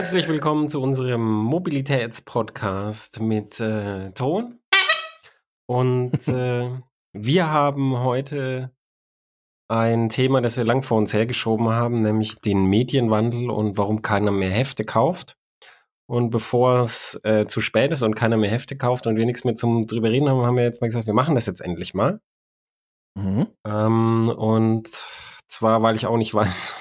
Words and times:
Herzlich 0.00 0.28
willkommen 0.28 0.66
zu 0.66 0.80
unserem 0.80 1.30
Mobilitätspodcast 1.42 3.20
mit 3.20 3.60
äh, 3.60 4.12
Ton. 4.12 4.58
Und 5.66 6.26
äh, 6.26 6.70
wir 7.12 7.50
haben 7.50 7.98
heute 7.98 8.70
ein 9.68 10.08
Thema, 10.08 10.40
das 10.40 10.56
wir 10.56 10.64
lang 10.64 10.82
vor 10.82 10.96
uns 10.96 11.12
hergeschoben 11.12 11.68
haben, 11.68 12.00
nämlich 12.00 12.40
den 12.40 12.64
Medienwandel 12.64 13.50
und 13.50 13.76
warum 13.76 14.00
keiner 14.00 14.30
mehr 14.30 14.48
Hefte 14.48 14.86
kauft. 14.86 15.36
Und 16.06 16.30
bevor 16.30 16.80
es 16.80 17.20
äh, 17.24 17.44
zu 17.44 17.60
spät 17.60 17.92
ist 17.92 18.00
und 18.00 18.14
keiner 18.14 18.38
mehr 18.38 18.50
Hefte 18.50 18.78
kauft 18.78 19.06
und 19.06 19.16
wir 19.16 19.26
nichts 19.26 19.44
mehr 19.44 19.54
zum 19.54 19.86
drüber 19.86 20.08
reden 20.08 20.30
haben, 20.30 20.46
haben 20.46 20.56
wir 20.56 20.64
jetzt 20.64 20.80
mal 20.80 20.86
gesagt, 20.86 21.08
wir 21.08 21.12
machen 21.12 21.34
das 21.34 21.44
jetzt 21.44 21.60
endlich 21.60 21.92
mal. 21.92 22.22
Mhm. 23.16 23.48
Ähm, 23.66 24.28
und 24.34 24.88
zwar, 25.50 25.82
weil 25.82 25.96
ich 25.96 26.06
auch 26.06 26.16
nicht 26.16 26.34
weiß, 26.34 26.74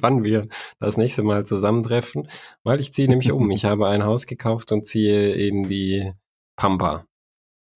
wann 0.00 0.24
wir 0.24 0.48
das 0.80 0.96
nächste 0.96 1.22
Mal 1.22 1.44
zusammentreffen, 1.46 2.28
weil 2.62 2.80
ich 2.80 2.92
ziehe 2.92 3.08
nämlich 3.08 3.32
um. 3.32 3.50
Ich 3.54 3.64
habe 3.64 3.88
ein 3.88 4.04
Haus 4.04 4.26
gekauft 4.26 4.72
und 4.72 4.84
ziehe 4.84 5.32
in 5.34 5.68
die 5.68 6.10
Pampa. 6.56 7.06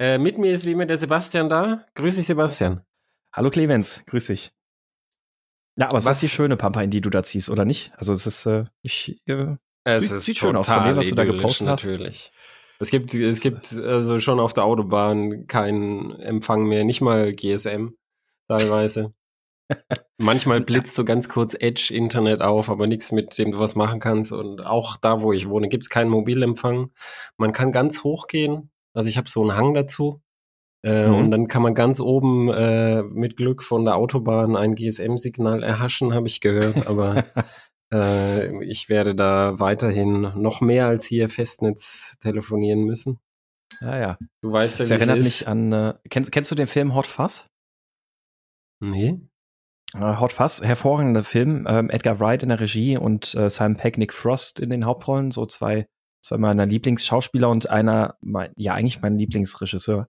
Äh, 0.01 0.19
mit 0.19 0.39
mir 0.39 0.53
ist 0.53 0.67
wie 0.67 0.73
immer 0.73 0.87
der 0.87 0.97
Sebastian 0.97 1.49
da. 1.49 1.85
Grüß 1.95 2.17
dich, 2.17 2.27
Sebastian. 2.27 2.83
Hallo 3.33 3.51
Clemens, 3.51 4.03
grüß 4.07 4.27
dich. 4.27 4.53
Ja, 5.77 5.87
aber 5.87 5.97
Was? 5.97 6.07
es 6.07 6.11
ist 6.15 6.23
die 6.23 6.29
schöne 6.29 6.57
Pampa, 6.57 6.83
in 6.83 6.91
die 6.91 7.01
du 7.01 7.11
da 7.11 7.23
ziehst, 7.23 7.51
oder 7.51 7.65
nicht? 7.65 7.93
Also 7.97 8.13
es 8.13 8.27
ist, 8.27 8.47
äh, 8.47 8.65
ich, 8.83 9.21
äh, 9.27 9.57
es 9.85 10.11
ist 10.11 10.27
sieht 10.27 10.39
schön 10.39 10.57
aus 10.57 10.69
von 10.69 10.85
dem, 10.85 10.97
was 10.97 11.09
du 11.09 11.15
da 11.15 11.25
gepostet 11.25 11.69
hast. 11.69 11.85
Natürlich. 11.85 12.33
Es 12.81 12.91
gibt, 12.91 13.15
es 13.15 13.41
gibt 13.41 13.73
also 13.73 14.21
schon 14.21 14.41
auf 14.41 14.53
der 14.53 14.65
Autobahn 14.65 15.47
keinen 15.47 16.13
Empfang 16.21 16.67
mehr, 16.67 16.85
nicht 16.85 17.01
mal 17.01 17.33
GSM 17.33 17.95
teilweise. 18.49 19.15
Manchmal 20.19 20.61
blitzt 20.61 20.95
so 20.95 21.05
ganz 21.05 21.29
kurz 21.29 21.55
Edge-Internet 21.55 22.41
auf, 22.43 22.69
aber 22.69 22.87
nichts, 22.87 23.13
mit 23.13 23.39
dem 23.39 23.53
du 23.53 23.59
was 23.59 23.77
machen 23.77 24.01
kannst. 24.01 24.33
Und 24.33 24.65
auch 24.65 24.97
da, 24.97 25.21
wo 25.21 25.33
ich 25.33 25.49
wohne, 25.49 25.69
gibt 25.69 25.85
es 25.85 25.91
keinen 25.91 26.11
Mobilempfang. 26.11 26.91
Man 27.37 27.53
kann 27.53 27.73
ganz 27.73 28.03
hoch 28.03 28.27
gehen. 28.27 28.71
Also 28.95 29.09
ich 29.09 29.17
habe 29.17 29.29
so 29.29 29.43
einen 29.43 29.57
Hang 29.57 29.75
dazu. 29.75 30.23
Äh, 30.85 31.09
mhm. 31.09 31.15
Und 31.15 31.31
dann 31.31 31.49
kann 31.49 31.63
man 31.63 31.75
ganz 31.75 32.01
oben 32.01 32.49
äh, 32.51 33.03
mit 33.03 33.37
Glück 33.37 33.63
von 33.63 33.85
der 33.85 33.97
Autobahn 33.97 34.57
ein 34.57 34.75
GSM-Signal 34.75 35.63
erhaschen, 35.63 36.15
habe 36.15 36.27
ich 36.27 36.41
gehört. 36.41 36.87
Aber 36.87 37.25
äh, 37.93 38.65
ich 38.65 38.89
werde 38.89 39.15
da 39.15 39.61
weiterhin 39.61 40.33
noch 40.37 40.61
mehr 40.61 40.87
als 40.87 41.05
hier 41.05 41.29
Festnetz 41.29 42.17
telefonieren 42.21 42.85
müssen. 42.85 43.19
Ja, 43.81 43.99
ja. 43.99 44.19
Du 44.43 44.53
weißt 44.53 44.79
ja, 44.79 44.85
es 44.85 44.91
erinnert 44.91 45.19
mich 45.19 45.47
an. 45.47 45.73
Äh, 45.73 45.95
kennst, 46.11 46.33
kennst 46.33 46.51
du 46.51 46.55
den 46.55 46.67
Film 46.67 46.95
Hot 46.95 47.07
Fuzz? 47.07 47.47
Nee. 48.81 49.21
Äh, 49.95 50.17
Hot 50.21 50.33
Fuzz, 50.33 50.63
hervorragender 50.63 51.25
Film. 51.25 51.67
Ähm, 51.69 51.91
Edgar 51.91 52.21
Wright 52.21 52.43
in 52.43 52.51
der 52.51 52.61
Regie 52.61 52.97
und 52.97 53.35
äh, 53.35 53.49
Simon 53.49 53.77
Peck, 53.77 53.99
Nick 53.99 54.13
Frost 54.13 54.61
in 54.61 54.71
den 54.71 54.85
Hauptrollen. 54.85 55.31
So 55.31 55.47
zwei, 55.47 55.89
zwei 56.21 56.39
meiner 56.39 56.67
Lieblingsschauspieler 56.67 57.49
und 57.49 57.71
einer, 57.71 58.17
mein, 58.21 58.53
ja, 58.57 58.75
eigentlich 58.75 59.01
mein 59.01 59.19
Lieblingsregisseur. 59.19 60.09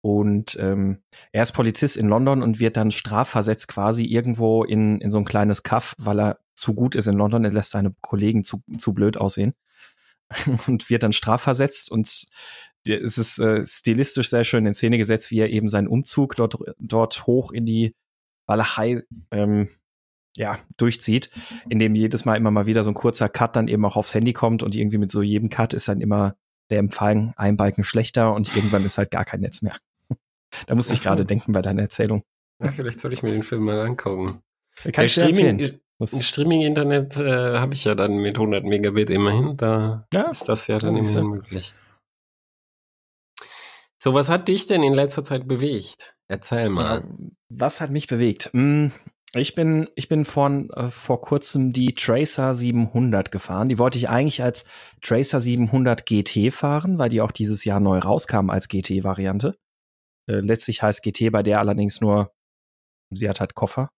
Und 0.00 0.58
ähm, 0.60 1.02
er 1.32 1.44
ist 1.44 1.52
Polizist 1.52 1.96
in 1.96 2.08
London 2.08 2.42
und 2.42 2.60
wird 2.60 2.76
dann 2.76 2.90
strafversetzt 2.90 3.68
quasi 3.68 4.04
irgendwo 4.04 4.62
in, 4.62 5.00
in 5.00 5.10
so 5.10 5.16
ein 5.18 5.24
kleines 5.24 5.62
Kaff, 5.62 5.94
weil 5.96 6.20
er 6.20 6.38
zu 6.54 6.74
gut 6.74 6.94
ist 6.94 7.06
in 7.06 7.16
London. 7.16 7.44
Er 7.44 7.52
lässt 7.52 7.70
seine 7.70 7.94
Kollegen 8.02 8.44
zu, 8.44 8.62
zu 8.76 8.92
blöd 8.92 9.16
aussehen 9.16 9.54
und 10.66 10.90
wird 10.90 11.04
dann 11.04 11.12
strafversetzt. 11.12 11.90
Und 11.90 12.26
es 12.86 13.16
ist 13.16 13.38
äh, 13.38 13.64
stilistisch 13.64 14.28
sehr 14.28 14.44
schön 14.44 14.66
in 14.66 14.74
Szene 14.74 14.98
gesetzt, 14.98 15.30
wie 15.30 15.38
er 15.38 15.48
eben 15.48 15.70
seinen 15.70 15.88
Umzug 15.88 16.36
dort, 16.36 16.58
dort 16.78 17.26
hoch 17.26 17.52
in 17.52 17.64
die 17.64 17.94
Walachei 18.46 19.02
ähm, 19.30 19.68
ja, 20.36 20.58
durchzieht, 20.76 21.30
indem 21.68 21.94
jedes 21.94 22.24
Mal 22.24 22.36
immer 22.36 22.50
mal 22.50 22.66
wieder 22.66 22.82
so 22.82 22.90
ein 22.90 22.94
kurzer 22.94 23.28
Cut 23.28 23.56
dann 23.56 23.68
eben 23.68 23.84
auch 23.84 23.96
aufs 23.96 24.14
Handy 24.14 24.32
kommt 24.32 24.62
und 24.62 24.74
irgendwie 24.74 24.98
mit 24.98 25.10
so 25.10 25.22
jedem 25.22 25.48
Cut 25.48 25.74
ist 25.74 25.88
dann 25.88 26.00
immer 26.00 26.36
der 26.70 26.78
Empfang 26.78 27.32
ein 27.36 27.56
Balken 27.56 27.84
schlechter 27.84 28.34
und 28.34 28.54
irgendwann 28.56 28.84
ist 28.84 28.98
halt 28.98 29.10
gar 29.10 29.24
kein 29.24 29.40
Netz 29.40 29.62
mehr. 29.62 29.76
da 30.66 30.74
musste 30.74 30.94
ich 30.94 31.02
gerade 31.02 31.24
denken 31.24 31.52
bei 31.52 31.62
deiner 31.62 31.82
Erzählung. 31.82 32.24
Ja, 32.62 32.70
vielleicht 32.70 32.98
soll 32.98 33.12
ich 33.12 33.22
mir 33.22 33.30
den 33.30 33.42
Film 33.42 33.64
mal 33.64 33.80
angucken. 33.80 34.40
Kann 34.92 35.04
ich 35.04 35.12
Streaming, 35.12 35.78
Streaming-Internet 36.02 37.16
äh, 37.16 37.58
habe 37.58 37.74
ich 37.74 37.84
ja 37.84 37.94
dann 37.94 38.16
mit 38.16 38.36
100 38.36 38.64
Megabit 38.64 39.10
immerhin. 39.10 39.56
Da 39.56 40.06
ja, 40.12 40.22
ist 40.22 40.48
das 40.48 40.66
ja 40.66 40.78
dann 40.78 40.96
immerhin 40.96 41.26
möglich. 41.26 41.74
So, 43.98 44.12
was 44.12 44.28
hat 44.28 44.48
dich 44.48 44.66
denn 44.66 44.82
in 44.82 44.94
letzter 44.94 45.22
Zeit 45.22 45.46
bewegt? 45.46 46.13
Erzähl 46.28 46.68
mal. 46.70 47.04
Was 47.48 47.80
hat 47.80 47.90
mich 47.90 48.06
bewegt? 48.06 48.50
Hm, 48.52 48.92
ich 49.34 49.54
bin, 49.54 49.88
ich 49.96 50.08
bin 50.08 50.24
von, 50.24 50.70
äh, 50.70 50.90
vor 50.90 51.20
kurzem 51.20 51.72
die 51.72 51.94
Tracer 51.94 52.54
700 52.54 53.30
gefahren. 53.30 53.68
Die 53.68 53.78
wollte 53.78 53.98
ich 53.98 54.08
eigentlich 54.08 54.42
als 54.42 54.64
Tracer 55.02 55.40
700 55.40 56.06
GT 56.06 56.52
fahren, 56.52 56.98
weil 56.98 57.08
die 57.08 57.20
auch 57.20 57.32
dieses 57.32 57.64
Jahr 57.64 57.80
neu 57.80 57.98
rauskam 57.98 58.50
als 58.50 58.68
GT-Variante. 58.68 59.56
Äh, 60.28 60.40
letztlich 60.40 60.82
heißt 60.82 61.02
GT 61.02 61.30
bei 61.30 61.42
der 61.42 61.58
allerdings 61.58 62.00
nur, 62.00 62.32
sie 63.10 63.28
hat 63.28 63.40
halt 63.40 63.54
Koffer. 63.54 63.90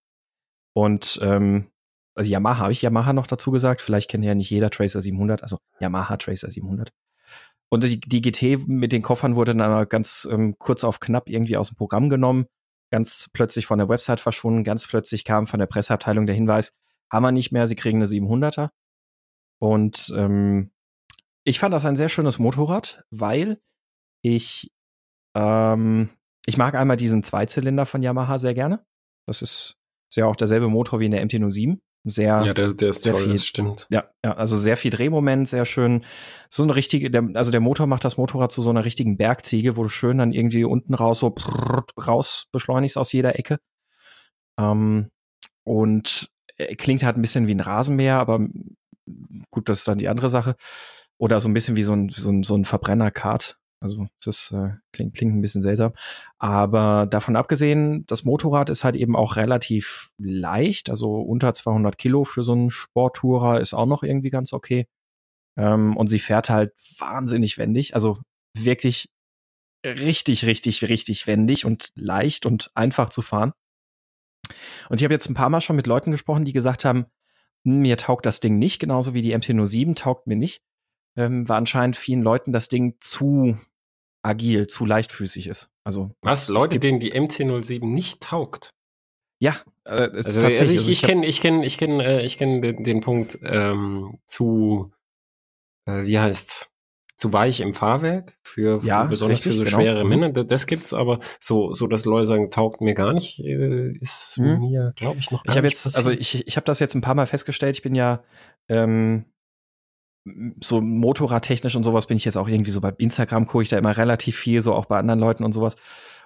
Und 0.74 1.18
ähm, 1.22 1.70
also 2.16 2.30
Yamaha 2.30 2.58
habe 2.60 2.72
ich 2.72 2.82
Yamaha 2.82 3.12
noch 3.12 3.26
dazu 3.26 3.50
gesagt. 3.50 3.82
Vielleicht 3.82 4.10
kennt 4.10 4.24
ja 4.24 4.34
nicht 4.34 4.50
jeder 4.50 4.70
Tracer 4.70 5.02
700, 5.02 5.42
also 5.42 5.58
Yamaha 5.80 6.16
Tracer 6.16 6.50
700. 6.50 6.92
Und 7.68 7.84
die, 7.84 8.00
die 8.00 8.22
GT 8.22 8.68
mit 8.68 8.92
den 8.92 9.02
Koffern 9.02 9.34
wurde 9.34 9.54
dann 9.54 9.88
ganz 9.88 10.28
ähm, 10.30 10.56
kurz 10.58 10.84
auf 10.84 11.00
knapp 11.00 11.28
irgendwie 11.28 11.56
aus 11.56 11.68
dem 11.68 11.76
Programm 11.76 12.08
genommen, 12.08 12.46
ganz 12.92 13.28
plötzlich 13.32 13.66
von 13.66 13.78
der 13.78 13.88
Website 13.88 14.20
verschwunden, 14.20 14.62
ganz 14.62 14.86
plötzlich 14.86 15.24
kam 15.24 15.46
von 15.46 15.58
der 15.58 15.66
Presseabteilung 15.66 16.26
der 16.26 16.36
Hinweis, 16.36 16.72
haben 17.10 17.24
wir 17.24 17.32
nicht 17.32 17.52
mehr, 17.52 17.66
sie 17.66 17.76
kriegen 17.76 17.98
eine 17.98 18.06
700er. 18.06 18.70
Und 19.58 20.12
ähm, 20.16 20.70
ich 21.44 21.58
fand 21.58 21.74
das 21.74 21.86
ein 21.86 21.96
sehr 21.96 22.08
schönes 22.08 22.38
Motorrad, 22.38 23.04
weil 23.10 23.60
ich 24.22 24.70
ähm, 25.34 26.10
ich 26.46 26.56
mag 26.56 26.74
einmal 26.74 26.96
diesen 26.96 27.22
Zweizylinder 27.22 27.86
von 27.86 28.02
Yamaha 28.02 28.38
sehr 28.38 28.54
gerne. 28.54 28.84
Das 29.26 29.42
ist, 29.42 29.76
ist 30.08 30.16
ja 30.16 30.26
auch 30.26 30.36
derselbe 30.36 30.68
Motor 30.68 31.00
wie 31.00 31.06
in 31.06 31.10
der 31.10 31.26
MT-07 31.26 31.80
sehr. 32.06 32.42
Ja, 32.44 32.54
der, 32.54 32.72
der 32.72 32.90
ist 32.90 33.02
sehr 33.02 33.12
toll, 33.12 33.24
viel, 33.24 33.32
das 33.32 33.46
stimmt. 33.46 33.86
Ja, 33.90 34.04
ja, 34.24 34.34
also 34.34 34.56
sehr 34.56 34.76
viel 34.76 34.90
Drehmoment, 34.90 35.48
sehr 35.48 35.64
schön. 35.64 36.04
So 36.48 36.62
eine 36.62 36.76
richtige, 36.76 37.10
der, 37.10 37.28
also 37.34 37.50
der 37.50 37.60
Motor 37.60 37.86
macht 37.86 38.04
das 38.04 38.16
Motorrad 38.16 38.52
zu 38.52 38.62
so 38.62 38.70
einer 38.70 38.84
richtigen 38.84 39.16
Bergziege, 39.16 39.76
wo 39.76 39.82
du 39.82 39.88
schön 39.88 40.18
dann 40.18 40.32
irgendwie 40.32 40.64
unten 40.64 40.94
raus 40.94 41.20
so 41.20 41.34
raus 42.00 42.46
beschleunigst 42.52 42.96
aus 42.96 43.12
jeder 43.12 43.38
Ecke. 43.38 43.58
Ähm, 44.58 45.10
und 45.64 46.30
klingt 46.78 47.02
halt 47.02 47.16
ein 47.16 47.22
bisschen 47.22 47.48
wie 47.48 47.54
ein 47.54 47.60
Rasenmäher, 47.60 48.18
aber 48.18 48.40
gut, 49.50 49.68
das 49.68 49.80
ist 49.80 49.88
dann 49.88 49.98
die 49.98 50.08
andere 50.08 50.30
Sache. 50.30 50.56
Oder 51.18 51.40
so 51.40 51.48
ein 51.48 51.54
bisschen 51.54 51.76
wie 51.76 51.82
so 51.82 51.92
ein, 51.92 52.08
so 52.08 52.30
ein, 52.30 52.42
so 52.42 52.54
ein 52.54 52.64
Verbrenner-Kart. 52.64 53.58
Also 53.86 54.08
das 54.24 54.52
äh, 54.52 54.70
klingt, 54.92 55.14
klingt 55.14 55.34
ein 55.34 55.40
bisschen 55.40 55.62
seltsam. 55.62 55.92
Aber 56.38 57.06
davon 57.06 57.36
abgesehen, 57.36 58.04
das 58.06 58.24
Motorrad 58.24 58.68
ist 58.68 58.84
halt 58.84 58.96
eben 58.96 59.14
auch 59.14 59.36
relativ 59.36 60.10
leicht. 60.18 60.90
Also 60.90 61.20
unter 61.20 61.52
200 61.52 61.96
Kilo 61.96 62.24
für 62.24 62.42
so 62.42 62.52
einen 62.52 62.70
Sporttourer 62.70 63.60
ist 63.60 63.74
auch 63.74 63.86
noch 63.86 64.02
irgendwie 64.02 64.30
ganz 64.30 64.52
okay. 64.52 64.86
Ähm, 65.56 65.96
und 65.96 66.08
sie 66.08 66.18
fährt 66.18 66.50
halt 66.50 66.72
wahnsinnig 66.98 67.58
wendig. 67.58 67.94
Also 67.94 68.18
wirklich 68.54 69.08
richtig, 69.84 70.44
richtig, 70.44 70.82
richtig 70.88 71.26
wendig 71.26 71.64
und 71.64 71.92
leicht 71.94 72.44
und 72.44 72.70
einfach 72.74 73.10
zu 73.10 73.22
fahren. 73.22 73.52
Und 74.88 75.00
ich 75.00 75.04
habe 75.04 75.14
jetzt 75.14 75.28
ein 75.28 75.34
paar 75.34 75.50
Mal 75.50 75.60
schon 75.60 75.76
mit 75.76 75.86
Leuten 75.86 76.10
gesprochen, 76.10 76.44
die 76.44 76.52
gesagt 76.52 76.84
haben, 76.84 77.06
hm, 77.64 77.80
mir 77.80 77.96
taugt 77.96 78.26
das 78.26 78.40
Ding 78.40 78.58
nicht, 78.58 78.80
genauso 78.80 79.14
wie 79.14 79.22
die 79.22 79.36
MT-07 79.36 79.94
taugt 79.94 80.26
mir 80.26 80.36
nicht 80.36 80.62
ähm, 81.16 81.48
war 81.48 81.56
anscheinend 81.56 81.96
vielen 81.96 82.22
Leuten 82.22 82.52
das 82.52 82.68
Ding 82.68 82.96
zu 83.00 83.58
agil, 84.26 84.66
zu 84.66 84.84
leichtfüßig 84.84 85.46
ist. 85.46 85.70
Also 85.84 86.10
was 86.20 86.48
Leute, 86.48 86.78
denen 86.78 86.98
die 86.98 87.12
MT-07 87.12 87.84
nicht 87.84 88.20
taugt? 88.20 88.70
Ja, 89.38 89.56
äh, 89.84 90.10
also. 90.14 90.46
Also 90.46 90.74
ich, 90.74 90.88
ich 90.88 91.02
kenne, 91.02 91.26
ich 91.26 91.40
kenne, 91.40 91.64
ich 91.64 91.78
kenne, 91.78 92.04
äh, 92.04 92.24
ich 92.24 92.38
kenne 92.38 92.60
den, 92.60 92.82
den, 92.82 93.00
Punkt 93.00 93.38
ähm, 93.42 94.18
zu, 94.26 94.92
äh, 95.86 96.04
wie 96.04 96.18
heißt's? 96.18 96.70
Zu 97.18 97.32
weich 97.32 97.60
im 97.60 97.72
Fahrwerk 97.72 98.36
für, 98.42 98.82
ja, 98.84 99.04
besonders 99.04 99.38
richtig, 99.38 99.52
für 99.52 99.58
so 99.58 99.64
genau. 99.64 99.78
schwere 99.78 100.04
mhm. 100.04 100.10
Männer. 100.10 100.32
Das, 100.32 100.46
das, 100.46 100.66
gibt's, 100.66 100.92
aber 100.92 101.20
so, 101.40 101.72
so 101.72 101.86
dass 101.86 102.04
Leute 102.04 102.26
sagen, 102.26 102.50
taugt 102.50 102.82
mir 102.82 102.92
gar 102.92 103.14
nicht, 103.14 103.40
äh, 103.40 103.92
ist 104.00 104.36
mhm. 104.36 104.60
mir, 104.60 104.92
glaube 104.96 105.18
ich, 105.18 105.30
noch 105.30 105.42
gar 105.42 105.54
ich 105.54 105.56
hab 105.56 105.64
nicht 105.64 105.82
jetzt, 105.82 105.96
Also 105.96 106.10
ich, 106.10 106.46
ich 106.46 106.56
habe 106.56 106.66
das 106.66 106.78
jetzt 106.78 106.94
ein 106.94 107.00
paar 107.00 107.14
Mal 107.14 107.26
festgestellt. 107.26 107.76
Ich 107.76 107.82
bin 107.82 107.94
ja 107.94 108.22
ähm, 108.68 109.24
so 110.60 110.80
motorradtechnisch 110.80 111.76
und 111.76 111.84
sowas 111.84 112.06
bin 112.06 112.16
ich 112.16 112.24
jetzt 112.24 112.36
auch 112.36 112.48
irgendwie 112.48 112.70
so 112.70 112.80
bei 112.80 112.92
Instagram 112.98 113.46
gucke 113.46 113.62
ich 113.62 113.68
da 113.68 113.78
immer 113.78 113.96
relativ 113.96 114.36
viel, 114.36 114.60
so 114.60 114.74
auch 114.74 114.86
bei 114.86 114.98
anderen 114.98 115.20
Leuten 115.20 115.44
und 115.44 115.52
sowas. 115.52 115.76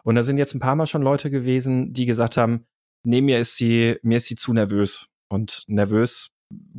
Und 0.02 0.14
da 0.14 0.22
sind 0.22 0.38
jetzt 0.38 0.54
ein 0.54 0.60
paar 0.60 0.76
Mal 0.76 0.86
schon 0.86 1.02
Leute 1.02 1.30
gewesen, 1.30 1.92
die 1.92 2.06
gesagt 2.06 2.36
haben, 2.36 2.66
nee, 3.04 3.20
mir 3.20 3.38
ist 3.38 3.56
sie, 3.56 3.96
mir 4.02 4.16
ist 4.16 4.26
sie 4.26 4.36
zu 4.36 4.52
nervös. 4.52 5.06
Und 5.28 5.64
nervös 5.66 6.30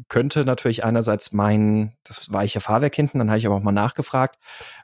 könnte 0.09 0.43
natürlich 0.43 0.83
einerseits 0.83 1.31
mein, 1.31 1.95
das 2.03 2.31
weiche 2.33 2.59
Fahrwerk 2.59 2.93
hinten, 2.95 3.19
dann 3.19 3.29
habe 3.29 3.37
ich 3.37 3.45
aber 3.45 3.55
auch 3.55 3.63
mal 3.63 3.71
nachgefragt. 3.71 4.37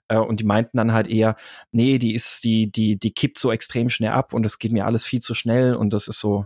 Äh, 0.07 0.18
und 0.18 0.39
die 0.39 0.45
meinten 0.45 0.78
dann 0.78 0.94
halt 0.94 1.07
eher, 1.07 1.36
nee, 1.72 1.98
die 1.98 2.13
ist, 2.13 2.44
die, 2.44 2.72
die, 2.72 2.98
die 2.98 3.12
kippt 3.12 3.38
so 3.38 3.51
extrem 3.51 3.89
schnell 3.89 4.12
ab 4.12 4.34
und 4.34 4.45
es 4.45 4.60
geht 4.60 4.72
mir 4.72 4.86
alles 4.86 5.06
viel 5.06 5.19
zu 5.19 5.34
schnell 5.34 5.75
und 5.75 5.92
das 5.92 6.07
ist 6.07 6.19
so, 6.19 6.45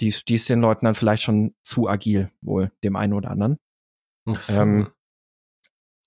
die, 0.00 0.14
die 0.28 0.34
ist 0.34 0.48
den 0.48 0.60
Leuten 0.60 0.84
dann 0.84 0.94
vielleicht 0.94 1.22
schon 1.22 1.54
zu 1.62 1.88
agil, 1.88 2.30
wohl, 2.42 2.70
dem 2.84 2.96
einen 2.96 3.14
oder 3.14 3.30
anderen. 3.30 3.58
So. 4.26 4.60
Ähm, 4.60 4.88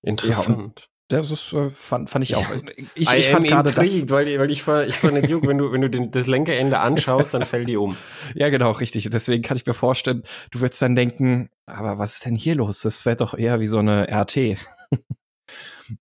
Interessant. 0.01 0.90
Das 1.10 1.31
ist, 1.31 1.54
äh, 1.54 1.72
fand, 1.72 2.07
fand 2.07 2.24
ich 2.24 2.36
auch. 2.36 2.46
Ich, 2.94 3.12
ich 3.12 3.30
fand 3.30 3.48
gerade 3.48 3.72
das. 3.72 4.10
Weil, 4.12 4.38
weil 4.38 4.51
ich 4.51 4.62
fand, 4.62 4.88
ich 4.88 4.96
fand 4.96 5.28
Duke, 5.28 5.48
wenn 5.48 5.57
du, 5.57 5.72
wenn 5.72 5.81
du 5.81 5.90
den, 5.90 6.12
das 6.12 6.28
Lenkerende 6.28 6.80
anschaust, 6.80 7.34
dann 7.34 7.46
fällt 7.46 7.68
die 7.68 7.78
um. 7.78 7.98
Ja, 8.36 8.50
genau, 8.50 8.72
richtig. 8.72 9.10
Deswegen 9.10 9.42
kann 9.42 9.57
ich 9.57 9.66
mir 9.66 9.74
vorstellen, 9.74 10.22
du 10.51 10.62
würdest 10.62 10.80
dann 10.84 10.96
denken, 10.96 11.50
aber 11.66 11.98
was 11.98 12.13
ist 12.13 12.25
denn 12.25 12.36
hier 12.36 12.54
los? 12.54 12.81
Das 12.81 13.07
wäre 13.07 13.16
doch 13.16 13.34
eher 13.34 13.60
wie 13.60 13.66
so 13.66 13.80
eine 13.80 14.07
RT. 14.07 14.60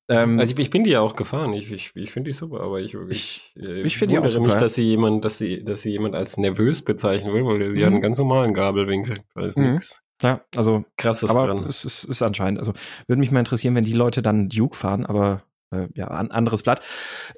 ähm, 0.08 0.38
also 0.38 0.52
ich, 0.52 0.58
ich, 0.58 0.70
bin 0.70 0.84
die 0.84 0.90
ja 0.90 1.00
auch 1.00 1.16
gefahren. 1.16 1.52
Ich, 1.52 1.70
ich, 1.72 1.92
ich 1.94 2.10
finde 2.10 2.30
die 2.30 2.34
super, 2.34 2.60
aber 2.60 2.80
ich, 2.80 2.94
ich, 2.94 3.54
ich, 3.56 3.84
ich 3.84 3.98
finde 3.98 4.14
die 4.14 4.18
auch 4.18 4.28
super. 4.28 4.46
nicht, 4.46 4.60
dass 4.60 4.74
sie 4.74 4.84
jemand, 4.84 5.24
dass 5.24 5.38
sie, 5.38 5.64
dass 5.64 5.82
sie 5.82 5.92
jemand 5.92 6.14
als 6.14 6.36
nervös 6.36 6.82
bezeichnen 6.82 7.34
will, 7.34 7.44
weil 7.44 7.72
sie 7.72 7.78
mhm. 7.78 7.84
hat 7.84 7.92
einen 7.92 8.00
ganz 8.00 8.18
normalen 8.18 8.54
Gabelwinkel. 8.54 9.20
Da 9.34 9.42
ist 9.42 9.58
mhm. 9.58 9.72
nichts. 9.72 10.02
Ja, 10.22 10.40
also 10.56 10.84
krasses 10.96 11.30
aber 11.30 11.46
dran. 11.46 11.64
Es 11.68 11.84
ist, 11.84 12.04
ist 12.04 12.22
anscheinend. 12.22 12.58
Also 12.58 12.72
würde 13.06 13.20
mich 13.20 13.30
mal 13.30 13.38
interessieren, 13.38 13.74
wenn 13.74 13.84
die 13.84 13.92
Leute 13.92 14.20
dann 14.20 14.48
Duke 14.48 14.76
fahren, 14.76 15.06
aber 15.06 15.44
äh, 15.70 15.86
ja, 15.94 16.08
ein 16.08 16.30
anderes 16.30 16.62
Blatt. 16.62 16.80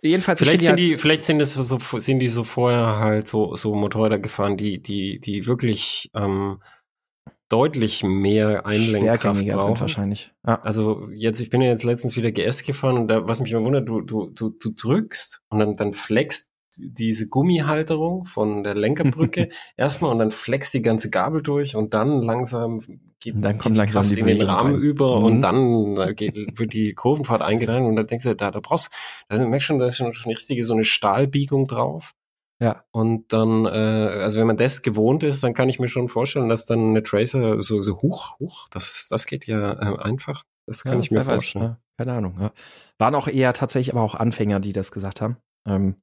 Jedenfalls 0.02 0.41
vielleicht 0.41 0.62
sind 0.62 0.79
die, 0.79 0.97
vielleicht 0.99 1.23
sind 1.25 1.41
es 1.41 1.55
so, 1.55 1.79
sind 1.99 2.20
die 2.20 2.29
so 2.29 2.44
vorher 2.44 2.99
halt 2.99 3.29
so 3.29 3.56
so 3.56 3.75
Motorräder 3.75 4.19
gefahren, 4.19 4.56
die 4.56 4.81
die 4.81 5.20
die 5.20 5.47
wirklich 5.47 6.11
ähm, 6.14 6.62
deutlich 7.50 8.02
mehr 8.05 8.64
Einlenkkraft 8.64 9.47
brauchen. 9.47 9.81
Wahrscheinlich. 9.81 10.32
Ja. 10.47 10.62
Also 10.62 11.08
jetzt, 11.12 11.41
ich 11.41 11.50
bin 11.50 11.61
ja 11.61 11.69
jetzt 11.69 11.82
letztens 11.82 12.17
wieder 12.17 12.32
GS 12.32 12.62
gefahren 12.62 12.97
und 12.97 13.08
da, 13.08 13.29
was 13.29 13.41
mich 13.41 13.52
immer 13.52 13.64
wundert, 13.64 13.88
du, 13.88 14.00
du, 14.00 14.31
du, 14.31 14.50
du 14.50 14.70
drückst 14.70 15.43
und 15.50 15.58
dann, 15.58 15.76
dann 15.76 15.93
flext 15.93 16.49
diese 16.76 17.29
Gummihalterung 17.29 18.25
von 18.25 18.62
der 18.62 18.75
Lenkerbrücke 18.75 19.49
erstmal 19.76 20.12
und 20.12 20.20
dann 20.20 20.31
flex 20.31 20.70
die 20.70 20.82
ganze 20.82 21.11
Gabel 21.11 21.43
durch 21.43 21.75
und 21.75 21.93
dann 21.94 22.23
langsam 22.23 22.81
geht 23.19 23.35
dann 23.37 23.58
kommt 23.58 23.76
langsam 23.76 24.08
die 24.08 24.19
in 24.19 24.26
den 24.26 24.43
Rahmen 24.43 24.75
rein. 24.75 24.81
über 24.82 25.19
mhm. 25.19 25.25
und 25.25 25.41
dann 25.41 25.94
da 25.97 26.12
geht, 26.12 26.58
wird 26.58 26.73
die 26.73 26.94
Kurvenfahrt 26.94 27.43
eingeleitet 27.43 27.87
und 27.87 27.97
dann 27.97 28.06
denkst 28.06 28.25
du, 28.25 28.35
da, 28.35 28.50
da 28.50 28.61
brauchst 28.61 28.91
da 29.29 29.44
merkst 29.44 29.67
schon, 29.67 29.79
da 29.79 29.87
ist 29.87 29.97
schon, 29.97 30.12
schon 30.12 30.32
richtige 30.32 30.64
so 30.64 30.73
eine 30.73 30.85
Stahlbiegung 30.85 31.67
drauf. 31.67 32.12
Ja. 32.61 32.85
Und 32.91 33.33
dann, 33.33 33.65
äh, 33.65 33.69
also 33.69 34.39
wenn 34.39 34.47
man 34.47 34.59
das 34.59 34.83
gewohnt 34.83 35.23
ist, 35.23 35.43
dann 35.43 35.55
kann 35.55 35.71
ich 35.71 35.81
mir 35.81 35.89
schon 35.89 36.09
vorstellen, 36.09 36.51
dass 36.51 36.67
dann 36.67 36.91
eine 36.91 37.03
Tracer 37.03 37.62
so, 37.62 37.81
so 37.81 38.03
hoch, 38.03 38.39
hoch, 38.39 38.69
das, 38.71 39.09
das 39.09 39.27
geht 39.27 39.47
ja 39.47 39.73
äh, 39.73 39.99
einfach. 39.99 40.45
Das 40.67 40.85
kann 40.85 40.95
ja, 40.95 41.01
ich 41.01 41.11
mir 41.11 41.23
vorstellen. 41.23 41.65
Weiß, 41.65 41.71
ja. 41.71 41.81
Keine 41.97 42.12
Ahnung. 42.12 42.37
Ja. 42.39 42.53
Waren 42.99 43.15
auch 43.15 43.29
eher 43.29 43.55
tatsächlich 43.55 43.95
aber 43.95 44.03
auch 44.03 44.15
Anfänger, 44.15 44.61
die 44.61 44.73
das 44.73 44.93
gesagt 44.93 45.23
haben. 45.23 45.39
Ähm, 45.67 45.97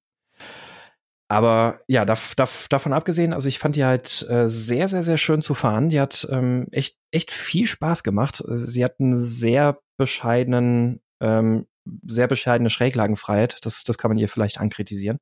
aber 1.29 1.81
ja, 1.87 2.05
da, 2.05 2.15
da, 2.35 2.47
davon 2.69 2.93
abgesehen, 2.93 3.33
also 3.33 3.49
ich 3.49 3.59
fand 3.59 3.75
die 3.75 3.85
halt 3.85 4.25
äh, 4.29 4.47
sehr, 4.47 4.87
sehr, 4.87 5.03
sehr 5.03 5.17
schön 5.17 5.41
zu 5.41 5.53
fahren. 5.53 5.89
Die 5.89 5.99
hat 5.99 6.27
ähm, 6.31 6.67
echt, 6.71 6.97
echt 7.11 7.31
viel 7.31 7.65
Spaß 7.67 8.03
gemacht. 8.03 8.43
Sie 8.47 8.83
hat 8.83 8.99
einen 8.99 9.13
sehr 9.13 9.79
bescheidenen, 9.97 11.01
ähm, 11.21 11.67
sehr 12.07 12.27
bescheidene 12.27 12.69
Schräglagenfreiheit. 12.69 13.63
Das, 13.65 13.83
das 13.83 13.97
kann 13.97 14.09
man 14.09 14.17
ihr 14.17 14.29
vielleicht 14.29 14.59
ankritisieren. 14.59 15.19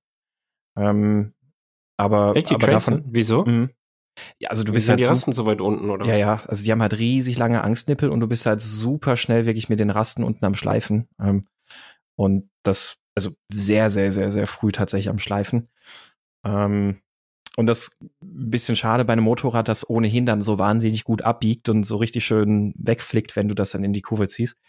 Ähm, 0.75 1.33
aber, 1.97 2.35
echt 2.35 2.49
die 2.49 2.55
aber 2.55 2.67
davon, 2.67 3.03
wieso? 3.07 3.45
Mh, 3.45 3.69
ja, 4.39 4.49
also 4.49 4.63
du 4.63 4.71
Wie 4.71 4.75
bist 4.75 4.89
halt 4.89 4.99
die 4.99 5.05
Rasten 5.05 5.33
so 5.33 5.45
weit 5.45 5.61
unten 5.61 5.89
oder? 5.89 6.05
Ja, 6.05 6.13
was? 6.13 6.19
ja. 6.19 6.41
Also 6.47 6.63
die 6.63 6.71
haben 6.71 6.81
halt 6.81 6.97
riesig 6.97 7.37
lange 7.37 7.63
Angstnippel 7.63 8.09
und 8.09 8.19
du 8.19 8.27
bist 8.27 8.45
halt 8.45 8.61
super 8.61 9.17
schnell 9.17 9.45
wirklich 9.45 9.69
mit 9.69 9.79
den 9.79 9.89
Rasten 9.89 10.23
unten 10.23 10.45
am 10.45 10.55
Schleifen. 10.55 11.07
Ähm, 11.19 11.41
und 12.15 12.49
das 12.63 12.97
also 13.15 13.31
sehr, 13.51 13.89
sehr, 13.89 14.11
sehr, 14.11 14.29
sehr 14.29 14.47
früh 14.47 14.71
tatsächlich 14.71 15.09
am 15.09 15.19
Schleifen. 15.19 15.69
Ähm, 16.45 17.01
und 17.57 17.67
das 17.67 17.97
ein 18.01 18.49
bisschen 18.51 18.75
schade 18.75 19.05
bei 19.05 19.13
einem 19.13 19.23
Motorrad, 19.23 19.69
das 19.69 19.89
ohnehin 19.89 20.25
dann 20.25 20.41
so 20.41 20.59
wahnsinnig 20.59 21.05
gut 21.05 21.21
abbiegt 21.21 21.69
und 21.69 21.83
so 21.83 21.95
richtig 21.95 22.25
schön 22.25 22.73
wegflickt, 22.77 23.37
wenn 23.37 23.47
du 23.47 23.55
das 23.55 23.71
dann 23.71 23.85
in 23.85 23.93
die 23.93 24.01
Kurve 24.01 24.27
ziehst. 24.27 24.59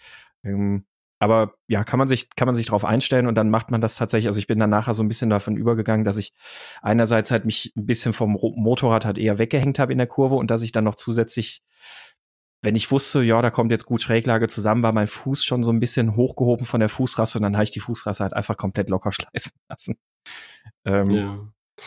Ähm, 0.44 0.86
aber 1.18 1.54
ja, 1.66 1.84
kann 1.84 1.98
man 1.98 2.08
sich, 2.08 2.28
kann 2.36 2.46
man 2.46 2.54
sich 2.54 2.66
darauf 2.66 2.84
einstellen 2.84 3.26
und 3.26 3.34
dann 3.36 3.50
macht 3.50 3.70
man 3.70 3.80
das 3.80 3.96
tatsächlich. 3.96 4.26
Also 4.26 4.38
ich 4.38 4.46
bin 4.46 4.58
dann 4.58 4.70
nachher 4.70 4.94
so 4.94 5.02
ein 5.02 5.08
bisschen 5.08 5.30
davon 5.30 5.56
übergegangen, 5.56 6.04
dass 6.04 6.18
ich 6.18 6.32
einerseits 6.82 7.30
halt 7.30 7.46
mich 7.46 7.72
ein 7.76 7.86
bisschen 7.86 8.12
vom 8.12 8.32
Motorrad 8.32 9.04
halt 9.04 9.18
eher 9.18 9.38
weggehängt 9.38 9.78
habe 9.78 9.92
in 9.92 9.98
der 9.98 10.06
Kurve 10.06 10.34
und 10.34 10.50
dass 10.50 10.62
ich 10.62 10.72
dann 10.72 10.84
noch 10.84 10.94
zusätzlich 10.94 11.62
wenn 12.62 12.74
ich 12.74 12.90
wusste, 12.90 13.22
ja, 13.22 13.40
da 13.42 13.50
kommt 13.50 13.70
jetzt 13.70 13.86
gut 13.86 14.02
Schräglage 14.02 14.48
zusammen, 14.48 14.82
war 14.82 14.92
mein 14.92 15.06
Fuß 15.06 15.44
schon 15.44 15.62
so 15.62 15.70
ein 15.70 15.78
bisschen 15.78 16.16
hochgehoben 16.16 16.66
von 16.66 16.80
der 16.80 16.88
Fußrasse 16.88 17.38
und 17.38 17.42
dann 17.42 17.54
habe 17.54 17.62
ich 17.62 17.70
die 17.70 17.80
Fußrasse 17.80 18.24
halt 18.24 18.32
einfach 18.32 18.56
komplett 18.56 18.88
locker 18.88 19.12
schleifen 19.12 19.52
lassen. 19.68 19.96
Ähm, 20.84 21.10
ja. 21.10 21.38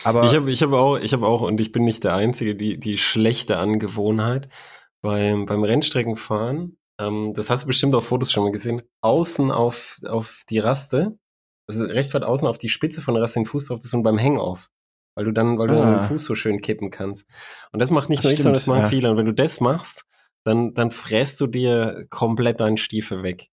Aber 0.04 0.24
ich 0.24 0.34
habe 0.34 0.50
ich 0.50 0.62
hab 0.62 0.72
auch, 0.72 0.96
ich 0.98 1.12
habe 1.12 1.26
auch, 1.26 1.42
und 1.42 1.60
ich 1.60 1.72
bin 1.72 1.84
nicht 1.84 2.04
der 2.04 2.14
Einzige, 2.14 2.54
die, 2.54 2.78
die 2.78 2.96
schlechte 2.96 3.58
Angewohnheit 3.58 4.48
beim, 5.02 5.46
beim 5.46 5.64
Rennstreckenfahren, 5.64 6.78
ähm, 7.00 7.32
das 7.34 7.50
hast 7.50 7.64
du 7.64 7.66
bestimmt 7.66 7.94
auf 7.94 8.06
Fotos 8.06 8.30
schon 8.30 8.44
mal 8.44 8.52
gesehen, 8.52 8.82
außen 9.00 9.50
auf, 9.50 9.98
auf 10.06 10.42
die 10.48 10.58
Raste, 10.58 11.16
also 11.66 11.84
recht 11.86 12.14
weit 12.14 12.22
außen 12.22 12.46
auf 12.46 12.58
die 12.58 12.68
Spitze 12.68 13.00
von 13.00 13.14
der 13.14 13.22
Raste 13.22 13.40
den 13.40 13.46
Fuß 13.46 13.66
drauf, 13.66 13.78
das 13.78 13.86
ist 13.86 13.94
und 13.94 14.02
beim 14.02 14.18
Hang-Off 14.18 14.68
weil 15.14 15.24
du 15.24 15.32
dann, 15.32 15.58
weil 15.58 15.68
du 15.68 15.74
ah. 15.74 15.82
dann 15.82 15.98
den 15.98 16.08
Fuß 16.08 16.24
so 16.24 16.34
schön 16.34 16.60
kippen 16.60 16.90
kannst. 16.90 17.26
Und 17.72 17.80
das 17.80 17.90
macht 17.90 18.08
nicht 18.08 18.20
das 18.20 18.30
nur 18.30 18.32
ich, 18.32 18.42
sondern 18.42 18.54
das 18.54 18.66
machen 18.66 18.82
ja. 18.82 18.88
viele. 18.88 19.10
Und 19.10 19.16
wenn 19.16 19.26
du 19.26 19.34
das 19.34 19.60
machst, 19.60 20.04
dann, 20.44 20.72
dann 20.74 20.90
fräst 20.90 21.40
du 21.40 21.46
dir 21.46 22.06
komplett 22.08 22.60
deinen 22.60 22.76
Stiefel 22.78 23.22
weg. 23.22 23.48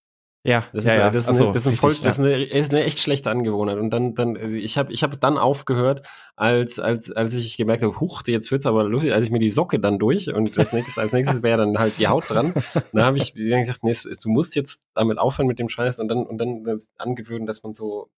Ja, 0.48 0.64
das 0.72 0.86
ja, 0.86 0.92
ist, 0.92 0.98
ja. 0.98 1.10
Das, 1.10 1.28
ist 1.28 1.42
eine, 1.42 1.52
das, 1.52 1.66
ist, 1.66 1.80
voll, 1.82 1.94
das 2.02 2.20
ist, 2.20 2.20
eine, 2.22 2.42
ist 2.42 2.72
eine 2.72 2.86
echt 2.86 3.00
schlechte 3.00 3.30
Angewohnheit. 3.30 3.80
Und 3.80 3.90
dann, 3.90 4.16
dann, 4.16 4.38
ich 4.38 4.78
habe, 4.78 4.94
ich 4.94 5.04
habe 5.04 5.18
dann 5.18 5.38
aufgehört, 5.38 6.08
als, 6.38 6.80
als, 6.80 7.12
als 7.12 7.34
ich 7.34 7.58
gemerkt 7.58 7.84
habe, 7.84 8.00
huch, 8.00 8.22
jetzt 8.28 8.50
wird's 8.50 8.66
aber 8.66 8.86
lustig, 8.86 9.12
als 9.12 9.26
ich 9.26 9.30
mir 9.30 9.40
die 9.40 9.50
Socke 9.50 9.78
dann 9.78 10.00
durch 10.00 10.34
und 10.34 10.58
das 10.58 10.72
nächste, 10.72 11.02
als 11.02 11.12
nächstes 11.12 11.44
wäre 11.44 11.58
dann 11.58 11.78
halt 11.78 12.00
die 12.00 12.08
Haut 12.08 12.30
dran. 12.30 12.54
Dann 12.94 13.04
habe 13.04 13.18
ich 13.18 13.34
gesagt, 13.34 13.84
nee, 13.84 13.94
du 13.94 14.30
musst 14.30 14.56
jetzt 14.56 14.86
damit 14.94 15.18
aufhören 15.18 15.48
mit 15.48 15.60
dem 15.60 15.68
Scheiß 15.68 16.00
und 16.00 16.08
dann, 16.08 16.26
und 16.26 16.38
dann 16.38 16.64
das 16.64 16.92
angewöhnen, 16.98 17.46
dass 17.46 17.64
man 17.64 17.74
so 17.74 18.10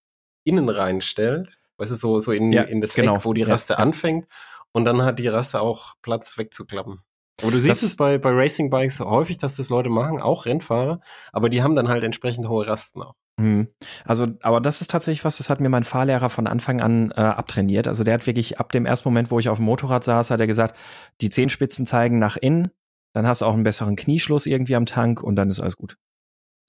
innen 0.43 0.69
reinstellt. 0.69 1.57
Weißt 1.77 1.91
du, 1.91 1.95
so, 1.95 2.19
so 2.19 2.31
in, 2.31 2.53
ja, 2.53 2.61
in 2.61 2.79
das 2.79 2.93
genau. 2.93 3.15
Eck, 3.15 3.25
wo 3.25 3.33
die 3.33 3.41
Raste 3.41 3.73
ja, 3.73 3.79
anfängt. 3.79 4.27
Und 4.71 4.85
dann 4.85 5.01
hat 5.01 5.17
die 5.17 5.27
Raste 5.27 5.61
auch 5.61 5.95
Platz 6.03 6.37
wegzuklappen. 6.37 6.99
Aber 7.41 7.51
du 7.51 7.59
siehst 7.59 7.83
das 7.83 7.91
es 7.91 7.95
bei, 7.95 8.17
bei 8.17 8.31
Racing 8.31 8.69
Bikes 8.69 8.99
häufig, 8.99 9.37
dass 9.37 9.55
das 9.55 9.69
Leute 9.69 9.89
machen, 9.89 10.21
auch 10.21 10.45
Rennfahrer, 10.45 10.99
aber 11.31 11.49
die 11.49 11.63
haben 11.63 11.75
dann 11.75 11.87
halt 11.87 12.03
entsprechend 12.03 12.47
hohe 12.47 12.67
Rasten 12.67 13.01
auch. 13.01 13.15
Mhm. 13.39 13.69
Also, 14.05 14.27
aber 14.41 14.59
das 14.59 14.81
ist 14.81 14.91
tatsächlich 14.91 15.23
was, 15.23 15.37
das 15.37 15.49
hat 15.49 15.61
mir 15.61 15.69
mein 15.69 15.85
Fahrlehrer 15.85 16.29
von 16.29 16.45
Anfang 16.47 16.81
an 16.81 17.11
äh, 17.11 17.21
abtrainiert. 17.21 17.87
Also 17.87 18.03
der 18.03 18.15
hat 18.15 18.27
wirklich 18.27 18.59
ab 18.59 18.71
dem 18.71 18.85
ersten 18.85 19.07
Moment, 19.07 19.31
wo 19.31 19.39
ich 19.39 19.49
auf 19.49 19.57
dem 19.57 19.65
Motorrad 19.65 20.03
saß, 20.03 20.31
hat 20.31 20.39
er 20.39 20.47
gesagt, 20.47 20.77
die 21.21 21.29
Zehenspitzen 21.29 21.85
zeigen 21.85 22.19
nach 22.19 22.35
innen, 22.35 22.69
dann 23.13 23.25
hast 23.25 23.41
du 23.41 23.45
auch 23.45 23.53
einen 23.53 23.63
besseren 23.63 23.95
Knieschluss 23.95 24.45
irgendwie 24.45 24.75
am 24.75 24.85
Tank 24.85 25.23
und 25.23 25.35
dann 25.35 25.49
ist 25.49 25.61
alles 25.61 25.77
gut. 25.77 25.97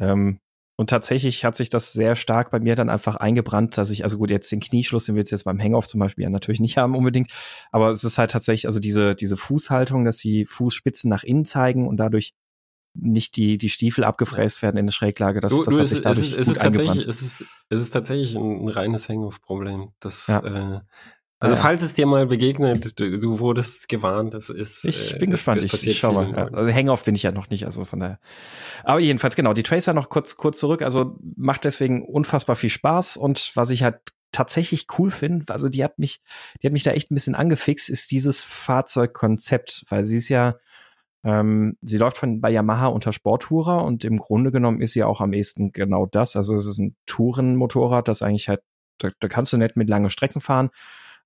Ähm, 0.01 0.39
und 0.81 0.89
tatsächlich 0.89 1.45
hat 1.45 1.57
sich 1.57 1.69
das 1.69 1.93
sehr 1.93 2.17
stark 2.17 2.51
bei 2.51 2.59
mir 2.59 2.75
dann 2.75 2.89
einfach 2.89 3.17
eingebrannt, 3.17 3.77
dass 3.77 3.91
ich, 3.91 4.03
also 4.03 4.17
gut, 4.17 4.31
jetzt 4.31 4.51
den 4.51 4.61
Knieschluss, 4.61 5.05
den 5.05 5.15
wir 5.15 5.23
jetzt 5.23 5.45
beim 5.45 5.61
Hangoff 5.61 5.87
zum 5.87 6.01
Beispiel 6.01 6.25
ja 6.25 6.31
natürlich 6.31 6.59
nicht 6.59 6.77
haben 6.79 6.97
unbedingt, 6.97 7.31
aber 7.71 7.91
es 7.91 8.03
ist 8.03 8.17
halt 8.17 8.31
tatsächlich, 8.31 8.65
also 8.65 8.81
diese, 8.81 9.15
diese 9.15 9.37
Fußhaltung, 9.37 10.07
dass 10.07 10.17
die 10.17 10.47
Fußspitzen 10.47 11.11
nach 11.11 11.23
innen 11.23 11.45
zeigen 11.45 11.87
und 11.87 11.99
dadurch 11.99 12.33
nicht 12.95 13.37
die, 13.37 13.59
die 13.59 13.69
Stiefel 13.69 14.05
abgefräst 14.05 14.63
werden 14.63 14.79
in 14.79 14.87
der 14.87 14.95
Schräglage. 14.95 15.41
Das, 15.41 15.53
du, 15.53 15.63
das 15.63 15.75
du, 15.75 15.81
hat 15.81 15.87
sich 15.87 16.01
dadurch 16.01 16.19
es 16.19 16.33
ist, 16.33 16.39
es 16.39 16.49
ist 16.49 16.61
tatsächlich, 16.63 17.07
es 17.07 17.21
ist, 17.21 17.45
es 17.69 17.81
ist 17.83 17.91
tatsächlich 17.91 18.35
ein, 18.37 18.67
reines 18.71 19.07
Hangoff-Problem. 19.07 19.91
Das, 20.01 20.29
ja. 20.29 20.39
äh, 20.39 20.81
also 21.41 21.55
ja. 21.55 21.61
falls 21.63 21.83
es 21.83 21.95
dir 21.95 22.05
mal 22.05 22.27
begegnet, 22.27 23.01
du, 23.01 23.19
du 23.19 23.39
wurdest 23.39 23.89
gewarnt, 23.89 24.35
das 24.35 24.51
ist. 24.51 24.85
Ich 24.85 25.17
bin 25.19 25.31
äh, 25.31 25.33
gespannt. 25.33 25.65
Ich, 25.65 25.87
ich 25.87 25.99
schau 25.99 26.13
mal. 26.13 26.31
Ja. 26.31 26.49
Also 26.49 26.71
Hangoff 26.71 27.05
bin 27.05 27.15
ich 27.15 27.23
ja 27.23 27.33
noch 27.33 27.49
nicht, 27.49 27.65
also 27.65 27.87
von 27.87 28.01
daher. 28.01 28.21
Aber 28.85 29.01
jedenfalls 29.01 29.37
genau. 29.37 29.55
Die 29.55 29.63
Tracer 29.63 29.95
noch 29.95 30.11
kurz 30.11 30.37
kurz 30.37 30.59
zurück. 30.59 30.83
Also 30.83 31.17
macht 31.37 31.65
deswegen 31.65 32.05
unfassbar 32.05 32.57
viel 32.57 32.69
Spaß 32.69 33.17
und 33.17 33.53
was 33.55 33.71
ich 33.71 33.83
halt 33.83 34.01
tatsächlich 34.33 34.87
cool 34.99 35.11
finde, 35.11 35.53
also 35.53 35.69
die 35.69 35.83
hat 35.83 35.99
mich, 35.99 36.21
die 36.63 36.67
hat 36.67 36.73
mich 36.73 36.85
da 36.85 36.93
echt 36.93 37.11
ein 37.11 37.15
bisschen 37.15 37.35
angefixt, 37.35 37.89
ist 37.89 38.13
dieses 38.13 38.43
Fahrzeugkonzept, 38.43 39.87
weil 39.89 40.05
sie 40.05 40.19
ist 40.19 40.29
ja 40.29 40.57
ähm, 41.25 41.77
sie 41.81 41.99
läuft 41.99 42.19
von 42.19 42.41
bei 42.41 42.51
Yamaha 42.51 42.87
unter 42.89 43.13
Sporttourer 43.13 43.85
und 43.85 44.05
im 44.05 44.19
Grunde 44.19 44.51
genommen 44.51 44.81
ist 44.83 44.93
sie 44.93 45.05
auch 45.05 45.23
am 45.23 45.33
ehesten 45.33 45.73
genau 45.73 46.07
das. 46.07 46.37
Also 46.37 46.55
es 46.55 46.67
ist 46.67 46.79
ein 46.79 46.97
Tourenmotorrad, 47.07 48.09
das 48.09 48.23
eigentlich 48.23 48.49
halt, 48.49 48.61
da, 48.99 49.09
da 49.19 49.29
kannst 49.29 49.53
du 49.53 49.57
nicht 49.57 49.77
mit 49.77 49.89
lange 49.89 50.11
Strecken 50.11 50.41
fahren 50.41 50.71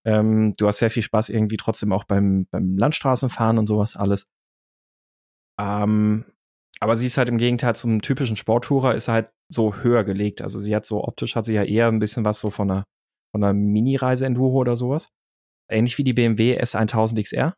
ähm, 0.04 0.52
du 0.56 0.66
hast 0.66 0.78
sehr 0.78 0.90
viel 0.90 1.02
Spaß 1.02 1.30
irgendwie 1.30 1.56
trotzdem 1.56 1.92
auch 1.92 2.04
beim, 2.04 2.46
beim 2.50 2.76
Landstraßenfahren 2.76 3.58
und 3.58 3.66
sowas 3.66 3.96
alles. 3.96 4.28
Ähm, 5.58 6.24
aber 6.80 6.96
sie 6.96 7.06
ist 7.06 7.16
halt 7.16 7.28
im 7.28 7.38
Gegenteil 7.38 7.74
zum 7.74 8.02
typischen 8.02 8.36
Sporttourer, 8.36 8.94
ist 8.94 9.08
halt 9.08 9.32
so 9.48 9.76
höher 9.76 10.04
gelegt. 10.04 10.42
Also 10.42 10.58
sie 10.58 10.74
hat 10.74 10.84
so 10.84 11.04
optisch 11.04 11.36
hat 11.36 11.46
sie 11.46 11.54
ja 11.54 11.62
eher 11.62 11.88
ein 11.88 12.00
bisschen 12.00 12.24
was 12.24 12.40
so 12.40 12.50
von 12.50 12.70
einer, 12.70 12.84
von 13.32 13.42
einer 13.42 13.54
Mini-Reise-Enduro 13.54 14.58
oder 14.58 14.76
sowas. 14.76 15.08
Ähnlich 15.70 15.96
wie 15.96 16.04
die 16.04 16.12
BMW 16.12 16.60
S1000 16.60 17.22
XR. 17.22 17.54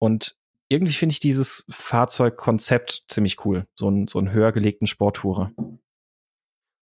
Und 0.00 0.36
irgendwie 0.70 0.92
finde 0.92 1.14
ich 1.14 1.20
dieses 1.20 1.64
Fahrzeugkonzept 1.68 3.04
ziemlich 3.08 3.44
cool. 3.44 3.66
So 3.74 3.90
ein, 3.90 4.06
so 4.06 4.18
einen 4.18 4.30
höher 4.32 4.52
gelegten 4.52 4.86
Sporttourer. 4.86 5.52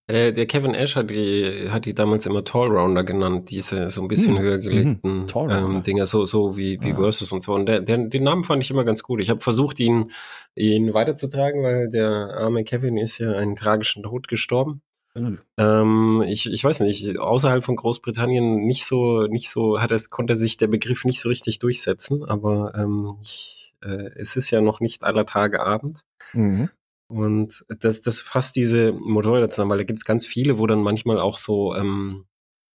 Äh, 0.09 0.33
der 0.33 0.47
Kevin 0.47 0.75
Ash 0.75 0.97
hat 0.97 1.11
die, 1.11 1.69
hat 1.71 1.85
die 1.85 1.95
damals 1.95 2.25
immer 2.25 2.43
Tall 2.43 2.69
Rounder 2.69 3.05
genannt, 3.05 3.51
diese 3.51 3.91
so 3.91 4.01
ein 4.01 4.09
bisschen 4.09 4.37
Hm, 4.37 4.43
höher 4.43 4.57
mhm, 4.57 4.63
gelegten 4.63 5.27
Tallrounder. 5.27 5.77
ähm, 5.77 5.83
Dinger, 5.83 6.07
so, 6.07 6.25
so 6.25 6.57
wie, 6.57 6.81
wie 6.83 6.89
Ja. 6.89 6.97
Versus 6.97 7.31
und 7.31 7.43
so. 7.43 7.53
Und 7.55 7.67
der, 7.67 7.81
der, 7.81 7.99
den 8.09 8.25
Namen 8.25 8.43
fand 8.43 8.63
ich 8.65 8.71
immer 8.71 8.85
ganz 8.85 9.03
gut. 9.03 9.21
Ich 9.21 9.29
habe 9.29 9.41
versucht, 9.41 9.79
ihn, 9.81 10.11
ihn 10.55 10.95
weiterzutragen, 10.95 11.63
weil 11.63 11.91
der 11.91 12.09
arme 12.39 12.65
Kevin 12.65 12.97
ist 12.97 13.19
ja 13.19 13.33
einen 13.33 13.55
tragischen 13.55 14.03
Tod 14.03 14.29
gestorben. 14.29 14.81
Ähm, 15.59 16.23
ich, 16.27 16.47
ich 16.47 16.63
weiß 16.65 16.81
nicht, 16.81 17.19
außerhalb 17.19 17.65
von 17.65 17.77
Großbritannien 17.77 18.67
nicht 18.67 18.87
so, 18.87 19.27
nicht 19.27 19.51
so, 19.51 19.81
hat 19.81 19.91
es, 19.91 20.11
konnte 20.11 20.37
sich 20.37 20.57
der 20.57 20.69
Begriff 20.69 21.05
nicht 21.05 21.21
so 21.21 21.29
richtig 21.29 21.59
durchsetzen, 21.59 22.25
aber 22.25 22.73
ähm, 22.77 23.17
ich, 23.21 23.75
äh, 23.83 24.11
es 24.17 24.37
ist 24.37 24.51
ja 24.51 24.61
noch 24.61 24.79
nicht 24.81 25.05
aller 25.05 25.27
Tage 25.27 25.61
Abend. 25.61 26.05
Mhm. 26.33 26.69
Und 27.09 27.65
das, 27.81 28.01
das 28.03 28.21
fasst 28.21 28.55
diese 28.57 28.93
Motorräder 28.93 29.51
zusammen, 29.51 29.71
weil 29.71 29.79
da 29.79 29.85
gibt's 29.85 30.05
ganz 30.05 30.27
viele, 30.27 30.59
wo 30.59 30.67
dann 30.67 30.83
manchmal 30.83 31.19
auch 31.19 31.39
so, 31.39 31.75
ähm, 31.75 32.27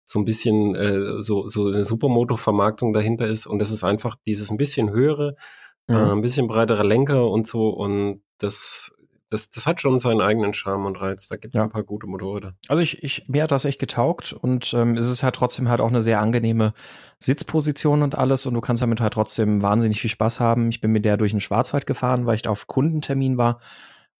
so 0.04 0.18
ein 0.18 0.24
bisschen 0.24 0.74
äh, 0.74 1.22
so, 1.22 1.46
so 1.48 1.68
eine 1.68 1.84
Supermoto-Vermarktung 1.84 2.92
dahinter 2.92 3.26
ist. 3.26 3.46
Und 3.46 3.58
das 3.58 3.70
ist 3.70 3.84
einfach 3.84 4.16
dieses 4.26 4.50
ein 4.50 4.56
bisschen 4.56 4.90
höhere, 4.90 5.36
Mhm. 5.88 5.94
äh, 5.96 6.12
ein 6.12 6.20
bisschen 6.22 6.46
breiterer 6.48 6.84
Lenker 6.84 7.28
und 7.30 7.46
so. 7.46 7.68
Und 7.70 8.22
das, 8.38 8.94
das, 9.30 9.50
das 9.50 9.66
hat 9.66 9.80
schon 9.80 9.98
seinen 9.98 10.20
eigenen 10.20 10.54
Charme 10.54 10.86
und 10.86 11.00
Reiz. 11.00 11.28
Da 11.28 11.36
gibt's 11.36 11.58
Ja. 11.58 11.64
ein 11.64 11.70
paar 11.70 11.82
gute 11.82 12.06
Motorräder. 12.06 12.54
Also 12.68 12.82
ich, 12.82 13.02
ich, 13.02 13.24
mir 13.28 13.42
hat 13.42 13.50
das 13.50 13.64
echt 13.64 13.80
getaugt 13.80 14.32
und 14.32 14.72
ähm, 14.74 14.96
es 14.96 15.08
ist 15.10 15.22
halt 15.24 15.34
trotzdem 15.34 15.68
halt 15.68 15.80
auch 15.80 15.88
eine 15.88 16.00
sehr 16.00 16.20
angenehme 16.20 16.72
Sitzposition 17.18 18.02
und 18.02 18.14
alles 18.16 18.46
und 18.46 18.54
du 18.54 18.60
kannst 18.60 18.82
damit 18.82 19.00
halt 19.00 19.12
trotzdem 19.14 19.60
wahnsinnig 19.62 20.00
viel 20.00 20.10
Spaß 20.10 20.40
haben. 20.40 20.68
Ich 20.70 20.80
bin 20.80 20.92
mit 20.92 21.04
der 21.04 21.16
durch 21.16 21.32
den 21.32 21.40
Schwarzwald 21.40 21.86
gefahren, 21.86 22.26
weil 22.26 22.34
ich 22.36 22.42
da 22.42 22.50
auf 22.50 22.66
Kundentermin 22.66 23.36
war 23.38 23.60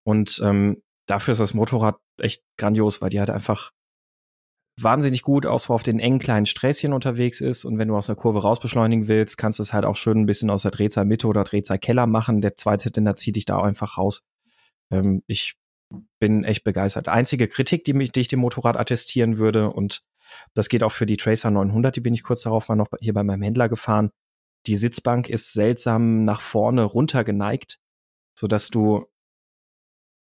und 0.04 0.40
ähm, 0.44 0.82
dafür 1.06 1.32
ist 1.32 1.40
das 1.40 1.54
Motorrad 1.54 1.96
echt 2.18 2.42
grandios, 2.58 3.00
weil 3.00 3.10
die 3.10 3.20
halt 3.20 3.30
einfach 3.30 3.72
wahnsinnig 4.80 5.22
gut 5.22 5.46
auch 5.46 5.60
so 5.60 5.74
auf 5.74 5.82
den 5.82 5.98
engen 5.98 6.18
kleinen 6.18 6.46
Sträßchen 6.46 6.92
unterwegs 6.92 7.40
ist 7.40 7.64
und 7.64 7.78
wenn 7.78 7.88
du 7.88 7.96
aus 7.96 8.06
der 8.06 8.16
Kurve 8.16 8.42
raus 8.42 8.60
beschleunigen 8.60 9.08
willst, 9.08 9.36
kannst 9.36 9.58
du 9.58 9.62
es 9.62 9.72
halt 9.72 9.84
auch 9.84 9.96
schön 9.96 10.18
ein 10.18 10.26
bisschen 10.26 10.50
aus 10.50 10.62
der 10.62 10.70
Drehzahlmitte 10.70 11.26
oder 11.26 11.44
Drehzahlkeller 11.44 12.06
machen. 12.06 12.40
Der 12.40 12.56
Zweizylinder 12.56 13.16
zieht 13.16 13.36
dich 13.36 13.44
da 13.44 13.60
einfach 13.60 13.98
raus. 13.98 14.22
Ähm, 14.90 15.22
ich 15.26 15.54
bin 16.18 16.44
echt 16.44 16.64
begeistert. 16.64 17.08
Einzige 17.08 17.48
Kritik, 17.48 17.84
die, 17.84 17.92
mich, 17.92 18.12
die 18.12 18.20
ich 18.20 18.28
dem 18.28 18.40
Motorrad 18.40 18.78
attestieren 18.78 19.36
würde, 19.36 19.70
und 19.70 20.02
das 20.54 20.68
geht 20.70 20.82
auch 20.82 20.92
für 20.92 21.06
die 21.06 21.18
Tracer 21.18 21.50
900, 21.50 21.94
die 21.94 22.00
bin 22.00 22.14
ich 22.14 22.22
kurz 22.22 22.42
darauf 22.42 22.68
mal 22.68 22.76
noch 22.76 22.88
hier 23.00 23.12
bei 23.12 23.22
meinem 23.22 23.42
Händler 23.42 23.68
gefahren. 23.68 24.10
Die 24.66 24.76
Sitzbank 24.76 25.28
ist 25.28 25.52
seltsam 25.52 26.24
nach 26.24 26.40
vorne 26.40 26.84
runter 26.84 27.24
geneigt, 27.24 27.78
sodass 28.38 28.68
du 28.68 29.06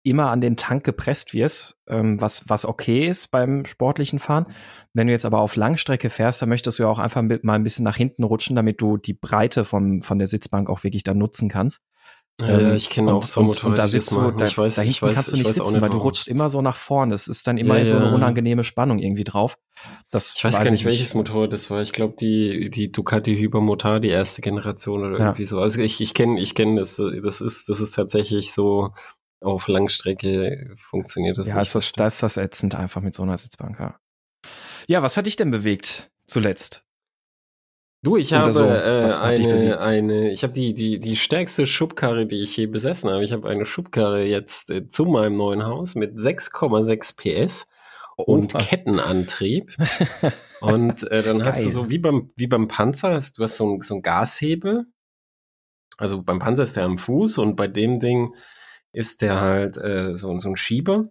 immer 0.03 0.31
an 0.31 0.41
den 0.41 0.57
Tank 0.57 0.83
gepresst 0.83 1.33
wirst, 1.33 1.77
ähm, 1.87 2.19
was, 2.19 2.47
was 2.49 2.65
okay 2.65 3.07
ist 3.07 3.27
beim 3.31 3.65
sportlichen 3.65 4.19
Fahren. 4.19 4.47
Wenn 4.93 5.07
du 5.07 5.13
jetzt 5.13 5.25
aber 5.25 5.39
auf 5.39 5.55
Langstrecke 5.55 6.09
fährst, 6.09 6.41
dann 6.41 6.49
möchtest 6.49 6.77
du 6.79 6.83
ja 6.83 6.89
auch 6.89 6.99
einfach 6.99 7.21
mit, 7.21 7.43
mal 7.43 7.53
ein 7.53 7.63
bisschen 7.63 7.85
nach 7.85 7.95
hinten 7.95 8.23
rutschen, 8.23 8.55
damit 8.55 8.81
du 8.81 8.97
die 8.97 9.13
Breite 9.13 9.65
vom, 9.65 10.01
von 10.01 10.19
der 10.19 10.27
Sitzbank 10.27 10.69
auch 10.69 10.83
wirklich 10.83 11.03
dann 11.03 11.17
nutzen 11.17 11.49
kannst. 11.49 11.79
Ja, 12.41 12.59
Ähm, 12.59 12.75
ich 12.75 12.89
kenne 12.89 13.13
auch 13.13 13.21
so 13.23 13.41
und, 13.41 13.63
und 13.63 13.77
da 13.77 13.85
die 13.85 13.91
das 13.93 14.07
sitzt 14.07 14.11
du, 14.11 14.31
da, 14.31 14.45
ich 14.45 14.57
weiß, 14.57 14.75
da 14.75 14.81
hinten 14.81 15.01
weiß, 15.03 15.13
kannst 15.13 15.29
du 15.31 15.35
ich 15.35 15.43
nicht 15.43 15.53
sitzen, 15.53 15.81
weil 15.81 15.89
du 15.91 15.99
rutschst 15.99 16.27
immer 16.27 16.49
so 16.49 16.61
nach 16.63 16.75
vorne. 16.75 17.13
Es 17.13 17.27
ist 17.27 17.45
dann 17.47 17.57
immer 17.57 17.77
Ja, 17.77 17.85
so 17.85 17.95
eine 17.95 18.07
ja. 18.07 18.11
unangenehme 18.11 18.63
Spannung 18.63 18.97
irgendwie 18.99 19.23
drauf. 19.23 19.57
Das 20.09 20.33
Ich 20.35 20.43
weiß 20.43 20.63
gar 20.63 20.71
nicht, 20.71 20.83
welches 20.83 21.13
Motorrad 21.13 21.53
das 21.53 21.69
war. 21.69 21.81
Ich 21.83 21.91
glaube, 21.93 22.15
die, 22.19 22.69
die 22.71 22.91
Ducati 22.91 23.35
Hypermotar, 23.37 23.99
die 23.99 24.09
erste 24.09 24.41
Generation 24.41 25.01
oder 25.05 25.19
Ja. 25.19 25.25
irgendwie 25.25 25.45
so. 25.45 25.59
Also 25.59 25.79
ich, 25.81 26.01
ich 26.01 26.13
kenne, 26.15 26.39
ich 26.41 26.55
kenne 26.55 26.79
das. 26.79 26.95
Das 26.95 27.39
ist, 27.39 27.69
das 27.69 27.79
ist 27.79 27.93
tatsächlich 27.95 28.51
so, 28.51 28.89
auf 29.43 29.67
Langstrecke 29.67 30.73
funktioniert 30.77 31.37
das 31.37 31.49
Ja, 31.49 31.55
nicht. 31.55 31.63
ist 31.67 31.75
das, 31.75 31.91
da 31.93 32.07
ist 32.07 32.23
das 32.23 32.37
ätzend 32.37 32.75
einfach 32.75 33.01
mit 33.01 33.13
so 33.13 33.23
einer 33.23 33.37
Sitzbank. 33.37 33.79
Ja, 33.79 33.99
ja 34.87 35.03
was 35.03 35.17
hat 35.17 35.25
dich 35.25 35.35
denn 35.35 35.51
bewegt 35.51 36.11
zuletzt? 36.25 36.83
Du, 38.01 38.17
ich 38.17 38.31
Oder 38.31 38.39
habe 38.39 38.53
so. 38.53 38.63
äh, 38.65 39.09
eine, 39.21 39.79
eine, 39.79 40.31
ich 40.31 40.43
habe 40.43 40.51
die, 40.51 40.73
die, 40.73 40.99
die 40.99 41.15
stärkste 41.15 41.65
Schubkarre, 41.65 42.25
die 42.25 42.43
ich 42.43 42.55
je 42.57 42.67
besessen 42.67 43.09
habe. 43.09 43.23
Ich 43.23 43.31
habe 43.31 43.47
eine 43.49 43.65
Schubkarre 43.65 44.23
jetzt 44.25 44.69
äh, 44.69 44.89
zu 44.89 45.05
meinem 45.05 45.37
neuen 45.37 45.65
Haus 45.65 45.95
mit 45.95 46.17
6,6 46.17 47.15
PS 47.15 47.65
und 48.17 48.55
Oha. 48.55 48.63
Kettenantrieb. 48.63 49.75
Und 50.61 51.03
äh, 51.11 51.21
dann 51.23 51.43
hast 51.43 51.61
du 51.61 51.69
so 51.69 51.89
wie 51.89 51.97
beim, 51.97 52.29
wie 52.37 52.47
beim 52.47 52.69
Panzer, 52.69 53.11
hast, 53.11 53.37
du 53.37 53.43
hast 53.43 53.57
so 53.57 53.67
ein, 53.67 53.81
so 53.81 53.95
ein 53.95 54.01
Gashebel. 54.01 54.85
Also 55.97 56.23
beim 56.23 56.39
Panzer 56.39 56.63
ist 56.63 56.77
der 56.77 56.85
am 56.85 56.97
Fuß 56.97 57.37
und 57.39 57.57
bei 57.57 57.67
dem 57.67 57.99
Ding 57.99 58.33
ist 58.93 59.21
der 59.21 59.41
halt 59.41 59.77
äh, 59.77 60.15
so, 60.15 60.37
so 60.37 60.49
ein 60.49 60.55
Schieber. 60.55 61.09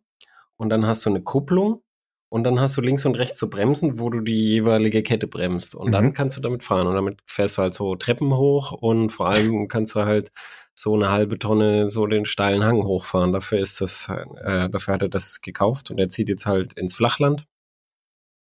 Und 0.57 0.71
dann 0.71 0.87
hast 0.87 1.05
du 1.05 1.11
eine 1.11 1.23
Kupplung 1.23 1.83
und 2.31 2.45
dann 2.45 2.61
hast 2.61 2.77
du 2.77 2.81
links 2.81 3.05
und 3.05 3.17
rechts 3.19 3.39
so 3.39 3.51
Bremsen, 3.51 3.99
wo 3.99 4.09
du 4.09 4.21
die 4.21 4.49
jeweilige 4.49 5.03
Kette 5.03 5.27
bremst. 5.27 5.75
Und 5.75 5.89
Mhm. 5.89 5.93
dann 5.93 6.13
kannst 6.15 6.37
du 6.37 6.41
damit 6.41 6.63
fahren. 6.63 6.87
Und 6.87 6.95
damit 6.95 7.19
fährst 7.27 7.59
du 7.59 7.63
halt 7.63 7.75
so 7.75 7.97
Treppen 7.97 8.33
hoch 8.35 8.73
und 8.73 9.11
vor 9.11 9.29
allem 9.29 9.69
kannst 9.69 9.95
du 9.95 10.01
halt 10.05 10.31
so 10.75 10.95
eine 10.95 11.11
halbe 11.11 11.39
Tonne 11.39 11.91
so 11.91 12.07
den 12.07 12.25
steilen 12.25 12.65
Hang 12.65 12.85
hochfahren. 12.85 13.33
Dafür 13.33 13.59
ist 13.59 13.81
das, 13.83 14.09
äh, 14.09 14.71
dafür 14.71 14.95
hat 14.95 15.03
er 15.03 15.09
das 15.11 15.41
gekauft 15.43 15.91
und 15.91 15.99
er 15.99 16.09
zieht 16.09 16.29
jetzt 16.31 16.47
halt 16.47 16.73
ins 16.75 16.95
Flachland 16.95 17.45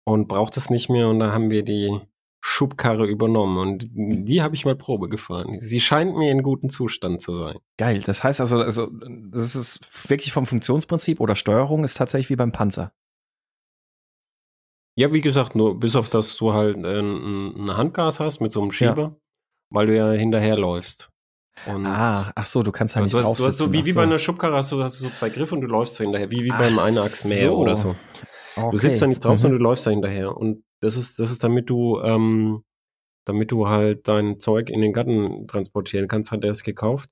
und 0.05 0.29
braucht 0.29 0.57
es 0.57 0.71
nicht 0.71 0.89
mehr. 0.89 1.09
Und 1.09 1.19
da 1.19 1.33
haben 1.33 1.51
wir 1.51 1.65
die 1.65 1.99
Schubkarre 2.45 3.07
übernommen 3.07 3.57
und 3.59 3.87
die 3.93 4.43
habe 4.43 4.57
ich 4.57 4.65
mal 4.65 4.75
Probe 4.75 5.09
gefahren. 5.09 5.61
Sie 5.61 5.81
scheint 5.81 6.17
mir 6.17 6.33
in 6.33 6.43
gutem 6.43 6.71
Zustand 6.71 7.21
zu 7.23 7.33
sein. 7.33 7.57
Geil. 7.79 8.01
Das 8.05 8.25
heißt 8.25 8.41
also, 8.41 8.59
also, 8.61 8.89
das 9.31 9.55
ist 9.55 10.11
wirklich 10.11 10.33
vom 10.33 10.45
Funktionsprinzip 10.45 11.21
oder 11.21 11.37
Steuerung 11.37 11.85
ist 11.85 11.97
tatsächlich 11.97 12.31
wie 12.31 12.37
beim 12.37 12.51
Panzer. 12.51 12.93
Ja, 14.97 15.13
wie 15.15 15.21
gesagt, 15.21 15.55
nur 15.55 15.79
bis 15.79 15.97
auf 15.97 16.11
das 16.11 16.37
du 16.37 16.53
halt 16.53 16.77
äh, 16.85 16.99
ein, 17.01 17.77
Handgas 17.77 18.21
hast 18.21 18.41
mit 18.41 18.51
so 18.53 18.61
einem 18.61 18.73
Schieber, 18.73 19.17
weil 19.71 19.87
du 19.87 19.97
ja 19.97 20.11
hinterherläufst. 20.11 21.11
Und 21.67 21.87
Ah, 21.87 22.33
ach 22.35 22.47
so, 22.47 22.63
du 22.63 22.73
kannst 22.73 22.97
halt 22.97 23.05
nicht 23.05 23.15
drauf 23.19 23.39
du 23.39 23.45
hast 23.47 23.59
so 23.59 23.73
wie, 23.73 23.85
wie 23.85 23.91
so. 23.93 23.97
bei 24.01 24.03
einer 24.03 24.19
Schubkarre 24.19 24.57
hast 24.57 24.73
du, 24.73 24.83
hast 24.83 25.01
du 25.01 25.05
so 25.09 25.15
zwei 25.15 25.31
Griffe 25.31 25.55
und 25.55 25.61
du 25.61 25.69
läufst 25.69 25.95
so 25.95 26.03
hinterher, 26.05 26.31
wie, 26.31 26.45
wie 26.45 26.49
beim 26.49 26.79
Ach 26.79 26.87
Einachsmäher 26.87 27.49
so. 27.51 27.57
oder 27.57 27.77
so. 27.77 27.95
Okay. 28.57 28.71
Du 28.73 28.77
sitzt 28.79 29.01
da 29.01 29.07
nicht 29.07 29.25
drauf, 29.25 29.35
Mhm. 29.35 29.39
sondern 29.39 29.59
du 29.59 29.65
läufst 29.65 29.87
da 29.87 29.91
hinterher. 29.93 30.37
Und 30.37 30.65
das 30.83 30.97
ist, 30.97 31.19
das 31.19 31.31
ist 31.31 31.45
damit 31.45 31.71
du, 31.71 32.01
ähm, 32.01 32.65
damit 33.25 33.53
du 33.53 33.69
halt 33.69 34.09
dein 34.09 34.41
Zeug 34.41 34.69
in 34.69 34.81
den 34.81 34.93
Garten 34.93 35.47
transportieren 35.47 36.09
kannst, 36.09 36.33
hat 36.33 36.45
er 36.45 36.51
es 36.51 36.65
gekauft. 36.65 37.09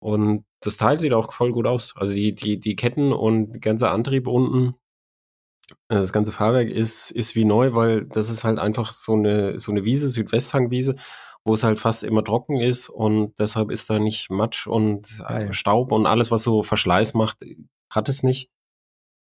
Und 0.00 0.44
das 0.60 0.76
Teil 0.76 0.98
sieht 0.98 1.12
auch 1.12 1.32
voll 1.32 1.52
gut 1.52 1.66
aus. 1.66 1.94
Also 1.96 2.12
die, 2.12 2.34
die, 2.34 2.58
die 2.58 2.76
Ketten 2.76 3.12
und 3.12 3.52
der 3.52 3.60
ganze 3.60 3.90
Antrieb 3.90 4.26
unten, 4.26 4.74
äh, 5.88 5.96
das 5.96 6.12
ganze 6.12 6.32
Fahrwerk 6.32 6.68
ist, 6.68 7.10
ist 7.10 7.36
wie 7.36 7.44
neu, 7.44 7.74
weil 7.74 8.04
das 8.06 8.30
ist 8.30 8.44
halt 8.44 8.58
einfach 8.58 8.92
so 8.92 9.14
eine, 9.14 9.58
so 9.60 9.70
eine 9.72 9.84
Wiese, 9.84 10.08
Südwesthangwiese, 10.08 10.96
wo 11.44 11.54
es 11.54 11.62
halt 11.62 11.78
fast 11.78 12.02
immer 12.02 12.24
trocken 12.24 12.60
ist 12.60 12.88
und 12.88 13.38
deshalb 13.38 13.70
ist 13.70 13.90
da 13.90 13.98
nicht 13.98 14.30
Matsch 14.30 14.66
und 14.66 15.18
Geil. 15.18 15.52
Staub 15.52 15.92
und 15.92 16.06
alles, 16.06 16.30
was 16.30 16.42
so 16.42 16.62
Verschleiß 16.62 17.14
macht, 17.14 17.38
hat 17.90 18.08
es 18.08 18.22
nicht. 18.22 18.50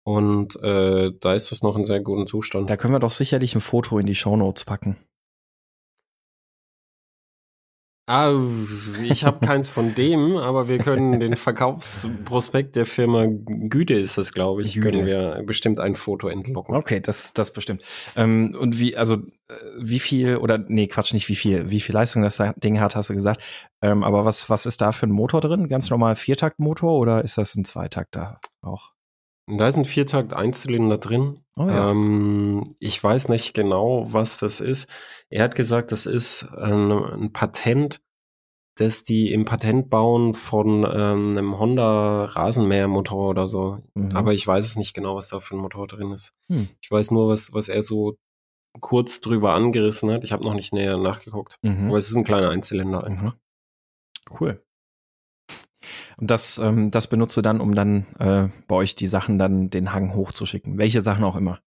Und 0.04 0.56
äh, 0.62 1.12
da 1.18 1.34
ist 1.34 1.50
es 1.50 1.62
noch 1.62 1.76
in 1.76 1.84
sehr 1.84 2.00
gutem 2.00 2.26
Zustand. 2.26 2.68
Da 2.68 2.76
können 2.76 2.94
wir 2.94 3.00
doch 3.00 3.11
sicherlich 3.11 3.54
ein 3.54 3.62
Foto 3.62 3.99
in 3.99 4.06
die 4.06 4.14
Shownotes 4.14 4.64
packen. 4.64 4.99
Ah, 8.06 8.34
ich 9.02 9.25
habe 9.25 9.38
keins 9.46 9.66
von 9.66 9.94
dem, 9.94 10.37
aber 10.37 10.68
wir 10.68 10.78
können 10.78 11.20
den 11.20 11.37
Verkaufsprospekt 11.37 12.76
der 12.76 12.84
Firma 12.84 13.25
Güte 13.28 13.94
ist 13.94 14.18
das, 14.18 14.34
glaube 14.34 14.61
ich, 14.61 14.75
Güde. 14.75 14.90
können 14.90 15.06
wir 15.06 15.42
bestimmt 15.46 15.80
ein 15.80 15.94
Foto 15.94 16.28
entlocken. 16.28 16.76
Okay, 16.76 17.00
das, 17.00 17.32
das 17.32 17.54
bestimmt. 17.54 17.82
Ähm, 18.14 18.54
und 18.61 18.78
wie, 18.78 18.94
also, 18.94 19.14
äh, 19.49 19.54
wie 19.78 20.00
viel, 20.00 20.37
oder, 20.37 20.58
nee, 20.58 20.87
Quatsch, 20.87 21.14
nicht 21.14 21.30
wie 21.30 21.34
viel, 21.34 21.70
wie 21.70 21.80
viel 21.80 21.94
Leistung 21.94 22.20
das 22.20 22.42
Ding 22.56 22.78
hat, 22.78 22.94
hast 22.94 23.08
du 23.08 23.14
gesagt. 23.14 23.40
Ähm, 23.80 24.04
aber 24.04 24.26
was, 24.26 24.50
was 24.50 24.66
ist 24.66 24.82
da 24.82 24.92
für 24.92 25.06
ein 25.06 25.12
Motor 25.12 25.40
drin? 25.40 25.68
Ganz 25.68 25.88
normal 25.88 26.14
Viertaktmotor 26.14 26.99
oder 26.99 27.25
ist 27.25 27.38
das 27.38 27.54
ein 27.54 27.64
Zweitakter 27.64 28.38
auch? 28.61 28.93
Da 29.46 29.68
ist 29.68 29.76
ein 29.76 29.84
Viertakt 29.84 30.32
Einzylinder 30.32 30.98
drin. 30.98 31.40
Oh 31.56 31.66
ja. 31.66 31.90
ähm, 31.90 32.74
ich 32.78 33.02
weiß 33.02 33.28
nicht 33.28 33.54
genau, 33.54 34.12
was 34.12 34.38
das 34.38 34.60
ist. 34.60 34.88
Er 35.28 35.44
hat 35.44 35.54
gesagt, 35.54 35.92
das 35.92 36.06
ist 36.06 36.44
ein, 36.54 36.90
ein 36.90 37.32
Patent, 37.32 38.00
das 38.76 39.04
die 39.04 39.32
im 39.32 39.44
Patent 39.44 39.90
bauen 39.90 40.34
von 40.34 40.84
ähm, 40.90 41.30
einem 41.30 41.58
Honda 41.58 42.24
Rasenmähermotor 42.24 43.30
oder 43.30 43.46
so. 43.46 43.82
Mhm. 43.94 44.16
Aber 44.16 44.32
ich 44.32 44.46
weiß 44.46 44.64
es 44.64 44.76
nicht 44.76 44.94
genau, 44.94 45.16
was 45.16 45.28
da 45.28 45.40
für 45.40 45.56
ein 45.56 45.60
Motor 45.60 45.86
drin 45.86 46.10
ist. 46.10 46.32
Hm. 46.48 46.68
Ich 46.80 46.90
weiß 46.90 47.10
nur, 47.10 47.28
was, 47.28 47.52
was 47.52 47.68
er 47.68 47.82
so 47.82 48.16
kurz 48.80 49.20
drüber 49.20 49.54
angerissen 49.54 50.10
hat. 50.10 50.24
Ich 50.24 50.32
habe 50.32 50.44
noch 50.44 50.54
nicht 50.54 50.72
näher 50.72 50.96
nachgeguckt. 50.96 51.58
Mhm. 51.62 51.88
Aber 51.88 51.98
es 51.98 52.08
ist 52.08 52.16
ein 52.16 52.24
kleiner 52.24 52.50
Einzylinder 52.50 53.04
einfach. 53.04 53.34
Mhm. 53.34 54.38
Cool. 54.40 54.64
Und 56.17 56.31
das, 56.31 56.59
ähm, 56.59 56.91
das 56.91 57.07
benutzt 57.07 57.37
du 57.37 57.43
dann, 57.43 57.61
um 57.61 57.75
dann 57.75 58.07
äh, 58.19 58.49
bei 58.67 58.75
euch 58.76 58.95
die 58.95 59.07
Sachen 59.07 59.38
dann 59.38 59.71
den 59.71 59.93
Hang 59.93 60.14
hochzuschicken. 60.14 60.79
Welche 60.79 61.00
Sachen 61.00 61.25
auch 61.25 61.37
immer. 61.37 61.61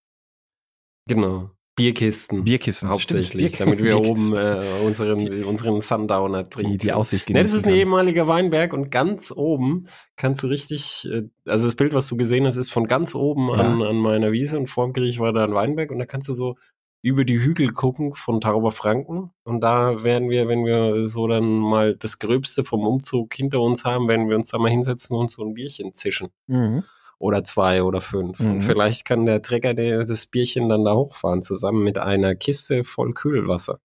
Genau. 1.07 1.51
Bierkisten. 1.75 2.43
Bierkisten. 2.43 2.89
Hauptsächlich, 2.89 3.53
stimmt, 3.53 3.67
damit 3.67 3.83
wir 3.83 3.95
Bierkisten. 3.99 4.33
oben 4.33 4.63
äh, 4.63 4.85
unseren, 4.85 5.17
Die- 5.19 5.43
unseren 5.43 5.79
Sundowner 5.79 6.49
trinken. 6.49 6.71
die, 6.71 6.77
die. 6.79 6.91
Aussicht 6.91 7.29
Ne, 7.29 7.35
das 7.35 7.51
genießen 7.51 7.57
ist 7.59 7.65
ein 7.65 7.69
kann. 7.69 7.77
ehemaliger 7.79 8.27
Weinberg 8.27 8.73
und 8.73 8.89
ganz 8.89 9.31
oben 9.35 9.87
kannst 10.15 10.41
du 10.41 10.47
richtig, 10.47 11.07
äh, 11.11 11.23
also 11.45 11.65
das 11.67 11.75
Bild, 11.75 11.93
was 11.93 12.07
du 12.07 12.17
gesehen 12.17 12.47
hast, 12.47 12.55
ist 12.57 12.71
von 12.71 12.87
ganz 12.87 13.13
oben 13.13 13.51
an, 13.51 13.83
an 13.83 13.95
meiner 13.97 14.31
Wiese 14.31 14.57
und 14.57 14.67
vorm 14.71 14.91
Gericht 14.91 15.19
war 15.19 15.33
da 15.33 15.43
ein 15.43 15.53
Weinberg 15.53 15.91
und 15.91 15.99
da 15.99 16.07
kannst 16.07 16.27
du 16.27 16.33
so 16.33 16.55
über 17.01 17.25
die 17.25 17.39
Hügel 17.39 17.71
gucken 17.71 18.13
von 18.15 18.41
Tauberfranken 18.41 19.31
und 19.43 19.61
da 19.61 20.03
werden 20.03 20.29
wir, 20.29 20.47
wenn 20.47 20.65
wir 20.65 21.07
so 21.07 21.27
dann 21.27 21.45
mal 21.45 21.95
das 21.95 22.19
Gröbste 22.19 22.63
vom 22.63 22.85
Umzug 22.85 23.33
hinter 23.33 23.61
uns 23.61 23.85
haben, 23.85 24.07
werden 24.07 24.29
wir 24.29 24.35
uns 24.35 24.49
da 24.49 24.57
mal 24.57 24.71
hinsetzen 24.71 25.15
und 25.15 25.31
so 25.31 25.43
ein 25.43 25.53
Bierchen 25.53 25.93
zischen. 25.93 26.29
Mhm. 26.47 26.83
Oder 27.19 27.43
zwei 27.43 27.81
oder 27.83 28.01
fünf. 28.01 28.39
Mhm. 28.39 28.51
Und 28.51 28.61
vielleicht 28.61 29.05
kann 29.05 29.25
der 29.25 29.41
Trecker 29.41 29.73
der, 29.73 30.05
das 30.05 30.27
Bierchen 30.27 30.69
dann 30.69 30.85
da 30.85 30.93
hochfahren, 30.93 31.41
zusammen 31.41 31.83
mit 31.83 31.97
einer 31.97 32.35
Kiste 32.35 32.83
voll 32.83 33.13
Kühlwasser. 33.13 33.79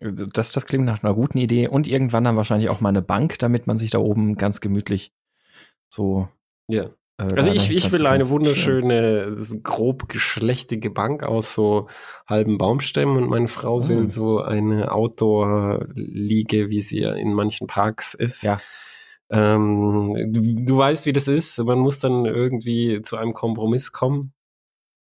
Das, 0.00 0.52
das 0.52 0.66
klingt 0.66 0.84
nach 0.84 1.02
einer 1.02 1.14
guten 1.14 1.38
Idee. 1.38 1.68
Und 1.68 1.88
irgendwann 1.88 2.24
dann 2.24 2.36
wahrscheinlich 2.36 2.70
auch 2.70 2.80
mal 2.80 2.90
eine 2.90 3.02
Bank, 3.02 3.38
damit 3.40 3.66
man 3.66 3.76
sich 3.76 3.90
da 3.90 3.98
oben 3.98 4.36
ganz 4.36 4.60
gemütlich 4.60 5.12
so. 5.88 6.28
Ja. 6.68 6.90
Äh, 7.18 7.34
Also 7.36 7.52
ich, 7.52 7.70
ich 7.70 7.92
will 7.92 8.06
eine 8.06 8.28
wunderschöne, 8.28 9.36
grob 9.62 10.08
geschlechtige 10.08 10.90
Bank 10.90 11.22
aus 11.22 11.54
so 11.54 11.88
halben 12.26 12.58
Baumstämmen 12.58 13.16
und 13.22 13.28
meine 13.28 13.48
Frau 13.48 13.80
Mm. 13.80 13.88
will 13.88 14.10
so 14.10 14.40
eine 14.40 14.92
Outdoor-Liege, 14.92 16.70
wie 16.70 16.80
sie 16.80 17.00
in 17.02 17.32
manchen 17.34 17.66
Parks 17.66 18.14
ist. 18.14 18.42
Ja. 18.42 18.60
Ähm, 19.30 20.32
du, 20.32 20.64
du 20.64 20.76
weißt, 20.76 21.06
wie 21.06 21.12
das 21.12 21.28
ist. 21.28 21.58
Man 21.58 21.78
muss 21.78 21.98
dann 21.98 22.24
irgendwie 22.26 23.00
zu 23.02 23.16
einem 23.16 23.32
Kompromiss 23.32 23.92
kommen, 23.92 24.32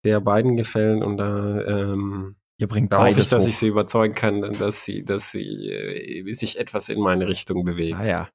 der 0.04 0.20
beiden 0.20 0.56
gefällt 0.58 1.04
und 1.04 1.18
da 1.18 1.62
ähm, 1.62 2.36
Ihr 2.58 2.68
bringt 2.68 2.92
da 2.92 3.06
hoffe 3.06 3.22
ich, 3.22 3.30
dass 3.30 3.44
hoch. 3.44 3.48
ich 3.48 3.56
sie 3.58 3.68
überzeugen 3.68 4.14
kann, 4.16 4.42
dass 4.60 4.84
sie, 4.84 5.06
dass 5.06 5.32
sie 5.32 5.70
äh, 5.70 6.34
sich 6.34 6.60
etwas 6.60 6.90
in 6.90 7.00
meine 7.00 7.28
Richtung 7.28 7.64
bewegt. 7.64 7.98
Ah 8.00 8.06
ja, 8.06 8.30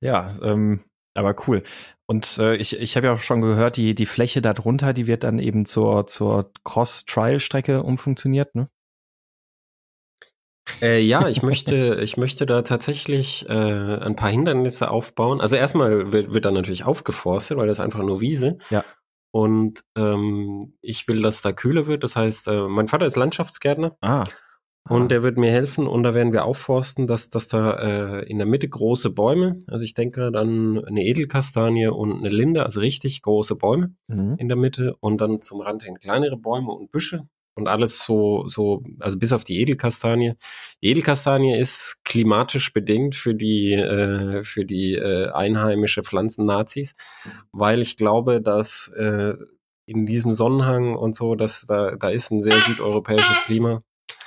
ja, 0.00 0.32
ähm, 0.42 0.80
aber 1.14 1.34
cool. 1.46 1.62
Und 2.10 2.38
äh, 2.38 2.56
ich, 2.56 2.76
ich 2.76 2.96
habe 2.96 3.06
ja 3.06 3.12
auch 3.12 3.20
schon 3.20 3.40
gehört, 3.40 3.76
die, 3.76 3.94
die 3.94 4.04
Fläche 4.04 4.42
darunter, 4.42 4.92
die 4.92 5.06
wird 5.06 5.22
dann 5.22 5.38
eben 5.38 5.64
zur, 5.64 6.08
zur 6.08 6.50
Cross-Trial-Strecke 6.64 7.84
umfunktioniert, 7.84 8.56
ne? 8.56 8.68
Äh, 10.82 10.98
ja, 11.02 11.28
ich 11.28 11.42
möchte, 11.42 11.94
ich 12.02 12.16
möchte 12.16 12.46
da 12.46 12.62
tatsächlich 12.62 13.48
äh, 13.48 13.52
ein 13.52 14.16
paar 14.16 14.28
Hindernisse 14.28 14.90
aufbauen. 14.90 15.40
Also 15.40 15.54
erstmal 15.54 16.10
wird, 16.10 16.34
wird 16.34 16.44
da 16.46 16.50
natürlich 16.50 16.84
aufgeforstet, 16.84 17.56
weil 17.56 17.68
das 17.68 17.78
ist 17.78 17.84
einfach 17.84 18.02
nur 18.02 18.20
Wiese. 18.20 18.58
Ja. 18.70 18.84
Und 19.30 19.84
ähm, 19.96 20.74
ich 20.80 21.06
will, 21.06 21.22
dass 21.22 21.42
da 21.42 21.52
kühler 21.52 21.86
wird. 21.86 22.02
Das 22.02 22.16
heißt, 22.16 22.48
äh, 22.48 22.66
mein 22.66 22.88
Vater 22.88 23.06
ist 23.06 23.14
Landschaftsgärtner 23.14 23.96
Ah. 24.00 24.24
Und 24.88 25.10
der 25.10 25.22
wird 25.22 25.36
mir 25.36 25.50
helfen 25.50 25.86
und 25.86 26.02
da 26.02 26.14
werden 26.14 26.32
wir 26.32 26.44
aufforsten, 26.44 27.06
dass, 27.06 27.30
dass 27.30 27.48
da 27.48 28.18
äh, 28.20 28.24
in 28.28 28.38
der 28.38 28.46
Mitte 28.46 28.68
große 28.68 29.10
Bäume, 29.14 29.58
also 29.66 29.84
ich 29.84 29.94
denke 29.94 30.26
an 30.34 30.82
eine 30.84 31.04
Edelkastanie 31.04 31.88
und 31.88 32.18
eine 32.18 32.28
Linde, 32.30 32.64
also 32.64 32.80
richtig 32.80 33.22
große 33.22 33.56
Bäume 33.56 33.94
Mhm. 34.08 34.36
in 34.38 34.48
der 34.48 34.56
Mitte 34.56 34.96
und 35.00 35.20
dann 35.20 35.40
zum 35.40 35.60
Rand 35.60 35.82
hin 35.84 35.98
kleinere 36.00 36.36
Bäume 36.36 36.72
und 36.72 36.90
Büsche 36.90 37.28
und 37.54 37.68
alles 37.68 38.00
so, 38.00 38.46
so, 38.48 38.82
also 39.00 39.18
bis 39.18 39.32
auf 39.32 39.44
die 39.44 39.60
Edelkastanie. 39.60 40.34
Die 40.82 40.88
Edelkastanie 40.88 41.56
ist 41.56 42.00
klimatisch 42.04 42.72
bedingt 42.72 43.14
für 43.14 43.34
die, 43.34 43.74
äh, 43.74 44.42
für 44.44 44.64
die 44.64 44.94
äh, 44.94 45.30
einheimische 45.30 46.02
Pflanzen-Nazis, 46.02 46.94
weil 47.52 47.80
ich 47.80 47.96
glaube, 47.96 48.40
dass 48.40 48.88
äh, 48.96 49.34
in 49.86 50.06
diesem 50.06 50.32
Sonnenhang 50.32 50.96
und 50.96 51.14
so, 51.14 51.34
dass 51.34 51.66
da, 51.66 51.96
da 51.96 52.08
ist 52.08 52.30
ein 52.30 52.40
sehr 52.40 52.54
südeuropäisches 52.54 53.44
Klima. 53.44 53.82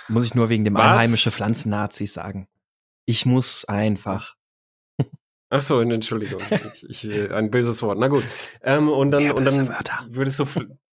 Muss 0.08 0.26
ich 0.26 0.36
nur 0.36 0.50
wegen 0.50 0.64
dem 0.64 0.76
Was? 0.76 0.84
einheimische 0.84 1.32
Pflanzen-Nazis 1.32 2.14
sagen. 2.14 2.48
Ich 3.06 3.26
muss 3.26 3.66
einfach. 3.66 4.36
Ach 5.50 5.62
so, 5.62 5.80
Entschuldigung, 5.80 6.42
ich, 6.90 7.04
ich, 7.04 7.32
ein 7.32 7.52
böses 7.52 7.82
Wort. 7.84 8.00
Na 8.00 8.08
gut. 8.08 8.24
Ähm, 8.64 8.90
und 8.90 9.12
dann, 9.12 9.24
Mehr 9.24 9.36
und 9.36 9.46
dann 9.46 9.68
Wörter. 9.68 10.06
würdest 10.10 10.40
du, 10.40 10.46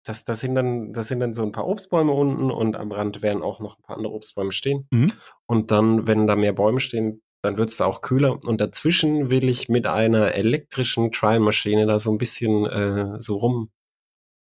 das, 0.05 0.25
das 0.25 0.41
sind 0.41 0.55
dann, 0.55 0.95
das 0.95 1.09
sind 1.09 1.21
dann 1.21 1.35
so 1.35 1.43
ein 1.43 1.53
paar 1.53 1.67
Obstbäume 1.67 2.13
unten 2.13 2.51
und 2.51 2.75
am 2.75 2.91
Rand 2.91 3.21
werden 3.23 3.43
auch 3.43 3.61
noch 3.61 3.77
ein 3.77 3.83
paar 3.83 3.97
andere 3.97 4.15
Obstbäume 4.15 4.53
stehen. 4.53 4.87
Mhm. 4.91 5.13
Und 5.45 5.71
dann, 5.71 6.07
wenn 6.07 6.27
da 6.27 6.37
mehr 6.37 6.55
Bäume 6.55 6.81
stehen, 6.81 7.23
dann 7.43 7.59
wird's 7.59 7.77
da 7.77 7.85
auch 7.85 8.01
kühler. 8.01 8.43
Und 8.43 8.61
dazwischen 8.61 9.31
will 9.31 9.49
ich 9.49 9.69
mit 9.69 9.87
einer 9.87 10.35
elektrischen 10.35 11.13
Trial-Maschine 11.13 11.87
da 11.87 11.99
so 11.99 12.11
ein 12.11 12.19
bisschen 12.19 12.65
äh, 12.67 13.21
so 13.21 13.37
rum 13.37 13.71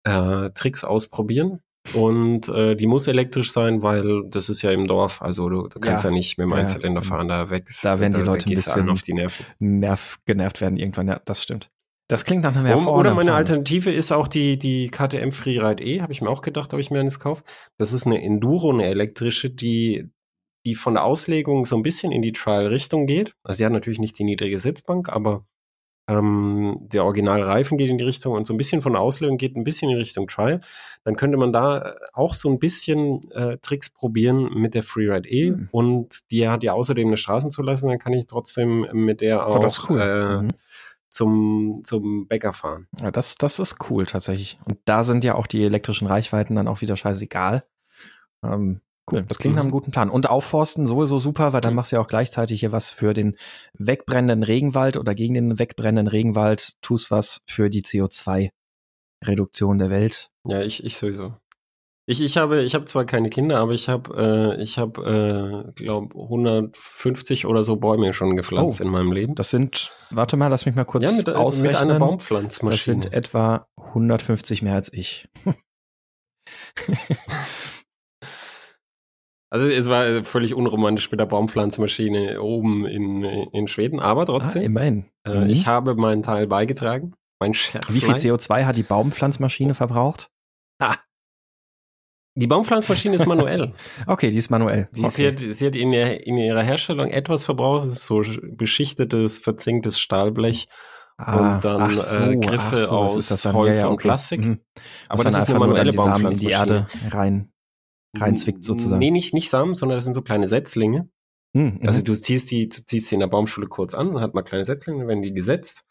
äh, 0.04 0.50
Tricks 0.50 0.84
ausprobieren. 0.84 1.60
Und 1.92 2.48
äh, 2.48 2.74
die 2.76 2.86
muss 2.86 3.06
elektrisch 3.06 3.52
sein, 3.52 3.82
weil 3.82 4.22
das 4.28 4.48
ist 4.48 4.62
ja 4.62 4.70
im 4.70 4.86
Dorf. 4.88 5.20
Also 5.20 5.48
du, 5.48 5.68
du 5.68 5.78
kannst 5.80 6.04
Ja. 6.04 6.10
ja, 6.10 6.14
nicht 6.16 6.38
mit 6.38 6.46
dem 6.46 6.50
Ja. 6.52 6.56
Einzylinder 6.56 7.02
fahren, 7.02 7.28
da 7.28 7.50
weg. 7.50 7.68
Da 7.82 8.00
werden 8.00 8.14
die 8.14 8.22
Leute 8.22 8.46
ein 8.46 8.50
bisschen- 8.50 8.88
auf 8.88 9.02
die 9.02 9.12
Nerven. 9.12 9.44
Nerv, 9.58 10.18
genervt 10.24 10.60
werden 10.60 10.78
irgendwann, 10.78 11.08
ja, 11.08 11.20
das 11.24 11.42
stimmt. 11.42 11.70
Das 12.08 12.24
klingt 12.24 12.42
nach 12.42 12.54
einem 12.54 12.66
hervorragenden 12.66 13.00
oder 13.00 13.14
meine 13.14 13.26
Plan. 13.30 13.36
Alternative 13.38 13.90
ist 13.90 14.12
auch 14.12 14.28
die, 14.28 14.58
die 14.58 14.88
KTM 14.90 15.30
Freeride 15.30 15.82
E, 15.82 16.00
habe 16.02 16.12
ich 16.12 16.20
mir 16.20 16.28
auch 16.30 16.42
gedacht, 16.42 16.72
ob 16.74 16.80
ich 16.80 16.90
mir 16.90 17.00
eines 17.00 17.18
kaufe. 17.18 17.44
Das 17.78 17.92
ist 17.92 18.06
eine 18.06 18.22
Enduro, 18.22 18.70
eine 18.72 18.84
elektrische, 18.84 19.48
die, 19.50 20.10
die 20.66 20.74
von 20.74 20.94
der 20.94 21.04
Auslegung 21.04 21.64
so 21.66 21.76
ein 21.76 21.82
bisschen 21.82 22.12
in 22.12 22.20
die 22.22 22.32
Trial-Richtung 22.32 23.06
geht. 23.06 23.34
Also 23.42 23.58
sie 23.58 23.64
hat 23.66 23.72
natürlich 23.72 24.00
nicht 24.00 24.18
die 24.18 24.24
niedrige 24.24 24.58
Sitzbank, 24.58 25.08
aber 25.10 25.44
ähm, 26.06 26.76
der 26.92 27.04
Originalreifen 27.04 27.78
geht 27.78 27.88
in 27.90 27.96
die 27.98 28.04
Richtung 28.04 28.34
und 28.34 28.46
so 28.46 28.52
ein 28.52 28.58
bisschen 28.58 28.82
von 28.82 28.92
der 28.92 29.00
Auslegung 29.00 29.38
geht 29.38 29.56
ein 29.56 29.64
bisschen 29.64 29.90
in 29.90 29.96
Richtung 29.96 30.26
Trial. 30.28 30.60
Dann 31.04 31.16
könnte 31.16 31.38
man 31.38 31.52
da 31.52 31.78
äh, 31.78 31.94
auch 32.12 32.34
so 32.34 32.50
ein 32.50 32.58
bisschen 32.58 33.20
äh, 33.32 33.56
Tricks 33.58 33.88
probieren 33.90 34.50
mit 34.54 34.74
der 34.74 34.82
Freeride 34.82 35.28
E 35.28 35.48
Hm. 35.50 35.68
und 35.72 36.30
die 36.30 36.48
hat 36.48 36.62
ja 36.62 36.72
außerdem 36.74 37.06
eine 37.08 37.16
Straßenzulassung, 37.16 37.88
dann 37.90 37.98
kann 37.98 38.12
ich 38.12 38.26
trotzdem 38.26 38.86
mit 38.92 39.20
der 39.22 39.48
Oh, 39.48 39.52
auch 39.64 39.90
cool. 39.90 40.00
äh, 40.00 40.42
Mhm. 40.42 40.48
zum, 41.08 41.80
zum 41.84 42.26
Bäcker 42.28 42.52
fahren. 42.52 42.88
Ja, 43.00 43.10
das, 43.10 43.36
das 43.36 43.58
ist 43.58 43.76
cool 43.88 44.04
tatsächlich. 44.04 44.58
Und 44.66 44.78
da 44.84 45.04
sind 45.04 45.22
ja 45.24 45.36
auch 45.36 45.46
die 45.46 45.64
elektrischen 45.64 46.06
Reichweiten 46.08 46.54
dann 46.56 46.68
auch 46.68 46.80
wieder 46.80 46.96
scheißegal. 46.96 47.64
Ähm, 48.42 48.80
cool, 49.10 49.24
das 49.28 49.38
klingt 49.38 49.56
nach 49.56 49.62
einem 49.62 49.70
guten 49.70 49.90
Plan. 49.90 50.10
Und 50.10 50.28
aufforsten 50.30 50.86
sowieso 50.86 51.18
super, 51.18 51.52
weil 51.52 51.60
dann 51.60 51.74
machst 51.74 51.92
du 51.92 51.96
ja 51.96 52.02
auch 52.02 52.08
gleichzeitig 52.08 52.60
hier 52.60 52.72
was 52.72 52.90
für 52.90 53.14
den 53.14 53.36
wegbrennenden 53.78 54.42
Regenwald 54.42 54.96
oder 54.96 55.14
gegen 55.14 55.34
den 55.34 55.58
wegbrennenden 55.58 56.06
Regenwald, 56.08 56.72
tust 56.82 57.10
was 57.10 57.40
für 57.46 57.70
die 57.70 57.82
CO2-Reduktion 57.82 59.78
der 59.78 59.90
Welt. 59.90 60.30
Ja, 60.46 60.60
ich, 60.62 60.84
ich 60.84 60.96
sowieso. 60.96 61.34
Ich, 62.06 62.20
ich 62.22 62.36
habe, 62.36 62.60
ich 62.62 62.74
habe 62.74 62.84
zwar 62.84 63.06
keine 63.06 63.30
Kinder, 63.30 63.60
aber 63.60 63.72
ich 63.72 63.88
habe, 63.88 64.54
äh, 64.58 64.62
ich 64.62 64.76
habe, 64.76 65.64
äh, 65.66 65.72
glaube 65.72 66.14
150 66.14 67.46
oder 67.46 67.64
so 67.64 67.76
Bäume 67.76 68.12
schon 68.12 68.36
gepflanzt 68.36 68.82
Oh. 68.82 68.84
in 68.84 68.90
meinem 68.90 69.10
Leben. 69.10 69.34
Das 69.36 69.48
sind, 69.48 69.90
warte 70.10 70.36
mal, 70.36 70.48
lass 70.48 70.66
mich 70.66 70.74
mal 70.74 70.84
kurz 70.84 71.04
ja, 71.06 71.12
mit, 71.16 71.28
äh, 71.28 71.32
ausrechnen. 71.32 71.68
mit 71.72 71.76
einer 71.80 71.92
Das 71.94 72.00
Baumpflanzmaschine. 72.00 73.02
sind 73.04 73.12
etwa 73.14 73.66
150 73.78 74.60
mehr 74.60 74.74
als 74.74 74.92
ich. 74.92 75.26
Also 79.54 79.66
es 79.68 79.88
war 79.88 80.04
äh, 80.04 80.24
völlig 80.24 80.52
unromantisch 80.52 81.08
mit 81.12 81.20
der 81.20 81.26
Baumpflanzmaschine 81.26 82.42
oben 82.42 82.86
in, 82.86 83.22
in 83.22 83.68
Schweden, 83.68 84.00
aber 84.00 84.22
Ah, 84.22 84.24
trotzdem, 84.24 84.62
immerhin. 84.64 85.04
äh, 85.24 85.42
Mhm. 85.44 85.48
ich 85.48 85.68
habe 85.68 85.94
meinen 85.94 86.24
Teil 86.24 86.48
beigetragen. 86.48 87.14
Mein 87.38 87.54
Schärflein. 87.54 87.94
Wie 87.94 88.00
viel 88.00 88.14
CO2 88.14 88.64
hat 88.64 88.76
die 88.76 88.82
Baumpflanzmaschine 88.82 89.74
verbraucht? 89.74 90.28
Die 92.36 92.48
Baumpflanzmaschine 92.48 93.14
ist 93.14 93.26
manuell. 93.26 93.74
Okay, 94.08 94.32
die 94.32 94.38
ist 94.38 94.50
manuell. 94.50 94.88
Die, 94.90 95.04
okay. 95.04 95.10
sie, 95.14 95.26
hat, 95.28 95.54
sie 95.54 95.66
hat 95.68 95.76
in, 95.76 95.92
ihr, 95.92 96.26
in 96.26 96.36
ihrer 96.36 96.62
Herstellung 96.62 97.06
etwas 97.10 97.44
verbraucht. 97.44 97.84
Das 97.86 97.92
ist 97.92 98.06
so 98.06 98.22
beschichtetes, 98.42 99.38
verzinktes 99.38 100.00
Stahlblech. 100.00 100.66
Ah, 101.16 101.54
und 101.56 101.64
dann, 101.64 101.90
äh, 101.92 101.94
so, 101.94 102.40
Griffe 102.40 102.76
ach 102.76 102.84
so, 102.86 102.96
aus. 102.98 103.44
Holz 103.52 103.78
Ja, 103.78 103.84
ja, 103.84 103.86
und 103.86 103.94
okay. 103.94 104.02
Plastik. 104.08 104.40
Mhm. 104.40 104.58
Aber 105.08 105.22
das 105.22 105.38
ist 105.38 105.48
eine 105.48 105.60
manuelle 105.60 105.92
Samen 105.92 106.26
in 106.26 106.34
die 106.34 106.46
Baumpflanzmaschine. 106.46 106.50
Erde 106.50 106.86
rein, 107.16 107.52
reinzwickt 108.20 108.64
sozusagen. 108.64 108.98
Nee, 108.98 109.11
nicht, 109.11 109.35
nicht 109.35 109.50
Samen, 109.50 109.74
sondern 109.74 109.98
das 109.98 110.05
sind 110.05 110.14
so 110.14 110.22
kleine 110.22 110.46
Setzlinge. 110.46 111.09
Mhm, 111.57 111.81
Also 111.87 112.00
mhm. 112.00 112.05
du 112.05 112.14
ziehst 112.14 112.50
die, 112.50 112.68
du 112.68 112.85
ziehst 112.85 113.11
die 113.11 113.14
in 113.14 113.20
der 113.20 113.29
Baumschule 113.29 113.68
kurz 113.68 113.94
an, 113.94 114.12
dann 114.12 114.20
hat 114.22 114.35
man 114.35 114.44
kleine 114.44 114.64
Setzlinge, 114.64 114.98
dann 115.00 115.09
werden 115.09 115.22
die 115.22 115.33
gesetzt. 115.33 115.85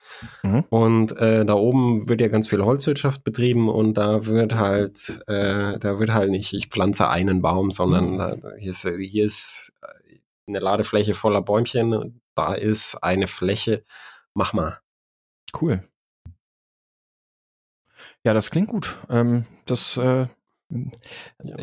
Mhm. 0.43 0.65
Und 0.69 1.15
äh, 1.17 1.45
da 1.45 1.53
oben 1.53 2.09
wird 2.09 2.19
ja 2.19 2.27
ganz 2.27 2.47
viel 2.49 2.63
Holzwirtschaft 2.63 3.23
betrieben 3.23 3.69
und 3.69 3.93
da 3.93 4.25
wird 4.25 4.55
halt, 4.55 5.21
äh, 5.27 5.79
da 5.79 5.99
wird 5.99 6.13
halt 6.13 6.31
nicht, 6.31 6.53
ich 6.53 6.67
pflanze 6.67 7.07
einen 7.07 7.41
Baum, 7.41 7.71
sondern 7.71 8.11
Mhm. 8.13 8.17
da, 8.17 8.35
hier 8.57 8.71
ist, 8.71 8.81
hier 8.85 9.25
ist 9.25 9.71
eine 10.45 10.59
Ladefläche 10.59 11.13
voller 11.13 11.41
Bäumchen, 11.41 12.19
da 12.35 12.53
ist 12.53 12.95
eine 13.01 13.27
Fläche, 13.27 13.85
mach 14.33 14.51
mal. 14.51 14.79
Cool. 15.61 15.87
Ja, 18.25 18.33
das 18.33 18.51
klingt 18.51 18.67
gut. 18.67 18.97
Ähm, 19.09 19.45
das, 19.65 19.97
äh, 19.97 20.27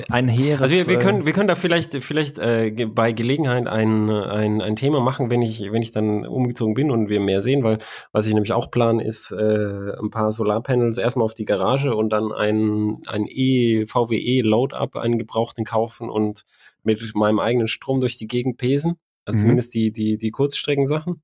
ein 0.09 0.29
heeres. 0.29 0.63
Also 0.63 0.77
wir, 0.77 0.87
wir, 0.87 0.99
können, 0.99 1.27
wir 1.27 1.33
können 1.33 1.49
da 1.49 1.57
vielleicht, 1.57 2.03
vielleicht 2.03 2.39
äh, 2.39 2.87
bei 2.87 3.13
Gelegenheit 3.13 3.67
ein, 3.67 4.09
ein, 4.09 4.61
ein 4.61 4.77
Thema 4.77 5.01
machen, 5.01 5.31
wenn 5.31 5.43
ich, 5.43 5.73
wenn 5.73 5.83
ich 5.83 5.91
dann 5.91 6.27
umgezogen 6.27 6.75
bin 6.75 6.91
und 6.91 7.09
wir 7.09 7.21
mehr 7.21 7.43
sehen, 7.43 7.65
weil 7.65 7.79
was 8.13 8.27
ich 8.27 8.35
nämlich 8.35 8.53
auch 8.53 8.71
plan, 8.71 9.01
ist 9.01 9.33
äh, 9.33 9.93
ein 10.01 10.11
paar 10.11 10.33
Solarpanels 10.33 10.99
erstmal 10.99 11.25
auf 11.25 11.35
die 11.35 11.45
Garage 11.45 11.95
und 11.95 12.11
dann 12.11 12.33
ein, 12.33 12.99
ein 13.07 13.27
E-VWE 13.29 14.43
Load-Up, 14.43 14.97
einen 14.97 15.19
gebrauchten 15.19 15.65
kaufen 15.65 16.09
und 16.09 16.45
mit 16.83 17.15
meinem 17.15 17.41
eigenen 17.41 17.69
Strom 17.69 18.01
durch 18.01 18.17
die 18.17 18.29
Gegend 18.29 18.59
pesen. 18.59 18.97
Also 19.25 19.39
mhm. 19.39 19.41
zumindest 19.41 19.75
die, 19.75 19.93
die, 19.93 20.19
die 20.19 20.31
Kurzstreckensachen 20.31 21.23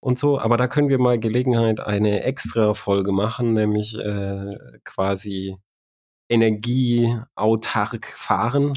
und 0.00 0.18
so. 0.18 0.38
Aber 0.38 0.56
da 0.56 0.66
können 0.66 0.88
wir 0.88 0.98
mal 0.98 1.18
Gelegenheit 1.18 1.80
eine 1.80 2.24
extra 2.24 2.74
Folge 2.74 3.12
machen, 3.12 3.52
nämlich 3.52 3.96
äh, 3.98 4.50
quasi 4.84 5.56
energieautark 6.28 8.06
fahren. 8.06 8.72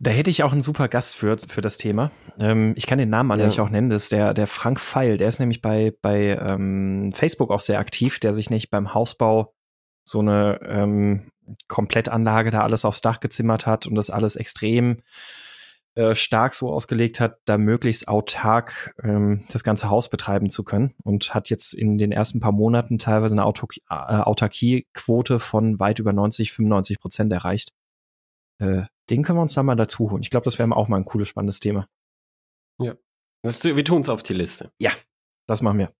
Da 0.00 0.10
hätte 0.10 0.30
ich 0.30 0.42
auch 0.42 0.52
einen 0.52 0.62
super 0.62 0.88
Gast 0.88 1.16
für, 1.16 1.38
für 1.38 1.60
das 1.60 1.76
Thema. 1.76 2.10
Ähm, 2.38 2.74
ich 2.76 2.86
kann 2.86 2.98
den 2.98 3.10
Namen 3.10 3.30
eigentlich 3.30 3.56
ja. 3.56 3.62
auch 3.62 3.70
nennen. 3.70 3.90
Das 3.90 4.04
ist 4.04 4.12
der, 4.12 4.34
der 4.34 4.46
Frank 4.46 4.80
Feil. 4.80 5.16
Der 5.16 5.28
ist 5.28 5.38
nämlich 5.38 5.62
bei, 5.62 5.94
bei 6.02 6.36
ähm, 6.36 7.12
Facebook 7.14 7.50
auch 7.50 7.60
sehr 7.60 7.78
aktiv, 7.78 8.18
der 8.18 8.32
sich 8.32 8.50
nicht 8.50 8.70
beim 8.70 8.92
Hausbau 8.92 9.54
so 10.04 10.20
eine 10.20 10.60
ähm, 10.62 11.30
Komplettanlage 11.68 12.50
da 12.50 12.62
alles 12.62 12.84
aufs 12.84 13.00
Dach 13.00 13.20
gezimmert 13.20 13.66
hat 13.66 13.86
und 13.86 13.94
das 13.94 14.10
alles 14.10 14.36
extrem 14.36 15.02
äh, 15.96 16.14
stark 16.14 16.54
so 16.54 16.72
ausgelegt 16.72 17.20
hat, 17.20 17.38
da 17.44 17.56
möglichst 17.56 18.08
autark 18.08 18.94
ähm, 19.02 19.44
das 19.52 19.62
ganze 19.62 19.90
Haus 19.90 20.10
betreiben 20.10 20.50
zu 20.50 20.64
können 20.64 20.94
und 21.04 21.34
hat 21.34 21.50
jetzt 21.50 21.72
in 21.72 21.98
den 21.98 22.10
ersten 22.10 22.40
paar 22.40 22.52
Monaten 22.52 22.98
teilweise 22.98 23.34
eine 23.34 23.44
Autark 23.44 23.76
äh, 23.88 23.94
Autarkiequote 23.94 25.38
von 25.38 25.78
weit 25.78 26.00
über 26.00 26.12
90, 26.12 26.52
95 26.52 26.98
Prozent 26.98 27.32
erreicht. 27.32 27.72
Äh, 28.58 28.82
den 29.10 29.22
können 29.22 29.38
wir 29.38 29.42
uns 29.42 29.54
da 29.54 29.62
mal 29.62 29.76
dazu 29.76 30.10
holen. 30.10 30.22
Ich 30.22 30.30
glaube, 30.30 30.44
das 30.44 30.58
wäre 30.58 30.74
auch 30.74 30.88
mal 30.88 30.96
ein 30.96 31.04
cooles, 31.04 31.28
spannendes 31.28 31.60
Thema. 31.60 31.86
Ja. 32.80 32.94
Das 33.42 33.64
ist, 33.64 33.76
wir 33.76 33.84
tun 33.84 34.00
es 34.00 34.08
auf 34.08 34.22
die 34.22 34.34
Liste. 34.34 34.72
Ja, 34.78 34.90
das 35.46 35.62
machen 35.62 35.78
wir. 35.78 35.92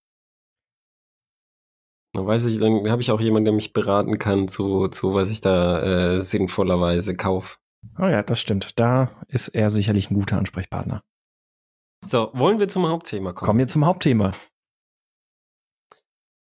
Dann 2.14 2.26
weiß 2.26 2.46
ich, 2.46 2.58
dann 2.58 2.90
habe 2.90 3.02
ich 3.02 3.10
auch 3.10 3.20
jemanden, 3.20 3.44
der 3.44 3.54
mich 3.54 3.72
beraten 3.72 4.18
kann 4.18 4.48
zu, 4.48 4.88
zu 4.88 5.14
was 5.14 5.30
ich 5.30 5.40
da 5.40 5.82
äh, 5.82 6.22
sinnvollerweise 6.22 7.14
kaufe. 7.16 7.58
Oh 7.98 8.06
ja, 8.06 8.22
das 8.22 8.40
stimmt. 8.40 8.78
Da 8.78 9.10
ist 9.28 9.48
er 9.48 9.70
sicherlich 9.70 10.10
ein 10.10 10.14
guter 10.14 10.38
Ansprechpartner. 10.38 11.02
So, 12.04 12.30
wollen 12.34 12.58
wir 12.58 12.68
zum 12.68 12.86
Hauptthema 12.86 13.32
kommen? 13.32 13.46
Kommen 13.46 13.58
wir 13.60 13.66
zum 13.66 13.86
Hauptthema. 13.86 14.32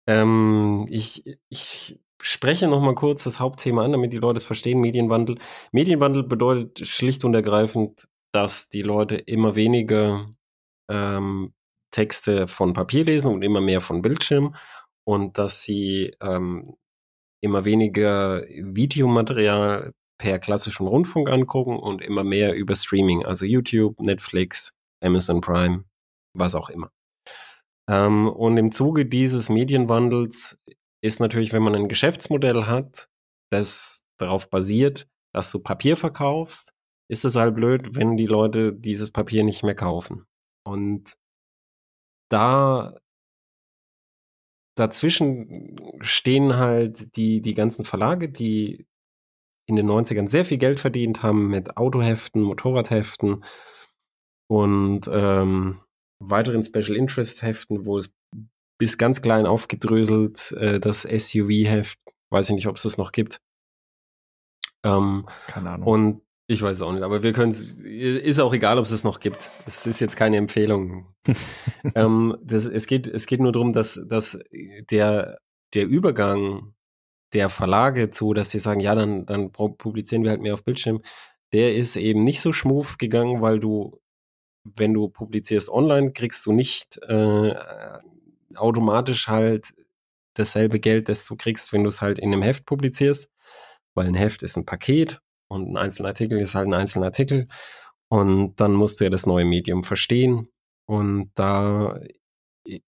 Ähm, 0.07 0.87
ich, 0.89 1.39
ich 1.49 2.01
spreche 2.21 2.69
noch 2.69 2.81
mal 2.81 2.95
kurz 2.95 3.25
das 3.25 3.41
Hauptthema 3.41 3.85
an, 3.85 3.93
damit 3.93 4.13
die 4.13 4.19
Leute 4.19 4.39
es 4.39 4.45
verstehen. 4.45 4.81
Medienwandel. 4.81 5.39
Medienwandel 5.73 6.23
bedeutet 6.23 6.87
schlicht 6.87 7.25
und 7.25 7.35
ergreifend, 7.35 8.09
dass 8.33 8.69
die 8.69 8.83
Leute 8.83 9.17
immer 9.17 9.55
weniger 9.55 10.27
ähm, 10.91 11.55
Texte 11.91 12.49
von 12.49 12.73
Papier 12.73 13.05
lesen 13.05 13.31
und 13.31 13.43
immer 13.43 13.61
mehr 13.61 13.81
von 13.81 14.03
Bildschirm 14.03 14.55
und 15.07 15.39
dass 15.39 15.63
sie 15.63 16.17
ähm, 16.21 16.75
immer 17.41 17.65
weniger 17.65 18.43
Videomaterial 18.49 19.93
per 20.19 20.39
klassischen 20.39 20.87
Rundfunk 20.87 21.29
angucken 21.29 21.79
und 21.79 22.03
immer 22.03 22.25
mehr 22.25 22.55
über 22.55 22.77
Streaming, 22.77 23.25
also 23.25 23.45
YouTube, 23.45 24.01
Netflix, 24.01 24.75
Amazon 25.03 25.41
Prime, 25.41 25.85
was 26.35 26.55
auch 26.55 26.71
immer. 26.71 26.91
Ähm, 27.89 28.29
und 28.29 28.57
im 28.57 28.73
Zuge 28.73 29.07
dieses 29.07 29.49
Medienwandels 29.49 30.59
ist 31.03 31.21
natürlich, 31.21 31.53
wenn 31.53 31.63
man 31.63 31.75
ein 31.75 31.89
Geschäftsmodell 31.89 32.67
hat, 32.67 33.09
das 33.51 34.05
darauf 34.19 34.49
basiert, 34.49 35.07
dass 35.35 35.51
du 35.51 35.59
Papier 35.59 35.97
verkaufst, 35.97 36.73
ist 37.11 37.25
es 37.25 37.37
halt 37.37 37.55
blöd, 37.55 37.95
wenn 37.97 38.17
die 38.17 38.27
Leute 38.27 38.73
dieses 38.73 39.11
Papier 39.11 39.45
nicht 39.45 39.63
mehr 39.63 39.75
kaufen. 39.75 40.27
Und 40.65 41.17
da 42.31 42.97
dazwischen 44.77 45.79
stehen 46.01 46.57
halt 46.57 47.17
die, 47.17 47.41
die 47.41 47.55
ganzen 47.55 47.85
Verlage, 47.85 48.29
die 48.29 48.87
in 49.67 49.77
den 49.77 49.89
90ern 49.89 50.29
sehr 50.29 50.45
viel 50.45 50.59
Geld 50.59 50.81
verdient 50.81 51.23
haben 51.23 51.49
mit 51.49 51.77
Autoheften, 51.77 52.43
Motorradheften 52.43 53.45
und 54.49 55.09
ähm, 55.11 55.81
weiteren 56.19 56.63
Special 56.63 56.97
Interest 56.97 57.43
Heften, 57.43 57.87
wo 57.87 57.99
es 57.99 58.13
bis 58.79 58.99
ganz 58.99 59.23
klein 59.23 59.47
aufgedröselt 59.47 60.53
äh, 60.53 60.81
das 60.81 61.03
SUV-Heft, 61.03 61.99
weiß 62.31 62.51
ich 62.51 62.55
nicht, 62.57 62.67
ob 62.67 62.77
es 62.77 62.83
das 62.83 62.99
noch 62.99 63.13
gibt. 63.13 63.41
Ähm, 64.85 65.27
Keine 65.47 65.71
Ahnung. 65.71 65.89
Und 65.89 66.23
ich 66.47 66.61
weiß 66.61 66.77
es 66.77 66.83
auch 66.83 66.93
nicht, 66.93 67.03
aber 67.03 67.23
wir 67.23 67.33
können 67.33 67.53
es, 67.53 67.61
ist 67.61 68.39
auch 68.39 68.53
egal, 68.53 68.79
ob 68.79 68.85
es 68.85 68.91
es 68.91 69.05
noch 69.05 69.21
gibt. 69.21 69.51
Es 69.67 69.87
ist 69.87 70.01
jetzt 70.01 70.17
keine 70.17 70.37
Empfehlung. 70.37 71.15
ähm, 71.95 72.37
das, 72.43 72.67
es, 72.67 72.87
geht, 72.87 73.07
es 73.07 73.27
geht 73.27 73.41
nur 73.41 73.53
darum, 73.53 73.73
dass, 73.73 73.99
dass 74.07 74.39
der, 74.91 75.39
der 75.73 75.87
Übergang 75.87 76.74
der 77.35 77.49
Verlage 77.49 78.11
zu, 78.11 78.33
dass 78.33 78.51
sie 78.51 78.59
sagen, 78.59 78.81
ja, 78.81 78.95
dann, 78.95 79.27
dann 79.27 79.53
publizieren 79.53 80.23
wir 80.23 80.31
halt 80.31 80.41
mehr 80.41 80.55
auf 80.55 80.65
Bildschirm, 80.65 81.03
der 81.53 81.75
ist 81.75 81.97
eben 81.97 82.21
nicht 82.21 82.41
so 82.41 82.53
schmuf 82.53 82.99
gegangen, 82.99 83.41
weil 83.41 83.61
du, 83.61 84.01
wenn 84.65 84.95
du 84.95 85.09
publizierst 85.09 85.69
online, 85.69 86.13
kriegst 86.13 86.47
du 86.47 86.53
nicht 86.53 86.99
äh, 87.03 87.55
automatisch 88.55 89.29
halt 89.29 89.75
dasselbe 90.35 90.81
Geld, 90.81 91.09
das 91.09 91.27
du 91.27 91.37
kriegst, 91.37 91.73
wenn 91.73 91.85
du 91.85 91.89
es 91.89 92.01
halt 92.01 92.19
in 92.19 92.33
einem 92.33 92.43
Heft 92.43 92.67
publizierst, 92.67 93.31
weil 93.95 94.07
ein 94.07 94.15
Heft 94.15 94.43
ist 94.43 94.57
ein 94.57 94.67
Paket 94.67 95.21
und 95.49 95.71
ein 95.71 95.77
einzelner 95.77 96.09
Artikel 96.09 96.41
ist 96.41 96.55
halt 96.55 96.69
ein 96.69 96.75
einzelner 96.75 97.07
Artikel. 97.07 97.49
Und 98.09 98.61
dann 98.61 98.73
musst 98.73 99.01
du 99.01 99.05
ja 99.05 99.11
das 99.11 99.27
neue 99.27 99.45
Medium 99.45 99.83
verstehen. 99.83 100.49
Und 100.87 101.31
da 101.35 102.01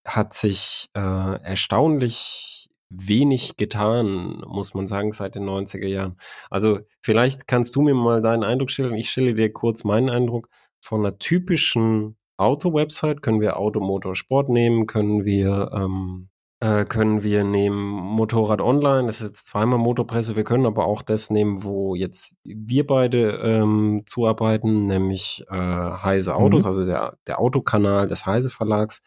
hat 0.04 0.35
sich 0.35 0.88
äh, 0.94 1.00
erstaunlich 1.42 2.65
wenig 2.88 3.57
getan, 3.57 4.42
muss 4.46 4.75
man 4.75 4.87
sagen, 4.87 5.12
seit 5.12 5.35
den 5.35 5.44
90er 5.44 5.87
Jahren. 5.87 6.16
Also 6.51 6.81
vielleicht 7.01 7.49
kannst 7.49 7.75
du 7.75 7.83
mir 7.83 7.94
mal 7.94 8.22
deinen 8.22 8.44
Eindruck 8.44 8.70
schildern. 8.70 8.94
Ich 8.94 9.11
stelle 9.11 9.35
dir 9.35 9.53
kurz 9.53 9.85
meinen 9.85 10.11
Eindruck 10.11 10.49
von 10.81 11.05
einer 11.05 11.18
typischen 11.18 12.16
Auto-Website. 12.37 13.22
Können 13.22 13.40
wir 13.40 13.59
Auto, 13.59 13.81
Motor, 13.81 14.14
Sport 14.14 14.49
nehmen? 14.49 14.87
Können 14.87 15.25
wir, 15.25 15.70
ähm, 15.75 16.29
äh, 16.61 16.85
können 16.85 17.22
wir 17.22 17.44
nehmen 17.44 17.79
Motorrad 17.79 18.61
Online? 18.61 19.07
Das 19.07 19.20
ist 19.20 19.27
jetzt 19.27 19.46
zweimal 19.46 19.79
Motorpresse. 19.79 20.37
Wir 20.37 20.44
können 20.44 20.66
aber 20.66 20.87
auch 20.87 21.03
das 21.03 21.31
nehmen, 21.31 21.64
wo 21.64 21.94
jetzt 21.94 22.37
wir 22.44 22.87
beide 22.87 23.38
ähm, 23.42 24.03
zuarbeiten, 24.07 24.87
nämlich 24.87 25.44
äh, 25.51 25.55
Heise 25.57 26.37
Autos, 26.37 26.64
mhm. 26.64 26.68
also 26.68 26.87
der, 26.87 27.18
der 27.27 27.40
Autokanal 27.40 28.07
des 28.07 28.27
Heise 28.27 28.51
Verlags. 28.51 29.03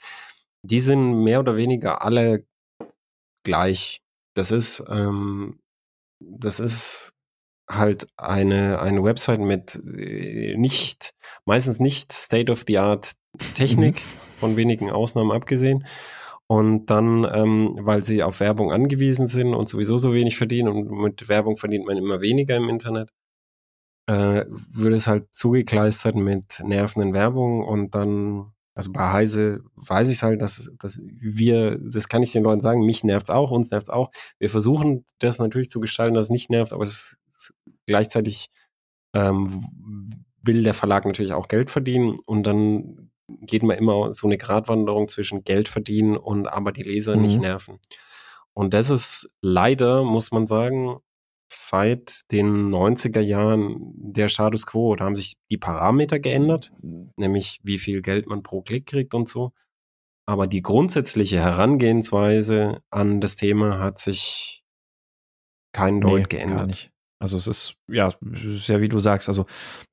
Die 0.64 0.80
sind 0.80 1.24
mehr 1.24 1.40
oder 1.40 1.56
weniger 1.56 2.04
alle 2.04 2.44
gleich. 3.44 4.02
Das 4.36 4.52
ist, 4.52 4.84
ähm, 4.90 5.60
das 6.20 6.60
ist 6.60 7.14
halt 7.70 8.08
eine, 8.18 8.82
eine 8.82 9.04
Website 9.04 9.40
mit 9.40 9.76
äh, 9.76 10.56
nicht, 10.58 11.14
meistens 11.46 11.80
nicht 11.80 12.12
State-of-the-Art 12.12 13.14
Technik, 13.54 13.96
mhm. 13.96 14.40
von 14.40 14.58
wenigen 14.58 14.90
Ausnahmen 14.90 15.32
abgesehen. 15.32 15.86
Und 16.48 16.88
dann, 16.88 17.28
ähm, 17.32 17.78
weil 17.82 18.04
sie 18.04 18.24
auf 18.24 18.40
Werbung 18.40 18.72
angewiesen 18.72 19.28
sind 19.28 19.54
und 19.54 19.70
sowieso 19.70 19.98
so 19.98 20.14
wenig 20.16 20.36
verdienen 20.36 20.70
und 20.70 20.90
mit 20.90 21.30
Werbung 21.30 21.58
verdient 21.58 21.86
man 21.86 21.98
immer 21.98 22.22
weniger 22.22 22.58
im 22.58 22.70
Internet, 22.70 23.12
äh, 24.08 24.46
würde 24.48 24.96
es 24.96 25.08
halt 25.08 25.32
zugekleistert 25.32 26.16
mit 26.16 26.60
nervenden 26.64 27.14
Werbung 27.14 27.64
und 27.64 27.94
dann 27.94 28.54
also 28.80 28.94
bei 28.94 29.12
Heise 29.12 29.60
weiß 29.76 30.10
ich 30.10 30.24
halt, 30.24 30.42
dass, 30.42 30.72
dass 30.80 31.02
wir, 31.04 31.78
das 31.78 32.08
kann 32.08 32.24
ich 32.24 32.32
den 32.32 32.44
Leuten 32.44 32.62
sagen, 32.62 32.86
mich 32.86 33.04
nervt's 33.04 33.30
auch, 33.30 33.52
uns 33.52 33.72
nervt's 33.72 33.90
auch. 33.90 34.10
Wir 34.38 34.50
versuchen 34.50 35.04
das 35.18 35.38
natürlich 35.38 35.70
zu 35.70 35.82
gestalten, 35.82 36.16
dass 36.16 36.28
es 36.28 36.32
nicht 36.32 36.50
nervt, 36.50 36.72
aber 36.72 36.86
es 36.86 37.18
ist 37.28 37.54
gleichzeitig 37.86 38.50
ähm, 39.14 39.62
will 40.42 40.64
der 40.64 40.74
Verlag 40.74 41.04
natürlich 41.04 41.34
auch 41.34 41.50
Geld 41.50 41.70
verdienen 41.70 42.16
und 42.26 42.44
dann 42.44 43.12
geht 43.42 43.64
man 43.64 43.78
immer 43.78 44.14
so 44.14 44.28
eine 44.28 44.38
Gratwanderung 44.38 45.10
zwischen 45.10 45.44
Geld 45.44 45.68
verdienen 45.68 46.16
und 46.16 46.48
aber 46.48 46.72
die 46.72 46.84
Leser 46.84 47.18
mhm. 47.18 47.22
nicht 47.24 47.42
nerven. 47.42 47.80
Und 48.54 48.74
das 48.74 48.90
ist 48.90 49.30
leider, 49.42 50.06
muss 50.06 50.32
man 50.32 50.48
sagen, 50.48 51.00
seit 51.52 52.32
den 52.32 52.70
90er 52.70 53.20
Jahren 53.20 53.78
der 53.96 54.30
Status 54.30 54.66
quo. 54.66 54.96
Da 54.96 55.06
haben 55.06 55.16
sich 55.16 55.38
die 55.50 55.58
Parameter 55.58 56.20
geändert, 56.20 56.72
nämlich 57.18 57.60
wie 57.64 57.80
viel 57.80 58.02
Geld 58.02 58.28
man 58.28 58.44
pro 58.44 58.62
Klick 58.62 58.86
kriegt 58.86 59.14
und 59.14 59.28
so. 59.28 59.52
Aber 60.28 60.46
die 60.46 60.62
grundsätzliche 60.62 61.40
Herangehensweise 61.40 62.82
an 62.92 63.20
das 63.20 63.36
Thema 63.36 63.80
hat 63.80 63.98
sich 63.98 64.64
kein 65.74 66.02
Deut 66.02 66.32
nee, 66.32 66.38
geändert. 66.38 66.92
Also 67.20 67.36
es 67.36 67.48
ist, 67.48 67.76
ja, 67.88 68.10
ist 68.32 68.70
ja 68.70 68.80
wie 68.80 68.88
du 68.88 69.00
sagst, 69.00 69.28
also 69.28 69.46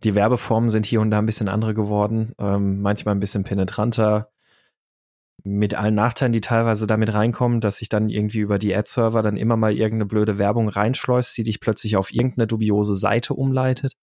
die 0.05 0.15
Werbeformen 0.15 0.71
sind 0.71 0.87
hier 0.87 1.01
und 1.01 1.11
da 1.11 1.19
ein 1.19 1.27
bisschen 1.27 1.49
andere 1.49 1.75
geworden, 1.75 2.35
ähm, 2.39 2.83
manchmal 2.83 3.15
ein 3.15 3.21
bisschen 3.21 3.43
penetranter, 3.43 4.31
mit 5.45 5.75
allen 5.75 5.95
Nachteilen, 5.95 6.33
die 6.33 6.41
teilweise 6.41 6.87
damit 6.87 7.13
reinkommen, 7.13 7.61
dass 7.61 7.77
sich 7.77 7.89
dann 7.89 8.09
irgendwie 8.09 8.39
über 8.41 8.59
die 8.59 8.75
Ad-Server 8.75 9.23
dann 9.23 9.37
immer 9.37 9.57
mal 9.57 9.73
irgendeine 9.73 10.07
blöde 10.07 10.39
Werbung 10.39 10.69
reinschleust, 10.69 11.37
die 11.37 11.45
dich 11.45 11.61
plötzlich 11.61 11.97
auf 11.97 12.13
irgendeine 12.13 12.47
dubiose 12.47 12.95
Seite 12.97 13.35
umleitet. 13.35 13.95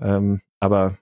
Ähm, 0.00 0.40
aber 0.60 0.98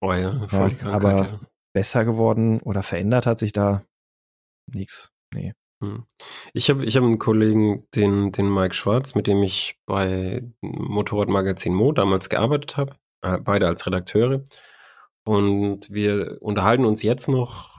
Oh 0.00 0.12
ja, 0.12 0.46
Ja, 0.50 0.92
aber 0.92 1.40
besser 1.72 2.04
geworden 2.04 2.60
oder 2.60 2.82
verändert 2.82 3.26
hat 3.26 3.38
sich 3.38 3.52
da 3.52 3.84
nichts. 4.72 5.12
Nee. 5.34 5.54
Hm. 5.82 6.04
Ich 6.52 6.70
habe 6.70 6.84
ich 6.84 6.96
hab 6.96 7.04
einen 7.04 7.18
Kollegen, 7.18 7.86
den, 7.94 8.32
den 8.32 8.52
Mike 8.52 8.74
Schwarz, 8.74 9.14
mit 9.14 9.26
dem 9.26 9.42
ich 9.42 9.78
bei 9.86 10.42
Motorradmagazin 10.60 11.74
Mo 11.74 11.92
damals 11.92 12.28
gearbeitet 12.28 12.76
habe, 12.76 12.96
äh, 13.22 13.38
beide 13.38 13.66
als 13.66 13.86
Redakteure. 13.86 14.42
Und 15.24 15.90
wir 15.90 16.38
unterhalten 16.40 16.84
uns 16.84 17.02
jetzt 17.02 17.28
noch 17.28 17.75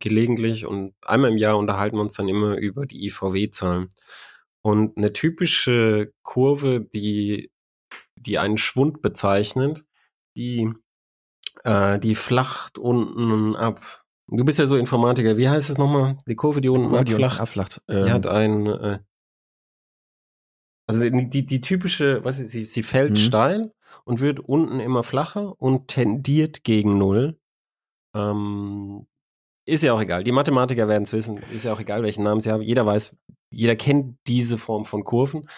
gelegentlich 0.00 0.66
und 0.66 0.94
einmal 1.04 1.30
im 1.32 1.38
Jahr 1.38 1.56
unterhalten 1.58 1.96
wir 1.96 2.02
uns 2.02 2.14
dann 2.14 2.28
immer 2.28 2.56
über 2.56 2.86
die 2.86 3.06
IVW-Zahlen. 3.06 3.88
Und 4.62 4.96
eine 4.96 5.12
typische 5.12 6.12
Kurve, 6.22 6.80
die, 6.80 7.50
die 8.16 8.38
einen 8.38 8.58
Schwund 8.58 9.00
bezeichnet, 9.00 9.84
die, 10.36 10.72
äh, 11.64 11.98
die 11.98 12.14
flacht 12.14 12.78
unten 12.78 13.54
ab. 13.56 14.04
Du 14.28 14.44
bist 14.44 14.58
ja 14.58 14.66
so 14.66 14.76
Informatiker. 14.76 15.36
Wie 15.36 15.48
heißt 15.48 15.70
es 15.70 15.78
nochmal? 15.78 16.18
Die 16.26 16.34
Kurve, 16.34 16.60
die 16.60 16.68
unten 16.68 16.88
Kurve, 16.88 17.04
die 17.04 17.14
unten 17.14 17.24
abflacht. 17.24 17.40
abflacht. 17.40 17.82
Die 17.88 17.94
Ähm, 17.94 18.12
hat 18.12 18.26
ein, 18.26 18.66
äh, 18.66 18.98
also 20.88 21.02
die, 21.02 21.30
die, 21.30 21.46
die 21.46 21.60
typische, 21.60 22.24
was 22.24 22.38
ist, 22.40 22.50
sie, 22.52 22.64
sie 22.64 22.82
fällt 22.82 23.12
Mhm. 23.12 23.16
steil 23.16 23.74
und 24.04 24.20
wird 24.20 24.40
unten 24.40 24.80
immer 24.80 25.02
flacher 25.02 25.60
und 25.60 25.88
tendiert 25.88 26.64
gegen 26.64 26.98
Null. 26.98 27.38
Ähm, 28.14 29.06
ist 29.66 29.82
ja 29.82 29.92
auch 29.92 30.00
egal. 30.00 30.24
Die 30.24 30.32
Mathematiker 30.32 30.88
werden 30.88 31.02
es 31.02 31.12
wissen. 31.12 31.38
Ist 31.52 31.64
ja 31.64 31.72
auch 31.72 31.80
egal, 31.80 32.02
welchen 32.02 32.22
Namen 32.24 32.40
sie 32.40 32.50
haben. 32.50 32.62
Jeder 32.62 32.86
weiß, 32.86 33.16
jeder 33.50 33.76
kennt 33.76 34.16
diese 34.26 34.58
Form 34.58 34.84
von 34.84 35.04
Kurven. 35.04 35.48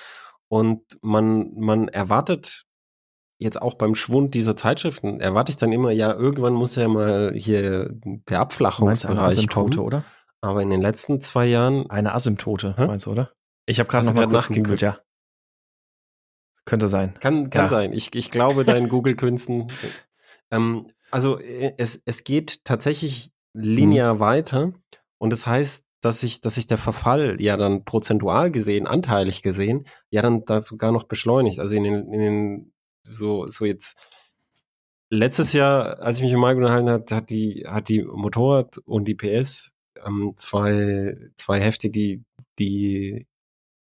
Und 0.49 0.83
man, 1.03 1.53
man 1.55 1.89
erwartet 1.89 2.65
jetzt 3.39 3.61
auch 3.61 3.75
beim 3.75 3.95
Schwund 3.95 4.35
dieser 4.35 4.57
Zeitschriften, 4.57 5.21
erwarte 5.21 5.51
ich 5.51 5.57
dann 5.59 5.71
immer, 5.73 5.91
ja, 5.93 6.13
irgendwann 6.13 6.55
muss 6.55 6.75
ja 6.75 6.89
mal 6.89 7.33
hier 7.35 7.91
der 7.93 8.41
Abflachungsbereich 8.41 9.19
Asymptote, 9.19 9.77
kommen. 9.77 9.87
oder? 9.87 10.05
Aber 10.41 10.63
in 10.63 10.71
den 10.71 10.81
letzten 10.81 11.21
zwei 11.21 11.47
Jahren 11.47 11.89
Eine 11.91 12.15
Asymptote, 12.15 12.75
Hä? 12.77 12.87
meinst 12.87 13.07
du, 13.07 13.13
oder? 13.13 13.33
Ich 13.67 13.79
habe 13.79 13.89
gerade 13.89 14.07
noch 14.07 14.15
mal 14.15 14.27
kurz 14.29 14.49
gegoogelt, 14.49 14.81
ja. 14.83 14.99
Könnte 16.65 16.89
sein. 16.89 17.15
Kann, 17.21 17.51
kann 17.51 17.65
Ja. 17.65 17.69
sein. 17.69 17.93
Ich, 17.93 18.15
ich 18.15 18.31
glaube 18.31 18.65
deinen 18.65 18.89
Google-Künsten. 18.91 19.71
Ähm, 20.51 20.91
also 21.11 21.39
äh, 21.39 21.75
es, 21.79 22.03
es 22.05 22.25
geht 22.25 22.65
tatsächlich 22.65 23.33
linear 23.53 24.15
Mhm. 24.15 24.21
weiter 24.21 24.73
und 25.19 25.31
das 25.31 25.47
heißt, 25.47 25.87
dass 26.01 26.21
sich, 26.21 26.41
dass 26.41 26.55
der 26.67 26.79
Verfall 26.79 27.41
ja 27.41 27.57
dann 27.57 27.85
prozentual 27.85 28.51
gesehen, 28.51 28.87
anteilig 28.87 29.43
gesehen, 29.43 29.87
ja 30.11 30.23
dann 30.23 30.45
da 30.45 30.61
sogar 30.61 30.93
noch 30.93 31.05
beschleunigt. 31.05 31.59
Also 31.59 31.77
in 31.77 31.85
den, 31.85 32.13
in 32.13 32.21
den 32.21 32.73
so, 33.03 33.47
so 33.47 33.65
jetzt 33.65 33.97
letztes 35.11 35.53
Jahr, 35.53 36.01
als 36.01 36.19
ich 36.19 36.25
mich 36.25 36.33
im 36.33 36.41
Mai 36.41 36.55
unterhalten 36.55 36.91
hat, 36.91 37.11
hat 37.11 37.31
die, 37.31 37.65
hat 37.67 37.89
die 37.89 38.03
Motorrad 38.03 38.79
und 38.79 39.07
die 39.07 39.15
PS 39.15 39.73
ähm, 40.07 40.35
zwei, 40.37 41.17
zwei 41.37 41.61
Hefte, 41.61 41.91
die, 41.91 42.23
die 42.59 43.27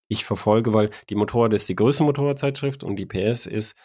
ich 0.09 0.25
verfolge, 0.25 0.75
weil 0.75 0.90
die 1.09 1.14
Motorrad 1.14 1.53
ist 1.53 1.68
die 1.68 1.77
größte 1.77 2.03
Motorradzeitschrift 2.03 2.83
und 2.83 2.96
die 2.96 3.07
PS 3.07 3.46
ist 3.46 3.77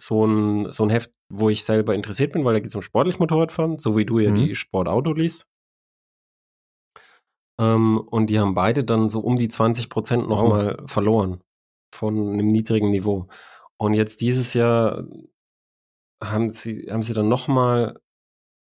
so 0.00 0.26
ein, 0.26 0.72
so 0.72 0.82
ein 0.84 0.90
Heft, 0.90 1.12
wo 1.28 1.50
ich 1.50 1.64
selber 1.64 1.94
interessiert 1.94 2.32
bin, 2.32 2.44
weil 2.44 2.54
da 2.54 2.60
geht 2.60 2.68
es 2.68 2.74
um 2.74 2.82
sportlich 2.82 3.18
Motorradfahren, 3.18 3.78
so 3.78 3.96
wie 3.96 4.04
du 4.06 4.18
ja 4.18 4.30
Mhm. 4.30 4.34
die 4.46 4.54
Sportauto 4.54 5.12
liest. 5.12 5.46
Ähm, 7.58 7.98
und 7.98 8.30
die 8.30 8.38
haben 8.40 8.54
beide 8.54 8.84
dann 8.84 9.08
so 9.08 9.20
um 9.20 9.36
die 9.36 9.48
20 9.48 9.88
Prozent 9.90 10.28
nochmal 10.28 10.82
verloren 10.86 11.42
von 11.94 12.32
einem 12.32 12.46
niedrigen 12.46 12.90
Niveau. 12.90 13.28
Und 13.76 13.94
jetzt 13.94 14.20
dieses 14.20 14.54
Jahr 14.54 15.04
haben 16.22 16.50
sie, 16.50 16.86
haben 16.90 17.02
sie 17.02 17.14
dann 17.14 17.28
nochmal 17.28 17.98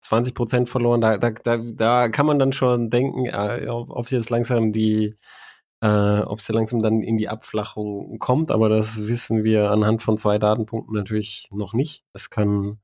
20 0.01 0.35
Prozent 0.35 0.69
verloren. 0.69 1.01
Da, 1.01 1.19
da, 1.19 1.31
da, 1.31 1.57
da 1.59 2.09
kann 2.09 2.27
man 2.27 2.39
dann 2.39 2.53
schon 2.53 2.91
denken, 2.91 3.27
äh, 3.27 3.67
ob, 3.69 3.91
ob 3.91 4.09
sie 4.09 4.17
jetzt 4.17 4.31
langsam 4.31 4.73
die, 4.73 5.17
äh, 5.81 6.21
ob 6.21 6.41
sie 6.41 6.53
langsam 6.53 6.83
dann 6.83 7.03
in 7.03 7.17
die 7.19 7.29
Abflachung 7.29 8.19
kommt, 8.19 8.51
aber 8.51 8.69
das 8.69 9.07
wissen 9.07 9.45
wir 9.45 9.71
anhand 9.71 10.03
von 10.03 10.19
zwei 10.19 10.39
Datenpunkten 10.39 10.95
natürlich 10.95 11.49
noch 11.53 11.73
nicht. 11.73 12.05
Es 12.13 12.31
kann, 12.31 12.81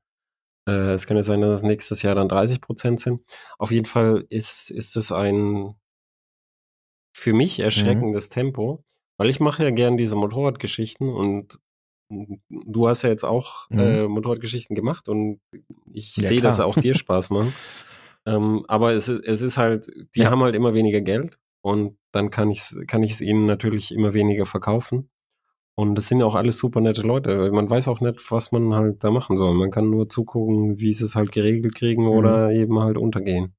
äh, 0.67 0.93
es 0.93 1.05
kann 1.07 1.17
ja 1.17 1.23
sein, 1.23 1.41
dass 1.41 1.59
es 1.59 1.63
nächstes 1.63 2.01
Jahr 2.03 2.15
dann 2.15 2.29
30 2.29 2.61
Prozent 2.61 2.99
sind. 2.99 3.23
Auf 3.57 3.71
jeden 3.71 3.85
Fall 3.85 4.25
ist, 4.29 4.69
ist 4.71 4.95
es 4.95 5.11
ein 5.11 5.75
für 7.15 7.33
mich 7.33 7.59
erschreckendes 7.59 8.29
Tempo, 8.29 8.83
weil 9.17 9.29
ich 9.29 9.39
mache 9.39 9.63
ja 9.63 9.71
gern 9.71 9.97
diese 9.97 10.15
Motorradgeschichten 10.15 11.09
und 11.09 11.59
du 12.49 12.87
hast 12.87 13.01
ja 13.01 13.09
jetzt 13.09 13.23
auch 13.23 13.69
Mhm. 13.69 13.79
äh, 13.79 14.07
Motorradgeschichten 14.07 14.75
gemacht 14.75 15.09
und 15.09 15.39
ich 15.91 16.15
Ja, 16.17 16.27
sehe, 16.27 16.41
dass 16.41 16.59
auch 16.59 16.75
dir 16.77 16.93
Spaß 16.93 17.29
machen. 17.29 17.53
ähm, 18.25 18.65
aber 18.67 18.93
es, 18.93 19.07
ist- 19.07 19.23
es 19.25 19.41
ist 19.41 19.57
halt, 19.57 19.87
die 20.15 20.21
Ja. 20.21 20.31
haben 20.31 20.41
halt 20.43 20.55
immer 20.55 20.73
weniger 20.73 21.01
Geld 21.01 21.37
und 21.65 21.97
dann 22.11 22.29
kann 22.29 22.51
ich 22.51 22.59
es 22.59 22.77
kann 22.85 23.01
ich's 23.01 23.21
ihnen 23.21 23.47
natürlich 23.47 23.91
immer 23.91 24.13
weniger 24.13 24.45
verkaufen. 24.45 25.09
Und 25.75 25.95
das 25.95 26.07
sind 26.07 26.19
ja 26.19 26.25
auch 26.27 26.35
alles 26.35 26.57
super 26.59 26.79
nette 26.79 27.01
Leute. 27.01 27.51
Man 27.51 27.69
weiß 27.69 27.87
auch 27.87 28.01
nicht, 28.01 28.31
was 28.31 28.51
man 28.51 28.75
halt 28.75 29.03
da 29.03 29.11
machen 29.11 29.35
soll. 29.35 29.55
Man 29.55 29.71
kann 29.71 29.89
nur 29.89 30.07
zugucken, 30.09 30.79
wie 30.79 30.93
sie 30.93 31.05
es 31.05 31.15
halt 31.15 31.31
geregelt 31.31 31.75
kriegen 31.75 32.03
Mhm. 32.03 32.09
oder 32.09 32.51
eben 32.51 32.79
halt 32.79 32.97
untergehen. 32.97 33.55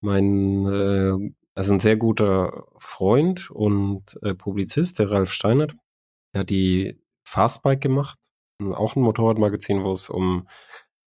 Mein, 0.00 0.66
äh, 0.66 1.12
also 1.54 1.74
ein 1.74 1.80
sehr 1.80 1.96
guter 1.96 2.66
Freund 2.78 3.50
und 3.50 4.18
äh, 4.22 4.34
Publizist, 4.34 4.98
der 4.98 5.10
Ralf 5.10 5.32
Steinert, 5.32 5.74
der 6.34 6.40
hat 6.40 6.50
die 6.50 6.98
Fastbike 7.24 7.80
gemacht. 7.82 8.18
Auch 8.62 8.96
ein 8.96 9.02
Motorradmagazin, 9.02 9.84
wo 9.84 9.92
es 9.92 10.08
um 10.10 10.48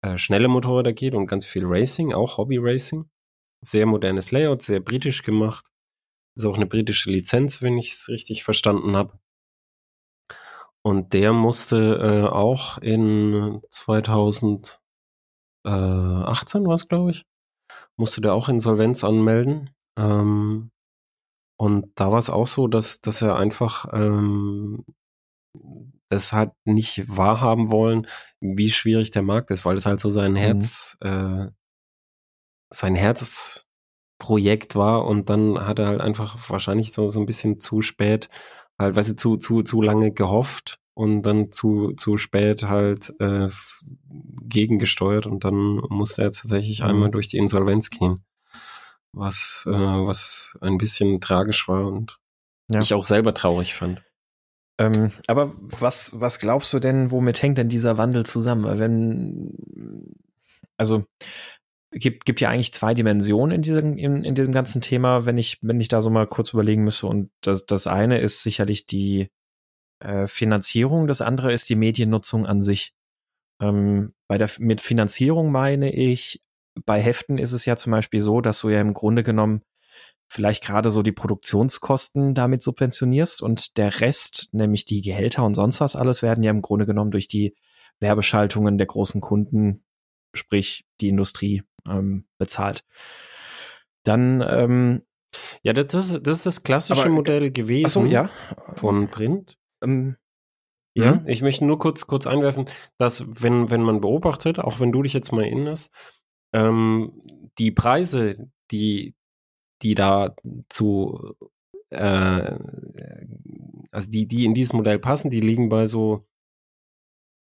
äh, 0.03 0.19
schnelle 0.19 0.49
Motorräder 0.49 0.93
geht 0.93 1.15
und 1.15 1.27
ganz 1.27 1.45
viel 1.45 1.65
Racing, 1.67 2.13
auch 2.15 2.39
Hobby 2.39 2.59
Racing. 2.59 3.07
Sehr 3.65 3.87
modernes 3.87 4.31
Layout, 4.31 4.63
sehr 4.63 4.81
britisch 4.81 5.23
gemacht. 5.23 5.71
Ist 6.37 6.45
auch 6.45 6.57
eine 6.57 6.67
britische 6.67 7.11
Lizenz, 7.11 7.63
wenn 7.63 7.79
ich 7.79 7.93
es 7.93 8.09
richtig 8.09 8.45
verstanden 8.45 8.97
habe. 8.97 9.19
Und 10.83 11.13
der 11.13 11.33
musste 11.33 12.27
äh, 12.27 12.29
auch 12.29 12.79
in 12.79 13.63
2018 13.71 14.77
war 15.65 16.75
es, 16.75 16.89
glaube 16.89 17.13
ich, 17.13 17.25
musste 17.97 18.21
der 18.21 18.35
auch 18.35 18.49
Insolvenz 18.49 19.03
anmelden. 19.03 19.71
Ähm, 19.99 20.71
und 21.59 21.93
da 21.95 22.11
war 22.11 22.19
es 22.19 22.29
auch 22.29 22.47
so, 22.47 22.69
dass, 22.69 23.01
dass 23.01 23.23
er 23.23 23.37
einfach 23.37 23.87
ähm, 23.93 24.85
das 26.15 26.33
hat 26.33 26.55
nicht 26.65 27.05
wahrhaben 27.09 27.71
wollen, 27.71 28.07
wie 28.41 28.71
schwierig 28.71 29.11
der 29.11 29.23
Markt 29.23 29.51
ist, 29.51 29.65
weil 29.65 29.77
es 29.77 29.87
halt 29.87 30.01
so 30.01 30.11
sein 30.11 30.37
Herz, 30.37 30.97
äh, 31.01 31.47
sein 32.75 32.95
Herzprojekt 32.95 34.75
war 34.77 35.05
und 35.07 35.31
dann 35.31 35.67
hat 35.67 35.79
er 35.79 35.87
halt 35.87 36.01
einfach 36.01 36.37
wahrscheinlich 36.51 36.93
so, 36.93 37.11
so 37.11 37.21
ein 37.21 37.27
bisschen 37.27 37.61
zu 37.61 37.81
spät, 37.81 38.29
halt, 38.79 38.97
weißt 38.97 39.11
du, 39.13 39.17
zu, 39.17 39.37
zu, 39.37 39.63
zu 39.63 39.83
lange 39.83 40.13
gehofft 40.13 40.81
und 40.95 41.23
dann 41.23 41.51
zu, 41.53 41.93
zu 41.93 42.17
spät 42.19 42.65
halt 42.65 43.13
äh, 43.21 43.49
gegengesteuert 44.43 45.27
und 45.27 45.45
dann 45.45 45.81
musste 45.89 46.23
er 46.23 46.31
tatsächlich 46.31 46.81
Mhm. 46.83 46.87
einmal 46.87 47.11
durch 47.11 47.29
die 47.29 47.39
Insolvenz 47.39 47.91
gehen. 47.91 48.25
Was, 49.13 49.65
äh, 49.69 49.71
was 49.71 50.59
ein 50.61 50.77
bisschen 50.79 51.21
tragisch 51.21 51.69
war 51.69 51.87
und 51.87 52.19
Ja. 52.69 52.81
ich 52.81 52.95
auch 52.95 53.05
selber 53.05 53.35
traurig 53.35 53.75
fand. 53.75 54.03
Ähm, 54.77 55.13
aber 55.29 55.55
was, 55.59 56.19
was 56.21 56.41
glaubst 56.41 56.73
du 56.73 56.81
denn, 56.81 57.13
womit 57.13 57.41
hängt 57.43 57.59
denn 57.59 57.69
dieser 57.69 57.97
Wandel 57.97 58.27
zusammen? 58.27 58.79
Wenn, 58.79 59.57
also, 60.77 61.05
gibt, 61.95 62.25
gibt 62.25 62.41
ja 62.41 62.51
eigentlich 62.51 62.73
zwei 62.73 62.95
Dimensionen 62.95 63.57
in 63.57 63.63
diesem, 63.63 63.99
in, 63.99 64.25
in 64.25 64.35
diesem 64.35 64.53
ganzen 64.53 64.81
Thema, 64.81 65.27
wenn 65.27 65.39
ich, 65.39 65.59
wenn 65.63 65.81
ich 65.81 65.89
da 65.89 66.03
so 66.03 66.11
mal 66.11 66.27
kurz 66.27 66.53
überlegen 66.53 66.85
müsste. 66.85 67.07
Und 67.07 67.31
das, 67.41 67.67
das 67.67 67.87
eine 67.87 68.19
ist 68.19 68.43
sicherlich 68.43 68.87
die 68.87 69.31
äh, 70.01 70.27
Finanzierung, 70.27 71.07
das 71.07 71.21
andere 71.21 71.53
ist 71.53 71.69
die 71.69 71.77
Mediennutzung 71.77 72.47
an 72.47 72.63
sich. 72.63 72.93
Ähm, 73.61 74.13
bei 74.27 74.39
der, 74.39 74.51
mit 74.59 74.81
Finanzierung 74.81 75.53
meine 75.53 75.93
ich, 75.93 76.41
bei 76.85 77.01
Heften 77.01 77.39
ist 77.39 77.53
es 77.53 77.65
ja 77.65 77.77
zum 77.77 77.93
Beispiel 77.93 78.21
so, 78.21 78.41
dass 78.41 78.61
du 78.61 78.71
ja 78.71 78.81
im 78.81 78.95
Grunde 78.95 79.23
genommen 79.23 79.63
vielleicht 80.27 80.65
gerade 80.65 80.91
so 80.91 81.03
die 81.03 81.13
Produktionskosten 81.13 82.35
damit 82.35 82.63
subventionierst 82.63 83.43
und 83.43 83.77
der 83.77 84.01
Rest, 84.01 84.49
nämlich 84.53 84.85
die 84.85 85.03
Gehälter 85.03 85.45
und 85.45 85.55
sonst 85.55 85.81
was 85.81 85.95
alles, 85.95 86.23
werden 86.23 86.43
ja 86.43 86.51
im 86.51 86.63
Grunde 86.63 86.87
genommen 86.87 87.13
durch 87.13 87.29
die 87.29 87.55
Werbeschaltungen 88.01 88.79
der 88.79 88.89
großen 88.89 89.21
Kunden, 89.21 89.85
sprich 90.35 90.85
die 91.01 91.09
Industrie, 91.09 91.63
ähm, 91.89 92.25
bezahlt. 92.39 92.85
Dann, 94.05 94.43
ähm, 94.47 95.03
Ja, 95.63 95.73
das, 95.73 95.87
das, 95.89 96.23
das 96.23 96.37
ist 96.39 96.47
das 96.47 96.63
klassische 96.63 97.03
Aber- 97.07 97.11
Modell 97.11 97.51
gewesen 97.51 97.85
achso, 97.87 98.05
ja. 98.07 98.31
von 98.75 99.09
Print. 99.09 99.57
Ähm, 99.83 100.17
Ja, 100.97 101.17
Mhm. 101.17 101.27
ich 101.29 101.43
möchte 101.43 101.65
nur 101.65 101.81
kurz, 101.81 102.07
kurz 102.07 102.25
einwerfen, 102.29 102.67
dass 102.99 103.43
wenn, 103.43 103.69
wenn 103.69 103.83
man 103.83 104.01
beobachtet, 104.01 104.61
auch 104.61 104.79
wenn 104.79 104.93
du 104.93 105.03
dich 105.03 105.13
jetzt 105.13 105.33
mal 105.33 105.43
erinnerst, 105.43 105.93
ähm, 106.53 107.21
die 107.59 107.73
Preise, 107.73 108.49
die, 108.71 109.17
die 109.83 109.97
da 109.97 110.37
zu, 110.69 111.35
äh, 111.91 112.57
also 113.91 114.09
die, 114.09 114.29
die 114.29 114.45
in 114.45 114.55
dieses 114.55 114.73
Modell 114.73 115.01
passen, 115.01 115.31
die 115.31 115.41
liegen 115.41 115.69
bei 115.69 115.87
so 115.87 116.29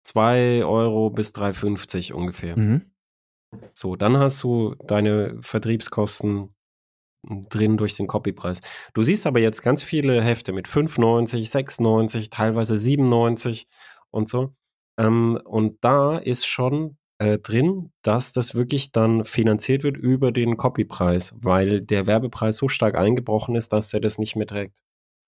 2 0.03 0.65
Euro 0.65 1.09
bis 1.09 1.31
3,50 1.33 2.11
ungefähr. 2.13 2.57
Mhm. 2.57 2.88
So, 3.73 3.95
dann 3.95 4.17
hast 4.17 4.43
du 4.43 4.75
deine 4.85 5.37
Vertriebskosten 5.41 6.53
drin 7.49 7.77
durch 7.77 7.95
den 7.95 8.07
Copypreis. 8.07 8.61
Du 8.93 9.03
siehst 9.03 9.27
aber 9.27 9.39
jetzt 9.39 9.61
ganz 9.61 9.83
viele 9.83 10.21
Hefte 10.21 10.53
mit 10.53 10.67
5,90, 10.67 11.49
6,90, 11.51 12.29
teilweise 12.31 12.77
97 12.77 13.67
und 14.11 14.29
so. 14.29 14.53
Ähm, 14.97 15.39
und 15.45 15.83
da 15.83 16.17
ist 16.17 16.45
schon 16.45 16.97
äh, 17.19 17.37
drin, 17.37 17.91
dass 18.03 18.31
das 18.31 18.55
wirklich 18.55 18.91
dann 18.91 19.25
finanziert 19.25 19.83
wird 19.83 19.97
über 19.97 20.31
den 20.31 20.57
Copypreis, 20.57 21.33
weil 21.41 21.81
der 21.81 22.07
Werbepreis 22.07 22.57
so 22.57 22.67
stark 22.67 22.95
eingebrochen 22.95 23.55
ist, 23.55 23.73
dass 23.73 23.93
er 23.93 23.99
das 23.99 24.17
nicht 24.19 24.35
mehr 24.35 24.47
trägt. 24.47 24.81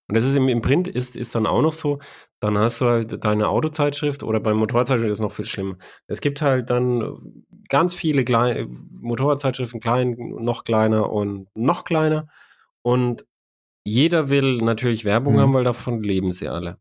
Und 0.08 0.18
das 0.18 0.26
ist 0.26 0.36
im, 0.36 0.50
im 0.50 0.62
Print 0.62 0.88
ist, 0.88 1.16
ist 1.16 1.36
dann 1.36 1.46
auch 1.48 1.62
noch 1.62 1.72
so, 1.72 2.00
dann 2.42 2.58
hast 2.58 2.82
du 2.82 2.86
halt 2.86 3.24
deine 3.24 3.48
Autozeitschrift 3.48 4.24
oder 4.24 4.40
beim 4.40 4.58
Motorradzeitschrift 4.58 5.10
ist 5.10 5.18
es 5.18 5.22
noch 5.22 5.32
viel 5.32 5.46
schlimmer. 5.46 5.78
Es 6.08 6.22
gibt 6.22 6.42
halt 6.42 6.70
dann 6.70 7.46
ganz 7.70 7.94
viele 7.94 8.26
kleine 8.26 8.68
Motorradzeitschriften, 8.68 9.80
klein, 9.80 10.16
noch 10.18 10.64
kleiner 10.64 11.12
und 11.12 11.48
noch 11.56 11.86
kleiner. 11.86 12.28
Und 12.82 13.26
jeder 13.86 14.30
will 14.30 14.58
natürlich 14.58 15.06
Werbung 15.06 15.36
mhm. 15.36 15.40
haben, 15.40 15.54
weil 15.54 15.64
davon 15.64 16.04
leben 16.04 16.32
sie 16.32 16.50
alle. 16.50 16.78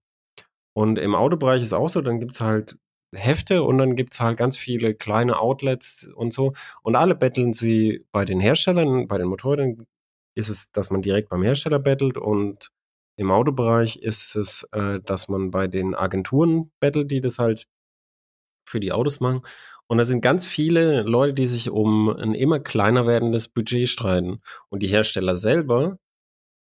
Und 0.75 0.99
im 0.99 1.15
Autobereich 1.15 1.63
ist 1.63 1.73
auch 1.73 1.89
so, 1.89 2.01
dann 2.01 2.21
gibt 2.21 2.33
es 2.33 2.41
halt 2.41 2.79
Hefte 3.15 3.63
und 3.65 3.79
dann 3.79 3.97
gibt 3.97 4.15
es 4.15 4.21
halt 4.21 4.39
ganz 4.39 4.57
viele 4.57 4.95
kleine 4.95 5.39
Outlets 5.41 6.11
und 6.15 6.33
so. 6.33 6.53
Und 6.83 6.97
alle 6.97 7.15
betteln 7.15 7.53
sie 7.53 8.07
bei 8.13 8.25
den 8.25 8.41
Herstellern, 8.41 9.09
bei 9.09 9.19
den 9.19 9.27
Motorrädern 9.29 9.79
ist 10.37 10.49
es, 10.49 10.71
dass 10.73 10.91
man 10.91 11.03
direkt 11.03 11.29
beim 11.29 11.43
Hersteller 11.43 11.81
bettelt 11.81 12.17
und 12.17 12.71
im 13.21 13.31
Autobereich 13.31 13.97
ist 13.97 14.35
es, 14.35 14.67
äh, 14.73 14.99
dass 15.05 15.29
man 15.29 15.51
bei 15.51 15.67
den 15.67 15.95
Agenturen 15.95 16.73
bettelt, 16.81 17.11
die 17.11 17.21
das 17.21 17.39
halt 17.39 17.67
für 18.67 18.81
die 18.81 18.93
Autos 18.93 19.21
machen. 19.21 19.43
Und 19.89 19.99
da 19.99 20.07
sind 20.07 20.23
ganz 20.23 20.47
viele 20.47 21.03
Leute, 21.03 21.35
die 21.35 21.47
sich 21.47 21.69
um 21.69 22.09
ein 22.09 22.35
immer 22.35 22.61
kleiner 22.61 23.07
werdendes 23.07 23.49
Budget 23.49 23.91
streiten. 23.91 24.41
Und 24.71 24.83
die 24.83 24.87
Hersteller 24.87 25.37
selber, 25.37 25.99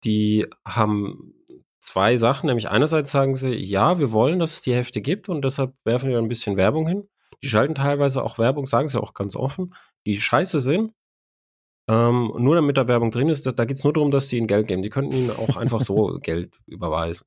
die 0.02 0.48
haben 0.64 1.32
zwei 1.80 2.16
Sachen, 2.16 2.48
nämlich 2.48 2.68
einerseits 2.68 3.12
sagen 3.12 3.36
sie, 3.36 3.54
ja, 3.54 4.00
wir 4.00 4.10
wollen, 4.10 4.40
dass 4.40 4.54
es 4.54 4.62
die 4.62 4.74
Hefte 4.74 5.00
gibt 5.00 5.28
und 5.28 5.44
deshalb 5.44 5.74
werfen 5.84 6.10
wir 6.10 6.18
ein 6.18 6.28
bisschen 6.28 6.56
Werbung 6.56 6.88
hin. 6.88 7.08
Die 7.40 7.48
schalten 7.48 7.76
teilweise 7.76 8.24
auch 8.24 8.38
Werbung, 8.38 8.66
sagen 8.66 8.88
sie 8.88 9.00
auch 9.00 9.14
ganz 9.14 9.36
offen, 9.36 9.74
die 10.06 10.16
scheiße 10.16 10.58
sind, 10.58 10.92
ähm, 11.88 12.32
nur 12.36 12.54
damit 12.54 12.76
da 12.76 12.86
Werbung 12.86 13.10
drin 13.10 13.30
ist, 13.30 13.46
da, 13.46 13.50
da 13.50 13.64
geht 13.64 13.78
es 13.78 13.84
nur 13.84 13.94
darum, 13.94 14.10
dass 14.10 14.28
die 14.28 14.36
ihnen 14.36 14.46
Geld 14.46 14.68
geben. 14.68 14.82
Die 14.82 14.90
könnten 14.90 15.14
ihnen 15.14 15.30
auch 15.30 15.56
einfach 15.56 15.80
so 15.80 16.18
Geld 16.22 16.58
überweisen. 16.66 17.26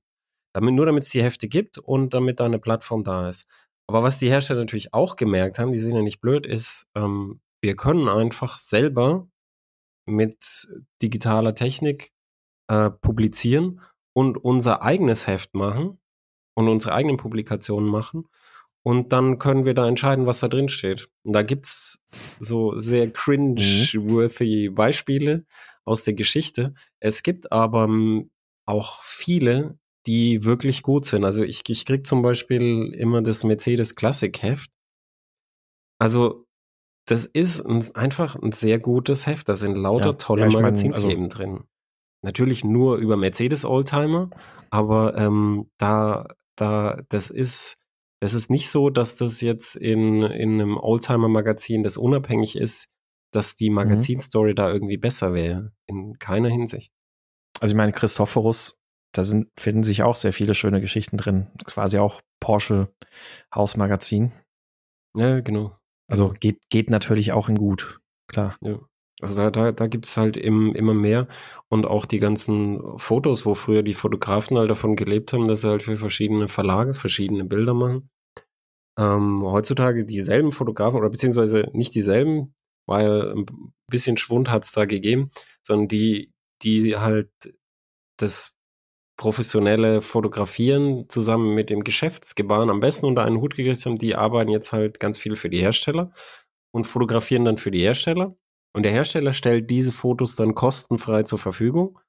Damit, 0.54 0.76
nur 0.76 0.86
damit 0.86 1.04
es 1.04 1.10
die 1.10 1.24
Hefte 1.24 1.48
gibt 1.48 1.78
und 1.78 2.14
damit 2.14 2.40
da 2.40 2.46
eine 2.46 2.60
Plattform 2.60 3.04
da 3.04 3.30
ist. 3.30 3.48
Aber 3.88 4.04
was 4.04 4.20
die 4.20 4.30
Hersteller 4.30 4.60
natürlich 4.60 4.94
auch 4.94 5.16
gemerkt 5.16 5.58
haben, 5.60 5.72
die 5.72 5.80
sind 5.80 5.96
ja 5.96 6.02
nicht 6.02 6.22
blöd, 6.22 6.46
ist, 6.46 6.88
ähm, 6.96 7.42
wir 7.62 7.76
können 7.76 8.08
einfach 8.08 8.58
selber 8.58 9.28
mit 10.06 10.68
digitaler 11.02 11.56
Technik 11.56 12.12
äh, 12.70 12.90
publizieren 12.90 13.82
und 14.14 14.38
unser 14.38 14.82
eigenes 14.82 15.28
Heft 15.28 15.56
machen 15.56 16.00
und 16.56 16.68
unsere 16.68 16.94
eigenen 16.94 17.18
Publikationen 17.18 17.90
machen 17.90 18.28
und 18.84 19.14
dann 19.14 19.38
können 19.38 19.66
wir 19.66 19.74
da 19.74 19.88
entscheiden, 19.88 20.26
was 20.26 20.40
da 20.40 20.48
drin 20.48 20.70
steht. 20.70 21.10
Und 21.24 21.34
da 21.34 21.44
gibt's 21.44 22.04
so 22.40 22.80
sehr 22.80 23.08
mhm. 23.08 23.14
cringe-worthy 23.14 24.70
Beispiele 24.70 25.46
aus 25.86 26.04
der 26.04 26.14
Geschichte. 26.14 26.74
Es 27.00 27.24
gibt 27.24 27.52
aber 27.52 27.84
ähm, 27.84 28.32
auch 28.66 29.02
viele, 29.04 29.78
die 30.08 30.44
wirklich 30.44 30.82
gut 30.84 31.06
sind. 31.06 31.26
Also 31.26 31.44
ich, 31.44 31.62
ich 31.70 31.86
krieg 31.86 32.08
zum 32.08 32.22
Beispiel 32.22 32.94
immer 32.94 33.22
das 33.22 33.44
Mercedes 33.44 33.96
Classic 33.96 34.42
Heft. 34.42 34.72
Also 36.00 36.46
das 37.06 37.26
ist 37.26 37.62
ein, 37.62 37.84
einfach 37.96 38.36
ein 38.36 38.52
sehr 38.52 38.80
gutes 38.80 39.28
Heft. 39.28 39.48
Da 39.50 39.56
sind 39.56 39.76
lauter 39.76 40.12
ja, 40.12 40.14
tolle 40.14 40.44
ja, 40.44 40.50
Magazinthemen 40.50 41.26
also 41.26 41.38
drin. 41.38 41.64
Natürlich 42.24 42.64
nur 42.64 42.98
über 42.98 43.18
Mercedes 43.18 43.66
Oldtimer, 43.66 44.30
aber 44.70 45.18
ähm, 45.18 45.70
da, 45.78 46.28
da, 46.56 47.00
das 47.10 47.32
ist 47.32 47.81
es 48.22 48.36
ist 48.36 48.50
nicht 48.50 48.70
so, 48.70 48.90
dass 48.90 49.18
das 49.18 49.42
jetzt 49.42 49.76
in, 49.76 50.22
in 50.22 50.62
einem 50.62 50.78
Oldtimer-Magazin, 50.78 51.84
das 51.84 51.98
unabhängig 51.98 52.56
ist, 52.56 52.90
dass 53.32 53.56
die 53.56 53.70
mhm. 53.70 53.76
Magazinstory 53.78 54.52
mhm. 54.52 54.56
da 54.56 54.72
irgendwie 54.72 54.98
besser 54.98 55.34
wäre. 55.34 55.74
In 55.88 56.20
keiner 56.20 56.50
Hinsicht. 56.50 56.94
Also 57.60 57.74
ich 57.74 57.78
meine, 57.78 57.92
Christophorus, 57.92 58.80
da 59.14 59.24
sind, 59.24 59.50
finden 59.60 59.84
sich 59.84 60.04
auch 60.04 60.16
sehr 60.16 60.34
viele 60.34 60.54
schöne 60.54 60.82
Geschichten 60.82 61.18
drin. 61.18 61.48
Quasi 61.66 61.98
auch 61.98 62.22
Porsche 62.40 62.94
Hausmagazin. 63.54 64.32
Ja, 65.16 65.42
genau. 65.42 65.78
Also 66.08 66.34
geht, 66.40 66.60
geht 66.70 66.90
natürlich 66.90 67.32
auch 67.32 67.50
in 67.50 67.58
gut, 67.58 68.02
klar. 68.28 68.56
Ja. 68.62 68.80
Also 69.22 69.36
da, 69.36 69.52
da, 69.52 69.72
da 69.72 69.88
gibt 69.88 70.06
es 70.08 70.18
halt 70.18 70.38
im, 70.38 70.74
immer 70.76 70.94
mehr. 70.94 71.28
Und 71.70 71.86
auch 71.86 72.06
die 72.06 72.20
ganzen 72.20 72.82
Fotos, 72.98 73.46
wo 73.46 73.56
früher 73.56 73.84
die 73.84 73.94
Fotografen 73.94 74.58
halt 74.58 74.70
davon 74.70 74.96
gelebt 74.96 75.34
haben, 75.34 75.48
dass 75.48 75.62
sie 75.62 75.70
halt 75.70 75.84
für 75.84 75.98
verschiedene 75.98 76.48
Verlage 76.48 76.94
verschiedene 76.94 77.46
Bilder 77.46 77.74
machen. 77.74 78.10
Ähm, 78.98 79.44
heutzutage 79.44 80.06
dieselben 80.06 80.52
Fotografen 80.52 81.00
oder 81.00 81.10
beziehungsweise 81.10 81.70
nicht 81.74 81.96
dieselben, 81.96 82.54
weil 82.88 83.34
ein 83.34 83.46
bisschen 83.88 84.18
Schwund 84.18 84.50
hat 84.50 84.66
es 84.66 84.72
da 84.74 84.86
gegeben, 84.86 85.32
sondern 85.64 85.88
die, 85.88 86.34
die 86.62 86.98
halt 86.98 87.32
das 88.18 88.56
professionelle 89.18 90.02
Fotografieren 90.02 91.08
zusammen 91.08 91.54
mit 91.54 91.70
dem 91.70 91.84
Geschäftsgebaren 91.84 92.70
am 92.70 92.80
besten 92.80 93.06
unter 93.06 93.24
einen 93.24 93.40
Hut 93.40 93.56
gekriegt 93.56 93.86
haben, 93.86 94.00
die 94.00 94.16
arbeiten 94.16 94.50
jetzt 94.50 94.74
halt 94.74 95.00
ganz 95.00 95.18
viel 95.18 95.36
für 95.36 95.50
die 95.50 95.60
Hersteller 95.60 96.12
und 96.72 96.86
fotografieren 96.86 97.46
dann 97.46 97.58
für 97.58 97.72
die 97.72 97.82
Hersteller 97.82 98.36
und 98.74 98.84
der 98.84 98.92
Hersteller 98.92 99.34
stellt 99.34 99.70
diese 99.70 99.92
Fotos 99.92 100.36
dann 100.36 100.56
kostenfrei 100.56 101.24
zur 101.24 101.40
Verfügung 101.40 102.00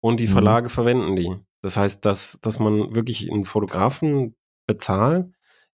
und 0.00 0.20
die 0.20 0.26
mhm. 0.26 0.32
Verlage 0.32 0.66
mhm. 0.66 0.70
verwenden 0.70 1.16
die. 1.16 1.36
Das 1.62 1.76
heißt, 1.76 2.04
dass, 2.06 2.40
dass 2.40 2.58
man 2.58 2.94
wirklich 2.94 3.30
einen 3.30 3.44
Fotografen 3.44 4.34
bezahlt, 4.66 5.26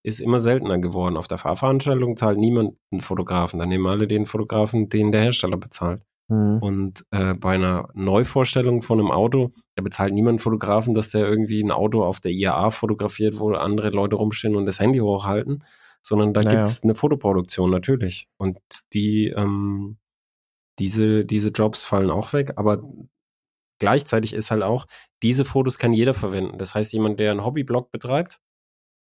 ist 0.03 0.21
immer 0.21 0.41
seltener 0.41 0.79
geworden. 0.79 1.17
Auf 1.17 1.29
der 1.29 1.39
Fahrveranstaltung 1.39 2.17
zahlt 2.17 2.39
niemand 2.39 2.77
einen 2.93 3.01
Fotografen. 3.01 3.59
Dann 3.59 3.69
nehmen 3.69 3.87
alle 3.87 4.07
den 4.07 4.27
Fotografen, 4.27 4.89
den 4.89 5.11
der 5.11 5.23
Hersteller 5.23 5.57
bezahlt. 5.57 6.03
Mhm. 6.29 6.59
Und 6.61 7.05
äh, 7.11 7.35
bei 7.35 7.55
einer 7.55 7.89
Neuvorstellung 7.95 8.83
von 8.83 9.01
einem 9.01 9.11
Auto, 9.11 9.53
da 9.75 9.83
bezahlt 9.83 10.13
niemand 10.13 10.35
einen 10.35 10.39
Fotografen, 10.41 10.95
dass 10.95 11.11
der 11.11 11.27
irgendwie 11.27 11.63
ein 11.63 11.71
Auto 11.71 12.05
auf 12.05 12.21
der 12.21 12.33
IAA 12.33 12.71
fotografiert, 12.71 13.39
wo 13.39 13.53
andere 13.53 13.91
Leute 13.91 14.17
rumstehen 14.17 14.57
und 14.57 14.67
das 14.67 14.81
Handy 14.81 14.99
hochhalten, 14.99 15.65
sondern 16.03 16.33
da 16.33 16.41
naja. 16.41 16.57
gibt 16.57 16.69
es 16.69 16.83
eine 16.83 16.95
Fotoproduktion 16.95 17.71
natürlich. 17.71 18.29
Und 18.39 18.59
die, 18.93 19.29
ähm, 19.29 19.99
diese, 20.79 21.25
diese 21.25 21.51
Jobs 21.51 21.85
fallen 21.85 22.11
auch 22.11 22.33
weg, 22.33 22.53
aber 22.57 22.83
gleichzeitig 23.79 24.33
ist 24.33 24.51
halt 24.51 24.63
auch, 24.63 24.87
diese 25.23 25.45
Fotos 25.45 25.79
kann 25.79 25.93
jeder 25.93 26.15
verwenden. 26.15 26.59
Das 26.59 26.75
heißt, 26.75 26.93
jemand, 26.93 27.21
der 27.21 27.31
einen 27.31 27.45
Hobbyblog 27.45 27.91
betreibt 27.91 28.41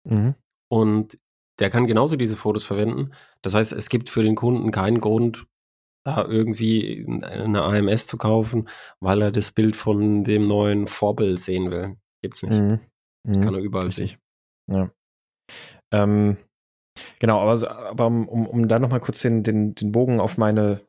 mhm. 0.05 0.35
und 0.69 1.19
der 1.59 1.71
kann 1.71 1.87
genauso 1.87 2.17
diese 2.17 2.37
Fotos 2.37 2.65
verwenden. 2.65 3.13
Das 3.43 3.55
heißt, 3.55 3.73
es 3.73 3.89
gibt 3.89 4.09
für 4.11 4.23
den 4.23 4.35
Kunden 4.35 4.71
keinen 4.71 5.01
Grund, 5.01 5.47
da 6.05 6.25
irgendwie 6.25 7.05
eine 7.07 7.63
AMS 7.63 8.07
zu 8.07 8.17
kaufen, 8.17 8.69
weil 9.01 9.21
er 9.21 9.33
das 9.33 9.53
Bild 9.53 9.77
von 9.77 10.25
dem 10.25 10.47
neuen 10.47 10.87
Vorbild 10.87 11.39
sehen 11.39 11.71
will. 11.71 11.97
Gibt's 12.23 12.43
nicht. 12.43 12.59
Mhm. 12.59 12.81
Mhm. 13.27 13.41
Kann 13.43 13.55
er 13.55 13.61
überall 13.61 13.87
Richtig. 13.87 14.19
sehen. 14.67 14.79
Ja. 14.79 14.91
Ähm, 15.93 16.39
genau, 17.19 17.41
aber, 17.41 17.71
aber 17.71 18.07
um, 18.07 18.27
um 18.27 18.69
da 18.69 18.79
nochmal 18.79 19.01
kurz 19.01 19.21
den, 19.21 19.43
den, 19.43 19.75
den 19.75 19.93
Bogen 19.93 20.21
auf 20.21 20.39
meine 20.39 20.81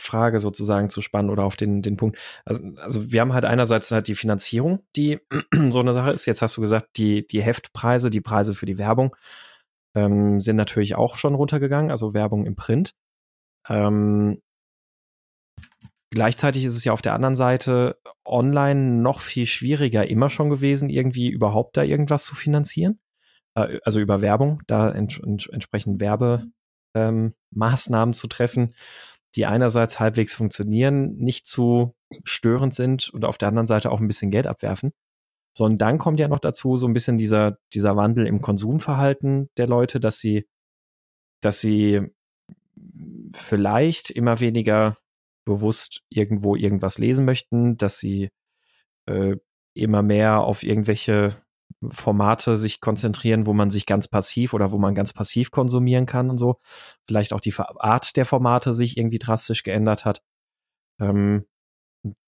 Frage 0.00 0.40
sozusagen 0.40 0.90
zu 0.90 1.02
spannen 1.02 1.30
oder 1.30 1.44
auf 1.44 1.56
den, 1.56 1.82
den 1.82 1.96
Punkt. 1.96 2.18
Also, 2.44 2.62
also 2.76 3.12
wir 3.12 3.20
haben 3.20 3.32
halt 3.32 3.44
einerseits 3.44 3.90
halt 3.90 4.08
die 4.08 4.14
Finanzierung, 4.14 4.80
die 4.96 5.20
so 5.70 5.80
eine 5.80 5.92
Sache 5.92 6.10
ist. 6.10 6.26
Jetzt 6.26 6.42
hast 6.42 6.56
du 6.56 6.60
gesagt, 6.60 6.96
die, 6.96 7.26
die 7.26 7.42
Heftpreise, 7.42 8.10
die 8.10 8.20
Preise 8.20 8.54
für 8.54 8.66
die 8.66 8.78
Werbung 8.78 9.14
ähm, 9.94 10.40
sind 10.40 10.56
natürlich 10.56 10.94
auch 10.94 11.16
schon 11.16 11.34
runtergegangen, 11.34 11.90
also 11.90 12.14
Werbung 12.14 12.46
im 12.46 12.56
Print. 12.56 12.94
Ähm, 13.68 14.40
gleichzeitig 16.10 16.64
ist 16.64 16.76
es 16.76 16.84
ja 16.84 16.92
auf 16.92 17.02
der 17.02 17.14
anderen 17.14 17.36
Seite 17.36 17.98
online 18.24 19.02
noch 19.02 19.20
viel 19.20 19.46
schwieriger 19.46 20.08
immer 20.08 20.30
schon 20.30 20.50
gewesen, 20.50 20.90
irgendwie 20.90 21.28
überhaupt 21.28 21.76
da 21.76 21.82
irgendwas 21.82 22.24
zu 22.24 22.34
finanzieren. 22.34 23.00
Äh, 23.54 23.78
also 23.84 24.00
über 24.00 24.22
Werbung, 24.22 24.62
da 24.66 24.90
ents 24.90 25.18
ents 25.18 25.46
entsprechend 25.46 26.00
Werbemaßnahmen 26.00 27.34
ähm, 28.10 28.14
zu 28.14 28.28
treffen 28.28 28.74
die 29.36 29.46
einerseits 29.46 30.00
halbwegs 30.00 30.34
funktionieren, 30.34 31.16
nicht 31.16 31.46
zu 31.46 31.94
störend 32.24 32.74
sind 32.74 33.08
und 33.10 33.24
auf 33.24 33.38
der 33.38 33.48
anderen 33.48 33.66
Seite 33.66 33.90
auch 33.90 34.00
ein 34.00 34.08
bisschen 34.08 34.30
Geld 34.30 34.46
abwerfen. 34.46 34.92
Sondern 35.56 35.78
dann 35.78 35.98
kommt 35.98 36.20
ja 36.20 36.28
noch 36.28 36.38
dazu 36.38 36.76
so 36.76 36.86
ein 36.86 36.92
bisschen 36.92 37.18
dieser, 37.18 37.58
dieser 37.72 37.96
Wandel 37.96 38.26
im 38.26 38.40
Konsumverhalten 38.40 39.50
der 39.56 39.66
Leute, 39.66 40.00
dass 40.00 40.18
sie, 40.18 40.46
dass 41.40 41.60
sie 41.60 42.02
vielleicht 43.34 44.10
immer 44.10 44.40
weniger 44.40 44.96
bewusst 45.44 46.02
irgendwo 46.08 46.54
irgendwas 46.54 46.98
lesen 46.98 47.24
möchten, 47.24 47.76
dass 47.76 47.98
sie 47.98 48.30
äh, 49.06 49.36
immer 49.74 50.02
mehr 50.02 50.40
auf 50.40 50.62
irgendwelche 50.62 51.34
Formate 51.88 52.56
sich 52.56 52.80
konzentrieren, 52.80 53.46
wo 53.46 53.52
man 53.52 53.70
sich 53.70 53.86
ganz 53.86 54.08
passiv 54.08 54.52
oder 54.52 54.72
wo 54.72 54.78
man 54.78 54.94
ganz 54.94 55.12
passiv 55.12 55.50
konsumieren 55.50 56.06
kann 56.06 56.30
und 56.30 56.38
so. 56.38 56.60
Vielleicht 57.06 57.32
auch 57.32 57.40
die 57.40 57.54
Art 57.56 58.16
der 58.16 58.26
Formate 58.26 58.74
sich 58.74 58.96
irgendwie 58.96 59.18
drastisch 59.18 59.62
geändert 59.62 60.04
hat. 60.04 60.22
Ähm, 61.00 61.46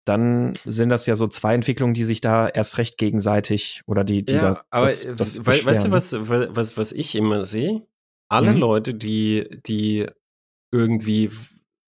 dann 0.04 0.54
sind 0.64 0.88
das 0.88 1.06
ja 1.06 1.16
so 1.16 1.28
zwei 1.28 1.54
Entwicklungen, 1.54 1.94
die 1.94 2.04
sich 2.04 2.20
da 2.20 2.48
erst 2.48 2.78
recht 2.78 2.98
gegenseitig 2.98 3.82
oder 3.86 4.04
die, 4.04 4.24
die 4.24 4.34
ja, 4.34 4.40
da. 4.40 4.62
Aber 4.70 4.86
das, 4.86 5.06
das 5.16 5.46
we 5.46 5.64
weißt 5.64 5.86
du, 5.86 5.90
was, 5.90 6.12
was, 6.28 6.76
was 6.76 6.92
ich 6.92 7.14
immer 7.14 7.44
sehe? 7.44 7.86
Alle 8.28 8.52
mhm. 8.52 8.58
Leute, 8.58 8.94
die, 8.94 9.60
die 9.66 10.06
irgendwie 10.72 11.30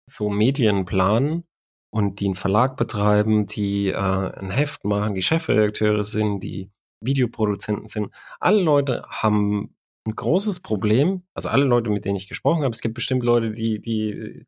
so 0.10 0.30
Medien 0.30 0.86
planen 0.86 1.43
und 1.91 2.20
die 2.20 2.26
einen 2.26 2.36
Verlag 2.36 2.78
betreiben, 2.78 3.45
die 3.45 3.89
äh, 3.89 3.95
ein 3.95 4.52
Heft 4.52 4.86
machen, 4.86 5.16
die 5.16 5.22
Chefredakteure 5.22 6.04
sind, 6.04 6.41
die 6.41 6.72
Videoproduzenten 7.02 7.88
sind, 7.88 8.10
alle 8.39 8.62
Leute 8.62 9.04
haben 9.10 9.76
ein 10.06 10.16
großes 10.16 10.62
Problem, 10.62 11.24
also 11.34 11.50
alle 11.50 11.66
Leute, 11.66 11.89
mit 11.89 12.06
denen 12.06 12.16
ich 12.16 12.28
gesprochen 12.28 12.64
habe, 12.64 12.74
es 12.74 12.82
gibt 12.82 12.95
bestimmt 12.95 13.24
Leute, 13.24 13.52
die, 13.52 13.80
die 13.80 14.45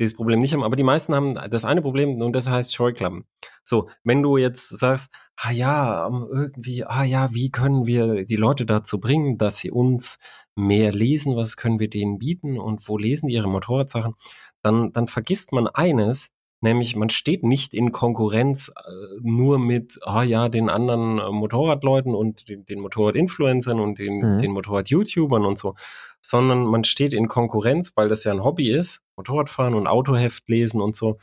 dieses 0.00 0.14
Problem 0.14 0.40
nicht 0.40 0.52
haben, 0.52 0.64
aber 0.64 0.76
die 0.76 0.82
meisten 0.82 1.14
haben 1.14 1.34
das 1.50 1.64
eine 1.64 1.82
Problem 1.82 2.20
und 2.20 2.32
das 2.34 2.48
heißt 2.48 2.74
Scheuklappen. 2.74 3.24
So, 3.62 3.88
wenn 4.04 4.22
du 4.22 4.36
jetzt 4.36 4.68
sagst, 4.68 5.12
ah 5.36 5.52
ja, 5.52 6.06
ähm, 6.06 6.26
irgendwie, 6.30 6.84
ah 6.84 7.04
ja, 7.04 7.32
wie 7.34 7.50
können 7.50 7.86
wir 7.86 8.24
die 8.24 8.36
Leute 8.36 8.66
dazu 8.66 8.98
bringen, 8.98 9.38
dass 9.38 9.58
sie 9.58 9.70
uns 9.70 10.18
mehr 10.56 10.92
lesen, 10.92 11.36
was 11.36 11.56
können 11.56 11.78
wir 11.78 11.88
denen 11.88 12.18
bieten? 12.18 12.58
Und 12.58 12.88
wo 12.88 12.98
lesen 12.98 13.28
die 13.28 13.34
ihre 13.34 13.48
Motorradsachen, 13.48 14.14
dann, 14.62 14.92
dann 14.92 15.06
vergisst 15.06 15.52
man 15.52 15.68
eines, 15.68 16.30
Nämlich, 16.62 16.94
man 16.94 17.10
steht 17.10 17.42
nicht 17.42 17.74
in 17.74 17.90
Konkurrenz 17.90 18.68
äh, 18.68 18.90
nur 19.20 19.58
mit, 19.58 19.98
ah 20.02 20.22
ja, 20.22 20.48
den 20.48 20.70
anderen 20.70 21.18
äh, 21.18 21.30
Motorradleuten 21.30 22.14
und 22.14 22.48
den, 22.48 22.64
den 22.64 22.78
Motorrad-Influencern 22.78 23.80
und 23.80 23.98
den, 23.98 24.20
mhm. 24.20 24.38
den 24.38 24.52
Motorrad-YouTubern 24.52 25.44
und 25.44 25.58
so, 25.58 25.74
sondern 26.22 26.64
man 26.64 26.84
steht 26.84 27.14
in 27.14 27.26
Konkurrenz, 27.26 27.92
weil 27.96 28.08
das 28.08 28.22
ja 28.22 28.32
ein 28.32 28.44
Hobby 28.44 28.70
ist, 28.70 29.02
Motorradfahren 29.16 29.74
und 29.74 29.88
Autoheft 29.88 30.48
lesen 30.48 30.80
und 30.80 30.94
so 30.94 31.18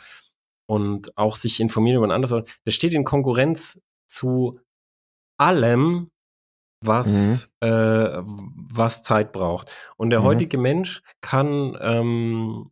und 0.68 1.18
auch 1.18 1.38
sich 1.38 1.62
informieren 1.62 1.98
über 1.98 2.08
ein 2.08 2.12
anderes. 2.12 2.44
Das 2.66 2.76
steht 2.76 2.94
in 2.94 3.06
Konkurrenz 3.06 3.82
zu 4.08 4.60
allem, 5.40 6.12
was, 6.86 7.50
mhm. 7.62 7.68
äh, 7.68 8.22
was 8.24 9.04
Zeit 9.04 9.32
braucht. 9.32 9.72
Und 9.96 10.10
der 10.10 10.20
mhm. 10.20 10.26
heutige 10.26 10.58
Mensch 10.58 11.02
kann 11.22 11.78
ähm, 11.82 12.72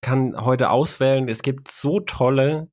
kann 0.00 0.44
heute 0.44 0.70
auswählen, 0.70 1.28
es 1.28 1.42
gibt 1.42 1.68
so 1.68 2.00
tolle, 2.00 2.70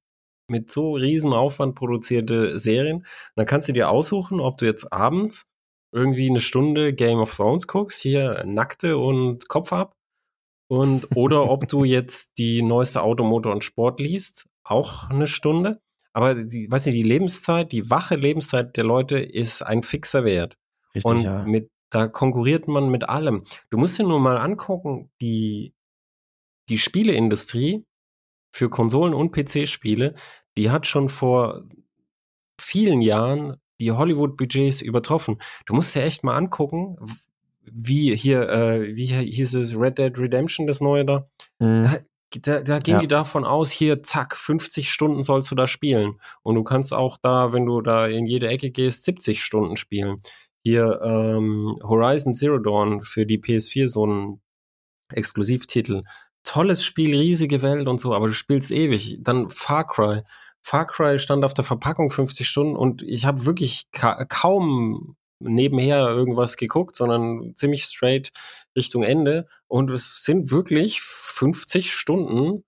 mit 0.48 0.72
so 0.72 0.94
riesen 0.94 1.34
Aufwand 1.34 1.76
produzierte 1.76 2.60
Serien. 2.60 3.06
Dann 3.36 3.46
kannst 3.46 3.68
du 3.68 3.74
dir 3.74 3.90
aussuchen, 3.90 4.40
ob 4.40 4.58
du 4.58 4.66
jetzt 4.66 4.92
abends 4.94 5.50
irgendwie 5.92 6.30
eine 6.30 6.40
Stunde 6.40 6.94
Game 6.94 7.20
of 7.20 7.36
Thrones 7.36 7.68
guckst, 7.68 8.02
hier 8.02 8.44
nackte 8.46 8.98
und 8.98 9.48
Kopf 9.48 9.74
ab. 9.74 9.96
Und 10.68 11.08
oder 11.16 11.50
ob 11.50 11.68
du 11.68 11.84
jetzt 11.84 12.38
die 12.38 12.62
neueste 12.62 13.02
Automotor 13.02 13.52
und 13.52 13.64
Sport 13.64 14.00
liest, 14.00 14.48
auch 14.64 15.10
eine 15.10 15.28
Stunde. 15.28 15.80
Aber 16.14 16.36
die, 16.36 16.70
weiß 16.70 16.86
nicht, 16.86 16.96
die 16.96 17.04
Lebenszeit, 17.04 17.72
die 17.72 17.90
wache 17.90 18.16
Lebenszeit 18.16 18.78
der 18.78 18.84
Leute 18.84 19.20
ist 19.20 19.62
ein 19.62 19.84
fixer 19.84 20.24
Wert. 20.24 20.58
Richtig, 20.94 21.12
und 21.12 21.22
ja. 21.22 21.44
mit, 21.44 21.70
da 21.90 22.08
konkurriert 22.08 22.68
man 22.68 22.90
mit 22.90 23.10
allem. 23.10 23.44
Du 23.70 23.78
musst 23.78 24.00
dir 24.00 24.04
nur 24.04 24.20
mal 24.20 24.38
angucken, 24.38 25.12
die 25.22 25.75
die 26.70 26.78
Spieleindustrie 26.78 27.86
für 28.52 28.70
Konsolen 28.70 29.14
und 29.14 29.32
PC-Spiele, 29.32 30.16
die 30.58 30.72
hat 30.72 30.88
schon 30.88 31.10
vor 31.10 31.64
vielen 32.60 33.02
Jahren 33.02 33.58
die 33.80 33.92
Hollywood-Budgets 33.92 34.82
übertroffen. 34.82 35.42
Du 35.66 35.74
musst 35.74 35.96
dir 35.96 36.04
echt 36.04 36.24
mal 36.24 36.38
angucken, 36.38 36.98
wie 37.62 38.16
hier, 38.16 38.48
äh, 38.50 38.96
wie 38.96 39.08
hieß 39.08 39.56
es, 39.56 39.78
Red 39.78 39.98
Dead 39.98 40.18
Redemption, 40.18 40.68
das 40.68 40.82
neue 40.82 41.06
da. 41.06 41.28
Mhm. 41.60 41.84
Da, 41.84 42.00
da, 42.42 42.62
da 42.62 42.80
gehen 42.80 42.96
ja. 42.96 43.02
die 43.02 43.08
davon 43.08 43.46
aus, 43.46 43.72
hier, 43.72 44.04
zack, 44.04 44.36
50 44.36 44.92
Stunden 44.92 45.22
sollst 45.22 45.52
du 45.52 45.56
da 45.56 45.68
spielen. 45.68 46.20
Und 46.44 46.56
du 46.56 46.64
kannst 46.64 46.94
auch 46.94 47.18
da, 47.22 47.54
wenn 47.54 47.66
du 47.66 47.82
da 47.82 48.08
in 48.08 48.26
jede 48.26 48.48
Ecke 48.48 48.72
gehst, 48.72 49.04
70 49.04 49.44
Stunden 49.44 49.78
spielen. 49.78 50.18
Hier 50.64 51.02
ähm, 51.04 51.78
Horizon 51.84 52.34
Zero 52.34 52.58
Dawn 52.58 53.02
für 53.02 53.26
die 53.26 53.40
PS4, 53.40 53.88
so 53.88 54.06
ein 54.06 54.42
Exklusivtitel 55.14 56.04
tolles 56.46 56.84
Spiel, 56.86 57.18
riesige 57.18 57.62
Welt 57.62 57.88
und 57.88 58.00
so, 58.00 58.14
aber 58.14 58.28
du 58.28 58.34
spielst 58.34 58.72
ewig. 58.72 59.18
Dann 59.22 59.50
Far 59.50 59.86
Cry. 59.86 60.22
Far 60.62 60.88
Cry 60.88 61.20
stand 61.20 61.44
auf 61.44 61.54
der 61.54 61.66
Verpackung 61.66 62.10
50 62.10 62.48
Stunden 62.48 62.76
und 62.76 63.02
ich 63.02 63.26
habe 63.26 63.46
wirklich 63.46 63.88
ka 63.92 64.26
kaum 64.26 65.16
nebenher 65.40 66.08
irgendwas 66.08 66.58
geguckt, 66.58 66.96
sondern 66.96 67.54
ziemlich 67.56 67.84
straight 67.84 68.32
Richtung 68.76 69.04
Ende. 69.04 69.48
Und 69.68 69.92
es 69.92 70.24
sind 70.24 70.52
wirklich 70.52 71.02
50 71.02 71.92
Stunden 71.92 72.64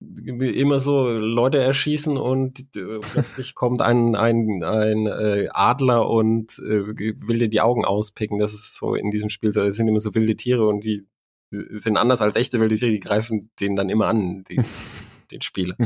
immer 0.00 0.80
so 0.80 1.10
Leute 1.10 1.58
erschießen 1.58 2.16
und 2.16 2.60
äh, 2.74 3.00
plötzlich 3.00 3.54
kommt 3.54 3.82
ein, 3.82 4.16
ein, 4.16 4.62
ein 4.64 5.06
äh, 5.06 5.48
Adler 5.52 6.08
und 6.08 6.58
äh, 6.58 6.86
will 7.26 7.38
dir 7.38 7.48
die 7.48 7.60
Augen 7.60 7.84
auspicken. 7.84 8.38
Das 8.38 8.54
ist 8.54 8.74
so 8.74 8.94
in 8.94 9.10
diesem 9.10 9.28
Spiel 9.28 9.52
so. 9.52 9.60
Es 9.62 9.76
sind 9.76 9.88
immer 9.88 10.00
so 10.00 10.14
wilde 10.14 10.36
Tiere 10.36 10.66
und 10.66 10.84
die 10.84 11.06
sind 11.50 11.96
anders 11.96 12.20
als 12.20 12.36
echte 12.36 12.60
wilde 12.60 12.76
Tiere, 12.76 12.92
die 12.92 13.00
greifen 13.00 13.50
den 13.60 13.76
dann 13.76 13.88
immer 13.88 14.06
an, 14.06 14.44
die, 14.44 14.60
den 15.30 15.42
Spieler. 15.42 15.76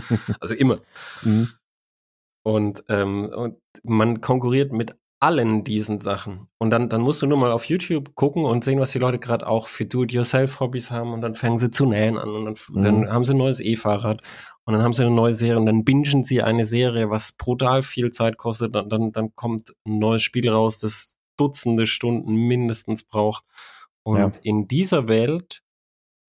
Also 0.41 0.55
immer. 0.55 0.79
Mhm. 1.23 1.49
Und, 2.43 2.85
ähm, 2.89 3.31
und 3.35 3.57
man 3.83 4.21
konkurriert 4.21 4.73
mit 4.73 4.95
allen 5.25 5.65
diesen 5.65 6.01
Sachen. 6.01 6.49
Und 6.59 6.69
dann, 6.69 6.91
dann 6.91 7.01
musst 7.01 7.23
du 7.23 7.27
nur 7.27 7.39
mal 7.39 7.51
auf 7.51 7.65
YouTube 7.65 8.15
gucken 8.15 8.45
und 8.45 8.63
sehen, 8.63 8.79
was 8.79 8.91
die 8.91 8.99
Leute 8.99 9.19
gerade 9.19 9.47
auch 9.47 9.69
für 9.69 9.87
Do-it-yourself-Hobbys 9.87 10.91
haben. 10.91 11.15
Und 11.15 11.23
dann 11.23 11.35
fangen 11.35 11.59
sie 11.59 11.71
zu 11.71 11.87
nähen 11.87 12.19
an. 12.19 12.29
Und 12.29 12.45
dann, 12.45 12.55
mhm. 12.69 12.83
dann 12.83 13.11
haben 13.11 13.25
sie 13.25 13.33
ein 13.33 13.39
neues 13.39 13.61
E-Fahrrad. 13.61 14.21
Und 14.65 14.75
dann 14.75 14.83
haben 14.83 14.93
sie 14.93 15.03
eine 15.03 15.15
neue 15.15 15.33
Serie. 15.33 15.59
Und 15.59 15.65
dann 15.67 15.85
bingen 15.85 16.25
sie 16.25 16.43
eine 16.43 16.67
Serie, 16.67 17.09
was 17.09 17.33
brutal 17.33 17.83
viel 17.83 18.11
Zeit 18.11 18.37
kostet. 18.37 18.77
Und 18.77 18.93
dann, 18.93 19.13
dann 19.13 19.35
kommt 19.35 19.73
ein 19.87 19.99
neues 19.99 20.23
Spiel 20.23 20.49
raus, 20.51 20.79
das 20.79 21.17
Dutzende 21.39 21.87
Stunden 21.87 22.35
mindestens 22.35 23.05
braucht. 23.05 23.45
Und 24.05 24.19
ja. 24.19 24.33
in 24.43 24.69
dieser 24.69 25.09
Welt 25.09 25.63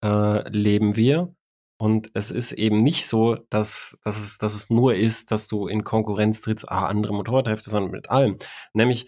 äh, 0.03 0.49
leben 0.49 0.95
wir. 0.95 1.33
Und 1.77 2.09
es 2.13 2.31
ist 2.31 2.53
eben 2.53 2.77
nicht 2.77 3.05
so, 3.05 3.35
dass, 3.49 3.97
dass, 4.03 4.17
es, 4.17 4.37
dass 4.37 4.55
es 4.55 4.69
nur 4.69 4.95
ist, 4.95 5.31
dass 5.31 5.47
du 5.47 5.67
in 5.67 5.83
Konkurrenz 5.83 6.41
trittst, 6.41 6.69
ah, 6.69 6.85
andere 6.85 7.13
Motorradhefte, 7.13 7.69
sondern 7.69 7.91
mit 7.91 8.09
allem. 8.09 8.37
Nämlich 8.73 9.07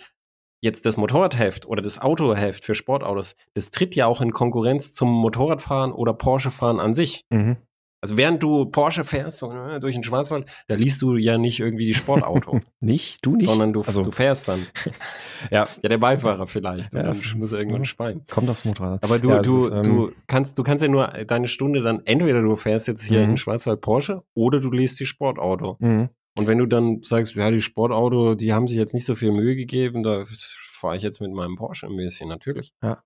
jetzt 0.62 0.86
das 0.86 0.98
Motorradheft 0.98 1.66
oder 1.66 1.82
das 1.82 2.00
Autoheft 2.00 2.66
für 2.66 2.76
Sportautos, 2.76 3.36
das 3.54 3.70
tritt 3.72 3.96
ja 3.96 4.06
auch 4.06 4.20
in 4.20 4.34
Konkurrenz 4.34 4.92
zum 4.92 5.10
Motorradfahren 5.10 5.94
oder 5.94 6.14
Porsche-Fahren 6.14 6.82
an 6.82 6.94
sich. 6.94 7.24
Mhm. 7.30 7.58
Also 8.00 8.16
während 8.16 8.44
du 8.44 8.66
Porsche 8.66 9.04
fährst 9.04 9.40
so, 9.40 9.52
ne, 9.52 9.80
durch 9.80 9.96
den 9.96 10.04
Schwarzwald, 10.04 10.48
da 10.68 10.76
liest 10.76 11.02
du 11.02 11.16
ja 11.16 11.38
nicht 11.38 11.60
irgendwie 11.60 11.86
die 11.86 11.96
Sportauto. 11.96 12.62
nicht? 12.80 13.26
Du 13.26 13.36
nicht? 13.36 13.48
Sondern 13.48 13.74
du, 13.74 13.82
also. 13.82 14.04
du 14.04 14.12
fährst 14.12 14.48
dann. 14.48 14.68
ja. 15.52 15.68
Ja, 15.82 15.90
der 15.90 15.98
Beifahrer 15.98 16.46
vielleicht. 16.46 16.94
Ja, 16.94 17.04
dann 17.04 17.22
muss 17.38 17.52
er 17.52 17.60
irgendwann 17.60 17.86
speien. 17.86 18.24
Kommt 18.30 18.50
aufs 18.50 18.66
Motorrad. 18.66 19.04
Aber 19.04 19.18
du, 19.18 19.30
ja, 19.30 19.42
du, 19.42 19.66
ist, 19.66 19.74
ähm, 19.74 19.84
du 19.84 20.12
kannst, 20.28 20.58
du 20.58 20.64
kannst 20.64 20.84
ja 20.84 20.90
nur 20.90 21.08
deine 21.08 21.48
Stunde 21.48 21.82
dann, 21.82 22.02
entweder 22.06 22.42
du 22.42 22.56
fährst 22.56 22.88
jetzt 22.88 23.04
hier 23.04 23.24
mhm. 23.24 23.32
in 23.32 23.38
Schwarzwald 23.38 23.82
Porsche 23.82 24.22
oder 24.36 24.60
du 24.60 24.70
liest 24.72 25.00
die 25.00 25.06
Sportauto. 25.06 25.78
Mhm. 25.80 26.10
Und 26.38 26.46
wenn 26.46 26.60
du 26.60 26.68
dann 26.68 27.02
sagst, 27.02 27.34
ja, 27.34 27.50
die 27.50 27.62
Sportauto, 27.62 28.36
die 28.36 28.54
haben 28.54 28.68
sich 28.68 28.78
jetzt 28.78 28.94
nicht 28.94 29.06
so 29.06 29.16
viel 29.16 29.32
Mühe 29.32 29.56
gegeben, 29.56 30.04
da 30.04 30.24
fahre 30.26 30.96
ich 30.96 31.02
jetzt 31.02 31.20
mit 31.20 31.32
meinem 31.32 31.56
Porsche 31.56 31.88
ein 31.88 31.98
bisschen, 31.98 32.30
natürlich. 32.30 32.74
Ja. 32.84 33.02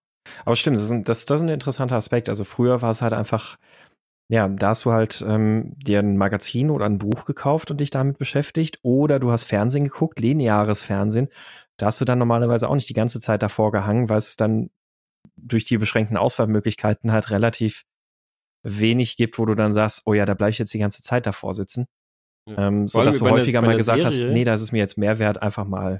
Aber 0.46 0.56
stimmt, 0.56 0.78
das 0.78 0.84
ist, 0.84 0.92
ein, 0.92 1.04
das, 1.04 1.26
das 1.26 1.38
ist 1.38 1.44
ein 1.44 1.50
interessanter 1.50 1.96
Aspekt. 1.96 2.30
Also 2.30 2.44
früher 2.44 2.82
war 2.82 2.92
es 2.92 3.02
halt 3.02 3.14
einfach, 3.14 3.58
ja, 4.32 4.48
da 4.48 4.70
hast 4.70 4.86
du 4.86 4.94
halt 4.94 5.22
ähm, 5.28 5.74
dir 5.76 6.00
ein 6.00 6.16
Magazin 6.16 6.70
oder 6.70 6.86
ein 6.86 7.00
Buch 7.00 7.26
gekauft 7.26 7.70
und 7.70 7.82
dich 7.82 7.90
damit 7.90 8.18
beschäftigt. 8.18 8.80
Oder 8.82 9.20
du 9.20 9.30
hast 9.30 9.44
Fernsehen 9.44 9.84
geguckt, 9.84 10.22
lineares 10.22 10.84
Fernsehen. 10.84 11.28
Da 11.76 11.88
hast 11.88 12.00
du 12.00 12.06
dann 12.06 12.18
normalerweise 12.18 12.70
auch 12.70 12.76
nicht 12.76 12.88
die 12.88 12.94
ganze 12.94 13.20
Zeit 13.20 13.44
davor 13.44 13.74
gehangen, 13.74 14.08
weil 14.08 14.20
es 14.20 14.38
dann 14.38 14.70
durch 15.36 15.66
die 15.66 15.78
beschränkten 15.78 16.16
Auswahlmöglichkeiten 16.16 17.12
halt 17.12 17.30
relativ 17.30 17.84
wenig 18.64 19.18
gibt, 19.18 19.38
wo 19.38 19.46
du 19.46 19.54
dann 19.54 19.74
sagst, 19.74 20.04
oh 20.06 20.14
ja, 20.14 20.26
da 20.26 20.34
bleibe 20.34 20.52
ich 20.52 20.60
jetzt 20.60 20.74
die 20.74 20.80
ganze 20.80 21.02
Zeit 21.02 21.26
davor 21.26 21.54
sitzen. 21.54 21.88
Ja. 22.48 22.70
Ähm, 22.70 22.88
so 22.88 23.04
dass 23.04 23.20
du 23.20 23.30
häufiger 23.30 23.62
mal 23.62 23.76
gesagt 23.76 24.02
Serie, 24.02 24.28
hast, 24.28 24.34
nee, 24.34 24.46
das 24.46 24.62
ist 24.62 24.72
mir 24.72 24.78
jetzt 24.80 24.98
mehr 24.98 25.20
wert, 25.20 25.42
einfach 25.42 25.66
mal 25.66 26.00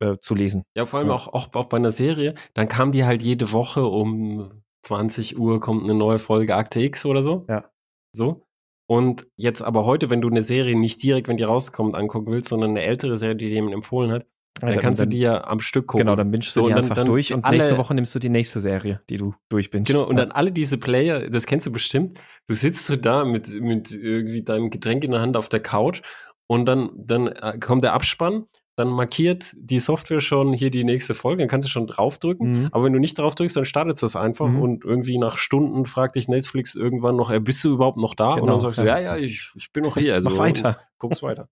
ja. 0.00 0.12
äh, 0.12 0.18
zu 0.18 0.34
lesen. 0.34 0.64
Ja, 0.74 0.86
vor 0.86 1.00
allem 1.00 1.08
ja. 1.08 1.14
Auch, 1.14 1.28
auch, 1.28 1.52
auch 1.52 1.66
bei 1.66 1.76
einer 1.76 1.90
Serie, 1.90 2.36
dann 2.54 2.68
kam 2.68 2.90
die 2.90 3.04
halt 3.04 3.22
jede 3.22 3.52
Woche 3.52 3.84
um 3.84 4.62
20 4.82 5.38
Uhr 5.38 5.60
kommt 5.60 5.84
eine 5.84 5.94
neue 5.94 6.18
Folge 6.18 6.56
Akte 6.56 6.80
X 6.80 7.06
oder 7.06 7.22
so. 7.22 7.44
Ja. 7.48 7.70
So. 8.12 8.46
Und 8.88 9.28
jetzt 9.36 9.62
aber 9.62 9.84
heute, 9.84 10.10
wenn 10.10 10.20
du 10.20 10.28
eine 10.28 10.42
Serie 10.42 10.76
nicht 10.76 11.02
direkt, 11.02 11.28
wenn 11.28 11.36
die 11.36 11.44
rauskommt, 11.44 11.94
angucken 11.94 12.32
willst, 12.32 12.48
sondern 12.48 12.70
eine 12.70 12.82
ältere 12.82 13.16
Serie, 13.16 13.36
die 13.36 13.46
jemand 13.46 13.74
empfohlen 13.74 14.10
hat, 14.10 14.26
dann, 14.60 14.70
dann 14.70 14.78
kannst 14.80 15.00
du 15.00 15.06
die 15.06 15.20
ja 15.20 15.44
am 15.44 15.60
Stück 15.60 15.86
gucken. 15.86 16.06
Genau, 16.06 16.16
dann 16.16 16.30
bingst 16.30 16.54
du 16.54 16.60
so, 16.60 16.66
die 16.66 16.74
einfach 16.74 16.96
dann, 16.96 17.06
durch 17.06 17.32
und 17.32 17.44
alle, 17.44 17.56
nächste 17.56 17.78
Woche 17.78 17.94
nimmst 17.94 18.14
du 18.14 18.18
die 18.18 18.28
nächste 18.28 18.60
Serie, 18.60 19.00
die 19.08 19.16
du 19.16 19.34
durchbingst. 19.48 19.92
Genau, 19.92 20.04
und 20.04 20.16
dann 20.16 20.32
alle 20.32 20.52
diese 20.52 20.76
Player, 20.76 21.30
das 21.30 21.46
kennst 21.46 21.66
du 21.66 21.72
bestimmt, 21.72 22.18
du 22.48 22.54
sitzt 22.54 22.86
so 22.86 22.96
da 22.96 23.24
mit, 23.24 23.60
mit 23.60 23.92
irgendwie 23.92 24.42
deinem 24.42 24.70
Getränk 24.70 25.04
in 25.04 25.12
der 25.12 25.20
Hand 25.20 25.36
auf 25.36 25.48
der 25.48 25.60
Couch 25.60 26.02
und 26.48 26.66
dann, 26.66 26.90
dann 26.96 27.28
äh, 27.28 27.58
kommt 27.58 27.84
der 27.84 27.94
Abspann, 27.94 28.46
dann 28.76 28.88
markiert 28.88 29.54
die 29.56 29.78
Software 29.78 30.20
schon 30.20 30.52
hier 30.52 30.70
die 30.70 30.84
nächste 30.84 31.14
Folge, 31.14 31.42
dann 31.42 31.48
kannst 31.48 31.66
du 31.66 31.70
schon 31.70 31.86
draufdrücken. 31.86 32.50
Mhm. 32.50 32.68
Aber 32.72 32.84
wenn 32.84 32.92
du 32.92 32.98
nicht 32.98 33.18
drauf 33.18 33.34
drückst, 33.34 33.56
dann 33.56 33.64
startet 33.64 34.02
es 34.02 34.16
einfach 34.16 34.48
mhm. 34.48 34.62
und 34.62 34.84
irgendwie 34.84 35.18
nach 35.18 35.38
Stunden 35.38 35.86
fragt 35.86 36.16
dich 36.16 36.28
Netflix 36.28 36.74
irgendwann 36.74 37.16
noch, 37.16 37.30
äh, 37.30 37.40
bist 37.40 37.62
du 37.64 37.72
überhaupt 37.74 37.98
noch 37.98 38.14
da? 38.14 38.34
Genau. 38.34 38.42
Und 38.42 38.48
dann 38.48 38.60
sagst 38.60 38.78
du, 38.78 38.84
ja, 38.84 38.98
ja, 38.98 39.16
ich, 39.16 39.50
ich 39.54 39.72
bin 39.72 39.84
noch 39.84 39.96
hier. 39.96 40.14
Also, 40.20 40.30
Mach 40.30 40.38
weiter. 40.38 40.78
Guck's 40.98 41.22
weiter. 41.22 41.48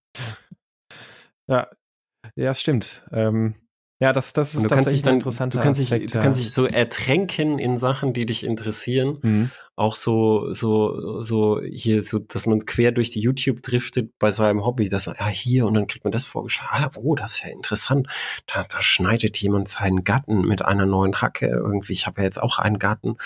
ja, 1.46 1.68
ja, 2.34 2.52
stimmt. 2.54 3.06
Ähm, 3.12 3.54
ja, 4.00 4.12
das, 4.12 4.32
das 4.32 4.54
ist 4.54 4.68
tatsächlich 4.68 5.02
dann, 5.02 5.14
interessant. 5.14 5.54
Du 5.54 5.58
kannst, 5.58 5.80
Aspekt, 5.80 6.04
dich, 6.04 6.12
du 6.12 6.20
kannst 6.20 6.38
dich 6.38 6.52
so 6.52 6.66
ertränken 6.66 7.58
in 7.58 7.78
Sachen, 7.78 8.12
die 8.12 8.26
dich 8.26 8.44
interessieren. 8.44 9.18
Mhm. 9.22 9.50
Auch 9.74 9.96
so, 9.96 10.52
so, 10.54 11.20
so 11.20 11.60
hier, 11.60 12.04
so, 12.04 12.20
dass 12.20 12.46
man 12.46 12.64
quer 12.64 12.92
durch 12.92 13.10
die 13.10 13.20
YouTube 13.20 13.60
driftet 13.60 14.16
bei 14.20 14.30
seinem 14.30 14.64
Hobby, 14.64 14.88
dass 14.88 15.06
man, 15.06 15.16
ja, 15.18 15.26
hier, 15.26 15.66
und 15.66 15.74
dann 15.74 15.88
kriegt 15.88 16.04
man 16.04 16.12
das 16.12 16.24
vorgeschlagen. 16.24 16.70
Ah, 16.72 16.90
oh, 16.96 17.16
das 17.16 17.34
ist 17.34 17.44
ja 17.44 17.50
interessant. 17.50 18.06
Da, 18.46 18.64
da 18.68 18.82
schneidet 18.82 19.36
jemand 19.38 19.68
seinen 19.68 20.04
Gatten 20.04 20.42
mit 20.42 20.64
einer 20.64 20.86
neuen 20.86 21.20
Hacke 21.20 21.46
irgendwie. 21.46 21.92
Ich 21.92 22.06
habe 22.06 22.20
ja 22.20 22.24
jetzt 22.24 22.40
auch 22.40 22.58
einen 22.58 22.78
Gatten. 22.78 23.16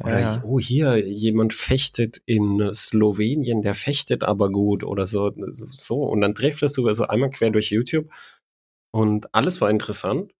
Oder, 0.00 0.18
ja. 0.18 0.42
oh, 0.44 0.58
hier, 0.58 0.96
jemand 1.06 1.52
fechtet 1.52 2.22
in 2.24 2.70
Slowenien, 2.72 3.60
der 3.60 3.74
fechtet 3.74 4.22
aber 4.22 4.50
gut 4.50 4.82
oder 4.82 5.04
so, 5.04 5.30
so. 5.70 6.04
Und 6.04 6.22
dann 6.22 6.32
driftest 6.32 6.78
du 6.78 6.90
so 6.94 7.06
einmal 7.06 7.28
quer 7.28 7.50
durch 7.50 7.70
YouTube 7.70 8.08
und 8.92 9.34
alles 9.34 9.60
war 9.60 9.70
interessant. 9.70 10.32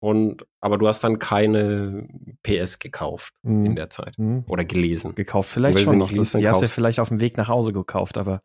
Und, 0.00 0.44
aber 0.60 0.78
du 0.78 0.88
hast 0.88 1.04
dann 1.04 1.20
keine 1.20 2.08
PS 2.42 2.80
gekauft 2.80 3.34
mhm. 3.42 3.66
in 3.66 3.76
der 3.76 3.88
Zeit. 3.88 4.18
Mhm. 4.18 4.44
Oder 4.48 4.64
gelesen. 4.64 5.14
Gekauft 5.14 5.48
vielleicht 5.48 5.78
schon 5.78 5.98
noch. 5.98 6.12
Das, 6.12 6.32
die 6.32 6.48
hast 6.48 6.60
du 6.60 6.64
ja 6.64 6.72
vielleicht 6.72 6.98
auf 6.98 7.08
dem 7.08 7.20
Weg 7.20 7.36
nach 7.36 7.46
Hause 7.48 7.72
gekauft, 7.72 8.18
aber 8.18 8.42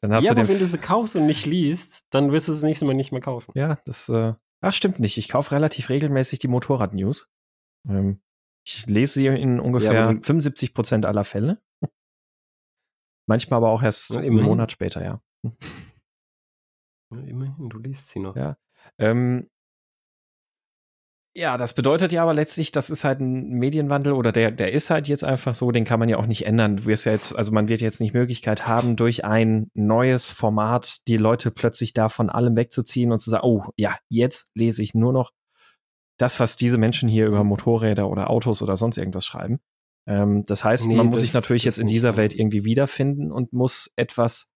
dann 0.00 0.14
hast 0.14 0.24
ja, 0.24 0.32
du 0.32 0.40
aber 0.40 0.48
wenn 0.48 0.58
du 0.58 0.66
sie 0.66 0.78
kaufst 0.78 1.14
und 1.14 1.26
nicht 1.26 1.44
liest, 1.44 2.06
dann 2.10 2.32
wirst 2.32 2.48
du 2.48 2.52
es 2.52 2.60
das 2.60 2.64
nächste 2.66 2.86
Mal 2.86 2.94
nicht 2.94 3.12
mehr 3.12 3.20
kaufen. 3.20 3.52
Ja, 3.54 3.78
das, 3.84 4.08
äh, 4.08 4.32
ach, 4.62 4.72
stimmt 4.72 4.98
nicht. 4.98 5.18
Ich 5.18 5.28
kaufe 5.28 5.52
relativ 5.52 5.90
regelmäßig 5.90 6.38
die 6.38 6.48
Motorrad-News. 6.48 7.28
Ähm, 7.86 8.22
ich 8.66 8.86
lese 8.86 9.14
sie 9.14 9.26
in 9.26 9.60
ungefähr 9.60 9.92
ja, 9.92 10.04
75 10.06 10.72
Prozent 10.72 11.04
aller 11.04 11.24
Fälle. 11.24 11.60
Manchmal 13.26 13.58
aber 13.58 13.70
auch 13.70 13.82
erst 13.82 14.16
einen 14.16 14.42
Monat 14.42 14.72
später, 14.72 15.04
ja. 15.04 15.20
Immerhin, 17.10 17.68
du 17.68 17.78
liest 17.78 18.08
sie 18.08 18.20
noch. 18.20 18.36
Ja. 18.36 18.56
Ähm, 18.98 19.48
ja, 21.36 21.56
das 21.56 21.74
bedeutet 21.74 22.12
ja 22.12 22.22
aber 22.22 22.32
letztlich, 22.32 22.70
das 22.70 22.90
ist 22.90 23.02
halt 23.02 23.18
ein 23.18 23.48
Medienwandel 23.50 24.12
oder 24.12 24.30
der, 24.30 24.52
der 24.52 24.72
ist 24.72 24.90
halt 24.90 25.08
jetzt 25.08 25.24
einfach 25.24 25.54
so, 25.54 25.72
den 25.72 25.84
kann 25.84 25.98
man 25.98 26.08
ja 26.08 26.16
auch 26.16 26.28
nicht 26.28 26.46
ändern. 26.46 26.76
Du 26.76 26.86
wirst 26.86 27.06
ja 27.06 27.12
jetzt, 27.12 27.34
also 27.34 27.50
man 27.50 27.66
wird 27.66 27.80
jetzt 27.80 28.00
nicht 28.00 28.14
Möglichkeit 28.14 28.68
haben, 28.68 28.94
durch 28.94 29.24
ein 29.24 29.68
neues 29.74 30.30
Format 30.30 31.08
die 31.08 31.16
Leute 31.16 31.50
plötzlich 31.50 31.92
da 31.92 32.08
von 32.08 32.30
allem 32.30 32.54
wegzuziehen 32.56 33.10
und 33.10 33.18
zu 33.18 33.30
sagen, 33.30 33.44
oh 33.44 33.64
ja, 33.76 33.96
jetzt 34.08 34.50
lese 34.54 34.82
ich 34.84 34.94
nur 34.94 35.12
noch 35.12 35.32
das, 36.18 36.38
was 36.38 36.54
diese 36.54 36.78
Menschen 36.78 37.08
hier 37.08 37.26
über 37.26 37.42
Motorräder 37.42 38.08
oder 38.08 38.30
Autos 38.30 38.62
oder 38.62 38.76
sonst 38.76 38.96
irgendwas 38.96 39.26
schreiben. 39.26 39.58
Ähm, 40.06 40.44
das 40.46 40.62
heißt, 40.62 40.86
nee, 40.86 40.94
man 40.94 41.06
muss 41.06 41.20
sich 41.20 41.34
natürlich 41.34 41.64
jetzt 41.64 41.80
in 41.80 41.88
dieser 41.88 42.16
Welt 42.16 42.32
irgendwie 42.32 42.64
wiederfinden 42.64 43.32
und 43.32 43.52
muss 43.52 43.90
etwas 43.96 44.52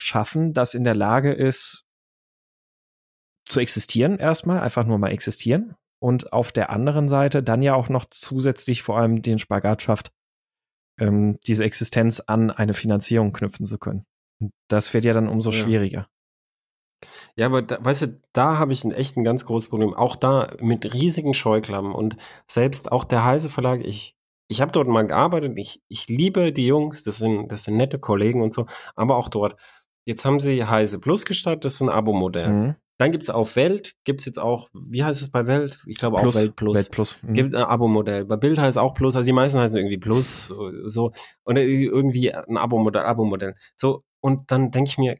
schaffen, 0.00 0.52
das 0.52 0.74
in 0.74 0.82
der 0.82 0.96
Lage 0.96 1.32
ist, 1.32 1.84
zu 3.48 3.60
existieren 3.60 4.18
erstmal, 4.18 4.60
einfach 4.60 4.84
nur 4.84 4.98
mal 4.98 5.10
existieren. 5.10 5.74
Und 6.00 6.32
auf 6.32 6.52
der 6.52 6.70
anderen 6.70 7.08
Seite 7.08 7.42
dann 7.42 7.62
ja 7.62 7.74
auch 7.74 7.88
noch 7.88 8.04
zusätzlich 8.04 8.82
vor 8.82 8.98
allem 8.98 9.20
den 9.20 9.40
Spagat 9.40 9.82
schafft, 9.82 10.12
ähm, 11.00 11.38
diese 11.46 11.64
Existenz 11.64 12.20
an 12.20 12.50
eine 12.50 12.74
Finanzierung 12.74 13.32
knüpfen 13.32 13.66
zu 13.66 13.78
können. 13.78 14.04
Und 14.40 14.52
das 14.68 14.94
wird 14.94 15.04
ja 15.04 15.12
dann 15.12 15.28
umso 15.28 15.50
ja. 15.50 15.56
schwieriger. 15.56 16.08
Ja, 17.36 17.46
aber 17.46 17.62
da, 17.62 17.84
weißt 17.84 18.02
du, 18.02 18.20
da 18.32 18.58
habe 18.58 18.72
ich 18.72 18.84
ein 18.84 18.92
echt 18.92 19.16
ein 19.16 19.24
ganz 19.24 19.44
großes 19.44 19.70
Problem. 19.70 19.94
Auch 19.94 20.16
da 20.16 20.54
mit 20.60 20.94
riesigen 20.94 21.34
Scheuklappen 21.34 21.92
und 21.92 22.16
selbst 22.46 22.92
auch 22.92 23.04
der 23.04 23.24
Heise 23.24 23.48
Verlag, 23.48 23.84
ich, 23.84 24.16
ich 24.48 24.60
habe 24.60 24.72
dort 24.72 24.88
mal 24.88 25.06
gearbeitet, 25.06 25.56
ich, 25.56 25.82
ich 25.88 26.08
liebe 26.08 26.52
die 26.52 26.66
Jungs, 26.66 27.04
das 27.04 27.18
sind, 27.18 27.48
das 27.48 27.64
sind 27.64 27.76
nette 27.76 27.98
Kollegen 27.98 28.42
und 28.42 28.52
so, 28.52 28.66
aber 28.94 29.16
auch 29.16 29.28
dort. 29.28 29.56
Jetzt 30.04 30.24
haben 30.24 30.40
sie 30.40 30.64
Heise 30.64 31.00
Plus 31.00 31.26
gestartet, 31.26 31.64
das 31.64 31.74
ist 31.74 31.82
ein 31.82 31.90
Abo-Modell. 31.90 32.48
Mhm. 32.48 32.76
Dann 32.98 33.12
gibt 33.12 33.22
es 33.22 33.30
auf 33.30 33.54
Welt, 33.54 33.94
gibt 34.04 34.20
es 34.20 34.26
jetzt 34.26 34.40
auch, 34.40 34.68
wie 34.72 35.04
heißt 35.04 35.22
es 35.22 35.30
bei 35.30 35.46
Welt? 35.46 35.78
Ich 35.86 35.98
glaube 35.98 36.18
auch 36.18 36.34
Welt 36.34 36.56
Plus. 36.56 36.74
Welt 36.74 36.90
Plus. 36.90 37.22
Mhm. 37.22 37.32
Gibt 37.32 37.54
ein 37.54 37.62
Abo-Modell. 37.62 38.24
Bei 38.24 38.36
Bild 38.36 38.58
heißt 38.58 38.76
auch 38.76 38.94
Plus, 38.94 39.14
also 39.14 39.24
die 39.24 39.32
meisten 39.32 39.58
heißen 39.58 39.78
irgendwie 39.78 39.98
Plus, 39.98 40.52
so. 40.86 41.12
Und 41.44 41.56
irgendwie 41.56 42.34
ein 42.34 42.56
Abo-Modell, 42.56 43.02
Abo-Modell. 43.02 43.54
So, 43.76 44.02
und 44.20 44.50
dann 44.50 44.72
denke 44.72 44.90
ich 44.90 44.98
mir, 44.98 45.16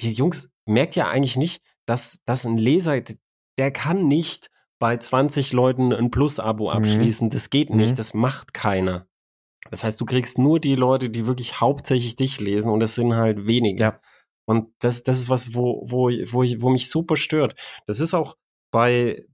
die 0.00 0.12
Jungs 0.12 0.50
merkt 0.66 0.94
ja 0.94 1.08
eigentlich 1.08 1.38
nicht, 1.38 1.62
dass, 1.86 2.20
dass 2.26 2.44
ein 2.44 2.58
Leser, 2.58 3.00
der 3.58 3.70
kann 3.70 4.06
nicht 4.06 4.50
bei 4.78 4.96
20 4.96 5.52
Leuten 5.52 5.92
ein 5.92 6.10
Plus-Abo 6.10 6.64
mhm. 6.64 6.76
abschließen. 6.76 7.28
Mhm. 7.28 7.30
Das 7.30 7.50
geht 7.50 7.70
nicht, 7.70 7.92
mhm. 7.92 7.96
das 7.96 8.14
macht 8.14 8.52
keiner. 8.52 9.06
Das 9.70 9.84
heißt, 9.84 10.00
du 10.00 10.04
kriegst 10.04 10.38
nur 10.38 10.60
die 10.60 10.74
Leute, 10.74 11.08
die 11.08 11.26
wirklich 11.26 11.60
hauptsächlich 11.60 12.16
dich 12.16 12.40
lesen 12.40 12.70
und 12.70 12.80
das 12.80 12.94
sind 12.94 13.14
halt 13.14 13.46
wenige. 13.46 13.80
Ja. 13.80 14.00
Und 14.52 14.74
das, 14.80 15.02
das 15.02 15.18
ist 15.18 15.28
was, 15.30 15.54
wo, 15.54 15.82
wo, 15.86 16.10
wo, 16.10 16.44
wo 16.60 16.70
mich 16.70 16.90
super 16.90 17.16
stört. 17.16 17.58
Das 17.86 18.00
ist 18.00 18.12
auch 18.12 18.36
bei 18.70 19.24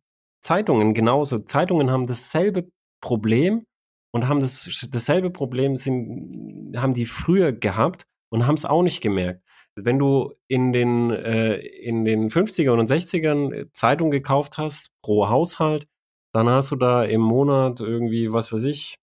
Zeitungen 0.43 0.95
genauso. 0.95 1.41
Zeitungen 1.41 1.91
haben 1.91 2.07
dasselbe 2.07 2.69
Problem 3.01 3.67
und 4.13 4.29
haben 4.29 4.41
das, 4.41 4.87
dasselbe 4.91 5.31
Problem 5.31 5.77
sind, 5.77 6.73
haben 6.77 6.95
die 6.95 7.07
früher 7.07 7.53
gehabt 7.53 8.07
und 8.31 8.47
haben 8.47 8.55
es 8.55 8.65
auch 8.65 8.83
nicht 8.83 9.01
gemerkt. 9.01 9.43
Wenn 9.75 9.99
du 9.99 10.35
in 10.47 10.73
den, 10.73 11.11
äh, 11.11 11.57
in 11.57 12.05
den 12.05 12.29
50ern 12.29 12.79
und 12.79 12.89
60ern 12.89 13.73
Zeitung 13.73 14.11
gekauft 14.11 14.57
hast, 14.57 14.91
pro 15.03 15.29
Haushalt, 15.29 15.89
dann 16.33 16.49
hast 16.49 16.71
du 16.71 16.77
da 16.77 17.05
im 17.05 17.21
Monat 17.21 17.81
irgendwie, 17.81 18.33
was 18.33 18.53
weiß 18.53 18.65
ich, 18.65 18.99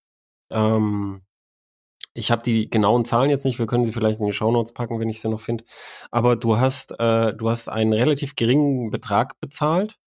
ähm, 0.51 1.24
ich 2.16 2.32
habe 2.32 2.41
die 2.43 2.70
genauen 2.70 3.03
Zahlen 3.05 3.30
jetzt 3.30 3.43
nicht, 3.43 3.59
wir 3.59 3.68
können 3.68 3.84
sie 3.84 3.91
vielleicht 3.91 4.22
in 4.22 4.26
die 4.26 4.32
Shownotes 4.32 4.74
packen, 4.74 4.99
wenn 4.99 5.09
ich 5.09 5.22
sie 5.22 5.30
noch 5.30 5.41
finde. 5.41 5.66
Aber 6.11 6.38
du 6.38 6.57
hast, 6.57 6.97
äh, 6.97 7.34
du 7.34 7.49
hast 7.49 7.70
einen 7.70 7.93
relativ 7.93 8.36
geringen 8.36 8.89
Betrag 8.89 9.39
bezahlt. 9.41 9.99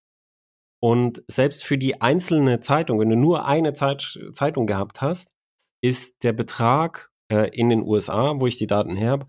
Und 0.80 1.22
selbst 1.28 1.64
für 1.64 1.76
die 1.76 2.00
einzelne 2.00 2.61
Zeitung, 2.61 2.98
wenn 2.98 3.11
du 3.11 3.16
nur 3.16 3.44
eine 3.44 3.74
Zeit, 3.74 4.18
Zeitung 4.32 4.66
gehabt 4.66 5.02
hast, 5.02 5.34
ist 5.82 6.24
der 6.24 6.32
Betrag 6.32 7.11
äh, 7.30 7.50
in 7.50 7.68
den 7.68 7.82
USA, 7.82 8.34
wo 8.38 8.46
ich 8.46 8.56
die 8.56 8.66
Daten 8.66 8.96
her 8.96 9.11
habe, 9.11 9.26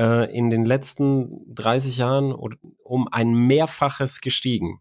äh, 0.00 0.36
in 0.36 0.50
den 0.50 0.64
letzten 0.64 1.54
30 1.54 1.98
Jahren 1.98 2.32
um 2.32 3.08
ein 3.08 3.34
Mehrfaches 3.34 4.20
gestiegen. 4.20 4.80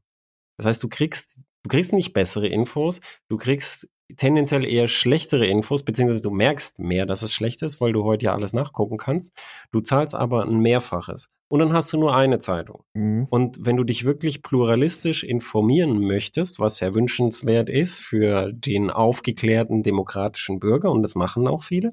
Das 0.58 0.66
heißt, 0.66 0.84
du 0.84 0.90
kriegst, 0.90 1.40
du 1.64 1.70
kriegst 1.70 1.94
nicht 1.94 2.14
bessere 2.14 2.48
Infos, 2.48 3.02
du 3.30 3.38
kriegst 3.38 3.88
tendenziell 4.18 4.66
eher 4.66 4.88
schlechtere 4.88 5.46
Infos, 5.46 5.84
beziehungsweise 5.84 6.22
du 6.22 6.32
merkst 6.32 6.80
mehr, 6.80 7.06
dass 7.06 7.24
es 7.24 7.34
schlecht 7.34 7.62
ist, 7.62 7.82
weil 7.82 7.94
du 7.94 8.04
heute 8.04 8.26
ja 8.26 8.34
alles 8.34 8.54
nachgucken 8.54 8.98
kannst. 8.98 9.34
Du 9.72 9.82
zahlst 9.82 10.16
aber 10.16 10.44
ein 10.44 10.60
Mehrfaches. 10.60 11.30
Und 11.48 11.60
dann 11.60 11.74
hast 11.74 11.94
du 11.94 11.98
nur 11.98 12.16
eine 12.16 12.40
Zeitung. 12.40 12.84
Mhm. 12.94 13.28
Und 13.30 13.58
wenn 13.62 13.78
du 13.78 13.84
dich 13.84 14.04
wirklich 14.04 14.42
pluralistisch 14.42 15.24
informieren 15.24 16.00
möchtest, 16.00 16.60
was 16.60 16.80
ja 16.80 16.94
wünschenswert 16.94 17.70
ist 17.70 18.00
für 18.00 18.52
den 18.52 18.90
aufgeklärten 18.90 19.84
demokratischen 19.84 20.60
Bürger, 20.60 20.92
und 20.92 21.04
das 21.04 21.16
machen 21.16 21.48
auch 21.48 21.64
viele, 21.64 21.92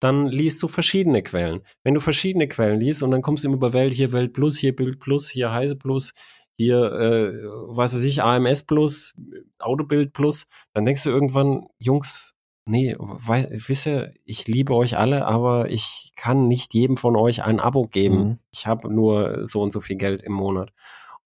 dann 0.00 0.26
liest 0.26 0.62
du 0.62 0.68
verschiedene 0.68 1.22
Quellen. 1.22 1.62
Wenn 1.82 1.94
du 1.94 2.00
verschiedene 2.00 2.48
Quellen 2.48 2.80
liest 2.80 3.02
und 3.02 3.10
dann 3.10 3.22
kommst 3.22 3.44
du 3.44 3.48
immer 3.48 3.56
über 3.56 3.72
Welt, 3.72 3.92
hier 3.92 4.12
Welt 4.12 4.32
Plus, 4.32 4.56
hier 4.56 4.74
Bild 4.74 5.00
Plus, 5.00 5.28
hier 5.28 5.52
Heise 5.52 5.76
Plus, 5.76 6.12
hier, 6.58 6.92
äh, 6.92 7.46
was 7.68 7.94
weiß 7.94 8.02
ich, 8.02 8.22
AMS 8.22 8.64
Plus, 8.64 9.14
Autobild 9.60 10.12
Plus, 10.12 10.48
dann 10.74 10.84
denkst 10.84 11.04
du 11.04 11.10
irgendwann, 11.10 11.68
Jungs, 11.78 12.34
nee, 12.66 12.96
weil, 12.98 13.48
wisse, 13.52 14.12
ich 14.24 14.48
liebe 14.48 14.74
euch 14.74 14.98
alle, 14.98 15.24
aber 15.24 15.70
ich 15.70 16.12
kann 16.16 16.48
nicht 16.48 16.74
jedem 16.74 16.96
von 16.96 17.14
euch 17.14 17.44
ein 17.44 17.60
Abo 17.60 17.86
geben. 17.86 18.18
Mhm. 18.18 18.38
Ich 18.50 18.66
habe 18.66 18.92
nur 18.92 19.46
so 19.46 19.62
und 19.62 19.72
so 19.72 19.78
viel 19.78 19.94
Geld 19.96 20.20
im 20.22 20.32
Monat. 20.32 20.72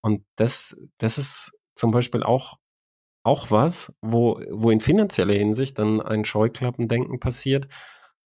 Und 0.03 0.22
das, 0.37 0.76
das 0.99 1.16
ist 1.16 1.59
zum 1.74 1.93
Beispiel 1.93 2.22
auch, 2.22 2.59
auch 3.22 3.51
was, 3.51 3.95
wo, 4.03 4.39
wo 4.51 4.70
in 4.70 4.80
finanzieller 4.80 5.35
Hinsicht 5.35 5.78
dann 5.78 6.03
ein 6.03 6.26
Scheuklappendenken 6.26 7.20
passiert. 7.20 7.68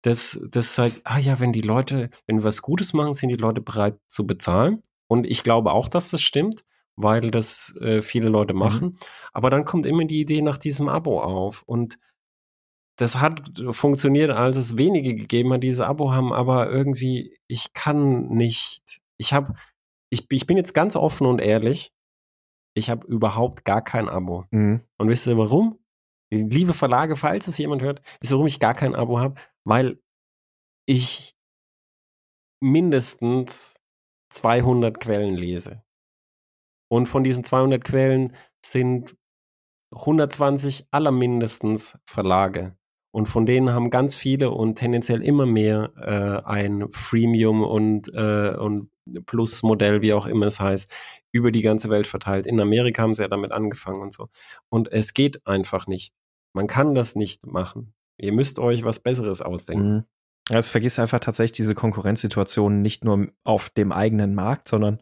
Das, 0.01 0.39
das 0.49 0.75
sagt, 0.75 1.01
ah 1.03 1.19
ja, 1.19 1.41
wenn 1.41 1.51
die 1.51 1.61
Leute, 1.61 2.09
wenn 2.25 2.37
wir 2.37 2.45
was 2.45 2.61
Gutes 2.61 2.93
machen, 2.93 3.15
sind 3.15 3.29
die 3.29 3.35
Leute 3.35 3.59
bereit 3.59 3.99
zu 4.07 4.25
bezahlen. 4.25 4.81
Und 5.07 5.27
ich 5.27 5.43
glaube 5.43 5.73
auch, 5.73 5.89
dass 5.89 6.09
das 6.09 6.21
stimmt 6.21 6.63
weil 6.95 7.31
das 7.31 7.73
äh, 7.81 8.01
viele 8.01 8.29
Leute 8.29 8.53
mhm. 8.53 8.59
machen. 8.59 8.87
Mhm. 8.87 8.97
Aber 9.33 9.49
dann 9.49 9.65
kommt 9.65 9.85
immer 9.85 10.05
die 10.05 10.21
Idee 10.21 10.41
nach 10.41 10.57
diesem 10.57 10.87
Abo 10.89 11.21
auf. 11.21 11.63
Und 11.63 11.97
das 12.97 13.19
hat 13.19 13.61
funktioniert, 13.71 14.31
als 14.31 14.55
es 14.57 14.77
wenige 14.77 15.15
gegeben 15.15 15.53
hat, 15.53 15.63
die 15.63 15.67
diese 15.67 15.87
Abo 15.87 16.11
haben, 16.11 16.31
aber 16.31 16.69
irgendwie, 16.69 17.37
ich 17.47 17.73
kann 17.73 18.29
nicht, 18.29 19.01
ich 19.17 19.33
habe, 19.33 19.53
ich, 20.09 20.25
ich 20.31 20.47
bin 20.47 20.55
jetzt 20.55 20.73
ganz 20.73 20.95
offen 20.95 21.27
und 21.27 21.41
ehrlich, 21.41 21.91
ich 22.73 22.89
habe 22.89 23.05
überhaupt 23.07 23.65
gar 23.65 23.83
kein 23.83 24.07
Abo. 24.07 24.45
Mhm. 24.51 24.81
Und 24.97 25.09
wisst 25.09 25.27
ihr 25.27 25.37
warum? 25.37 25.79
Liebe 26.31 26.73
Verlage, 26.73 27.15
falls 27.15 27.47
es 27.47 27.57
jemand 27.57 27.81
hört, 27.81 28.01
wisst 28.19 28.31
ihr, 28.31 28.35
warum 28.35 28.47
ich 28.47 28.59
gar 28.59 28.73
kein 28.73 28.95
Abo 28.95 29.19
habe? 29.19 29.35
Weil 29.65 29.99
ich 30.85 31.35
mindestens 32.61 33.79
200 34.31 34.99
Quellen 34.99 35.35
lese. 35.35 35.84
Und 36.87 37.07
von 37.07 37.23
diesen 37.23 37.43
200 37.43 37.83
Quellen 37.83 38.33
sind 38.63 39.15
120 39.91 40.87
allermindestens 40.91 41.97
Verlage. 42.05 42.75
Und 43.11 43.27
von 43.27 43.45
denen 43.45 43.69
haben 43.69 43.89
ganz 43.91 44.15
viele 44.15 44.51
und 44.51 44.75
tendenziell 44.75 45.21
immer 45.21 45.45
mehr 45.45 45.93
äh, 45.95 46.45
ein 46.45 46.87
Freemium 46.91 47.63
und, 47.63 48.13
äh, 48.13 48.55
und 48.57 48.89
Plus-Modell, 49.25 50.01
wie 50.01 50.13
auch 50.13 50.25
immer 50.25 50.47
es 50.47 50.59
heißt, 50.59 50.91
über 51.31 51.51
die 51.51 51.61
ganze 51.61 51.89
Welt 51.89 52.07
verteilt. 52.07 52.45
In 52.45 52.59
Amerika 52.59 53.03
haben 53.03 53.13
sie 53.13 53.21
ja 53.21 53.29
damit 53.29 53.51
angefangen 53.51 54.01
und 54.01 54.11
so. 54.11 54.27
Und 54.67 54.91
es 54.91 55.13
geht 55.13 55.47
einfach 55.47 55.87
nicht. 55.87 56.13
Man 56.53 56.67
kann 56.67 56.93
das 56.93 57.15
nicht 57.15 57.45
machen. 57.45 57.93
Ihr 58.17 58.33
müsst 58.33 58.59
euch 58.59 58.83
was 58.83 58.99
Besseres 58.99 59.41
ausdenken. 59.41 59.93
Mhm. 59.93 60.03
Ja, 60.49 60.59
es 60.59 60.69
vergisst 60.69 60.99
einfach 60.99 61.19
tatsächlich 61.19 61.53
diese 61.53 61.73
Konkurrenzsituation 61.73 62.81
nicht 62.81 63.03
nur 63.03 63.29
auf 63.43 63.69
dem 63.69 63.91
eigenen 63.91 64.35
Markt, 64.35 64.67
sondern 64.67 65.01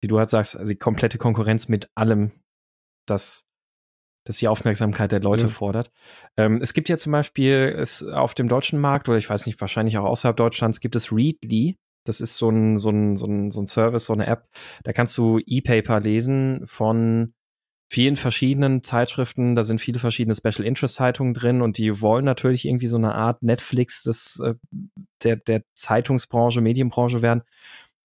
wie 0.00 0.08
du 0.08 0.18
halt 0.18 0.30
sagst, 0.30 0.56
also 0.56 0.72
die 0.72 0.78
komplette 0.78 1.18
Konkurrenz 1.18 1.68
mit 1.68 1.90
allem, 1.94 2.32
das 3.06 3.46
das 4.26 4.38
die 4.38 4.48
Aufmerksamkeit 4.48 5.12
der 5.12 5.20
Leute 5.20 5.44
Ja. 5.44 5.48
fordert. 5.48 5.92
Ähm, 6.36 6.60
es 6.60 6.74
gibt 6.74 6.88
ja 6.88 6.96
zum 6.96 7.12
Beispiel 7.12 7.72
es 7.78 8.02
auf 8.02 8.34
dem 8.34 8.48
deutschen 8.48 8.80
Markt 8.80 9.08
oder 9.08 9.18
ich 9.18 9.30
weiß 9.30 9.46
nicht, 9.46 9.60
wahrscheinlich 9.60 9.96
auch 9.98 10.04
außerhalb 10.04 10.36
Deutschlands 10.36 10.80
gibt 10.80 10.96
es 10.96 11.12
Readly. 11.12 11.78
Das 12.04 12.20
ist 12.20 12.36
so 12.36 12.50
ein, 12.50 12.76
so 12.76 12.90
ein, 12.90 13.16
so 13.16 13.26
ein, 13.26 13.50
so 13.52 13.60
ein 13.60 13.66
Service, 13.68 14.04
so 14.04 14.12
eine 14.12 14.26
App. 14.26 14.48
Da 14.82 14.92
kannst 14.92 15.16
du 15.16 15.38
E-Paper 15.44 16.00
lesen 16.00 16.62
von 16.66 17.34
vielen 17.88 18.16
verschiedenen 18.16 18.82
Zeitschriften. 18.82 19.54
Da 19.54 19.62
sind 19.62 19.80
viele 19.80 20.00
verschiedene 20.00 20.34
Special 20.34 20.66
Interest 20.66 20.96
Zeitungen 20.96 21.32
drin 21.32 21.62
und 21.62 21.78
die 21.78 22.00
wollen 22.00 22.24
natürlich 22.24 22.64
irgendwie 22.64 22.88
so 22.88 22.96
eine 22.96 23.14
Art 23.14 23.44
Netflix 23.44 24.02
des, 24.02 24.40
äh, 24.40 24.54
der, 25.22 25.36
der 25.36 25.62
Zeitungsbranche, 25.74 26.60
Medienbranche 26.60 27.22
werden. 27.22 27.42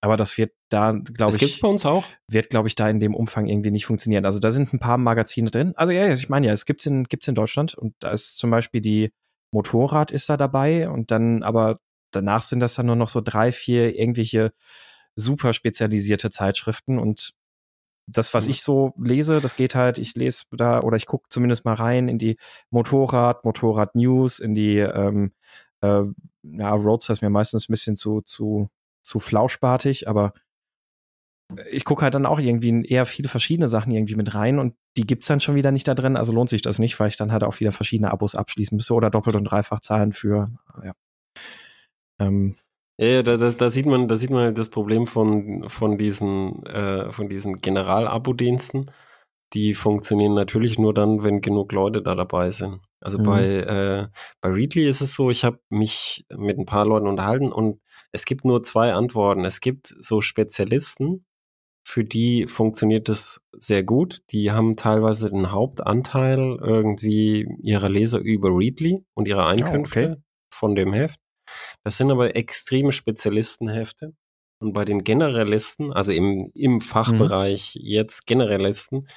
Aber 0.02 0.18
das 0.18 0.38
wird 0.38 0.52
da, 0.70 0.92
glaube 0.92 1.14
Das 1.18 1.36
ich, 1.36 1.40
gibt's 1.42 1.60
bei 1.60 1.68
uns 1.68 1.86
auch. 1.86 2.06
wird, 2.28 2.50
glaube 2.50 2.68
ich, 2.68 2.76
da 2.76 2.90
in 2.90 3.00
dem 3.00 3.14
Umfang 3.16 3.48
irgendwie 3.48 3.72
nicht 3.72 3.86
funktionieren. 3.86 4.26
Also 4.26 4.40
da 4.40 4.52
sind 4.52 4.74
ein 4.74 4.80
paar 4.80 4.98
Magazine 4.98 5.52
drin. 5.52 5.74
Also 5.76 5.94
ja, 5.94 6.12
ich 6.12 6.28
meine 6.28 6.48
ja, 6.48 6.54
es 6.54 6.66
gibt's 6.66 6.86
in, 6.88 7.04
gibt's 7.04 7.28
in 7.28 7.36
Deutschland 7.36 7.76
und 7.76 7.94
da 8.00 8.12
ist 8.12 8.38
zum 8.38 8.50
Beispiel 8.50 8.82
die 8.82 9.12
Motorrad 9.52 10.12
ist 10.12 10.30
da 10.30 10.38
dabei 10.38 10.90
und 10.90 11.12
dann 11.12 11.44
aber 11.44 11.80
danach 12.12 12.42
sind 12.42 12.62
das 12.62 12.74
dann 12.76 12.88
nur 12.88 12.96
noch 12.96 13.10
so 13.10 13.22
drei, 13.22 13.52
vier 13.52 13.96
irgendwelche 13.98 14.54
super 15.16 15.54
spezialisierte 15.54 16.30
Zeitschriften 16.32 16.98
und 16.98 17.34
das, 18.08 18.34
was 18.34 18.46
Mhm. 18.46 18.52
ich 18.52 18.64
so 18.64 18.94
lese, 18.98 19.40
das 19.42 19.56
geht 19.56 19.76
halt, 19.76 20.00
ich 20.00 20.16
lese 20.16 20.46
da 20.52 20.82
oder 20.82 20.98
ich 20.98 21.06
gucke 21.06 21.28
zumindest 21.30 21.64
mal 21.66 21.76
rein 21.76 22.08
in 22.08 22.18
die 22.18 22.38
Motorrad, 22.72 23.46
Motorrad 23.46 23.94
News, 23.96 24.40
in 24.40 24.56
die 24.56 24.78
ähm, 24.80 25.32
äh, 25.82 26.04
ja, 26.44 26.72
Roadster 26.74 27.14
ist 27.14 27.22
mir 27.22 27.30
meistens 27.30 27.70
ein 27.70 27.72
bisschen 27.74 27.96
zu, 27.96 28.22
zu, 28.22 28.70
zu 29.04 29.20
flauschbartig, 29.20 30.08
aber 30.08 30.34
ich 31.70 31.84
gucke 31.84 32.04
halt 32.04 32.16
dann 32.16 32.26
auch 32.26 32.40
irgendwie 32.40 32.86
eher 32.86 33.06
viele 33.06 33.28
verschiedene 33.28 33.68
Sachen 33.68 33.92
irgendwie 33.92 34.16
mit 34.16 34.34
rein 34.36 34.58
und 34.58 34.76
die 34.98 35.06
gibt's 35.06 35.28
dann 35.28 35.42
schon 35.42 35.56
wieder 35.56 35.72
nicht 35.72 35.88
da 35.88 35.96
drin, 35.96 36.16
also 36.16 36.32
lohnt 36.32 36.50
sich 36.50 36.62
das 36.62 36.80
nicht, 36.80 36.98
weil 37.00 37.10
ich 37.10 37.18
dann 37.18 37.32
halt 37.32 37.44
auch 37.44 37.60
wieder 37.60 37.72
verschiedene 37.74 38.12
Abos 38.12 38.36
abschließen 38.36 38.76
müsste 38.76 38.94
oder 38.94 39.10
doppelt 39.10 39.36
und 39.36 39.44
dreifach 39.46 39.82
zahlen 39.82 40.14
für, 40.14 40.50
ja. 40.84 40.94
Ähm, 42.20 42.56
Ja, 43.00 43.08
ja 43.08 43.24
da, 43.24 43.38
da, 43.38 43.52
da 43.52 43.70
sieht 43.70 43.86
man, 43.86 44.08
da 44.08 44.16
sieht 44.16 44.30
man 44.30 44.44
halt 44.44 44.58
das 44.58 44.70
Problem 44.70 45.08
von, 45.08 45.70
von 45.70 45.98
diesen, 45.98 46.66
äh, 46.66 47.12
von 47.12 47.30
diesen 47.30 47.58
General-Abo-Diensten. 47.62 48.92
Die 49.54 49.74
funktionieren 49.74 50.34
natürlich 50.34 50.80
nur 50.80 50.94
dann, 50.94 51.24
wenn 51.24 51.42
genug 51.42 51.74
Leute 51.74 52.02
da 52.02 52.16
dabei 52.16 52.52
sind. 52.52 52.80
Also 53.02 53.20
Mhm. 53.20 53.24
bei, 53.24 53.46
äh, 53.46 54.08
bei 54.42 54.50
Readly 54.50 54.88
ist 54.88 55.02
es 55.02 55.14
so, 55.14 55.30
ich 55.30 55.44
habe 55.44 55.60
mich 55.70 56.26
mit 56.36 56.58
ein 56.58 56.66
paar 56.66 56.86
Leuten 56.86 57.08
unterhalten 57.08 57.52
und 57.52 57.81
es 58.12 58.26
gibt 58.26 58.46
nur 58.46 58.64
zwei 58.64 58.94
Antworten. 58.94 59.46
Es 59.46 59.62
gibt 59.62 59.88
so 60.00 60.22
Spezialisten, 60.22 61.26
für 61.84 62.04
die 62.04 62.48
funktioniert 62.48 63.10
das 63.10 63.42
sehr 63.54 63.84
gut. 63.84 64.20
Die 64.32 64.52
haben 64.52 64.76
teilweise 64.76 65.30
den 65.30 65.52
Hauptanteil 65.52 66.58
irgendwie 66.62 67.48
ihrer 67.62 67.90
Leser 67.90 68.20
über 68.20 68.50
Readly 68.50 69.04
und 69.14 69.28
ihre 69.28 69.46
Einkünfte 69.46 70.12
okay. 70.12 70.22
von 70.54 70.76
dem 70.76 70.94
Heft. 70.94 71.20
Das 71.84 71.98
sind 71.98 72.12
aber 72.12 72.36
extreme 72.36 72.92
Spezialistenhefte. 72.92 74.14
Und 74.60 74.74
bei 74.74 74.86
den 74.86 75.04
Generalisten, 75.04 75.92
also 75.92 76.12
im, 76.12 76.52
im 76.54 76.82
Fachbereich 76.82 77.76
jetzt 77.82 78.28
Generalisten, 78.28 79.08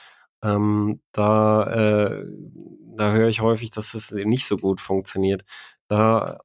ähm, 0.42 1.00
da, 1.12 1.66
äh, 1.70 2.24
da 2.96 3.12
höre 3.12 3.28
ich 3.28 3.42
häufig, 3.42 3.70
dass 3.70 3.92
es 3.92 4.10
nicht 4.10 4.46
so 4.46 4.56
gut 4.56 4.80
funktioniert. 4.80 5.44
Da 5.86 6.40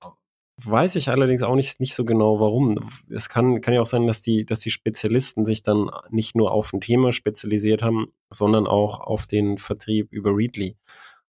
weiß 0.64 0.95
ich 0.95 1.10
allerdings 1.10 1.43
auch 1.43 1.55
nicht, 1.55 1.80
nicht 1.80 1.93
so 1.93 2.05
genau, 2.05 2.39
warum. 2.39 2.80
Es 3.10 3.30
kann, 3.30 3.62
kann 3.62 3.74
ja 3.74 3.82
auch 3.82 3.86
sein, 3.86 4.07
dass 4.07 4.22
die, 4.22 4.45
dass 4.45 4.60
die 4.60 4.72
Spezialisten 4.72 5.45
sich 5.45 5.64
dann 5.64 5.89
nicht 6.10 6.36
nur 6.36 6.51
auf 6.51 6.74
ein 6.74 6.82
Thema 6.82 7.12
spezialisiert 7.14 7.82
haben, 7.84 8.07
sondern 8.30 8.68
auch 8.68 8.99
auf 8.99 9.28
den 9.28 9.57
Vertrieb 9.57 10.12
über 10.12 10.36
Readly. 10.36 10.78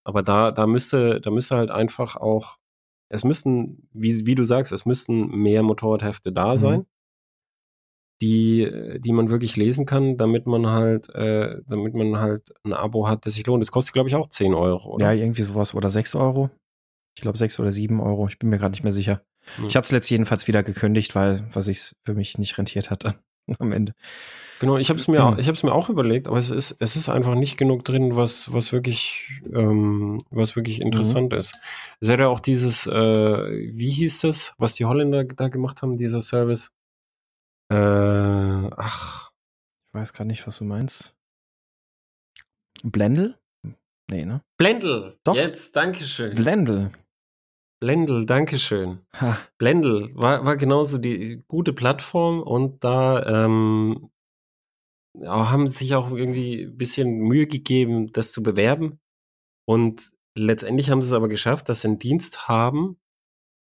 Aber 0.03 0.23
da, 0.23 0.51
da 0.51 0.67
müsste, 0.67 1.21
da 1.21 1.29
müsste 1.29 1.55
halt 1.55 1.71
einfach 1.71 2.15
auch, 2.15 2.57
es 3.09 3.23
müssten, 3.23 3.87
wie, 3.93 4.25
wie 4.25 4.35
du 4.35 4.43
sagst, 4.43 4.71
es 4.71 4.85
müssten 4.85 5.27
mehr 5.27 5.63
Motorradhefte 5.63 6.31
da 6.31 6.53
Mhm. 6.53 6.57
sein, 6.57 6.85
die, 8.21 8.99
die 8.99 9.13
man 9.13 9.29
wirklich 9.29 9.55
lesen 9.57 9.85
kann, 9.85 10.15
damit 10.15 10.45
man 10.45 10.67
halt, 10.67 11.09
äh, 11.15 11.57
damit 11.67 11.95
man 11.95 12.19
halt 12.19 12.53
ein 12.63 12.73
Abo 12.73 13.07
hat, 13.07 13.25
das 13.25 13.33
sich 13.33 13.45
lohnt. 13.47 13.63
Das 13.63 13.71
kostet, 13.71 13.93
glaube 13.93 14.09
ich, 14.09 14.15
auch 14.15 14.29
10 14.29 14.53
Euro, 14.53 14.93
oder? 14.93 15.11
ja, 15.11 15.23
irgendwie 15.23 15.41
sowas 15.41 15.73
oder 15.73 15.89
sechs 15.89 16.13
Euro. 16.13 16.51
Ich 17.15 17.21
glaube 17.21 17.37
sechs 17.37 17.59
oder 17.59 17.71
sieben 17.71 17.99
Euro. 18.01 18.27
Ich 18.27 18.39
bin 18.39 18.49
mir 18.49 18.57
gerade 18.57 18.71
nicht 18.71 18.83
mehr 18.83 18.93
sicher. 18.93 19.21
Hm. 19.57 19.65
Ich 19.67 19.75
hatte 19.75 19.85
es 19.85 19.91
letzt 19.91 20.09
jedenfalls 20.09 20.47
wieder 20.47 20.63
gekündigt, 20.63 21.15
weil 21.15 21.45
was 21.51 21.67
ich 21.67 21.95
für 22.05 22.13
mich 22.13 22.37
nicht 22.37 22.57
rentiert 22.57 22.89
hatte 22.89 23.15
am 23.59 23.71
Ende. 23.71 23.93
Genau, 24.59 24.77
ich 24.77 24.89
habe 24.89 24.99
es 24.99 25.07
mir, 25.07 25.19
Mhm. 25.31 25.39
ich 25.39 25.47
habe 25.47 25.55
es 25.55 25.63
mir 25.63 25.73
auch 25.73 25.89
überlegt, 25.89 26.27
aber 26.27 26.37
es 26.37 26.51
ist, 26.51 26.75
es 26.79 26.95
ist 26.95 27.09
einfach 27.09 27.33
nicht 27.33 27.57
genug 27.57 27.83
drin, 27.83 28.15
was, 28.15 28.53
was 28.53 28.71
wirklich, 28.71 29.41
ähm, 29.51 30.19
was 30.29 30.55
wirklich 30.55 30.81
interessant 30.81 31.33
ist. 31.33 31.59
Es 31.99 32.07
ja 32.07 32.27
auch 32.27 32.39
dieses, 32.39 32.85
äh, 32.85 32.91
wie 32.93 33.89
hieß 33.89 34.19
das, 34.21 34.53
was 34.59 34.75
die 34.75 34.85
Holländer 34.85 35.23
da 35.23 35.47
gemacht 35.47 35.81
haben, 35.81 35.97
dieser 35.97 36.21
Service? 36.21 36.71
Äh, 37.71 37.75
ach, 38.77 39.31
Ich 39.89 39.93
weiß 39.99 40.13
gerade 40.13 40.27
nicht, 40.27 40.45
was 40.45 40.59
du 40.59 40.63
meinst. 40.65 41.15
Blendel? 42.83 43.37
Nee, 44.11 44.25
ne? 44.25 44.43
Blendl. 44.57 45.17
Doch. 45.23 45.37
Jetzt, 45.37 45.73
Dankeschön. 45.77 46.35
Blendel. 46.35 46.91
Blendl, 47.79 48.25
Dankeschön. 48.25 48.99
Ha. 49.13 49.39
Blendl 49.57 50.13
war, 50.15 50.43
war 50.43 50.57
genauso 50.57 50.97
die 50.97 51.43
gute 51.47 51.71
Plattform 51.71 52.41
und 52.43 52.83
da 52.83 53.45
ähm, 53.45 54.11
haben 55.17 55.67
sich 55.67 55.95
auch 55.95 56.11
irgendwie 56.11 56.63
ein 56.63 56.77
bisschen 56.77 57.19
Mühe 57.19 57.47
gegeben, 57.47 58.11
das 58.11 58.33
zu 58.33 58.43
bewerben. 58.43 58.99
Und 59.65 60.11
letztendlich 60.35 60.89
haben 60.89 61.01
sie 61.01 61.07
es 61.07 61.13
aber 61.13 61.29
geschafft, 61.29 61.69
dass 61.69 61.81
sie 61.81 61.87
einen 61.87 61.99
Dienst 61.99 62.49
haben, 62.49 62.99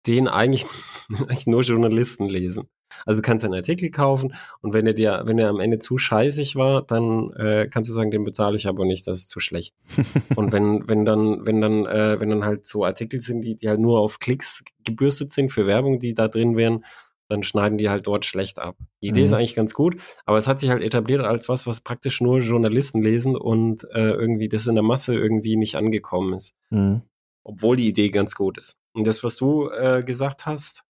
den 0.06 0.28
eigentlich, 0.28 0.66
eigentlich 1.08 1.46
nur 1.46 1.62
Journalisten 1.62 2.26
lesen. 2.26 2.68
Also 3.04 3.20
du 3.20 3.26
kannst 3.26 3.44
einen 3.44 3.54
Artikel 3.54 3.90
kaufen 3.90 4.34
und 4.60 4.72
wenn 4.72 4.86
er 4.86 4.94
dir, 4.94 5.22
wenn 5.24 5.38
er 5.38 5.48
am 5.48 5.60
Ende 5.60 5.78
zu 5.78 5.98
scheißig 5.98 6.56
war, 6.56 6.82
dann 6.82 7.30
äh, 7.32 7.68
kannst 7.70 7.90
du 7.90 7.94
sagen, 7.94 8.10
den 8.10 8.24
bezahle 8.24 8.56
ich 8.56 8.66
aber 8.66 8.84
nicht, 8.84 9.06
das 9.06 9.18
ist 9.18 9.30
zu 9.30 9.40
schlecht. 9.40 9.74
Und 10.36 10.52
wenn, 10.52 10.86
wenn 10.88 11.04
dann, 11.04 11.46
wenn 11.46 11.60
dann, 11.60 11.86
äh, 11.86 12.18
wenn 12.20 12.30
dann 12.30 12.44
halt 12.44 12.66
so 12.66 12.84
Artikel 12.84 13.20
sind, 13.20 13.42
die, 13.42 13.56
die 13.56 13.68
halt 13.68 13.80
nur 13.80 14.00
auf 14.00 14.18
Klicks 14.18 14.64
gebürstet 14.84 15.32
sind 15.32 15.50
für 15.52 15.66
Werbung, 15.66 15.98
die 15.98 16.14
da 16.14 16.28
drin 16.28 16.56
wären, 16.56 16.84
dann 17.28 17.42
schneiden 17.42 17.76
die 17.76 17.90
halt 17.90 18.06
dort 18.06 18.24
schlecht 18.24 18.58
ab. 18.60 18.76
Die 19.02 19.08
Idee 19.08 19.20
Mhm. 19.20 19.26
ist 19.26 19.32
eigentlich 19.32 19.54
ganz 19.56 19.74
gut, 19.74 19.96
aber 20.26 20.38
es 20.38 20.46
hat 20.46 20.60
sich 20.60 20.70
halt 20.70 20.82
etabliert 20.82 21.22
als 21.22 21.48
was, 21.48 21.66
was 21.66 21.80
praktisch 21.80 22.20
nur 22.20 22.38
Journalisten 22.38 23.02
lesen 23.02 23.34
und 23.36 23.82
äh, 23.92 24.10
irgendwie 24.10 24.48
das 24.48 24.66
in 24.68 24.76
der 24.76 24.84
Masse 24.84 25.14
irgendwie 25.14 25.56
nicht 25.56 25.74
angekommen 25.74 26.34
ist. 26.34 26.54
Mhm. 26.70 27.02
Obwohl 27.42 27.76
die 27.76 27.88
Idee 27.88 28.10
ganz 28.10 28.34
gut 28.36 28.58
ist. 28.58 28.76
Und 28.92 29.06
das, 29.06 29.22
was 29.24 29.36
du 29.36 29.68
äh, 29.70 30.02
gesagt 30.04 30.46
hast, 30.46 30.84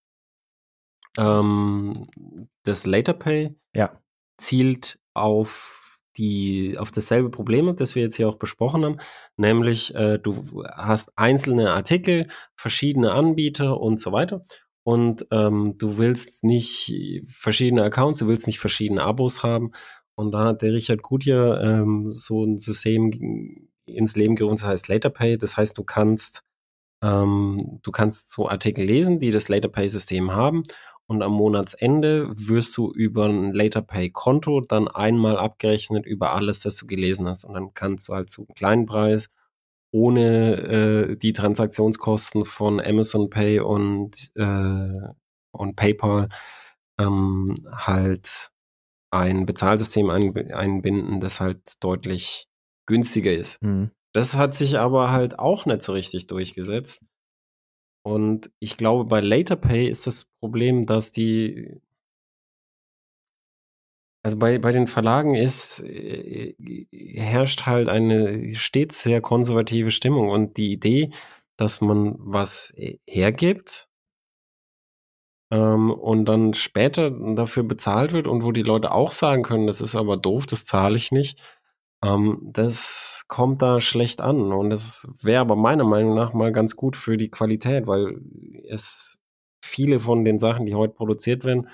ähm, 1.17 1.93
das 2.63 2.85
Later 2.85 3.13
Pay 3.13 3.55
Ja. 3.73 3.99
zielt 4.37 4.99
auf 5.13 5.99
die 6.17 6.75
auf 6.79 6.91
dasselbe 6.91 7.29
Problem, 7.29 7.75
das 7.75 7.95
wir 7.95 8.03
jetzt 8.03 8.15
hier 8.15 8.27
auch 8.27 8.35
besprochen 8.35 8.83
haben, 8.83 8.97
nämlich 9.37 9.93
äh, 9.95 10.17
du 10.17 10.63
hast 10.75 11.11
einzelne 11.15 11.71
Artikel, 11.71 12.27
verschiedene 12.55 13.11
Anbieter 13.11 13.79
und 13.79 13.99
so 13.99 14.11
weiter. 14.11 14.41
Und 14.83 15.27
ähm, 15.31 15.75
du 15.77 15.97
willst 15.97 16.43
nicht 16.43 16.93
verschiedene 17.27 17.83
Accounts, 17.83 18.19
du 18.19 18.27
willst 18.27 18.47
nicht 18.47 18.59
verschiedene 18.59 19.03
Abos 19.03 19.43
haben. 19.43 19.71
Und 20.15 20.31
da 20.31 20.45
hat 20.45 20.61
der 20.61 20.73
Richard 20.73 21.03
Gutjahr 21.03 21.61
ähm, 21.61 22.09
so 22.09 22.45
ein 22.45 22.57
System 22.57 23.11
ins 23.85 24.15
Leben 24.15 24.35
gerufen, 24.35 24.55
das 24.55 24.65
heißt 24.65 24.87
LaterPay, 24.87 25.37
das 25.37 25.57
heißt 25.57 25.77
du 25.77 25.83
kannst 25.83 26.43
ähm, 27.03 27.79
du 27.83 27.91
kannst 27.91 28.31
so 28.31 28.49
Artikel 28.49 28.85
lesen, 28.85 29.19
die 29.19 29.31
das 29.31 29.49
LaterPay-System 29.49 30.31
haben 30.31 30.63
und 31.07 31.23
am 31.23 31.33
Monatsende 31.33 32.29
wirst 32.35 32.75
du 32.77 32.91
über 32.91 33.25
ein 33.25 33.53
Later 33.53 33.81
Pay 33.81 34.11
Konto 34.11 34.61
dann 34.61 34.87
einmal 34.87 35.37
abgerechnet 35.37 36.05
über 36.05 36.33
alles, 36.33 36.59
das 36.59 36.75
du 36.77 36.85
gelesen 36.85 37.27
hast 37.27 37.45
und 37.45 37.53
dann 37.53 37.73
kannst 37.73 38.09
du 38.09 38.13
halt 38.13 38.29
zu 38.29 38.41
einem 38.41 38.55
kleinen 38.55 38.85
Preis 38.85 39.29
ohne 39.91 40.53
äh, 40.57 41.15
die 41.17 41.33
Transaktionskosten 41.33 42.45
von 42.45 42.79
Amazon 42.79 43.29
Pay 43.29 43.61
und, 43.61 44.31
äh, 44.35 44.99
und 45.51 45.75
PayPal 45.75 46.29
ähm, 46.99 47.55
halt 47.71 48.51
ein 49.11 49.45
Bezahlsystem 49.45 50.09
ein, 50.09 50.51
einbinden, 50.51 51.19
das 51.19 51.39
halt 51.39 51.83
deutlich 51.83 52.47
günstiger 52.85 53.33
ist. 53.33 53.61
Mhm. 53.61 53.91
Das 54.13 54.35
hat 54.35 54.55
sich 54.55 54.79
aber 54.79 55.11
halt 55.11 55.39
auch 55.39 55.65
nicht 55.65 55.83
so 55.83 55.93
richtig 55.93 56.27
durchgesetzt. 56.27 57.03
Und 58.07 58.51
ich 58.59 58.77
glaube, 58.77 59.03
bei 59.03 59.19
LaterPay 59.19 59.89
ist 59.89 60.07
das 60.07 60.29
Problem, 60.39 60.85
dass 60.85 61.11
die 61.11 61.81
also 64.23 64.39
bei, 64.39 64.59
bei 64.59 64.71
den 64.71 64.87
Verlagen 64.87 65.35
ist, 65.35 65.81
äh, 65.81 66.55
herrscht 66.91 67.65
halt 67.65 67.89
eine 67.89 68.55
stets 68.55 69.01
sehr 69.01 69.19
konservative 69.19 69.91
Stimmung 69.91 70.29
und 70.29 70.55
die 70.55 70.71
Idee, 70.71 71.11
dass 71.57 71.81
man 71.81 72.15
was 72.19 72.73
hergibt 73.05 73.89
ähm, 75.51 75.91
und 75.91 76.25
dann 76.25 76.53
später 76.53 77.11
dafür 77.11 77.63
bezahlt 77.63 78.13
wird 78.13 78.27
und 78.27 78.43
wo 78.43 78.53
die 78.53 78.63
Leute 78.63 78.91
auch 78.91 79.11
sagen 79.11 79.43
können, 79.43 79.67
das 79.67 79.81
ist 79.81 79.95
aber 79.95 80.15
doof, 80.15 80.45
das 80.47 80.63
zahle 80.63 80.95
ich 80.95 81.11
nicht, 81.11 81.39
ähm, 82.03 82.39
das 82.53 83.25
kommt 83.27 83.61
da 83.61 83.81
schlecht 83.81 84.21
an. 84.21 84.51
Und 84.51 84.69
das 84.69 85.07
wäre 85.21 85.41
aber 85.41 85.55
meiner 85.55 85.83
Meinung 85.83 86.15
nach 86.15 86.33
mal 86.33 86.51
ganz 86.51 86.75
gut 86.75 86.95
für 86.95 87.17
die 87.17 87.29
Qualität, 87.29 87.87
weil 87.87 88.21
es 88.67 89.19
viele 89.63 89.99
von 89.99 90.23
den 90.23 90.39
Sachen, 90.39 90.65
die 90.65 90.75
heute 90.75 90.93
produziert 90.93 91.43
werden, 91.45 91.69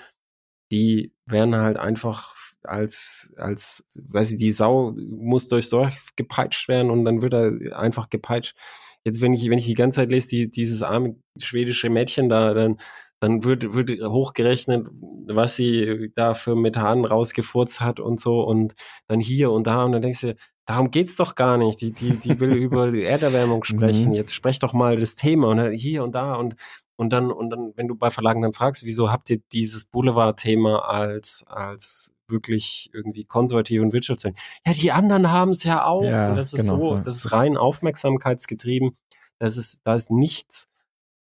die 0.72 1.12
werden 1.26 1.54
halt 1.56 1.76
einfach 1.76 2.34
als, 2.62 3.32
als, 3.36 3.84
weiß 3.96 4.32
ich, 4.32 4.38
die 4.38 4.50
Sau 4.50 4.92
muss 4.96 5.48
durchs 5.48 5.68
Dorf 5.70 6.10
gepeitscht 6.16 6.68
werden 6.68 6.90
und 6.90 7.04
dann 7.04 7.22
wird 7.22 7.34
er 7.34 7.78
einfach 7.78 8.10
gepeitscht. 8.10 8.56
Jetzt, 9.04 9.20
wenn 9.20 9.34
ich, 9.34 9.48
wenn 9.50 9.58
ich 9.58 9.66
die 9.66 9.74
ganze 9.74 9.96
Zeit 9.96 10.10
lese, 10.10 10.28
die, 10.28 10.50
dieses 10.50 10.82
arme 10.82 11.16
schwedische 11.38 11.90
Mädchen 11.90 12.30
da, 12.30 12.54
dann, 12.54 12.78
dann 13.20 13.44
wird, 13.44 13.74
wird 13.74 13.90
hochgerechnet, 13.90 14.86
was 15.26 15.56
sie 15.56 16.12
da 16.14 16.34
für 16.34 16.54
Methan 16.56 17.04
rausgefurzt 17.04 17.80
hat 17.80 18.00
und 18.00 18.20
so 18.20 18.42
und 18.42 18.74
dann 19.06 19.20
hier 19.20 19.50
und 19.50 19.66
da 19.66 19.84
und 19.84 19.92
dann 19.92 20.02
denkst 20.02 20.20
du, 20.20 20.36
darum 20.66 20.90
geht's 20.90 21.16
doch 21.16 21.34
gar 21.34 21.56
nicht. 21.56 21.80
Die, 21.80 21.92
die, 21.92 22.16
die 22.16 22.40
will 22.40 22.52
über 22.54 22.92
Erderwärmung 22.92 23.64
sprechen. 23.64 24.08
Mhm. 24.08 24.14
Jetzt 24.14 24.34
sprech 24.34 24.58
doch 24.58 24.72
mal 24.72 24.96
das 24.96 25.14
Thema 25.14 25.48
und 25.48 25.70
hier 25.70 26.04
und 26.04 26.14
da 26.14 26.34
und 26.34 26.56
und 26.96 27.12
dann, 27.12 27.32
und 27.32 27.50
dann, 27.50 27.72
wenn 27.76 27.88
du 27.88 27.96
bei 27.96 28.10
Verlagen 28.10 28.42
dann 28.42 28.52
fragst, 28.52 28.84
wieso 28.84 29.10
habt 29.10 29.28
ihr 29.30 29.40
dieses 29.52 29.86
Boulevard-Thema 29.86 30.88
als, 30.88 31.44
als 31.48 32.12
wirklich 32.28 32.90
irgendwie 32.92 33.24
konservativ 33.24 33.82
und 33.82 33.92
wirtschaftlich? 33.92 34.34
Ja, 34.64 34.72
die 34.72 34.92
anderen 34.92 35.32
haben 35.32 35.50
es 35.50 35.64
ja 35.64 35.84
auch. 35.84 36.04
Ja, 36.04 36.30
und 36.30 36.36
das 36.36 36.52
ist 36.52 36.60
genau, 36.60 36.76
so, 36.76 36.98
das 36.98 37.16
ist 37.16 37.32
rein 37.32 37.56
aufmerksamkeitsgetrieben. 37.56 38.96
Das 39.40 39.56
ist, 39.56 39.80
da 39.84 39.96
ist 39.96 40.12
nichts, 40.12 40.68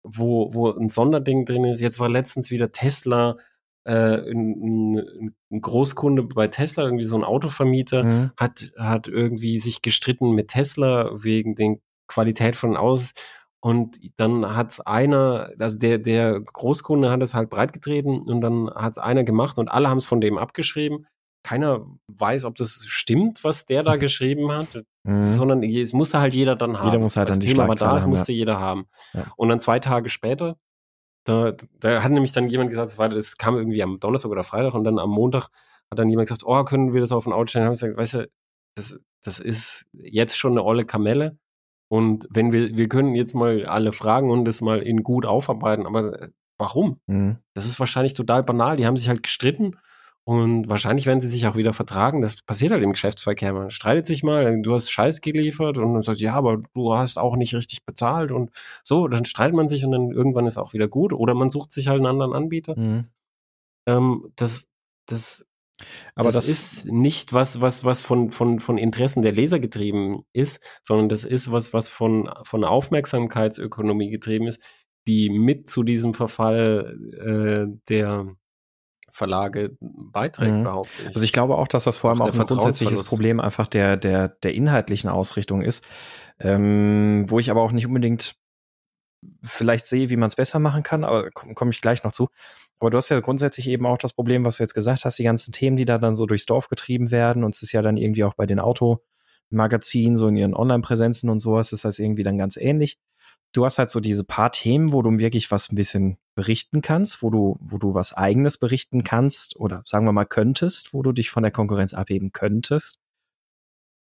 wo, 0.02 0.52
wo 0.54 0.70
ein 0.70 0.88
Sonderding 0.88 1.44
drin 1.44 1.64
ist. 1.64 1.80
Jetzt 1.80 2.00
war 2.00 2.08
letztens 2.08 2.50
wieder 2.50 2.72
Tesla, 2.72 3.36
äh, 3.84 3.92
ein, 3.92 4.96
ein, 4.96 5.34
ein 5.50 5.60
Großkunde 5.60 6.22
bei 6.22 6.48
Tesla, 6.48 6.84
irgendwie 6.84 7.04
so 7.04 7.16
ein 7.16 7.24
Autovermieter, 7.24 8.04
mhm. 8.04 8.30
hat, 8.36 8.72
hat 8.76 9.08
irgendwie 9.08 9.58
sich 9.58 9.82
gestritten 9.82 10.32
mit 10.32 10.48
Tesla 10.48 11.10
wegen 11.14 11.54
den 11.54 11.80
Qualität 12.06 12.56
von 12.56 12.76
Aus. 12.76 13.14
Und 13.60 13.98
dann 14.18 14.54
hat 14.54 14.86
einer, 14.86 15.50
also 15.58 15.78
der, 15.78 15.98
der 15.98 16.40
Großkunde 16.40 17.10
hat 17.10 17.22
es 17.22 17.34
halt 17.34 17.50
breitgetreten 17.50 18.20
und 18.20 18.40
dann 18.40 18.70
hat 18.70 18.92
es 18.92 18.98
einer 18.98 19.24
gemacht 19.24 19.58
und 19.58 19.68
alle 19.68 19.88
haben 19.88 19.98
es 19.98 20.06
von 20.06 20.20
dem 20.20 20.38
abgeschrieben 20.38 21.06
keiner 21.42 21.86
weiß, 22.08 22.44
ob 22.44 22.56
das 22.56 22.84
stimmt, 22.86 23.44
was 23.44 23.66
der 23.66 23.82
da 23.82 23.96
geschrieben 23.96 24.52
hat, 24.52 24.84
mhm. 25.08 25.22
sondern 25.22 25.62
es 25.62 25.92
musste 25.92 26.20
halt 26.20 26.34
jeder 26.34 26.54
dann 26.54 26.78
haben. 26.78 26.86
Jeder 26.86 26.98
muss 26.98 27.16
halt 27.16 27.28
das 27.28 27.38
dann 27.38 27.48
Thema 27.48 27.68
war 27.68 27.74
da, 27.74 27.96
es 27.96 28.06
musste 28.06 28.32
ja. 28.32 28.38
jeder 28.38 28.60
haben. 28.60 28.86
Ja. 29.14 29.24
Und 29.36 29.48
dann 29.48 29.60
zwei 29.60 29.78
Tage 29.78 30.08
später, 30.08 30.56
da, 31.24 31.52
da 31.80 32.02
hat 32.02 32.12
nämlich 32.12 32.32
dann 32.32 32.48
jemand 32.48 32.70
gesagt, 32.70 32.90
das, 32.90 32.98
war, 32.98 33.08
das 33.08 33.36
kam 33.36 33.56
irgendwie 33.56 33.82
am 33.82 33.98
Donnerstag 34.00 34.30
oder 34.30 34.44
Freitag 34.44 34.74
und 34.74 34.84
dann 34.84 34.98
am 34.98 35.10
Montag 35.10 35.48
hat 35.90 35.98
dann 35.98 36.08
jemand 36.08 36.28
gesagt, 36.28 36.42
oh, 36.44 36.62
können 36.64 36.92
wir 36.92 37.00
das 37.00 37.12
auf 37.12 37.26
ein 37.26 37.32
Auto 37.32 37.46
stellen? 37.46 37.66
Und 37.66 37.72
ich 37.72 37.80
gesagt, 37.80 37.96
weißt 37.96 38.14
du, 38.14 38.30
das, 38.76 39.00
das 39.24 39.40
ist 39.40 39.86
jetzt 39.92 40.36
schon 40.36 40.52
eine 40.52 40.64
olle 40.64 40.84
Kamelle. 40.84 41.38
Und 41.90 42.26
wenn 42.30 42.52
wir, 42.52 42.76
wir 42.76 42.88
können 42.88 43.14
jetzt 43.14 43.34
mal 43.34 43.64
alle 43.64 43.92
fragen 43.92 44.30
und 44.30 44.44
das 44.44 44.60
mal 44.60 44.80
in 44.80 45.02
gut 45.02 45.24
aufarbeiten, 45.24 45.86
aber 45.86 46.20
äh, 46.20 46.28
warum? 46.58 47.00
Mhm. 47.06 47.38
Das 47.54 47.64
ist 47.64 47.80
wahrscheinlich 47.80 48.12
total 48.12 48.42
banal. 48.42 48.76
Die 48.76 48.86
haben 48.86 48.96
sich 48.96 49.08
halt 49.08 49.22
gestritten 49.22 49.76
und 50.28 50.68
wahrscheinlich 50.68 51.06
werden 51.06 51.22
sie 51.22 51.28
sich 51.28 51.46
auch 51.46 51.56
wieder 51.56 51.72
vertragen. 51.72 52.20
Das 52.20 52.42
passiert 52.42 52.72
halt 52.72 52.82
im 52.82 52.92
Geschäftsverkehr. 52.92 53.54
Man 53.54 53.70
streitet 53.70 54.04
sich 54.04 54.22
mal, 54.22 54.60
du 54.60 54.74
hast 54.74 54.90
Scheiß 54.90 55.22
geliefert 55.22 55.78
und 55.78 55.94
dann 55.94 56.02
sagt, 56.02 56.18
ja, 56.18 56.34
aber 56.34 56.58
du 56.74 56.94
hast 56.94 57.16
auch 57.16 57.34
nicht 57.34 57.54
richtig 57.54 57.86
bezahlt 57.86 58.30
und 58.30 58.50
so, 58.84 59.08
dann 59.08 59.24
streitet 59.24 59.56
man 59.56 59.68
sich 59.68 59.86
und 59.86 59.92
dann 59.92 60.10
irgendwann 60.10 60.46
ist 60.46 60.58
auch 60.58 60.74
wieder 60.74 60.86
gut. 60.86 61.14
Oder 61.14 61.32
man 61.32 61.48
sucht 61.48 61.72
sich 61.72 61.88
halt 61.88 61.96
einen 61.96 62.08
anderen 62.08 62.34
Anbieter. 62.34 62.78
Mhm. 62.78 63.06
Ähm, 63.86 64.30
das, 64.36 64.68
das, 65.06 65.48
aber 66.14 66.26
das, 66.26 66.34
das, 66.34 66.48
ist 66.50 66.92
nicht 66.92 67.32
was, 67.32 67.62
was, 67.62 67.86
was 67.86 68.02
von, 68.02 68.30
von, 68.30 68.60
von 68.60 68.76
Interessen 68.76 69.22
der 69.22 69.32
Leser 69.32 69.60
getrieben 69.60 70.24
ist, 70.34 70.62
sondern 70.82 71.08
das 71.08 71.24
ist 71.24 71.52
was, 71.52 71.72
was 71.72 71.88
von, 71.88 72.28
von 72.42 72.64
Aufmerksamkeitsökonomie 72.64 74.10
getrieben 74.10 74.46
ist, 74.46 74.60
die 75.06 75.30
mit 75.30 75.70
zu 75.70 75.84
diesem 75.84 76.12
Verfall 76.12 76.98
äh, 77.18 77.78
der 77.88 78.36
Verlage 79.10 79.76
beiträgt, 79.80 80.52
mhm. 80.52 80.64
behaupte 80.64 81.02
ich. 81.02 81.08
Also 81.08 81.22
ich 81.22 81.32
glaube 81.32 81.56
auch, 81.56 81.68
dass 81.68 81.84
das 81.84 81.96
vor 81.96 82.10
allem 82.10 82.22
auch, 82.22 82.28
auch 82.28 82.38
ein 82.38 82.46
grundsätzliches 82.46 83.04
Problem 83.04 83.40
einfach 83.40 83.66
der, 83.66 83.96
der, 83.96 84.28
der 84.28 84.54
inhaltlichen 84.54 85.10
Ausrichtung 85.10 85.62
ist, 85.62 85.86
ähm, 86.40 87.24
wo 87.28 87.38
ich 87.38 87.50
aber 87.50 87.62
auch 87.62 87.72
nicht 87.72 87.86
unbedingt 87.86 88.36
vielleicht 89.42 89.86
sehe, 89.86 90.10
wie 90.10 90.16
man 90.16 90.28
es 90.28 90.36
besser 90.36 90.58
machen 90.60 90.82
kann, 90.82 91.04
aber 91.04 91.30
komme 91.30 91.54
komm 91.54 91.70
ich 91.70 91.80
gleich 91.80 92.04
noch 92.04 92.12
zu. 92.12 92.28
Aber 92.78 92.90
du 92.90 92.96
hast 92.96 93.08
ja 93.08 93.18
grundsätzlich 93.18 93.68
eben 93.68 93.86
auch 93.86 93.98
das 93.98 94.12
Problem, 94.12 94.44
was 94.44 94.58
du 94.58 94.62
jetzt 94.62 94.74
gesagt 94.74 95.04
hast, 95.04 95.18
die 95.18 95.24
ganzen 95.24 95.50
Themen, 95.50 95.76
die 95.76 95.84
da 95.84 95.98
dann 95.98 96.14
so 96.14 96.26
durchs 96.26 96.46
Dorf 96.46 96.68
getrieben 96.68 97.10
werden 97.10 97.42
und 97.42 97.54
es 97.54 97.62
ist 97.62 97.72
ja 97.72 97.82
dann 97.82 97.96
irgendwie 97.96 98.22
auch 98.22 98.34
bei 98.34 98.46
den 98.46 98.60
Automagazinen, 98.60 100.16
so 100.16 100.28
in 100.28 100.36
ihren 100.36 100.54
Online-Präsenzen 100.54 101.28
und 101.30 101.40
sowas, 101.40 101.72
ist 101.72 101.84
das 101.84 101.98
irgendwie 101.98 102.22
dann 102.22 102.38
ganz 102.38 102.56
ähnlich 102.56 102.98
du 103.52 103.64
hast 103.64 103.78
halt 103.78 103.90
so 103.90 104.00
diese 104.00 104.24
paar 104.24 104.52
Themen, 104.52 104.92
wo 104.92 105.02
du 105.02 105.18
wirklich 105.18 105.50
was 105.50 105.70
ein 105.70 105.76
bisschen 105.76 106.18
berichten 106.38 106.82
kannst, 106.82 107.20
wo 107.20 107.30
du, 107.30 107.56
wo 107.58 107.78
du 107.78 107.94
was 107.94 108.12
eigenes 108.12 108.58
berichten 108.58 109.02
kannst 109.02 109.56
oder 109.56 109.82
sagen 109.86 110.04
wir 110.04 110.12
mal 110.12 110.24
könntest, 110.24 110.94
wo 110.94 111.02
du 111.02 111.10
dich 111.10 111.30
von 111.30 111.42
der 111.42 111.50
Konkurrenz 111.50 111.94
abheben 111.94 112.30
könntest. 112.30 113.00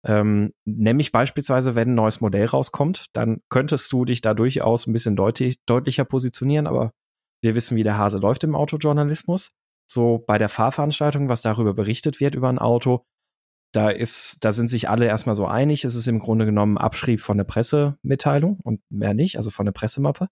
Ähm, 0.08 0.54
nämlich 0.64 1.12
beispielsweise, 1.12 1.76
wenn 1.76 1.90
ein 1.90 1.96
neues 1.96 2.22
Modell 2.22 2.46
rauskommt, 2.46 3.08
dann 3.12 3.42
könntest 3.50 3.92
du 3.92 4.06
dich 4.06 4.22
da 4.22 4.34
durchaus 4.34 4.88
ein 4.88 4.94
bisschen 4.94 5.18
deutlich, 5.18 5.58
deutlicher 5.66 6.06
positionieren, 6.06 6.68
aber 6.68 6.94
wir 7.44 7.54
wissen, 7.54 7.76
wie 7.76 7.84
der 7.84 7.98
Hase 7.98 8.18
läuft 8.18 8.46
im 8.46 8.56
Autojournalismus. 8.56 9.52
So 9.86 10.24
bei 10.26 10.38
der 10.38 10.48
Fahrveranstaltung, 10.48 11.28
was 11.28 11.42
darüber 11.42 11.74
berichtet 11.74 12.22
wird 12.22 12.36
über 12.36 12.48
ein 12.48 12.60
Auto, 12.60 13.04
da 13.74 13.90
ist, 13.90 14.38
da 14.46 14.54
sind 14.54 14.70
sich 14.70 14.88
alle 14.88 15.06
erstmal 15.06 15.36
so 15.36 15.48
einig. 15.48 15.84
Es 15.84 15.96
ist 15.96 16.08
im 16.08 16.20
Grunde 16.20 16.46
genommen 16.46 16.78
Abschrieb 16.78 17.20
von 17.20 17.36
der 17.36 17.44
Pressemitteilung 17.44 18.58
und 18.64 18.80
mehr 18.90 19.14
nicht, 19.14 19.36
also 19.36 19.50
von 19.50 19.66
der 19.66 19.74
Pressemappe. 19.74 20.30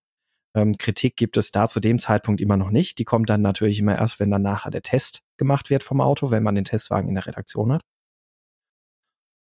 Ähm, 0.56 0.78
Kritik 0.78 1.16
gibt 1.16 1.38
es 1.38 1.52
da 1.52 1.68
zu 1.68 1.80
dem 1.80 2.00
Zeitpunkt 2.00 2.42
immer 2.42 2.58
noch 2.58 2.72
nicht. 2.72 2.98
Die 2.98 3.06
kommt 3.06 3.30
dann 3.30 3.42
natürlich 3.42 3.80
immer 3.80 3.98
erst, 3.98 4.20
wenn 4.20 4.32
dann 4.32 4.42
nachher 4.42 4.72
der 4.72 4.82
Test 4.82 5.22
gemacht 5.38 5.70
wird 5.70 5.84
vom 5.84 6.02
Auto, 6.02 6.32
wenn 6.32 6.44
man 6.44 6.56
den 6.56 6.66
Testwagen 6.66 7.10
in 7.10 7.16
der 7.16 7.28
Redaktion 7.28 7.72
hat. 7.72 7.84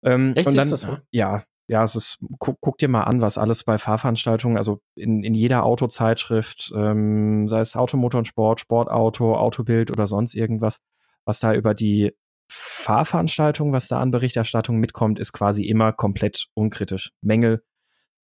Ähm, 0.04 0.34
Echt 0.36 0.48
und 0.48 0.56
dann, 0.56 0.64
ist 0.64 0.72
das 0.72 0.82
so? 0.82 0.98
Ja, 1.12 1.44
ja, 1.68 1.84
es 1.84 1.96
ist, 1.96 2.20
guck, 2.38 2.58
guck, 2.62 2.78
dir 2.78 2.90
mal 2.90 3.04
an, 3.04 3.22
was 3.22 3.40
alles 3.40 3.64
bei 3.64 3.78
Fahrveranstaltungen, 3.80 4.58
also 4.58 4.82
in, 4.96 5.24
in 5.24 5.34
jeder 5.34 5.64
Autozeitschrift, 5.64 6.72
ähm, 6.76 7.48
sei 7.48 7.60
es 7.60 7.76
Automotor 7.76 8.20
und 8.20 8.26
Sport, 8.26 8.60
Sportauto, 8.60 9.36
Autobild 9.36 9.90
oder 9.90 10.06
sonst 10.06 10.36
irgendwas, 10.36 10.80
was 11.26 11.40
da 11.40 11.54
über 11.54 11.74
die 11.74 12.14
Fahrveranstaltung, 12.48 13.74
was 13.74 13.88
da 13.88 14.00
an 14.00 14.12
Berichterstattung 14.12 14.78
mitkommt, 14.78 15.18
ist 15.18 15.34
quasi 15.34 15.66
immer 15.66 15.92
komplett 15.92 16.48
unkritisch. 16.54 17.14
Mängel 17.22 17.64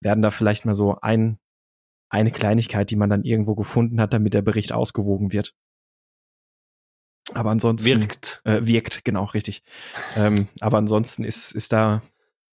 werden 0.02 0.22
da 0.22 0.30
vielleicht 0.30 0.66
mal 0.66 0.76
so 0.76 0.98
ein, 1.02 1.40
eine 2.12 2.30
Kleinigkeit, 2.30 2.91
die 2.91 2.97
man 2.97 3.09
dann 3.09 3.24
irgendwo 3.24 3.55
gefunden 3.55 3.99
hat, 3.99 4.14
damit 4.14 4.34
der 4.34 4.41
Bericht 4.41 4.74
ausgewogen 4.74 5.32
wird. 5.32 5.55
Aber 7.34 7.49
ansonsten 7.49 7.88
wirkt 7.88 8.41
äh, 8.43 8.59
wirkt 8.64 9.05
genau 9.05 9.24
richtig. 9.24 9.64
ähm, 10.18 10.47
aber 10.59 10.78
ansonsten 10.78 11.24
ist 11.24 11.53
ist 11.53 11.72
da 11.72 12.01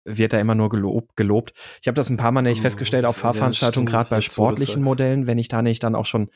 wird 0.03 0.33
da 0.33 0.39
immer 0.39 0.53
nur 0.53 0.69
gelobt. 0.69 1.15
gelobt. 1.15 1.53
Ich 1.81 1.87
habe 1.87 1.95
das 1.95 2.09
ein 2.09 2.17
paar 2.17 2.31
Mal 2.31 2.43
nicht 2.43 2.59
oh, 2.59 2.63
festgestellt 2.63 3.05
auf 3.05 3.15
Fahrveranstaltungen, 3.15 3.87
gerade 3.87 4.09
bei 4.09 4.21
sportlichen 4.21 4.83
Modellen, 4.83 5.25
wenn 5.25 5.39
ich 5.39 5.47
da 5.47 5.63
nicht 5.63 5.81
dann 5.81 5.95
auch 5.95 6.05
schon 6.05 6.29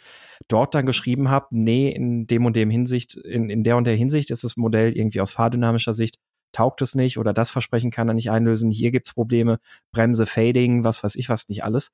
dort 0.48 0.74
dann 0.74 0.88
geschrieben 0.88 1.30
habe, 1.30 1.48
nee, 1.52 1.92
in 1.92 2.26
dem 2.26 2.46
und 2.46 2.56
dem 2.56 2.72
Hinsicht, 2.72 3.16
in, 3.16 3.50
in 3.50 3.64
der 3.64 3.78
und 3.78 3.86
der 3.86 3.96
Hinsicht 3.96 4.32
ist 4.32 4.44
das 4.44 4.58
Modell 4.58 4.98
irgendwie 4.98 5.22
aus 5.22 5.34
fahrdynamischer 5.34 5.94
Sicht 5.94 6.16
taugt 6.52 6.82
es 6.82 6.96
nicht 6.96 7.20
oder 7.20 7.32
das 7.32 7.52
Versprechen 7.52 7.92
kann 7.92 8.08
er 8.08 8.16
nicht 8.16 8.32
einlösen, 8.32 8.72
hier 8.72 8.90
gibt's 8.90 9.14
Probleme, 9.14 9.60
Bremse, 9.92 10.26
Fading, 10.26 10.84
was 10.84 11.04
weiß 11.04 11.16
ich 11.16 11.30
was, 11.30 11.48
nicht 11.48 11.64
alles. 11.64 11.92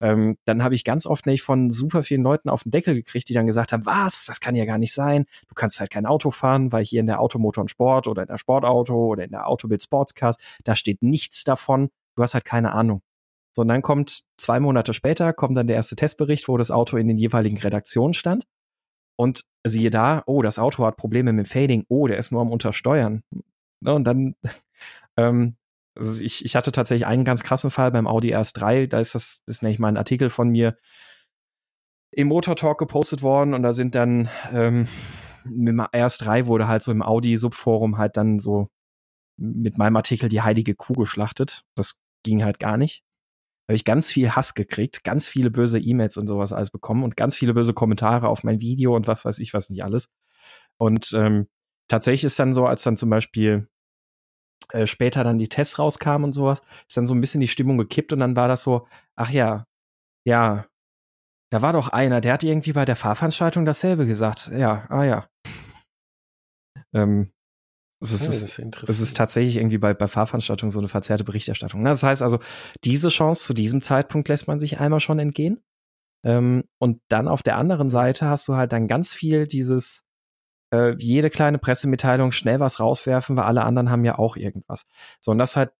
Ähm, 0.00 0.36
dann 0.44 0.62
habe 0.62 0.74
ich 0.74 0.84
ganz 0.84 1.06
oft 1.06 1.26
nicht 1.26 1.42
von 1.42 1.70
super 1.70 2.02
vielen 2.02 2.22
Leuten 2.22 2.48
auf 2.48 2.64
den 2.64 2.70
Deckel 2.70 2.94
gekriegt, 2.94 3.28
die 3.28 3.34
dann 3.34 3.46
gesagt 3.46 3.72
haben, 3.72 3.86
was, 3.86 4.26
das 4.26 4.40
kann 4.40 4.54
ja 4.54 4.64
gar 4.64 4.78
nicht 4.78 4.92
sein. 4.92 5.24
Du 5.48 5.54
kannst 5.54 5.80
halt 5.80 5.90
kein 5.90 6.06
Auto 6.06 6.30
fahren, 6.30 6.72
weil 6.72 6.84
hier 6.84 7.00
in 7.00 7.06
der 7.06 7.20
Automotor 7.20 7.62
und 7.62 7.68
Sport 7.68 8.08
oder 8.08 8.22
in 8.22 8.28
der 8.28 8.38
Sportauto 8.38 8.94
oder 8.94 9.24
in 9.24 9.30
der 9.30 9.48
Autobild 9.48 9.82
Sportscast, 9.82 10.40
da 10.64 10.74
steht 10.74 11.02
nichts 11.02 11.44
davon. 11.44 11.90
Du 12.16 12.22
hast 12.22 12.34
halt 12.34 12.44
keine 12.44 12.72
Ahnung. 12.72 13.02
So, 13.56 13.62
und 13.62 13.68
dann 13.68 13.82
kommt 13.82 14.24
zwei 14.36 14.58
Monate 14.58 14.94
später, 14.94 15.32
kommt 15.32 15.56
dann 15.56 15.68
der 15.68 15.76
erste 15.76 15.94
Testbericht, 15.94 16.48
wo 16.48 16.56
das 16.56 16.72
Auto 16.72 16.96
in 16.96 17.06
den 17.06 17.18
jeweiligen 17.18 17.58
Redaktionen 17.58 18.14
stand. 18.14 18.46
Und 19.16 19.44
siehe 19.64 19.90
da, 19.90 20.24
oh, 20.26 20.42
das 20.42 20.58
Auto 20.58 20.84
hat 20.84 20.96
Probleme 20.96 21.32
mit 21.32 21.46
dem 21.46 21.48
Fading, 21.48 21.84
oh, 21.88 22.08
der 22.08 22.18
ist 22.18 22.32
nur 22.32 22.40
am 22.40 22.50
Untersteuern. 22.50 23.22
Ne, 23.80 23.94
und 23.94 24.04
dann 24.04 24.34
ähm, 25.16 25.56
also 25.94 26.22
ich, 26.22 26.44
ich 26.44 26.56
hatte 26.56 26.72
tatsächlich 26.72 27.06
einen 27.06 27.24
ganz 27.24 27.42
krassen 27.42 27.70
Fall 27.70 27.90
beim 27.92 28.06
Audi 28.06 28.34
RS3, 28.34 28.86
da 28.86 28.98
ist 28.98 29.14
das, 29.14 29.42
das 29.46 29.56
ist 29.56 29.62
nämlich 29.62 29.78
mal 29.78 29.88
ein 29.88 29.96
Artikel 29.96 30.30
von 30.30 30.48
mir 30.48 30.76
im 32.10 32.28
Motor 32.28 32.56
Talk 32.56 32.78
gepostet 32.78 33.22
worden 33.22 33.54
und 33.54 33.62
da 33.62 33.72
sind 33.72 33.94
dann 33.94 34.28
ähm, 34.52 34.88
mit 35.44 35.68
dem 35.68 35.80
RS3 35.80 36.46
wurde 36.46 36.68
halt 36.68 36.82
so 36.82 36.92
im 36.92 37.02
Audi-Subforum 37.02 37.98
halt 37.98 38.16
dann 38.16 38.38
so 38.38 38.68
mit 39.36 39.78
meinem 39.78 39.96
Artikel 39.96 40.28
die 40.28 40.42
heilige 40.42 40.74
Kuh 40.74 40.94
geschlachtet. 40.94 41.62
Das 41.74 42.00
ging 42.22 42.44
halt 42.44 42.58
gar 42.58 42.76
nicht. 42.76 43.02
Da 43.66 43.72
habe 43.72 43.76
ich 43.76 43.84
ganz 43.84 44.10
viel 44.10 44.30
Hass 44.30 44.54
gekriegt, 44.54 45.04
ganz 45.04 45.28
viele 45.28 45.50
böse 45.50 45.78
E-Mails 45.78 46.16
und 46.16 46.26
sowas 46.26 46.52
alles 46.52 46.70
bekommen 46.70 47.02
und 47.02 47.16
ganz 47.16 47.36
viele 47.36 47.54
böse 47.54 47.74
Kommentare 47.74 48.28
auf 48.28 48.44
mein 48.44 48.60
Video 48.60 48.94
und 48.94 49.06
was 49.06 49.24
weiß 49.24 49.38
ich 49.38 49.54
was 49.54 49.70
nicht 49.70 49.82
alles. 49.82 50.10
Und 50.76 51.12
ähm, 51.14 51.48
tatsächlich 51.88 52.24
ist 52.24 52.38
dann 52.38 52.54
so, 52.54 52.66
als 52.66 52.82
dann 52.82 52.96
zum 52.96 53.10
Beispiel 53.10 53.68
äh, 54.72 54.86
später 54.86 55.24
dann 55.24 55.38
die 55.38 55.48
Tests 55.48 55.78
rauskamen 55.78 56.24
und 56.24 56.32
sowas, 56.32 56.60
ist 56.88 56.96
dann 56.96 57.06
so 57.06 57.14
ein 57.14 57.20
bisschen 57.20 57.40
die 57.40 57.48
Stimmung 57.48 57.78
gekippt 57.78 58.12
und 58.12 58.20
dann 58.20 58.36
war 58.36 58.48
das 58.48 58.62
so, 58.62 58.86
ach 59.16 59.30
ja, 59.30 59.66
ja, 60.26 60.66
da 61.50 61.62
war 61.62 61.72
doch 61.72 61.88
einer, 61.88 62.20
der 62.20 62.32
hat 62.32 62.42
irgendwie 62.42 62.72
bei 62.72 62.84
der 62.84 62.96
Fahrveranstaltung 62.96 63.64
dasselbe 63.64 64.06
gesagt. 64.06 64.50
Ja, 64.52 64.86
ah 64.88 65.04
ja. 65.04 65.28
ähm, 66.92 67.30
es 68.00 68.12
ist, 68.12 68.58
ja, 68.58 68.66
ist 68.66 68.88
es 68.88 69.00
ist 69.00 69.16
tatsächlich 69.16 69.56
irgendwie 69.56 69.78
bei, 69.78 69.94
bei 69.94 70.08
Fahrveranstaltungen 70.08 70.70
so 70.70 70.78
eine 70.78 70.88
verzerrte 70.88 71.24
Berichterstattung. 71.24 71.84
Das 71.84 72.02
heißt 72.02 72.22
also, 72.22 72.38
diese 72.84 73.08
Chance 73.08 73.44
zu 73.44 73.54
diesem 73.54 73.80
Zeitpunkt 73.80 74.28
lässt 74.28 74.46
man 74.48 74.60
sich 74.60 74.80
einmal 74.80 75.00
schon 75.00 75.18
entgehen. 75.18 75.62
Ähm, 76.24 76.64
und 76.78 77.00
dann 77.08 77.28
auf 77.28 77.42
der 77.42 77.56
anderen 77.56 77.88
Seite 77.88 78.26
hast 78.28 78.48
du 78.48 78.56
halt 78.56 78.72
dann 78.72 78.88
ganz 78.88 79.14
viel 79.14 79.46
dieses, 79.46 80.03
äh, 80.72 80.94
jede 80.98 81.30
kleine 81.30 81.58
Pressemitteilung 81.58 82.32
schnell 82.32 82.60
was 82.60 82.80
rauswerfen, 82.80 83.36
weil 83.36 83.44
alle 83.44 83.64
anderen 83.64 83.90
haben 83.90 84.04
ja 84.04 84.18
auch 84.18 84.36
irgendwas. 84.36 84.86
So, 85.20 85.30
und 85.32 85.38
das 85.38 85.56
halt, 85.56 85.72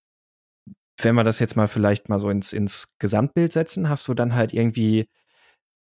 wenn 1.00 1.14
wir 1.14 1.24
das 1.24 1.38
jetzt 1.38 1.56
mal 1.56 1.68
vielleicht 1.68 2.08
mal 2.08 2.18
so 2.18 2.30
ins, 2.30 2.52
ins 2.52 2.96
Gesamtbild 2.98 3.52
setzen, 3.52 3.88
hast 3.88 4.06
du 4.08 4.14
dann 4.14 4.34
halt 4.34 4.52
irgendwie 4.52 5.08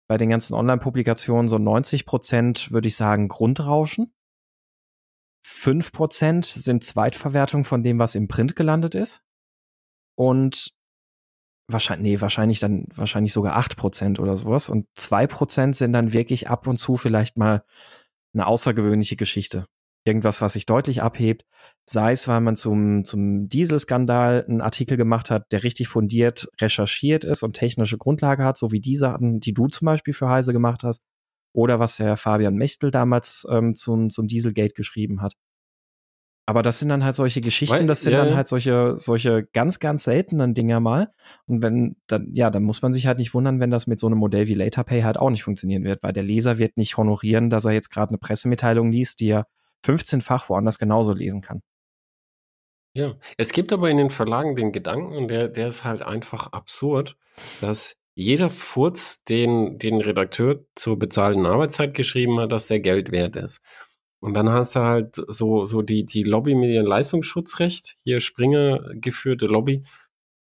bei 0.08 0.16
den 0.16 0.30
ganzen 0.30 0.54
Online-Publikationen 0.54 1.48
so 1.48 1.58
90 1.58 2.06
Prozent, 2.06 2.72
würde 2.72 2.88
ich 2.88 2.96
sagen, 2.96 3.28
Grundrauschen. 3.28 4.12
5 5.46 5.92
Prozent 5.92 6.44
sind 6.44 6.84
Zweitverwertung 6.84 7.64
von 7.64 7.82
dem, 7.82 7.98
was 7.98 8.14
im 8.14 8.28
Print 8.28 8.56
gelandet 8.56 8.94
ist. 8.94 9.22
Und 10.14 10.72
wahrscheinlich, 11.68 12.12
nee, 12.12 12.20
wahrscheinlich 12.20 12.60
dann, 12.60 12.86
wahrscheinlich 12.94 13.32
sogar 13.32 13.56
8 13.56 13.76
Prozent 13.76 14.18
oder 14.18 14.36
sowas. 14.36 14.68
Und 14.68 14.86
2 14.94 15.26
Prozent 15.26 15.76
sind 15.76 15.92
dann 15.92 16.12
wirklich 16.12 16.48
ab 16.48 16.66
und 16.66 16.78
zu 16.78 16.96
vielleicht 16.96 17.36
mal 17.36 17.64
eine 18.34 18.46
außergewöhnliche 18.46 19.16
Geschichte. 19.16 19.66
Irgendwas, 20.04 20.40
was 20.40 20.54
sich 20.54 20.64
deutlich 20.64 21.02
abhebt, 21.02 21.44
sei 21.84 22.12
es, 22.12 22.28
weil 22.28 22.40
man 22.40 22.56
zum, 22.56 23.04
zum 23.04 23.48
Dieselskandal 23.48 24.44
einen 24.48 24.60
Artikel 24.60 24.96
gemacht 24.96 25.30
hat, 25.30 25.50
der 25.52 25.64
richtig 25.64 25.88
fundiert 25.88 26.48
recherchiert 26.60 27.24
ist 27.24 27.42
und 27.42 27.54
technische 27.54 27.98
Grundlage 27.98 28.44
hat, 28.44 28.56
so 28.56 28.72
wie 28.72 28.80
die 28.80 28.96
Sachen, 28.96 29.40
die 29.40 29.52
du 29.52 29.66
zum 29.66 29.86
Beispiel 29.86 30.14
für 30.14 30.28
Heise 30.28 30.52
gemacht 30.52 30.82
hast, 30.82 31.02
oder 31.52 31.80
was 31.80 31.96
der 31.96 32.16
Fabian 32.16 32.54
Mechtel 32.54 32.90
damals 32.90 33.46
ähm, 33.50 33.74
zum, 33.74 34.10
zum 34.10 34.28
Dieselgate 34.28 34.74
geschrieben 34.74 35.20
hat. 35.20 35.34
Aber 36.48 36.62
das 36.62 36.78
sind 36.78 36.88
dann 36.88 37.04
halt 37.04 37.14
solche 37.14 37.42
Geschichten, 37.42 37.86
das 37.86 38.00
sind 38.00 38.14
ja, 38.14 38.24
dann 38.24 38.34
halt 38.34 38.46
solche, 38.46 38.94
solche 38.96 39.44
ganz, 39.52 39.80
ganz 39.80 40.04
seltenen 40.04 40.54
Dinger 40.54 40.80
mal. 40.80 41.12
Und 41.44 41.62
wenn, 41.62 41.96
dann, 42.06 42.30
ja, 42.32 42.48
dann 42.48 42.62
muss 42.62 42.80
man 42.80 42.94
sich 42.94 43.06
halt 43.06 43.18
nicht 43.18 43.34
wundern, 43.34 43.60
wenn 43.60 43.70
das 43.70 43.86
mit 43.86 44.00
so 44.00 44.06
einem 44.06 44.16
Modell 44.16 44.48
wie 44.48 44.54
LaterPay 44.54 45.02
halt 45.02 45.18
auch 45.18 45.28
nicht 45.28 45.42
funktionieren 45.42 45.84
wird, 45.84 46.02
weil 46.02 46.14
der 46.14 46.22
Leser 46.22 46.56
wird 46.56 46.78
nicht 46.78 46.96
honorieren, 46.96 47.50
dass 47.50 47.66
er 47.66 47.72
jetzt 47.72 47.90
gerade 47.90 48.12
eine 48.12 48.16
Pressemitteilung 48.16 48.90
liest, 48.90 49.20
die 49.20 49.28
er 49.28 49.46
15-fach 49.84 50.48
woanders 50.48 50.78
genauso 50.78 51.12
lesen 51.12 51.42
kann. 51.42 51.60
Ja, 52.94 53.16
es 53.36 53.52
gibt 53.52 53.70
aber 53.70 53.90
in 53.90 53.98
den 53.98 54.08
Verlagen 54.08 54.56
den 54.56 54.72
Gedanken, 54.72 55.14
und 55.14 55.28
der, 55.28 55.48
der 55.48 55.68
ist 55.68 55.84
halt 55.84 56.00
einfach 56.00 56.50
absurd, 56.52 57.18
dass 57.60 57.98
jeder 58.14 58.48
Furz, 58.48 59.22
den 59.22 59.78
den 59.78 60.00
Redakteur 60.00 60.64
zur 60.74 60.98
bezahlten 60.98 61.44
Arbeitszeit 61.44 61.92
geschrieben 61.92 62.40
hat, 62.40 62.52
dass 62.52 62.68
der 62.68 62.80
Geld 62.80 63.12
wert 63.12 63.36
ist. 63.36 63.60
Und 64.20 64.34
dann 64.34 64.50
hast 64.50 64.74
du 64.74 64.80
halt 64.80 65.16
so, 65.28 65.64
so 65.64 65.82
die, 65.82 66.04
die 66.04 66.24
Lobby 66.24 66.54
mit 66.54 66.70
ihrem 66.70 66.86
Leistungsschutzrecht, 66.86 67.96
hier 68.02 68.20
Springer 68.20 68.94
geführte 68.94 69.46
Lobby, 69.46 69.84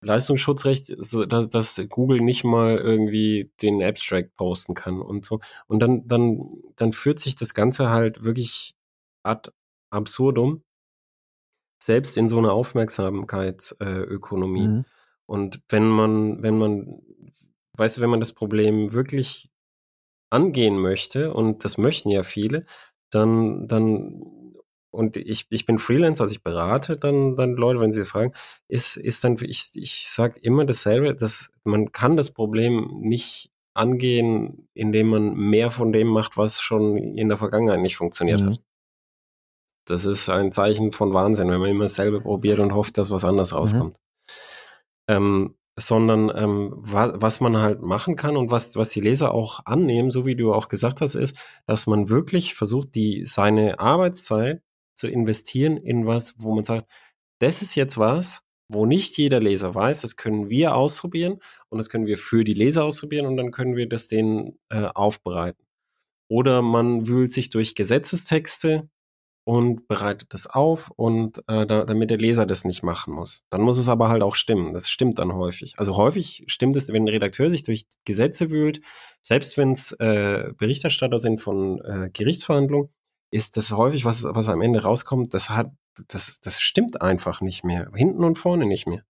Leistungsschutzrecht, 0.01 0.95
so, 0.99 1.25
dass, 1.25 1.49
dass 1.49 1.81
Google 1.89 2.21
nicht 2.21 2.45
mal 2.45 2.77
irgendwie 2.77 3.51
den 3.61 3.83
Abstract 3.83 4.37
posten 4.37 4.75
kann 4.75 5.01
und 5.01 5.25
so. 5.25 5.41
Und 5.67 5.81
dann, 5.81 6.07
dann, 6.07 6.51
dann 6.77 6.93
führt 6.93 7.19
sich 7.19 7.35
das 7.35 7.53
Ganze 7.53 7.91
halt 7.91 8.25
wirklich 8.25 8.77
ad 9.25 9.51
absurdum, 9.91 10.63
selbst 11.83 12.17
in 12.17 12.29
so 12.29 12.39
einer 12.39 12.53
Aufmerksamkeitsökonomie. 12.53 14.65
Äh, 14.65 14.69
mhm. 14.69 14.85
Und 15.27 15.61
wenn 15.69 15.89
man, 15.89 16.41
wenn 16.43 16.59
man, 16.59 17.03
weißt 17.77 17.97
du, 17.97 18.01
wenn 18.01 18.11
man 18.11 18.21
das 18.21 18.33
Problem 18.33 18.93
wirklich 18.93 19.51
angehen 20.31 20.79
möchte, 20.79 21.35
und 21.35 21.65
das 21.65 21.79
möchten 21.79 22.11
ja 22.11 22.23
viele, 22.23 22.67
dann, 23.11 23.69
dann, 23.69 24.55
und 24.91 25.17
ich, 25.17 25.47
ich 25.51 25.67
bin 25.67 25.79
Freelancer, 25.79 26.25
also 26.25 26.33
ich 26.33 26.43
berate 26.43 26.97
dann, 26.97 27.37
dann 27.37 27.55
Leute, 27.55 27.81
wenn 27.81 27.93
sie 27.93 28.05
fragen, 28.05 28.33
ist, 28.69 28.97
ist 28.97 29.25
dann, 29.25 29.37
ich, 29.41 29.71
ich 29.75 30.09
sage 30.09 30.41
immer 30.41 30.65
dasselbe, 30.65 31.15
dass 31.15 31.51
man 31.65 31.93
kann 31.93 32.17
das 32.17 32.33
Problem 32.33 33.01
nicht 33.01 33.51
angehen, 33.75 34.69
indem 34.75 35.09
man 35.09 35.35
mehr 35.35 35.71
von 35.71 35.93
dem 35.93 36.09
macht, 36.09 36.37
was 36.37 36.61
schon 36.61 36.97
in 36.97 37.29
der 37.29 37.39
Vergangenheit 37.39 37.81
nicht 37.81 37.97
funktioniert 37.97 38.41
mhm. 38.41 38.51
hat. 38.51 38.63
Das 39.87 40.05
ist 40.05 40.29
ein 40.29 40.53
Zeichen 40.53 40.93
von 40.93 41.15
Wahnsinn, 41.15 41.49
wenn 41.51 41.61
man 41.61 41.71
immer 41.71 41.85
dasselbe 41.85 42.21
probiert 42.21 42.59
und 42.59 42.75
hofft, 42.75 42.99
dass 42.99 43.11
was 43.11 43.25
anderes 43.25 43.53
mhm. 43.53 43.59
rauskommt. 43.59 43.97
Mhm. 43.97 45.15
Ähm, 45.15 45.58
sondern 45.79 46.31
ähm, 46.35 46.73
wa 46.77 47.13
was 47.17 47.41
man 47.41 47.57
halt 47.57 47.83
machen 47.83 48.17
kann 48.17 48.37
und 48.37 48.51
was, 48.51 48.77
was 48.77 48.91
die 48.91 49.01
Leser 49.01 49.33
auch 49.33 49.61
annehmen, 49.65 50.11
so 50.11 50.27
wie 50.27 50.37
du 50.37 50.53
auch 50.53 50.69
gesagt 50.69 51.01
hast, 51.01 51.15
ist, 51.15 51.37
dass 51.67 51.87
man 51.87 52.09
wirklich 52.09 52.55
versucht, 52.55 52.95
die 52.95 53.25
seine 53.25 53.79
Arbeitszeit 53.79 54.63
zu 54.95 55.09
investieren 55.09 55.77
in 55.77 56.07
was, 56.07 56.35
wo 56.39 56.55
man 56.55 56.65
sagt, 56.65 56.89
das 57.41 57.63
ist 57.63 57.75
jetzt 57.75 57.99
was, 57.99 58.43
wo 58.69 58.87
nicht 58.87 59.17
jeder 59.17 59.41
Leser 59.41 59.75
weiß, 59.75 60.03
das 60.03 60.17
können 60.17 60.51
wir 60.51 60.75
ausprobieren 60.75 61.39
und 61.71 61.79
das 61.79 61.89
können 61.89 62.07
wir 62.07 62.19
für 62.19 62.45
die 62.45 62.55
Leser 62.55 62.85
ausprobieren 62.85 63.27
und 63.27 63.37
dann 63.37 63.53
können 63.53 63.77
wir 63.77 63.89
das 63.89 64.09
denen 64.09 64.59
äh, 64.71 64.85
aufbereiten. 64.95 65.65
Oder 66.29 66.61
man 66.63 67.09
wühlt 67.09 67.33
sich 67.33 67.51
durch 67.51 67.75
Gesetzestexte 67.75 68.89
und 69.49 69.89
bereitet 69.89 70.35
das 70.35 70.47
auf 70.47 70.91
und 70.95 71.39
äh, 71.49 71.67
da, 71.67 71.87
damit 71.87 72.11
der 72.11 72.19
Leser 72.19 72.45
das 72.45 72.67
nicht 72.67 72.83
machen 72.83 73.15
muss. 73.15 73.47
Dann 73.49 73.63
muss 73.63 73.79
es 73.79 73.89
aber 73.89 74.11
halt 74.11 74.23
auch 74.23 74.35
stimmen. 74.35 74.75
Das 74.75 74.91
stimmt 74.91 75.19
dann 75.19 75.33
häufig. 75.33 75.79
Also 75.79 75.97
häufig 75.97 76.45
stimmt 76.49 76.77
es, 76.77 76.89
wenn 76.89 77.05
ein 77.05 77.09
Redakteur 77.09 77.49
sich 77.49 77.63
durch 77.63 77.87
Gesetze 78.05 78.51
wühlt, 78.51 78.83
selbst 79.23 79.57
wenn 79.57 79.73
es 79.73 79.93
äh, 79.93 80.53
Berichterstatter 80.55 81.17
sind 81.17 81.41
von 81.41 81.81
äh, 81.81 82.11
Gerichtsverhandlungen, 82.13 82.91
ist 83.31 83.57
das 83.57 83.73
häufig, 83.73 84.05
was, 84.05 84.23
was 84.23 84.51
am 84.51 84.61
Ende 84.61 84.83
rauskommt, 84.83 85.33
das 85.33 85.49
hat, 85.49 85.71
das, 86.09 86.41
das 86.41 86.61
stimmt 86.61 87.01
einfach 87.01 87.41
nicht 87.41 87.65
mehr. 87.65 87.91
Hinten 87.95 88.25
und 88.25 88.37
vorne 88.37 88.67
nicht 88.67 88.87
mehr. 88.87 89.03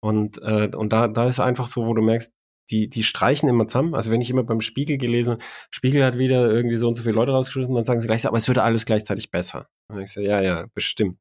Und, 0.00 0.40
äh, 0.40 0.70
und 0.74 0.90
da, 0.94 1.06
da 1.06 1.28
ist 1.28 1.38
einfach 1.38 1.66
so, 1.66 1.86
wo 1.86 1.92
du 1.92 2.00
merkst, 2.00 2.32
die, 2.70 2.88
die 2.88 3.02
streichen 3.02 3.48
immer 3.48 3.66
zusammen. 3.66 3.94
Also 3.94 4.10
wenn 4.10 4.20
ich 4.20 4.30
immer 4.30 4.42
beim 4.42 4.60
Spiegel 4.60 4.98
gelesen, 4.98 5.38
Spiegel 5.70 6.04
hat 6.04 6.18
wieder 6.18 6.50
irgendwie 6.50 6.76
so 6.76 6.88
und 6.88 6.94
so 6.94 7.02
viele 7.02 7.14
Leute 7.14 7.32
rausgeschmissen, 7.32 7.74
dann 7.74 7.84
sagen 7.84 8.00
sie 8.00 8.06
gleich, 8.06 8.26
aber 8.26 8.36
es 8.36 8.48
würde 8.48 8.62
alles 8.62 8.86
gleichzeitig 8.86 9.30
besser. 9.30 9.68
Und 9.88 10.00
ich 10.00 10.12
so, 10.12 10.20
ja, 10.20 10.40
ja, 10.40 10.66
bestimmt. 10.74 11.18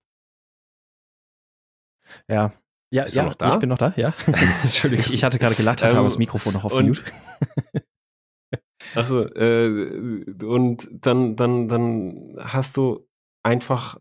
Ja. 2.28 2.54
Ja, 2.91 3.04
Bist 3.04 3.16
ja, 3.18 3.28
ich 3.30 3.60
bin 3.60 3.70
noch 3.70 3.78
da, 3.78 3.93
ja. 3.97 4.16
Entschuldigung. 4.64 5.06
Ich, 5.06 5.14
ich 5.14 5.24
hatte 5.24 5.38
gerade 5.38 5.54
gelacht, 5.54 5.84
hatte 5.84 5.93
ähm, 5.93 6.00
aber 6.00 6.08
das 6.08 6.18
Mikrofon 6.18 6.54
noch 6.54 6.66
auf 6.66 6.74
und, 6.74 6.88
Mute. 6.88 7.04
Achso, 8.95 9.26
äh, 9.26 10.26
und 10.43 10.88
dann, 10.91 11.36
dann, 11.36 11.68
dann 11.68 12.36
hast 12.39 12.78
du 12.78 13.08
einfach 13.43 14.00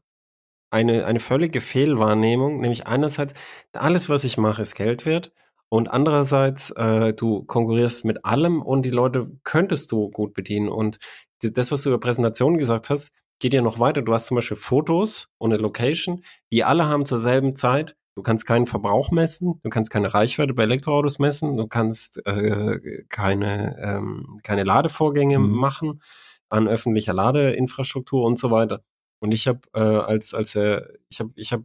eine, 0.70 1.05
eine 1.05 1.20
völlige 1.20 1.61
Fehlwahrnehmung, 1.61 2.61
nämlich 2.61 2.86
einerseits, 2.86 3.34
alles, 3.72 4.09
was 4.09 4.24
ich 4.24 4.38
mache, 4.38 4.62
ist 4.62 4.74
Geld 4.74 5.05
wert 5.05 5.32
und 5.68 5.88
andererseits, 5.88 6.70
äh, 6.70 7.12
du 7.12 7.44
konkurrierst 7.44 8.04
mit 8.04 8.24
allem 8.24 8.62
und 8.62 8.82
die 8.82 8.90
Leute 8.90 9.30
könntest 9.44 9.92
du 9.92 10.10
gut 10.10 10.34
bedienen. 10.34 10.68
Und 10.68 10.98
das, 11.42 11.70
was 11.70 11.82
du 11.82 11.90
über 11.90 12.00
Präsentationen 12.00 12.58
gesagt 12.58 12.90
hast, 12.90 13.12
geht 13.38 13.54
ja 13.54 13.62
noch 13.62 13.78
weiter. 13.78 14.02
Du 14.02 14.12
hast 14.12 14.26
zum 14.26 14.36
Beispiel 14.36 14.56
Fotos 14.56 15.28
und 15.38 15.52
eine 15.52 15.62
Location, 15.62 16.24
die 16.50 16.64
alle 16.64 16.86
haben 16.86 17.04
zur 17.06 17.18
selben 17.18 17.54
Zeit 17.54 17.96
Du 18.18 18.22
kannst 18.24 18.46
keinen 18.46 18.66
Verbrauch 18.66 19.12
messen, 19.12 19.60
du 19.62 19.70
kannst 19.70 19.92
keine 19.92 20.12
Reichweite 20.12 20.52
bei 20.52 20.64
Elektroautos 20.64 21.20
messen, 21.20 21.56
du 21.56 21.68
kannst 21.68 22.20
äh, 22.26 23.04
keine, 23.08 23.78
ähm, 23.80 24.40
keine 24.42 24.64
Ladevorgänge 24.64 25.38
mhm. 25.38 25.52
machen 25.52 26.02
an 26.48 26.66
öffentlicher 26.66 27.12
Ladeinfrastruktur 27.12 28.24
und 28.24 28.36
so 28.36 28.50
weiter. 28.50 28.82
Und 29.20 29.34
ich 29.34 29.46
habe 29.46 29.60
äh, 29.72 29.78
als 29.78 30.34
als 30.34 30.56
äh, 30.56 30.80
ich 31.08 31.20
habe 31.20 31.30
ich 31.36 31.52
habe 31.52 31.64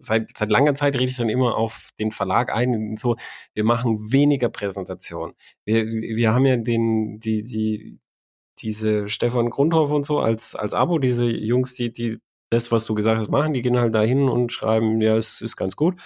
seit 0.00 0.36
seit 0.36 0.50
langer 0.50 0.74
Zeit 0.74 0.94
rede 0.94 1.04
ich 1.10 1.16
dann 1.16 1.28
immer 1.28 1.56
auf 1.56 1.90
den 1.98 2.12
Verlag 2.12 2.52
ein 2.54 2.96
so 2.96 3.16
wir 3.54 3.64
machen 3.64 4.12
weniger 4.12 4.48
Präsentation. 4.48 5.34
Wir 5.64 5.86
wir 5.86 6.32
haben 6.34 6.46
ja 6.46 6.56
den 6.56 7.20
die 7.20 7.42
die 7.42 8.00
diese 8.58 9.08
Stefan 9.08 9.50
Grundhoff 9.50 9.92
und 9.92 10.04
so 10.06 10.20
als 10.20 10.54
als 10.54 10.74
Abo 10.74 10.98
diese 10.98 11.26
Jungs 11.26 11.74
die 11.74 11.92
die 11.92 12.18
das, 12.50 12.72
was 12.72 12.84
du 12.84 12.94
gesagt 12.94 13.20
hast, 13.20 13.30
machen. 13.30 13.54
Die 13.54 13.62
gehen 13.62 13.78
halt 13.78 13.94
dahin 13.94 14.28
und 14.28 14.52
schreiben, 14.52 15.00
ja, 15.00 15.16
es 15.16 15.40
ist 15.40 15.56
ganz 15.56 15.76
gut. 15.76 16.00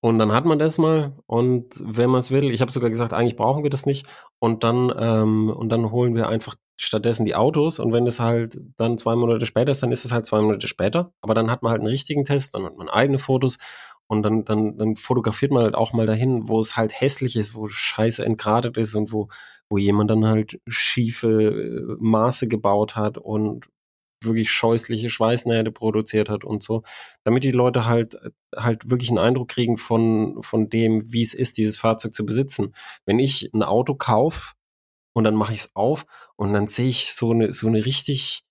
Und 0.00 0.18
dann 0.18 0.32
hat 0.32 0.44
man 0.44 0.58
das 0.58 0.76
mal 0.76 1.16
und 1.26 1.82
wenn 1.82 2.10
man 2.10 2.18
es 2.18 2.30
will, 2.30 2.50
ich 2.50 2.60
habe 2.60 2.70
sogar 2.70 2.90
gesagt, 2.90 3.14
eigentlich 3.14 3.36
brauchen 3.36 3.62
wir 3.62 3.70
das 3.70 3.86
nicht. 3.86 4.06
Und 4.38 4.62
dann 4.62 4.92
ähm, 4.98 5.48
und 5.48 5.70
dann 5.70 5.90
holen 5.90 6.14
wir 6.14 6.28
einfach 6.28 6.56
stattdessen 6.76 7.24
die 7.24 7.34
Autos 7.34 7.78
und 7.78 7.92
wenn 7.92 8.06
es 8.06 8.20
halt 8.20 8.58
dann 8.76 8.98
zwei 8.98 9.14
Monate 9.16 9.46
später 9.46 9.72
ist, 9.72 9.82
dann 9.82 9.92
ist 9.92 10.04
es 10.04 10.12
halt 10.12 10.26
zwei 10.26 10.40
Monate 10.40 10.66
später. 10.68 11.12
Aber 11.20 11.34
dann 11.34 11.50
hat 11.50 11.62
man 11.62 11.70
halt 11.70 11.80
einen 11.80 11.88
richtigen 11.88 12.24
Test, 12.24 12.54
dann 12.54 12.64
hat 12.64 12.76
man 12.76 12.88
eigene 12.88 13.18
Fotos 13.18 13.58
und 14.06 14.22
dann 14.22 14.44
dann 14.44 14.76
dann 14.76 14.96
fotografiert 14.96 15.52
man 15.52 15.62
halt 15.64 15.74
auch 15.74 15.92
mal 15.92 16.06
dahin, 16.06 16.48
wo 16.48 16.60
es 16.60 16.76
halt 16.76 17.00
hässlich 17.00 17.36
ist, 17.36 17.54
wo 17.54 17.68
Scheiße 17.68 18.24
entgradet 18.24 18.76
ist 18.76 18.94
und 18.94 19.12
wo 19.12 19.28
wo 19.70 19.78
jemand 19.78 20.10
dann 20.10 20.26
halt 20.26 20.60
schiefe 20.66 21.28
äh, 21.28 21.96
Maße 22.00 22.48
gebaut 22.48 22.96
hat 22.96 23.18
und 23.18 23.68
wirklich 24.22 24.50
scheußliche 24.50 25.10
Schweißnähte 25.10 25.70
produziert 25.70 26.30
hat 26.30 26.44
und 26.44 26.62
so, 26.62 26.82
damit 27.24 27.44
die 27.44 27.50
Leute 27.52 27.86
halt 27.86 28.18
halt 28.56 28.90
wirklich 28.90 29.10
einen 29.10 29.18
Eindruck 29.18 29.48
kriegen 29.48 29.76
von 29.76 30.42
von 30.42 30.68
dem, 30.68 31.12
wie 31.12 31.22
es 31.22 31.34
ist, 31.34 31.58
dieses 31.58 31.76
Fahrzeug 31.76 32.14
zu 32.14 32.26
besitzen. 32.26 32.74
Wenn 33.06 33.18
ich 33.18 33.50
ein 33.54 33.62
Auto 33.62 33.94
kaufe 33.94 34.54
und 35.14 35.24
dann 35.24 35.34
mache 35.34 35.54
ich 35.54 35.60
es 35.60 35.70
auf 35.74 36.04
und 36.36 36.52
dann 36.52 36.66
sehe 36.66 36.88
ich 36.88 37.14
so 37.14 37.30
eine 37.30 37.54
so 37.54 37.66
eine 37.66 37.86
richtig 37.86 38.44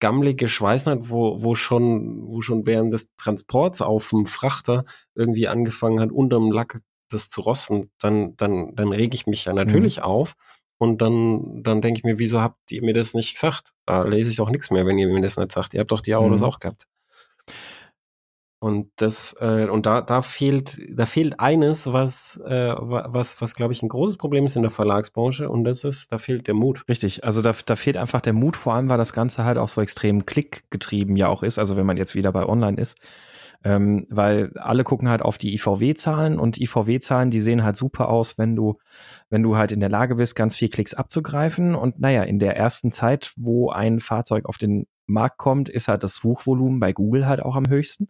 gammelige 0.00 0.48
Schweißnaht, 0.48 1.10
wo 1.10 1.42
wo 1.42 1.54
schon 1.54 2.26
wo 2.26 2.40
schon 2.40 2.66
während 2.66 2.92
des 2.94 3.14
Transports 3.16 3.82
auf 3.82 4.08
dem 4.10 4.26
Frachter 4.26 4.84
irgendwie 5.14 5.48
angefangen 5.48 6.00
hat, 6.00 6.10
unterm 6.10 6.50
Lack 6.50 6.80
das 7.10 7.28
zu 7.28 7.42
rosten, 7.42 7.90
dann 8.00 8.36
dann 8.36 8.74
dann 8.74 8.92
rege 8.92 9.14
ich 9.14 9.26
mich 9.26 9.44
ja 9.44 9.52
natürlich 9.52 9.98
mhm. 9.98 10.04
auf 10.04 10.36
und 10.78 11.00
dann, 11.00 11.62
dann 11.62 11.80
denke 11.80 11.98
ich 11.98 12.04
mir, 12.04 12.18
wieso 12.18 12.40
habt 12.40 12.70
ihr 12.70 12.82
mir 12.82 12.92
das 12.94 13.14
nicht 13.14 13.34
gesagt? 13.34 13.72
Da 13.86 14.02
lese 14.02 14.30
ich 14.30 14.40
auch 14.40 14.50
nichts 14.50 14.70
mehr, 14.70 14.86
wenn 14.86 14.98
ihr 14.98 15.08
mir 15.08 15.22
das 15.22 15.38
nicht 15.38 15.52
sagt. 15.52 15.74
Ihr 15.74 15.80
habt 15.80 15.90
doch 15.90 16.02
die 16.02 16.14
Autos 16.14 16.40
mhm. 16.40 16.46
auch 16.46 16.60
gehabt. 16.60 16.86
Und 18.58 18.90
das, 18.96 19.36
äh, 19.40 19.66
und 19.68 19.84
da, 19.84 20.00
da 20.00 20.22
fehlt, 20.22 20.78
da 20.90 21.04
fehlt 21.04 21.40
eines, 21.40 21.92
was, 21.92 22.40
äh, 22.46 22.74
was, 22.78 23.40
was, 23.42 23.54
glaube 23.54 23.74
ich, 23.74 23.82
ein 23.82 23.90
großes 23.90 24.16
Problem 24.16 24.46
ist 24.46 24.56
in 24.56 24.62
der 24.62 24.70
Verlagsbranche, 24.70 25.50
und 25.50 25.64
das 25.64 25.84
ist, 25.84 26.10
da 26.10 26.18
fehlt 26.18 26.46
der 26.46 26.54
Mut. 26.54 26.84
Richtig, 26.88 27.22
also 27.22 27.42
da, 27.42 27.52
da 27.66 27.76
fehlt 27.76 27.98
einfach 27.98 28.22
der 28.22 28.32
Mut, 28.32 28.56
vor 28.56 28.74
allem, 28.74 28.88
weil 28.88 28.98
das 28.98 29.12
Ganze 29.12 29.44
halt 29.44 29.58
auch 29.58 29.68
so 29.68 29.82
extrem 29.82 30.24
klickgetrieben 30.24 31.16
ja 31.16 31.28
auch 31.28 31.42
ist, 31.42 31.58
also 31.58 31.76
wenn 31.76 31.86
man 31.86 31.98
jetzt 31.98 32.14
wieder 32.14 32.32
bei 32.32 32.46
online 32.46 32.80
ist. 32.80 32.96
Ähm, 33.64 34.06
weil 34.10 34.52
alle 34.56 34.84
gucken 34.84 35.08
halt 35.08 35.22
auf 35.22 35.38
die 35.38 35.54
IVW-Zahlen 35.54 36.38
und 36.38 36.58
IVW-Zahlen, 36.58 37.30
die 37.30 37.40
sehen 37.40 37.64
halt 37.64 37.76
super 37.76 38.08
aus, 38.08 38.38
wenn 38.38 38.54
du, 38.54 38.78
wenn 39.28 39.42
du 39.42 39.56
halt 39.56 39.72
in 39.72 39.80
der 39.80 39.88
Lage 39.88 40.14
bist, 40.14 40.36
ganz 40.36 40.56
viel 40.56 40.68
Klicks 40.68 40.94
abzugreifen. 40.94 41.74
Und 41.74 41.98
naja, 41.98 42.22
in 42.22 42.38
der 42.38 42.56
ersten 42.56 42.92
Zeit, 42.92 43.32
wo 43.36 43.70
ein 43.70 43.98
Fahrzeug 44.00 44.44
auf 44.46 44.56
den 44.56 44.86
Markt 45.06 45.38
kommt, 45.38 45.68
ist 45.68 45.88
halt 45.88 46.02
das 46.02 46.16
Suchvolumen 46.16 46.80
bei 46.80 46.92
Google 46.92 47.26
halt 47.26 47.40
auch 47.40 47.56
am 47.56 47.68
höchsten. 47.68 48.08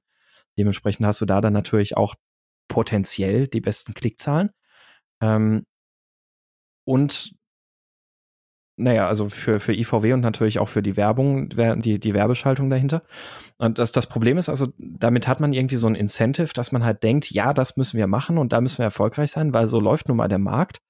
Dementsprechend 0.59 1.07
hast 1.07 1.21
du 1.21 1.27
da 1.27 1.41
dann 1.41 1.53
natürlich 1.53 1.97
auch 1.97 2.15
potenziell 2.69 3.49
die 3.49 3.61
besten 3.61 3.95
Klickzahlen. 3.95 4.51
Ähm, 5.23 5.65
und 6.85 7.37
naja, 8.79 9.09
also 9.09 9.31
für, 9.31 9.59
für 9.59 9.73
IVW 9.73 10.13
und 10.13 10.21
natürlich 10.21 10.59
auch 10.59 10.69
für 10.69 10.83
die 10.83 10.99
Werbung, 10.99 11.49
die, 11.49 11.99
die 11.99 12.15
Werbeschaltung 12.15 12.69
dahinter. 12.69 13.03
Und 13.59 13.79
das, 13.79 13.91
das 13.91 14.07
Problem 14.07 14.37
ist 14.37 14.51
also, 14.51 14.69
damit 14.79 15.27
hat 15.29 15.41
man 15.41 15.55
irgendwie 15.55 15.77
so 15.77 15.87
ein 15.87 15.95
Incentive, 15.95 16.53
dass 16.53 16.73
man 16.73 16.85
halt 16.85 17.03
denkt, 17.03 17.31
ja, 17.31 17.55
das 17.55 17.79
müssen 17.79 17.97
wir 17.97 18.07
machen 18.07 18.37
und 18.37 18.53
da 18.53 18.61
müssen 18.61 18.79
wir 18.79 18.85
erfolgreich 18.85 19.31
sein, 19.31 19.55
weil 19.55 19.67
so 19.67 19.81
läuft 19.81 20.09
nun 20.09 20.19
mal 20.19 20.29
der 20.29 20.39
Markt 20.39 20.83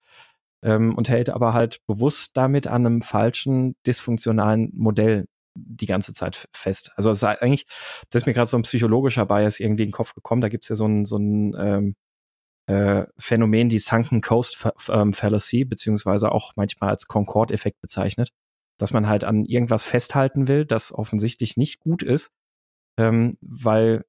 ähm, 0.64 0.96
und 0.96 1.08
hält 1.08 1.30
aber 1.30 1.52
halt 1.54 1.78
bewusst 1.86 2.36
damit 2.36 2.66
an 2.66 2.86
einem 2.86 3.02
falschen, 3.02 3.76
dysfunktionalen 3.86 4.72
Modell 4.74 5.26
die 5.56 5.86
ganze 5.86 6.12
Zeit 6.12 6.48
fest. 6.52 6.92
Also 6.96 7.10
es 7.10 7.18
ist 7.18 7.24
eigentlich, 7.24 7.66
das 8.10 8.22
ist 8.22 8.26
mir 8.26 8.34
gerade 8.34 8.46
so 8.46 8.56
ein 8.56 8.62
psychologischer 8.62 9.26
Bias 9.26 9.60
irgendwie 9.60 9.84
in 9.84 9.88
den 9.88 9.94
Kopf 9.94 10.14
gekommen. 10.14 10.40
Da 10.40 10.48
gibt's 10.48 10.68
ja 10.68 10.76
so 10.76 10.86
ein, 10.86 11.04
so 11.04 11.16
ein 11.18 11.54
ähm, 11.58 11.94
äh, 12.66 13.06
Phänomen, 13.18 13.68
die 13.68 13.78
Sunken 13.78 14.20
Coast 14.20 14.68
ähm, 14.88 15.12
Fallacy, 15.12 15.64
beziehungsweise 15.64 16.32
auch 16.32 16.52
manchmal 16.56 16.90
als 16.90 17.06
Concorde-Effekt 17.06 17.80
bezeichnet, 17.80 18.30
dass 18.78 18.92
man 18.92 19.08
halt 19.08 19.24
an 19.24 19.44
irgendwas 19.44 19.84
festhalten 19.84 20.48
will, 20.48 20.64
das 20.64 20.92
offensichtlich 20.92 21.56
nicht 21.56 21.80
gut 21.80 22.02
ist, 22.02 22.32
ähm, 22.98 23.36
weil 23.40 24.04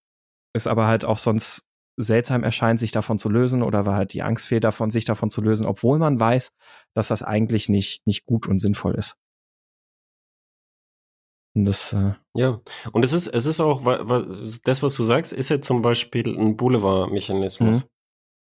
es 0.53 0.67
aber 0.67 0.87
halt 0.87 1.05
auch 1.05 1.17
sonst 1.17 1.63
seltsam 1.97 2.43
erscheint, 2.43 2.79
sich 2.79 2.91
davon 2.91 3.17
zu 3.17 3.29
lösen 3.29 3.63
oder 3.63 3.85
weil 3.85 3.95
halt 3.95 4.13
die 4.13 4.21
Angst 4.21 4.47
fehlt 4.47 4.63
davon, 4.63 4.91
sich 4.91 5.05
davon 5.05 5.29
zu 5.29 5.41
lösen, 5.41 5.65
obwohl 5.65 5.97
man 5.97 6.19
weiß, 6.19 6.51
dass 6.93 7.07
das 7.07 7.23
eigentlich 7.23 7.69
nicht, 7.69 8.05
nicht 8.05 8.25
gut 8.25 8.47
und 8.47 8.59
sinnvoll 8.59 8.95
ist. 8.95 9.17
Das, 11.65 11.93
äh 11.93 12.13
ja, 12.35 12.61
und 12.91 13.03
es 13.03 13.13
ist, 13.13 13.27
es 13.27 13.45
ist 13.45 13.59
auch, 13.59 13.83
das, 14.63 14.83
was 14.83 14.93
du 14.93 15.03
sagst, 15.03 15.33
ist 15.33 15.49
ja 15.49 15.59
zum 15.59 15.81
Beispiel 15.81 16.37
ein 16.37 16.55
Boulevardmechanismus. 16.55 17.83
Mhm. 17.83 17.89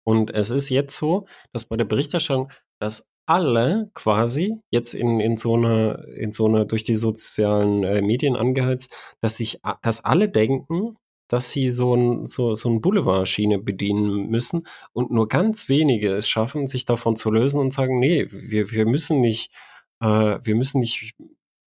Und 0.06 0.32
es 0.34 0.50
ist 0.50 0.70
jetzt 0.70 0.98
so, 0.98 1.26
dass 1.54 1.66
bei 1.66 1.78
der 1.78 1.86
Berichterstattung, 1.86 2.52
dass 2.80 3.10
alle 3.26 3.92
quasi 3.94 4.56
jetzt 4.72 4.94
in, 4.94 5.20
in 5.20 5.38
so 5.38 5.56
einer, 5.56 6.06
in 6.08 6.32
so 6.32 6.48
einer 6.48 6.66
durch 6.66 6.84
die 6.84 6.96
sozialen 6.96 7.84
äh, 7.84 8.02
Medien 8.02 8.36
angeheizt, 8.36 8.94
dass 9.22 9.38
sich, 9.38 9.60
dass 9.82 10.04
alle 10.04 10.30
denken, 10.30 10.96
dass 11.30 11.52
sie 11.52 11.70
so 11.70 11.94
ein, 11.94 12.26
so, 12.26 12.56
so 12.56 12.70
ein 12.70 12.80
Boulevardschiene 12.82 13.60
bedienen 13.60 14.30
müssen 14.30 14.66
und 14.94 15.12
nur 15.12 15.28
ganz 15.28 15.68
wenige 15.68 16.14
es 16.16 16.30
schaffen, 16.30 16.68
sich 16.68 16.86
davon 16.86 17.18
zu 17.18 17.30
lösen 17.32 17.60
und 17.60 17.74
sagen, 17.74 18.00
nee, 18.00 18.28
wir, 18.30 18.72
wir 18.72 18.86
müssen 18.86 19.20
nicht, 19.20 19.54
äh, 20.02 20.40
wir 20.42 20.56
müssen 20.56 20.80
nicht 20.80 21.16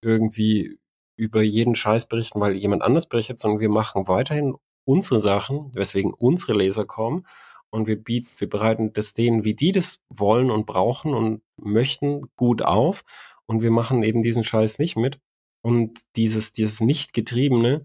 irgendwie 0.02 0.78
über 1.20 1.42
jeden 1.42 1.74
Scheiß 1.74 2.06
berichten, 2.06 2.40
weil 2.40 2.56
jemand 2.56 2.82
anders 2.82 3.06
berichtet, 3.06 3.38
sondern 3.38 3.60
wir 3.60 3.68
machen 3.68 4.08
weiterhin 4.08 4.54
unsere 4.84 5.20
Sachen, 5.20 5.70
weswegen 5.74 6.14
unsere 6.14 6.54
Leser 6.54 6.86
kommen 6.86 7.26
und 7.70 7.86
wir 7.86 8.02
bieten, 8.02 8.28
wir 8.38 8.48
bereiten 8.48 8.92
das 8.94 9.12
denen, 9.12 9.44
wie 9.44 9.54
die 9.54 9.72
das 9.72 10.02
wollen 10.08 10.50
und 10.50 10.66
brauchen 10.66 11.14
und 11.14 11.42
möchten, 11.56 12.22
gut 12.36 12.62
auf 12.62 13.04
und 13.46 13.62
wir 13.62 13.70
machen 13.70 14.02
eben 14.02 14.22
diesen 14.22 14.44
Scheiß 14.44 14.78
nicht 14.78 14.96
mit. 14.96 15.20
Und 15.62 16.00
dieses, 16.16 16.52
dieses 16.52 16.80
Nicht-Getriebene, 16.80 17.84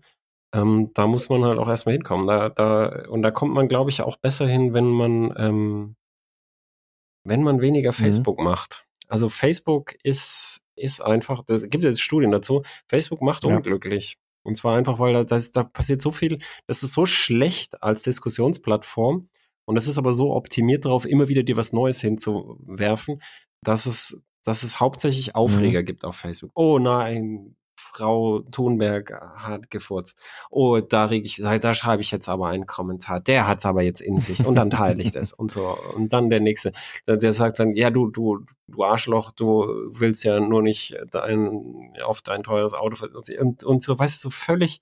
ähm, 0.54 0.92
da 0.94 1.08
muss 1.08 1.28
man 1.28 1.44
halt 1.44 1.60
auch 1.60 1.68
erstmal 1.68 1.94
hinkommen. 1.94 2.26
Da, 2.26 2.50
da, 2.50 3.10
und 3.10 3.22
da 3.22 3.32
kommt 3.32 3.54
man, 3.54 3.68
glaube 3.68 3.90
ich, 3.90 4.02
auch 4.02 4.16
besser 4.16 4.48
hin, 4.48 4.74
wenn 4.74 4.86
man, 4.86 5.34
ähm, 5.38 5.96
wenn 7.26 7.44
man 7.44 7.60
weniger 7.60 7.92
mhm. 7.92 7.96
Facebook 7.96 8.40
mhm. 8.40 8.46
macht. 8.46 8.88
Also 9.10 9.28
Facebook 9.28 9.96
ist, 10.04 10.64
ist 10.76 11.04
einfach, 11.04 11.44
es 11.48 11.70
gibt 11.70 11.84
jetzt 11.84 12.02
Studien 12.02 12.32
dazu, 12.32 12.64
Facebook 12.88 13.22
macht 13.22 13.44
ja. 13.44 13.56
unglücklich. 13.56 14.18
Und 14.44 14.56
zwar 14.56 14.78
einfach, 14.78 15.00
weil 15.00 15.14
da, 15.14 15.24
das, 15.24 15.52
da 15.52 15.64
passiert 15.64 16.02
so 16.02 16.12
viel, 16.12 16.38
das 16.68 16.84
ist 16.84 16.94
so 16.94 17.06
schlecht 17.06 17.82
als 17.82 18.04
Diskussionsplattform, 18.04 19.28
und 19.66 19.78
es 19.78 19.88
ist 19.88 19.98
aber 19.98 20.14
so 20.14 20.34
optimiert 20.34 20.86
darauf, 20.86 21.06
immer 21.06 21.28
wieder 21.28 21.44
dir 21.44 21.58
was 21.58 21.74
Neues 21.74 22.00
hinzuwerfen, 22.00 23.22
dass 23.62 23.88
es, 23.88 24.24
dass 24.44 24.64
es 24.64 24.80
hauptsächlich 24.80 25.30
mhm. 25.30 25.36
Aufreger 25.36 25.82
mhm. 25.82 25.86
gibt 25.86 26.06
auf 26.06 26.16
Facebook. 26.16 26.52
Oh 26.54 26.80
nein, 26.80 27.56
Frau 27.96 28.41
Thunberg 28.52 29.12
hat 29.38 29.70
gefurzt. 29.70 30.18
Oh, 30.50 30.80
da 30.80 31.06
reg 31.06 31.24
ich, 31.24 31.38
da 31.38 31.74
schreibe 31.74 32.02
ich 32.02 32.12
jetzt 32.12 32.28
aber 32.28 32.48
einen 32.48 32.66
Kommentar. 32.66 33.22
Der 33.22 33.48
hat's 33.48 33.66
aber 33.66 33.84
jetzt 33.84 34.02
in 34.02 34.20
sich 34.20 34.46
und 34.46 34.56
dann 34.56 34.70
teile 34.70 35.02
ich 35.02 35.14
das 35.14 35.32
und 35.32 35.50
so. 35.52 35.78
Und 35.96 36.12
dann 36.12 36.30
der 36.30 36.41
nächste, 36.41 36.74
der 37.08 37.32
sagt 37.32 37.60
dann, 37.60 37.74
ja, 37.74 37.89
du, 37.91 38.10
du, 38.10 38.46
du 38.68 38.84
Arschloch, 38.84 39.32
du 39.32 39.66
willst 39.91 40.26
ja 40.26 40.41
nur 40.41 40.62
nicht 40.62 40.98
dein, 41.12 41.93
auf 42.04 42.22
dein 42.22 42.43
teures 42.43 42.74
Auto 42.74 43.08
und, 43.39 43.64
und 43.64 43.82
so, 43.82 43.98
weißt 43.98 44.24
du, 44.24 44.30
so 44.30 44.30
völlig 44.30 44.82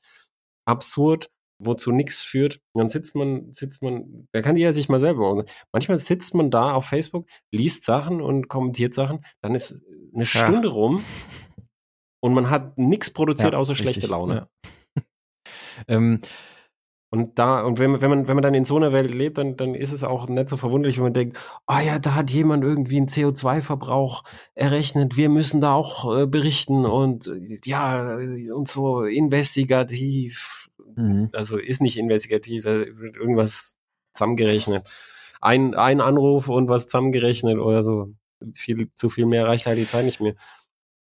absurd 0.65 1.29
wozu 1.59 1.91
nichts 1.91 2.21
führt. 2.21 2.59
Und 2.73 2.79
dann 2.79 2.89
sitzt 2.89 3.15
man, 3.15 3.53
sitzt 3.53 3.81
man, 3.81 4.27
da 4.33 4.41
kann 4.41 4.57
jeder 4.57 4.73
sich 4.73 4.89
mal 4.89 4.99
selber. 4.99 5.45
Manchmal 5.71 5.97
sitzt 5.97 6.33
man 6.33 6.51
da 6.51 6.73
auf 6.73 6.87
Facebook, 6.87 7.25
liest 7.51 7.85
Sachen 7.85 8.21
und 8.21 8.49
kommentiert 8.49 8.93
Sachen, 8.93 9.23
dann 9.41 9.55
ist 9.55 9.81
eine 10.13 10.25
Stunde 10.25 10.67
ja. 10.67 10.73
rum 10.73 11.03
und 12.23 12.33
man 12.33 12.49
hat 12.49 12.77
nichts 12.77 13.09
produziert 13.09 13.51
ja, 13.51 13.59
außer 13.59 13.71
richtig. 13.71 13.91
schlechte 13.91 14.09
Laune. 14.09 14.47
Ja. 14.95 15.03
ähm, 15.89 16.21
und 17.09 17.37
da, 17.37 17.61
und 17.61 17.79
wenn, 17.79 18.01
wenn, 18.01 18.09
man, 18.09 18.27
wenn 18.27 18.35
man 18.35 18.41
dann 18.41 18.53
in 18.53 18.63
so 18.63 18.77
einer 18.77 18.93
Welt 18.93 19.11
lebt, 19.11 19.37
dann, 19.37 19.57
dann 19.57 19.75
ist 19.75 19.91
es 19.91 20.03
auch 20.03 20.29
nicht 20.29 20.47
so 20.47 20.55
verwunderlich, 20.55 20.97
wenn 20.97 21.03
man 21.03 21.13
denkt, 21.13 21.37
ah 21.67 21.81
ja, 21.81 21.99
da 21.99 22.15
hat 22.15 22.31
jemand 22.31 22.63
irgendwie 22.63 22.97
einen 22.97 23.07
CO2-Verbrauch 23.07 24.23
errechnet, 24.55 25.17
wir 25.17 25.27
müssen 25.27 25.59
da 25.59 25.73
auch 25.73 26.17
äh, 26.17 26.25
berichten 26.25 26.85
und 26.85 27.29
ja, 27.65 28.15
und 28.15 28.67
so 28.67 29.03
investigativ 29.03 30.69
mhm. 30.95 31.29
also 31.33 31.57
ist 31.57 31.81
nicht 31.81 31.97
investigativ, 31.97 32.63
da 32.63 32.71
wird 32.79 33.17
irgendwas 33.17 33.77
zusammengerechnet. 34.13 34.89
Ein, 35.41 35.75
ein 35.75 35.99
Anruf 35.99 36.47
und 36.47 36.69
was 36.69 36.87
zusammengerechnet 36.87 37.57
oder 37.57 37.83
so. 37.83 38.13
Viel, 38.55 38.89
zu 38.93 39.09
viel 39.09 39.25
mehr 39.25 39.45
reicht 39.45 39.65
halt 39.65 39.77
die 39.77 39.87
Zeit 39.87 40.05
nicht 40.05 40.21
mehr. 40.21 40.35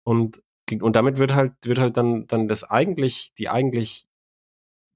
Und, 0.03 0.41
und 0.79 0.95
damit 0.95 1.17
wird 1.17 1.33
halt, 1.33 1.53
wird 1.63 1.79
halt 1.79 1.97
dann, 1.97 2.27
dann 2.27 2.47
das 2.47 2.63
eigentlich, 2.63 3.33
die 3.37 3.49
eigentlich 3.49 4.07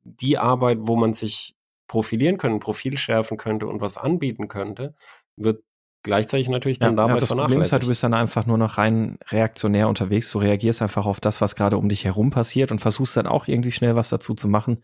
die 0.04 0.38
Arbeit, 0.38 0.80
wo 0.82 0.96
man 0.96 1.14
sich 1.14 1.56
profilieren 1.88 2.38
könnte, 2.38 2.58
ein 2.58 2.60
Profil 2.60 2.98
schärfen 2.98 3.38
könnte 3.38 3.68
und 3.68 3.82
was 3.82 3.98
anbieten 3.98 4.48
könnte, 4.48 4.96
wird 5.36 5.64
gleichzeitig 6.04 6.50
natürlich 6.50 6.80
dann 6.80 6.92
ja, 6.92 7.04
damals 7.04 7.24
ja, 7.24 7.28
das 7.28 7.38
Problem 7.38 7.62
ist 7.62 7.72
halt, 7.72 7.84
du 7.84 7.88
bist 7.88 8.04
dann 8.04 8.14
einfach 8.14 8.46
nur 8.46 8.58
noch 8.58 8.78
rein 8.78 9.18
reaktionär 9.30 9.90
unterwegs. 9.90 10.32
Du 10.32 10.40
reagierst 10.40 10.82
einfach 10.82 11.06
auf 11.06 11.20
das, 11.20 11.42
was 11.42 11.56
gerade 11.56 11.78
um 11.78 11.90
dich 11.90 12.06
herum 12.06 12.30
passiert 12.30 12.72
und 12.72 12.80
versuchst 12.80 13.18
dann 13.18 13.28
auch 13.28 13.48
irgendwie 13.48 13.72
schnell 13.72 13.96
was 13.96 14.10
dazu 14.10 14.36
zu 14.36 14.48
machen. 14.48 14.84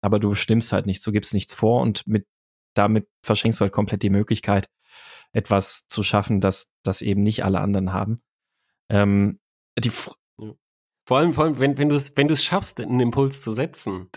Aber 0.00 0.18
du 0.18 0.30
bestimmst 0.30 0.72
halt 0.72 0.86
nichts, 0.86 1.04
du 1.04 1.12
gibst 1.12 1.34
nichts 1.34 1.54
vor 1.54 1.82
und 1.82 2.06
mit, 2.06 2.26
damit 2.74 3.06
verschenkst 3.22 3.60
du 3.60 3.64
halt 3.64 3.72
komplett 3.72 4.02
die 4.02 4.10
Möglichkeit, 4.10 4.68
etwas 5.32 5.86
zu 5.88 6.02
schaffen, 6.02 6.40
das, 6.40 6.72
das 6.82 7.02
eben 7.02 7.22
nicht 7.22 7.44
alle 7.44 7.60
anderen 7.60 7.92
haben. 7.92 8.20
Ähm, 8.88 9.38
die, 9.78 9.92
vor 11.04 11.18
allem, 11.18 11.34
vor 11.34 11.44
allem, 11.44 11.58
wenn, 11.58 11.78
wenn 11.78 11.88
du 11.88 11.96
es, 11.96 12.16
wenn 12.16 12.28
du 12.28 12.34
es 12.34 12.44
schaffst, 12.44 12.80
einen 12.80 13.00
Impuls 13.00 13.42
zu 13.42 13.52
setzen, 13.52 14.08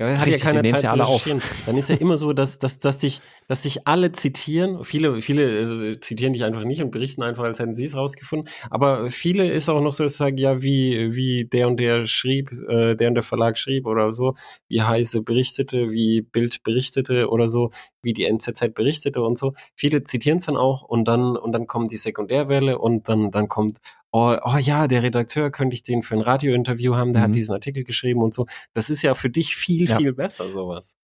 hat 0.00 0.26
Richtig, 0.26 0.44
ja 0.44 0.52
keine 0.52 0.70
Zeit 0.70 0.82
ja 0.84 0.92
alle 0.92 1.06
auf. 1.06 1.28
Dann 1.66 1.76
ist 1.76 1.88
ja 1.88 1.96
immer 1.96 2.16
so, 2.16 2.32
dass, 2.32 2.58
dass, 2.58 2.78
dass, 2.78 3.00
sich, 3.00 3.20
dass 3.48 3.64
sich 3.64 3.86
alle 3.86 4.12
zitieren. 4.12 4.84
Viele, 4.84 5.20
viele 5.20 5.90
äh, 5.90 6.00
zitieren 6.00 6.32
dich 6.32 6.44
einfach 6.44 6.64
nicht 6.64 6.82
und 6.82 6.90
berichten 6.90 7.22
einfach, 7.22 7.44
als 7.44 7.58
hätten 7.58 7.74
sie 7.74 7.84
es 7.84 7.96
rausgefunden. 7.96 8.48
Aber 8.70 9.10
viele 9.10 9.50
ist 9.50 9.68
auch 9.68 9.80
noch 9.80 9.92
so, 9.92 10.04
dass 10.04 10.12
sie 10.12 10.18
sagen, 10.18 10.38
ja, 10.38 10.62
wie, 10.62 11.16
wie 11.16 11.46
der 11.46 11.66
und 11.66 11.80
der 11.80 12.06
schrieb, 12.06 12.52
äh, 12.68 12.94
der 12.94 13.08
und 13.08 13.14
der 13.14 13.24
Verlag 13.24 13.58
schrieb 13.58 13.86
oder 13.86 14.12
so, 14.12 14.34
wie 14.68 14.82
Heise 14.82 15.22
berichtete, 15.22 15.90
wie 15.90 16.22
Bild 16.22 16.62
berichtete 16.62 17.28
oder 17.28 17.48
so, 17.48 17.70
wie 18.02 18.12
die 18.12 18.24
NZZ 18.24 18.74
berichtete 18.74 19.20
und 19.20 19.36
so. 19.36 19.54
Viele 19.74 20.04
zitieren 20.04 20.38
es 20.38 20.46
dann 20.46 20.56
auch 20.56 20.82
und 20.82 21.08
dann, 21.08 21.36
und 21.36 21.52
dann 21.52 21.66
kommt 21.66 21.90
die 21.90 21.96
Sekundärwelle 21.96 22.78
und 22.78 23.08
dann, 23.08 23.30
dann 23.30 23.48
kommt 23.48 23.78
oh, 24.12 24.36
oh 24.42 24.56
ja, 24.56 24.88
der 24.88 25.02
Redakteur 25.02 25.50
könnte 25.50 25.74
ich 25.74 25.82
den 25.82 26.02
für 26.02 26.14
ein 26.14 26.20
Radiointerview 26.20 26.94
haben, 26.96 27.12
der 27.12 27.22
mhm. 27.22 27.24
hat 27.26 27.34
diesen 27.34 27.52
Artikel 27.52 27.84
geschrieben 27.84 28.22
und 28.22 28.34
so. 28.34 28.46
Das 28.72 28.90
ist 28.90 29.02
ja 29.02 29.14
für 29.14 29.30
dich 29.30 29.56
viel, 29.56 29.88
ja. 29.88 29.98
viel 29.98 30.12
besser, 30.12 30.50
sowas. 30.50 30.96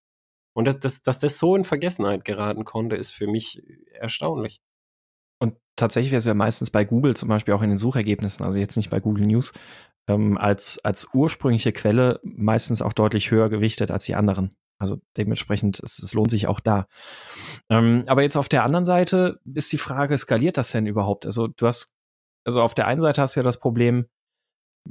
Und 0.54 0.66
dass, 0.66 0.78
dass, 0.78 1.02
dass 1.02 1.18
das 1.18 1.38
so 1.38 1.56
in 1.56 1.64
Vergessenheit 1.64 2.24
geraten 2.24 2.64
konnte, 2.64 2.96
ist 2.96 3.10
für 3.10 3.26
mich 3.26 3.62
erstaunlich. 3.92 4.60
Und 5.40 5.56
tatsächlich 5.76 6.12
wäre 6.12 6.18
es 6.18 6.24
ja 6.24 6.34
meistens 6.34 6.70
bei 6.70 6.84
Google 6.84 7.16
zum 7.16 7.28
Beispiel 7.28 7.54
auch 7.54 7.62
in 7.62 7.70
den 7.70 7.78
Suchergebnissen, 7.78 8.44
also 8.44 8.58
jetzt 8.58 8.76
nicht 8.76 8.90
bei 8.90 9.00
Google 9.00 9.26
News, 9.26 9.52
ähm, 10.08 10.38
als, 10.38 10.82
als 10.84 11.08
ursprüngliche 11.12 11.72
Quelle 11.72 12.20
meistens 12.22 12.82
auch 12.82 12.92
deutlich 12.92 13.30
höher 13.30 13.48
gewichtet 13.50 13.90
als 13.90 14.04
die 14.04 14.14
anderen. 14.14 14.56
Also 14.78 15.00
dementsprechend, 15.16 15.80
es, 15.82 15.98
es 15.98 16.14
lohnt 16.14 16.30
sich 16.30 16.46
auch 16.46 16.60
da. 16.60 16.86
Ähm, 17.68 18.04
aber 18.06 18.22
jetzt 18.22 18.36
auf 18.36 18.48
der 18.48 18.64
anderen 18.64 18.84
Seite 18.84 19.40
ist 19.52 19.72
die 19.72 19.78
Frage, 19.78 20.16
skaliert 20.18 20.56
das 20.56 20.72
denn 20.72 20.86
überhaupt? 20.86 21.26
Also 21.26 21.48
du 21.48 21.66
hast 21.66 21.94
also 22.44 22.62
auf 22.62 22.74
der 22.74 22.86
einen 22.86 23.00
Seite 23.00 23.22
hast 23.22 23.36
du 23.36 23.40
ja 23.40 23.44
das 23.44 23.58
Problem, 23.58 24.06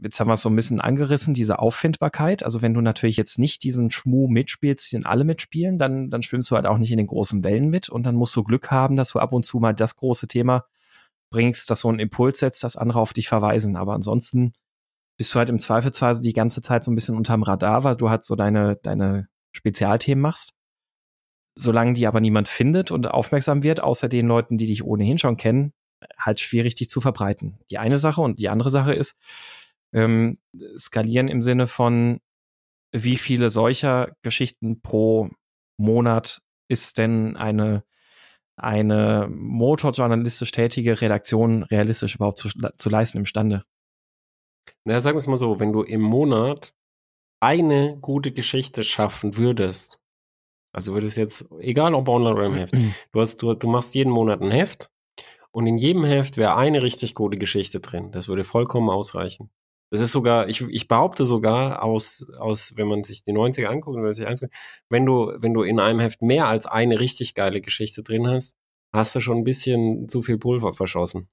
jetzt 0.01 0.20
haben 0.20 0.28
wir 0.28 0.34
es 0.34 0.41
so 0.41 0.49
ein 0.49 0.56
bisschen 0.56 0.82
angerissen, 0.82 1.34
diese 1.34 1.60
Auffindbarkeit. 1.60 2.43
Also 2.43 2.62
wenn 2.62 2.74
du 2.74 2.82
natürlich 2.82 3.18
jetzt 3.18 3.38
nicht 3.38 3.64
diesen 3.64 3.91
Schmuh 3.91 4.28
mitspielst, 4.28 4.91
den 4.91 5.06
alle 5.06 5.24
mitspielen, 5.24 5.78
dann, 5.78 6.10
dann 6.10 6.24
schwimmst 6.24 6.49
du 6.51 6.56
halt 6.56 6.66
auch 6.66 6.78
nicht 6.78 6.91
in 6.91 6.97
den 6.97 7.08
großen 7.08 7.43
Wellen 7.43 7.70
mit 7.70 7.89
und 7.89 8.06
dann 8.06 8.16
musst 8.16 8.36
du 8.36 8.43
Glück 8.43 8.72
haben, 8.72 8.95
dass 8.95 9.10
du 9.10 9.20
ab 9.20 9.34
und 9.34 9.45
zu 9.45 9.60
mal 9.60 9.74
das 9.74 9.95
große 9.95 10.28
Thema 10.28 10.66
bringst, 11.30 11.70
dass 11.70 11.82
so 11.82 11.91
ein 11.91 11.99
Impuls 11.99 12.39
setzt, 12.39 12.64
dass 12.64 12.76
andere 12.76 12.99
auf 12.99 13.14
dich 13.14 13.28
verweisen. 13.28 13.76
Aber 13.76 13.93
ansonsten 13.93 14.54
bist 15.18 15.34
du 15.34 15.39
halt 15.39 15.49
im 15.49 15.60
Zweifelsfall 15.60 16.20
die 16.22 16.34
ganze 16.34 16.62
Zeit 16.62 16.84
so 16.84 16.91
ein 16.91 16.95
bisschen 16.95 17.16
unterm 17.16 17.43
Radar, 17.43 17.84
weil 17.84 17.95
du 17.95 18.10
halt 18.10 18.24
so 18.24 18.36
deine, 18.36 18.78
deine 18.78 19.28
Spezialthemen 19.51 20.22
machst. 20.22 20.56
Solange 21.56 21.93
die 21.93 22.08
aber 22.08 22.20
niemand 22.20 22.47
findet 22.47 22.89
und 22.89 23.06
aufmerksam 23.08 23.62
wird, 23.62 23.82
außer 23.82 24.10
den 24.10 24.28
Leuten, 24.28 24.58
die 24.58 24.66
dich 24.66 24.84
ohnehin 24.84 25.20
schon 25.20 25.38
kennen, 25.38 25.74
halt 26.18 26.39
schwierig, 26.39 26.76
dich 26.76 26.89
zu 26.89 27.01
verbreiten. 27.01 27.60
Die 27.70 27.78
eine 27.78 27.99
Sache 27.99 28.22
und 28.22 28.39
die 28.39 28.49
andere 28.49 28.70
Sache 28.70 28.93
ist, 28.93 29.18
ähm, 29.93 30.39
skalieren 30.78 31.28
im 31.28 31.41
Sinne 31.41 31.68
von, 31.68 32.20
wie 32.91 33.18
viele 33.18 33.49
solcher 33.49 34.16
Geschichten 34.22 34.82
pro 34.82 35.30
Monat 35.78 36.41
ist 36.68 36.97
denn 36.97 37.36
eine, 37.38 37.84
eine 38.56 39.28
motorjournalistisch 39.30 40.51
tätige 40.51 41.01
Redaktion 41.01 41.64
realistisch 41.64 42.16
überhaupt 42.16 42.38
zu, 42.38 42.49
zu 42.78 42.89
leisten 42.89 43.20
imstande? 43.20 43.64
Na, 44.86 44.99
sagen 44.99 45.16
wir 45.16 45.20
es 45.20 45.28
mal 45.28 45.38
so, 45.38 45.60
wenn 45.60 45.74
du 45.74 45.82
im 45.82 46.01
Monat 46.01 46.74
eine 47.39 47.97
gute 47.99 48.32
Geschichte 48.32 48.84
schaffen 48.84 49.38
würdest, 49.38 49.99
also 50.72 50.93
würdest 50.93 51.18
jetzt, 51.18 51.49
egal 51.60 51.93
ob 51.93 52.08
online 52.08 52.36
oder 52.36 52.45
im 52.45 52.56
Heft, 52.56 52.74
du 53.12 53.22
hast, 53.22 53.38
du, 53.38 53.54
du 53.54 53.68
machst 53.68 53.95
jeden 53.95 54.12
Monat 54.12 54.41
ein 54.41 54.51
Heft 54.51 54.89
und 55.54 55.68
in 55.68 55.78
jedem 55.78 56.04
Heft 56.04 56.36
wäre 56.38 56.56
eine 56.56 56.82
richtig 56.82 57.14
gute 57.14 57.38
Geschichte 57.38 57.80
drin. 57.80 58.12
Das 58.12 58.28
würde 58.28 58.43
vollkommen 58.43 58.89
ausreichen. 58.89 59.51
Das 59.91 60.01
ist 60.01 60.12
sogar, 60.12 60.49
ich, 60.49 60.62
ich 60.62 60.88
behaupte 60.88 61.24
sogar 61.24 61.84
aus, 61.84 62.26
aus, 62.39 62.74
wenn 62.76 62.88
man 62.88 63.04
sich 63.04 63.24
die 63.24 63.34
90er 63.34 63.68
anguckt, 63.68 64.01
wenn, 64.01 64.12
sich 64.14 64.28
anguckt, 64.28 64.51
wenn 64.89 65.06
du, 65.06 65.32
wenn 65.38 65.54
du 65.54 65.62
in 65.62 65.80
einem 65.80 65.99
Heft 65.99 66.24
mehr 66.24 66.47
als 66.47 66.66
eine 66.66 66.99
richtig 66.99 67.36
geile 67.36 67.62
Geschichte 67.62 68.01
drin 68.01 68.28
hast, 68.28 68.56
hast 68.91 69.16
du 69.16 69.20
schon 69.20 69.38
ein 69.38 69.43
bisschen 69.43 70.10
zu 70.10 70.24
viel 70.24 70.39
Pulver 70.39 70.74
verschossen. 70.74 71.28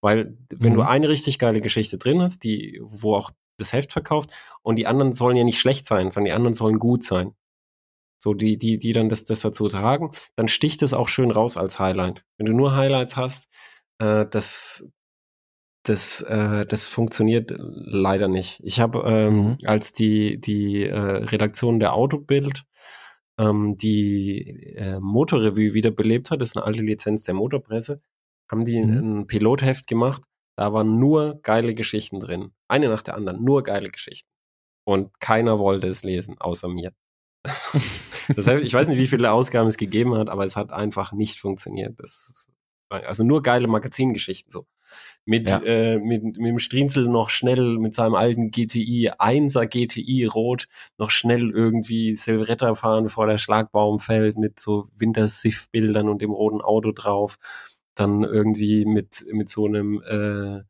Weil, 0.00 0.38
wenn 0.48 0.72
mhm. 0.72 0.76
du 0.76 0.82
eine 0.82 1.10
richtig 1.10 1.38
geile 1.38 1.60
Geschichte 1.60 1.98
drin 1.98 2.22
hast, 2.22 2.44
die, 2.44 2.80
wo 2.82 3.14
auch 3.14 3.30
das 3.58 3.74
Heft 3.74 3.92
verkauft, 3.92 4.30
und 4.62 4.76
die 4.76 4.86
anderen 4.86 5.12
sollen 5.12 5.36
ja 5.36 5.44
nicht 5.44 5.60
schlecht 5.60 5.84
sein, 5.84 6.10
sondern 6.10 6.30
die 6.30 6.36
anderen 6.36 6.54
sollen 6.54 6.78
gut 6.78 7.04
sein. 7.04 7.34
So, 8.18 8.34
die, 8.34 8.56
die, 8.56 8.78
die 8.78 8.92
dann 8.92 9.08
das, 9.08 9.24
das 9.24 9.40
dazu 9.40 9.68
tragen, 9.68 10.10
dann 10.36 10.48
sticht 10.48 10.82
es 10.82 10.94
auch 10.94 11.08
schön 11.08 11.30
raus 11.30 11.56
als 11.56 11.78
Highlight. 11.78 12.24
Wenn 12.38 12.46
du 12.46 12.52
nur 12.52 12.74
Highlights 12.74 13.16
hast, 13.16 13.48
äh, 13.98 14.26
das, 14.30 14.90
das, 15.82 16.22
äh, 16.22 16.66
das 16.66 16.86
funktioniert 16.86 17.52
leider 17.56 18.28
nicht. 18.28 18.60
Ich 18.64 18.80
habe, 18.80 19.04
ähm, 19.06 19.36
mhm. 19.36 19.58
als 19.64 19.92
die, 19.92 20.40
die 20.40 20.84
äh, 20.84 20.96
Redaktion 20.96 21.78
der 21.78 21.92
Autobild 21.92 22.64
ähm, 23.38 23.76
die 23.76 24.74
äh, 24.76 24.98
Motorrevue 25.00 25.74
wiederbelebt 25.74 26.30
hat, 26.30 26.40
das 26.40 26.50
ist 26.50 26.56
eine 26.56 26.66
alte 26.66 26.82
Lizenz 26.82 27.24
der 27.24 27.34
Motorpresse, 27.34 28.00
haben 28.50 28.64
die 28.64 28.80
mhm. 28.80 29.20
ein 29.20 29.26
Pilotheft 29.26 29.86
gemacht. 29.86 30.22
Da 30.56 30.72
waren 30.72 30.98
nur 30.98 31.40
geile 31.42 31.74
Geschichten 31.74 32.18
drin. 32.18 32.52
Eine 32.66 32.88
nach 32.88 33.02
der 33.02 33.14
anderen, 33.14 33.44
nur 33.44 33.62
geile 33.62 33.90
Geschichten. 33.90 34.28
Und 34.84 35.20
keiner 35.20 35.58
wollte 35.58 35.88
es 35.88 36.02
lesen, 36.02 36.36
außer 36.38 36.68
mir. 36.68 36.92
Das 37.46 38.46
heißt, 38.46 38.64
ich 38.64 38.74
weiß 38.74 38.88
nicht, 38.88 38.98
wie 38.98 39.06
viele 39.06 39.32
Ausgaben 39.32 39.68
es 39.68 39.76
gegeben 39.76 40.14
hat, 40.14 40.28
aber 40.28 40.44
es 40.44 40.56
hat 40.56 40.72
einfach 40.72 41.12
nicht 41.12 41.38
funktioniert. 41.40 41.98
Das, 41.98 42.50
also 42.88 43.24
nur 43.24 43.42
geile 43.42 43.68
Magazingeschichten 43.68 44.50
so. 44.50 44.66
Mit, 45.24 45.50
ja. 45.50 45.60
äh, 45.64 45.98
mit, 45.98 46.22
mit 46.22 46.36
dem 46.36 46.58
Strienzel 46.60 47.08
noch 47.08 47.30
schnell 47.30 47.78
mit 47.78 47.94
seinem 47.94 48.14
alten 48.14 48.52
GTI, 48.52 49.10
1er 49.10 49.66
GTI 49.66 50.26
rot, 50.26 50.68
noch 50.98 51.10
schnell 51.10 51.50
irgendwie 51.50 52.14
Silveretta 52.14 52.76
fahren, 52.76 53.04
bevor 53.04 53.26
der 53.26 53.38
Schlagbaum 53.38 53.98
fällt, 53.98 54.38
mit 54.38 54.60
so 54.60 54.88
Wintersiff-Bildern 54.96 56.08
und 56.08 56.22
dem 56.22 56.30
roten 56.30 56.60
Auto 56.60 56.92
drauf. 56.92 57.38
Dann 57.96 58.22
irgendwie 58.22 58.84
mit, 58.84 59.24
mit 59.32 59.50
so 59.50 59.66
einem 59.66 60.00
äh, 60.02 60.62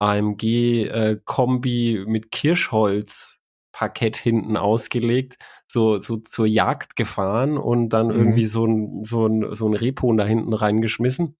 AMG-Kombi 0.00 1.96
äh, 1.96 2.04
mit 2.06 2.32
Kirschholz 2.32 3.38
Parkett 3.72 4.16
hinten 4.16 4.56
ausgelegt 4.56 5.38
so, 5.68 6.00
so 6.00 6.16
zur 6.16 6.46
Jagd 6.46 6.96
gefahren 6.96 7.58
und 7.58 7.90
dann 7.90 8.08
mhm. 8.08 8.14
irgendwie 8.14 8.44
so 8.46 8.66
ein, 8.66 9.04
so 9.04 9.26
ein, 9.26 9.54
so 9.54 9.68
ein 9.68 9.74
Repon 9.74 10.16
da 10.16 10.24
hinten 10.24 10.54
reingeschmissen. 10.54 11.36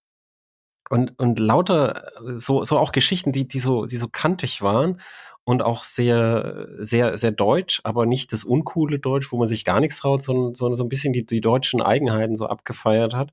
Und, 0.90 1.18
und 1.18 1.38
lauter, 1.38 2.04
so, 2.36 2.64
so 2.64 2.78
auch 2.78 2.92
Geschichten, 2.92 3.32
die, 3.32 3.46
die 3.46 3.58
so, 3.58 3.86
die 3.86 3.96
so 3.96 4.08
kantig 4.08 4.62
waren 4.62 5.00
und 5.44 5.62
auch 5.62 5.82
sehr, 5.82 6.68
sehr, 6.78 7.16
sehr 7.18 7.30
deutsch, 7.30 7.80
aber 7.84 8.06
nicht 8.06 8.32
das 8.32 8.44
uncoole 8.44 8.98
Deutsch, 8.98 9.32
wo 9.32 9.38
man 9.38 9.48
sich 9.48 9.64
gar 9.64 9.80
nichts 9.80 9.98
traut, 9.98 10.22
sondern, 10.22 10.54
sondern 10.54 10.76
so 10.76 10.84
ein 10.84 10.88
bisschen 10.88 11.12
die, 11.12 11.24
die 11.24 11.40
deutschen 11.40 11.80
Eigenheiten 11.80 12.36
so 12.36 12.46
abgefeiert 12.46 13.14
hat. 13.14 13.32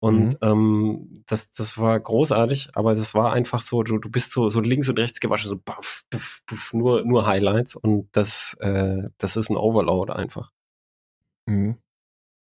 Und 0.00 0.40
mhm. 0.40 0.48
ähm, 0.48 1.24
das, 1.26 1.50
das 1.50 1.76
war 1.78 1.98
großartig, 1.98 2.70
aber 2.74 2.94
das 2.94 3.14
war 3.14 3.32
einfach 3.32 3.60
so, 3.60 3.82
du, 3.82 3.98
du 3.98 4.08
bist 4.08 4.30
so, 4.30 4.48
so 4.48 4.60
links 4.60 4.88
und 4.88 4.98
rechts 4.98 5.18
gewaschen, 5.18 5.50
so 5.50 5.56
buff, 5.56 6.04
buff, 6.10 6.42
buff, 6.46 6.72
nur, 6.72 7.04
nur 7.04 7.26
Highlights 7.26 7.74
und 7.74 8.08
das, 8.12 8.56
äh, 8.60 9.08
das 9.18 9.36
ist 9.36 9.50
ein 9.50 9.56
Overload 9.56 10.12
einfach. 10.12 10.52
Mhm. 11.46 11.78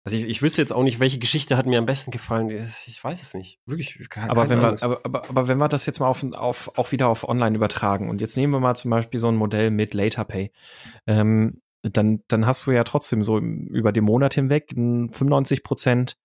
Also 0.04 0.18
ich, 0.18 0.26
ich 0.26 0.42
wüsste 0.42 0.62
jetzt 0.62 0.74
auch 0.74 0.84
nicht, 0.84 1.00
welche 1.00 1.18
Geschichte 1.18 1.58
hat 1.58 1.66
mir 1.66 1.80
am 1.80 1.88
besten 1.88 2.12
gefallen. 2.12 2.50
Ich 2.86 3.04
weiß 3.04 3.22
es 3.24 3.34
nicht. 3.34 3.60
Wirklich. 3.66 4.08
Keine, 4.10 4.30
aber, 4.30 4.50
wenn 4.50 4.60
wir, 4.62 4.84
aber, 4.84 5.00
aber, 5.04 5.30
aber 5.30 5.48
wenn 5.48 5.58
wir 5.58 5.68
das 5.68 5.88
jetzt 5.88 6.00
mal 6.00 6.08
auf, 6.08 6.24
auf, 6.34 6.78
auch 6.78 6.92
wieder 6.92 7.08
auf 7.08 7.28
online 7.28 7.56
übertragen 7.56 8.10
und 8.10 8.22
jetzt 8.22 8.38
nehmen 8.38 8.54
wir 8.54 8.60
mal 8.60 8.76
zum 8.76 8.92
Beispiel 8.92 9.20
so 9.20 9.30
ein 9.30 9.36
Modell 9.36 9.72
mit 9.72 9.96
LaterPay, 9.96 10.52
ähm, 11.08 11.62
dann, 11.82 12.22
dann 12.28 12.46
hast 12.46 12.68
du 12.68 12.72
ja 12.72 12.84
trotzdem 12.84 13.24
so 13.24 13.40
über 13.40 13.92
den 13.92 14.04
Monat 14.04 14.36
hinweg 14.36 14.74
95 14.76 15.64
Prozent 15.64 16.18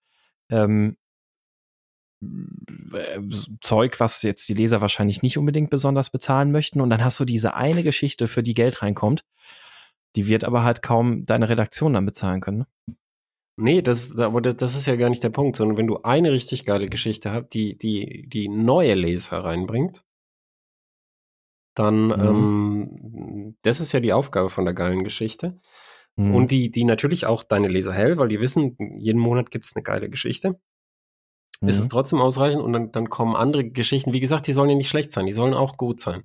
ähm, 0.50 0.90
äh, 0.90 0.94
Zeug, 3.60 3.98
was 3.98 4.22
jetzt 4.22 4.48
die 4.48 4.54
Leser 4.54 4.80
wahrscheinlich 4.80 5.22
nicht 5.22 5.38
unbedingt 5.38 5.70
besonders 5.70 6.10
bezahlen 6.10 6.52
möchten. 6.52 6.80
Und 6.80 6.90
dann 6.90 7.04
hast 7.04 7.18
du 7.18 7.24
diese 7.24 7.54
eine 7.54 7.82
Geschichte, 7.82 8.28
für 8.28 8.42
die 8.42 8.54
Geld 8.54 8.82
reinkommt. 8.82 9.24
Die 10.16 10.26
wird 10.26 10.44
aber 10.44 10.62
halt 10.62 10.82
kaum 10.82 11.24
deine 11.24 11.48
Redaktion 11.48 11.94
dann 11.94 12.04
bezahlen 12.04 12.40
können. 12.40 12.58
Ne? 12.58 12.96
Nee, 13.56 13.82
das, 13.82 14.16
aber 14.18 14.40
das 14.40 14.74
ist 14.74 14.86
ja 14.86 14.96
gar 14.96 15.10
nicht 15.10 15.22
der 15.22 15.30
Punkt, 15.30 15.56
sondern 15.56 15.76
wenn 15.76 15.86
du 15.86 16.02
eine 16.02 16.32
richtig 16.32 16.64
geile 16.64 16.88
Geschichte 16.88 17.30
hast, 17.30 17.50
die, 17.50 17.76
die, 17.76 18.26
die 18.26 18.48
neue 18.48 18.94
Leser 18.94 19.44
reinbringt, 19.44 20.02
dann, 21.74 22.06
mhm. 22.06 22.12
ähm, 22.12 23.56
das 23.62 23.80
ist 23.80 23.92
ja 23.92 24.00
die 24.00 24.12
Aufgabe 24.12 24.48
von 24.48 24.64
der 24.64 24.74
geilen 24.74 25.04
Geschichte. 25.04 25.60
Mhm. 26.16 26.34
Und 26.34 26.50
die, 26.50 26.70
die 26.70 26.84
natürlich 26.84 27.26
auch 27.26 27.42
deine 27.42 27.68
Leser 27.68 27.92
hält, 27.92 28.18
weil 28.18 28.28
die 28.28 28.40
wissen, 28.40 28.76
jeden 28.98 29.20
Monat 29.20 29.50
gibt 29.50 29.66
es 29.66 29.76
eine 29.76 29.82
geile 29.82 30.08
Geschichte. 30.08 30.58
Mhm. 31.60 31.68
Ist 31.68 31.80
es 31.80 31.88
trotzdem 31.88 32.20
ausreichend 32.20 32.62
und 32.62 32.72
dann, 32.72 32.92
dann 32.92 33.10
kommen 33.10 33.36
andere 33.36 33.64
Geschichten. 33.64 34.12
Wie 34.12 34.20
gesagt, 34.20 34.46
die 34.46 34.52
sollen 34.52 34.70
ja 34.70 34.76
nicht 34.76 34.88
schlecht 34.88 35.10
sein, 35.10 35.26
die 35.26 35.32
sollen 35.32 35.54
auch 35.54 35.76
gut 35.76 36.00
sein. 36.00 36.24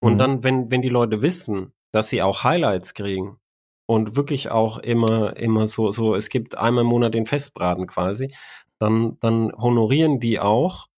Und 0.00 0.14
mhm. 0.14 0.18
dann, 0.18 0.44
wenn, 0.44 0.70
wenn 0.70 0.82
die 0.82 0.88
Leute 0.88 1.22
wissen, 1.22 1.72
dass 1.92 2.08
sie 2.08 2.22
auch 2.22 2.44
Highlights 2.44 2.94
kriegen 2.94 3.38
und 3.86 4.16
wirklich 4.16 4.50
auch 4.50 4.78
immer, 4.78 5.36
immer 5.36 5.66
so, 5.66 5.92
so, 5.92 6.14
es 6.14 6.28
gibt 6.28 6.56
einmal 6.56 6.82
im 6.82 6.88
Monat 6.88 7.14
den 7.14 7.26
Festbraten 7.26 7.86
quasi, 7.86 8.34
dann, 8.78 9.18
dann 9.20 9.52
honorieren 9.52 10.20
die 10.20 10.40
auch 10.40 10.88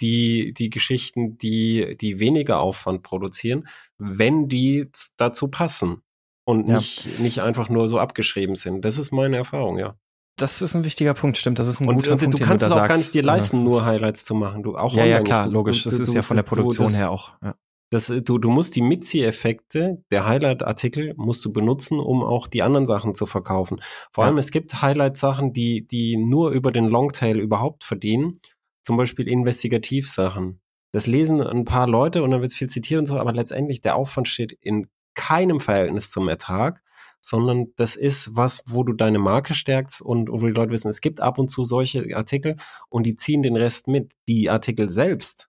die, 0.00 0.52
die 0.54 0.70
Geschichten, 0.70 1.38
die, 1.38 1.96
die 1.96 2.20
weniger 2.20 2.60
Aufwand 2.60 3.02
produzieren, 3.02 3.68
wenn 3.98 4.48
die 4.48 4.90
dazu 5.16 5.48
passen 5.48 6.02
und 6.44 6.68
ja. 6.68 6.76
nicht, 6.76 7.18
nicht 7.20 7.42
einfach 7.42 7.68
nur 7.68 7.88
so 7.88 7.98
abgeschrieben 7.98 8.56
sind. 8.56 8.84
Das 8.84 8.98
ist 8.98 9.12
meine 9.12 9.36
Erfahrung, 9.36 9.78
ja. 9.78 9.96
Das 10.36 10.62
ist 10.62 10.74
ein 10.74 10.84
wichtiger 10.84 11.14
Punkt, 11.14 11.38
stimmt. 11.38 11.58
Das 11.58 11.68
ist 11.68 11.80
ein 11.80 11.88
und, 11.88 11.96
guter 11.96 12.12
und 12.12 12.20
Punkt. 12.20 12.40
Du 12.40 12.44
kannst 12.44 12.62
du 12.62 12.66
es 12.66 12.72
auch 12.72 12.76
sagst. 12.76 12.90
gar 12.90 12.98
nicht 12.98 13.14
dir 13.14 13.22
leisten, 13.22 13.58
ja. 13.58 13.64
nur 13.64 13.84
Highlights 13.84 14.24
zu 14.24 14.34
machen. 14.34 14.62
Du 14.62 14.76
auch 14.76 14.94
ja, 14.94 15.04
ja, 15.04 15.20
klar, 15.20 15.44
du, 15.44 15.50
logisch. 15.50 15.84
Du, 15.84 15.90
das 15.90 16.00
ist 16.00 16.14
ja 16.14 16.22
von 16.22 16.36
der 16.36 16.42
Produktion 16.42 16.86
das, 16.86 16.98
her 16.98 17.10
auch. 17.10 17.34
Ja. 17.42 17.54
Das, 17.90 18.08
du, 18.08 18.38
du 18.38 18.50
musst 18.50 18.74
die 18.74 18.82
Mitzieheffekte 18.82 20.02
der 20.10 20.26
Highlight-Artikel 20.26 21.14
musst 21.16 21.44
du 21.44 21.52
benutzen, 21.52 22.00
um 22.00 22.24
auch 22.24 22.48
die 22.48 22.62
anderen 22.62 22.86
Sachen 22.86 23.14
zu 23.14 23.26
verkaufen. 23.26 23.80
Vor 24.12 24.24
allem, 24.24 24.38
es 24.38 24.50
gibt 24.50 24.82
Highlight-Sachen, 24.82 25.52
die, 25.52 25.86
die 25.86 26.16
nur 26.16 26.50
über 26.50 26.72
den 26.72 26.86
Longtail 26.86 27.38
überhaupt 27.38 27.84
verdienen. 27.84 28.40
Zum 28.82 28.96
Beispiel 28.96 29.28
Investigativsachen. 29.28 30.60
Das 30.90 31.06
lesen 31.06 31.40
ein 31.40 31.64
paar 31.64 31.86
Leute 31.86 32.24
und 32.24 32.32
dann 32.32 32.40
wird 32.40 32.50
es 32.50 32.56
viel 32.56 32.68
zitiert 32.68 32.98
und 32.98 33.06
so, 33.06 33.18
aber 33.18 33.32
letztendlich 33.32 33.80
der 33.80 33.96
Aufwand 33.96 34.28
steht 34.28 34.52
in 34.60 34.88
keinem 35.14 35.60
Verhältnis 35.60 36.10
zum 36.10 36.28
Ertrag, 36.28 36.82
sondern 37.24 37.72
das 37.76 37.96
ist 37.96 38.36
was, 38.36 38.62
wo 38.68 38.84
du 38.84 38.92
deine 38.92 39.18
Marke 39.18 39.54
stärkst 39.54 40.02
und, 40.02 40.28
und 40.28 40.42
wo 40.42 40.46
die 40.46 40.52
Leute 40.52 40.72
wissen, 40.72 40.88
es 40.88 41.00
gibt 41.00 41.22
ab 41.22 41.38
und 41.38 41.48
zu 41.48 41.64
solche 41.64 42.14
Artikel 42.14 42.56
und 42.90 43.04
die 43.04 43.16
ziehen 43.16 43.42
den 43.42 43.56
Rest 43.56 43.88
mit. 43.88 44.12
Die 44.28 44.50
Artikel 44.50 44.90
selbst 44.90 45.48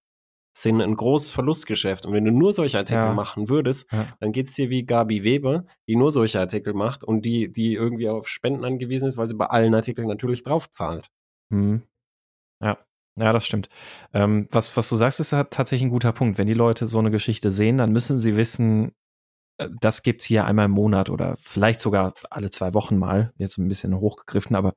sind 0.54 0.80
ein 0.80 0.96
großes 0.96 1.32
Verlustgeschäft. 1.32 2.06
Und 2.06 2.14
wenn 2.14 2.24
du 2.24 2.32
nur 2.32 2.54
solche 2.54 2.78
Artikel 2.78 3.04
ja. 3.04 3.14
machen 3.14 3.50
würdest, 3.50 3.92
ja. 3.92 4.08
dann 4.22 4.32
geht's 4.32 4.54
dir 4.54 4.70
wie 4.70 4.86
Gabi 4.86 5.26
Weber, 5.26 5.66
die 5.86 5.98
nur 5.98 6.14
solche 6.14 6.40
Artikel 6.40 6.74
macht 6.74 7.04
und 7.04 7.26
die, 7.26 7.52
die 7.52 7.74
irgendwie 7.74 8.08
auf 8.08 8.30
Spenden 8.30 8.64
angewiesen 8.64 9.10
ist, 9.10 9.18
weil 9.18 9.28
sie 9.28 9.36
bei 9.36 9.48
allen 9.48 9.76
Artikeln 9.76 10.08
natürlich 10.08 10.44
drauf 10.44 10.72
zahlt. 10.72 11.10
Mhm. 11.50 11.82
Ja. 12.64 12.78
Ja, 13.18 13.34
das 13.34 13.46
stimmt. 13.46 13.68
Ähm, 14.14 14.48
was, 14.50 14.76
was 14.78 14.88
du 14.88 14.96
sagst, 14.96 15.20
ist 15.20 15.32
tatsächlich 15.32 15.84
ein 15.84 15.90
guter 15.90 16.14
Punkt. 16.14 16.38
Wenn 16.38 16.48
die 16.48 16.54
Leute 16.54 16.88
so 16.88 17.00
eine 17.00 17.12
Geschichte 17.12 17.52
sehen, 17.52 17.78
dann 17.78 17.92
müssen 17.92 18.18
sie 18.18 18.38
wissen, 18.38 18.94
äh, 19.58 19.70
das 19.82 20.04
gibt's 20.04 20.26
hier 20.26 20.46
einmal 20.46 20.66
im 20.66 20.72
Monat 20.72 21.10
oder 21.10 21.36
vielleicht 21.40 21.80
sogar 21.80 22.14
alle 22.30 22.50
zwei 22.50 22.74
Wochen 22.74 22.98
mal. 22.98 23.34
Jetzt 23.38 23.58
ein 23.58 23.68
bisschen 23.68 24.00
hochgegriffen, 24.00 24.56
aber 24.56 24.74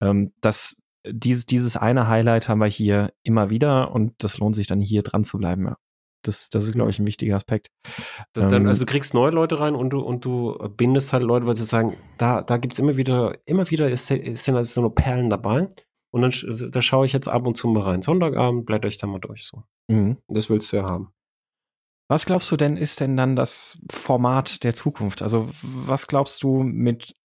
ähm, 0.00 0.32
das, 0.40 0.76
dieses, 1.06 1.46
dieses 1.46 1.76
eine 1.76 2.08
Highlight 2.08 2.48
haben 2.48 2.60
wir 2.60 2.66
hier 2.66 3.12
immer 3.22 3.50
wieder 3.50 3.92
und 3.92 4.14
das 4.18 4.38
lohnt 4.38 4.54
sich 4.54 4.66
dann 4.66 4.80
hier 4.80 5.02
dran 5.02 5.24
zu 5.24 5.38
bleiben. 5.38 5.66
Ja. 5.66 5.76
Das, 6.24 6.48
das 6.50 6.64
ist, 6.64 6.72
glaube 6.72 6.90
ich, 6.90 7.00
ein 7.00 7.06
wichtiger 7.06 7.34
Aspekt. 7.34 7.68
Dann, 8.32 8.52
ähm, 8.52 8.66
also 8.68 8.84
du 8.84 8.90
kriegst 8.90 9.12
neue 9.12 9.32
Leute 9.32 9.58
rein 9.58 9.74
und 9.74 9.90
du, 9.90 10.00
und 10.00 10.24
du 10.24 10.56
bindest 10.76 11.12
halt 11.12 11.24
Leute, 11.24 11.46
weil 11.46 11.56
sie 11.56 11.64
sagen, 11.64 11.96
da, 12.16 12.42
da 12.42 12.58
gibt's 12.58 12.78
immer 12.78 12.96
wieder, 12.96 13.36
immer 13.44 13.68
wieder 13.70 13.90
ist, 13.90 14.06
sind 14.06 14.54
also 14.54 14.80
nur 14.80 14.94
Perlen 14.94 15.30
dabei. 15.30 15.68
Und 16.12 16.20
dann 16.20 16.70
da 16.70 16.82
schaue 16.82 17.06
ich 17.06 17.12
jetzt 17.12 17.26
ab 17.26 17.46
und 17.46 17.56
zu 17.56 17.66
mal 17.68 17.82
rein. 17.82 18.02
Sonntagabend 18.02 18.66
blätter 18.66 18.86
ich 18.86 18.98
da 18.98 19.06
mal 19.06 19.18
durch 19.18 19.44
so. 19.44 19.64
Mhm. 19.88 20.18
Das 20.28 20.50
willst 20.50 20.70
du 20.72 20.76
ja 20.76 20.84
haben. 20.84 21.12
Was 22.08 22.26
glaubst 22.26 22.50
du 22.50 22.56
denn, 22.56 22.76
ist 22.76 23.00
denn 23.00 23.16
dann 23.16 23.36
das 23.36 23.80
Format 23.90 24.64
der 24.64 24.74
Zukunft? 24.74 25.22
Also, 25.22 25.48
was 25.62 26.06
glaubst 26.06 26.42
du 26.42 26.62
mit 26.62 27.16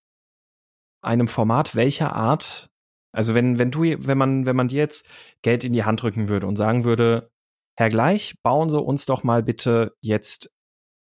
einem 1.02 1.28
Format 1.28 1.76
welcher 1.76 2.14
Art? 2.14 2.70
Also, 3.12 3.36
wenn, 3.36 3.60
wenn 3.60 3.72
du, 3.72 3.82
wenn 3.82 4.18
man, 4.18 4.46
wenn 4.46 4.56
man 4.56 4.68
dir 4.68 4.78
jetzt 4.78 5.08
Geld 5.42 5.64
in 5.64 5.74
die 5.74 5.84
Hand 5.84 6.02
drücken 6.02 6.28
würde 6.28 6.48
und 6.48 6.56
sagen 6.56 6.84
würde, 6.84 7.30
Herr 7.78 7.90
Gleich, 7.90 8.36
bauen 8.44 8.70
Sie 8.70 8.82
uns 8.82 9.06
doch 9.06 9.24
mal 9.24 9.44
bitte 9.44 9.94
jetzt 10.02 10.52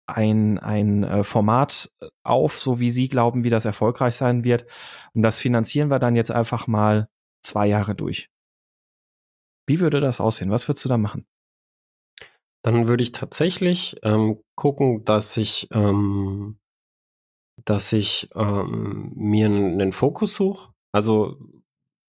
ein, 0.06 0.58
ein 0.58 1.04
äh, 1.04 1.24
Format 1.24 1.90
auf, 2.24 2.58
so 2.58 2.80
wie 2.80 2.90
Sie 2.90 3.08
glauben, 3.08 3.44
wie 3.44 3.50
das 3.50 3.64
erfolgreich 3.64 4.16
sein 4.16 4.44
wird. 4.44 4.66
Und 5.14 5.22
das 5.22 5.38
finanzieren 5.38 5.90
wir 5.90 5.98
dann 5.98 6.16
jetzt 6.16 6.30
einfach 6.30 6.66
mal 6.66 7.08
zwei 7.44 7.66
Jahre 7.66 7.94
durch. 7.94 8.28
Wie 9.66 9.80
würde 9.80 10.00
das 10.00 10.20
aussehen? 10.20 10.50
Was 10.50 10.68
würdest 10.68 10.84
du 10.84 10.88
da 10.88 10.98
machen? 10.98 11.26
Dann 12.64 12.86
würde 12.86 13.02
ich 13.02 13.12
tatsächlich 13.12 13.96
ähm, 14.02 14.38
gucken, 14.54 15.04
dass 15.04 15.36
ich, 15.36 15.68
ähm, 15.72 16.58
dass 17.64 17.92
ich 17.92 18.28
ähm, 18.34 19.12
mir 19.14 19.46
einen 19.46 19.92
Fokus 19.92 20.34
suche. 20.34 20.72
Also 20.92 21.36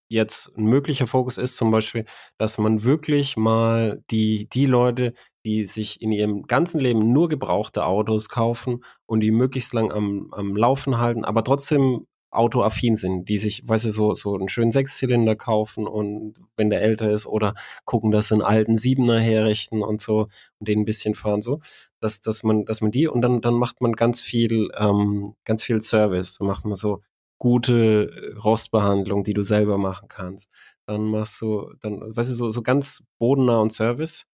jetzt 0.10 0.56
ein 0.58 0.66
möglicher 0.66 1.08
Fokus 1.08 1.38
ist 1.38 1.58
zum 1.58 1.72
Beispiel, 1.72 2.06
dass 2.38 2.58
man 2.60 2.84
wirklich 2.84 3.36
mal 3.38 4.04
die, 4.12 4.48
die 4.50 4.66
Leute, 4.68 5.16
die 5.46 5.66
sich 5.66 6.02
in 6.02 6.12
ihrem 6.12 6.44
ganzen 6.44 6.80
Leben 6.80 7.12
nur 7.12 7.30
gebrauchte 7.30 7.86
Autos 7.86 8.30
kaufen 8.30 8.84
und 9.08 9.22
die 9.22 9.32
möglichst 9.32 9.74
lang 9.74 9.92
am, 9.92 10.32
am 10.34 10.56
Laufen 10.56 11.00
halten, 11.00 11.26
aber 11.26 11.44
trotzdem 11.44 12.06
autoaffin 12.36 12.96
sind, 12.96 13.30
die 13.30 13.38
sich, 13.38 13.64
weißt 13.68 13.86
du, 13.86 13.92
so, 13.92 14.14
so 14.14 14.36
einen 14.36 14.50
schönen 14.50 14.72
Sechszylinder 14.72 15.36
kaufen 15.36 15.88
und 15.88 16.36
wenn 16.58 16.70
der 16.70 16.82
älter 16.82 17.10
ist 17.10 17.26
oder 17.28 17.54
gucken, 17.86 18.12
dass 18.12 18.30
sie 18.30 18.36
einen 18.36 18.42
alten 18.44 18.76
Siebener 18.76 19.20
herrichten 19.20 19.82
und 19.82 20.02
so 20.02 20.28
und 20.60 20.68
den 20.68 20.82
ein 20.82 20.86
bisschen 20.86 21.16
fahren, 21.16 21.42
so, 21.42 21.60
dass, 22.00 22.22
dass 22.22 22.44
man, 22.44 22.66
dass 22.66 22.82
man 22.82 22.92
die 22.92 23.08
und 23.08 23.22
dann, 23.22 23.42
dann 23.42 23.56
macht 23.56 23.82
man 23.82 23.94
ganz 23.94 24.22
viel, 24.22 24.70
ähm, 24.78 25.36
ganz 25.46 25.64
viel 25.64 25.82
Service. 25.82 26.38
Dann 26.38 26.48
macht 26.48 26.66
man 26.66 26.76
so 26.76 27.02
gute 27.38 28.36
Rostbehandlung, 28.44 29.24
die 29.24 29.34
du 29.34 29.42
selber 29.42 29.78
machen 29.78 30.08
kannst. 30.08 30.50
Dann 30.86 31.06
machst 31.06 31.42
du, 31.42 31.74
dann, 31.82 32.16
weißt 32.16 32.30
du, 32.32 32.36
so, 32.36 32.50
so 32.50 32.62
ganz 32.62 33.06
bodennah 33.20 33.60
und 33.60 33.72
Service. 33.72 34.26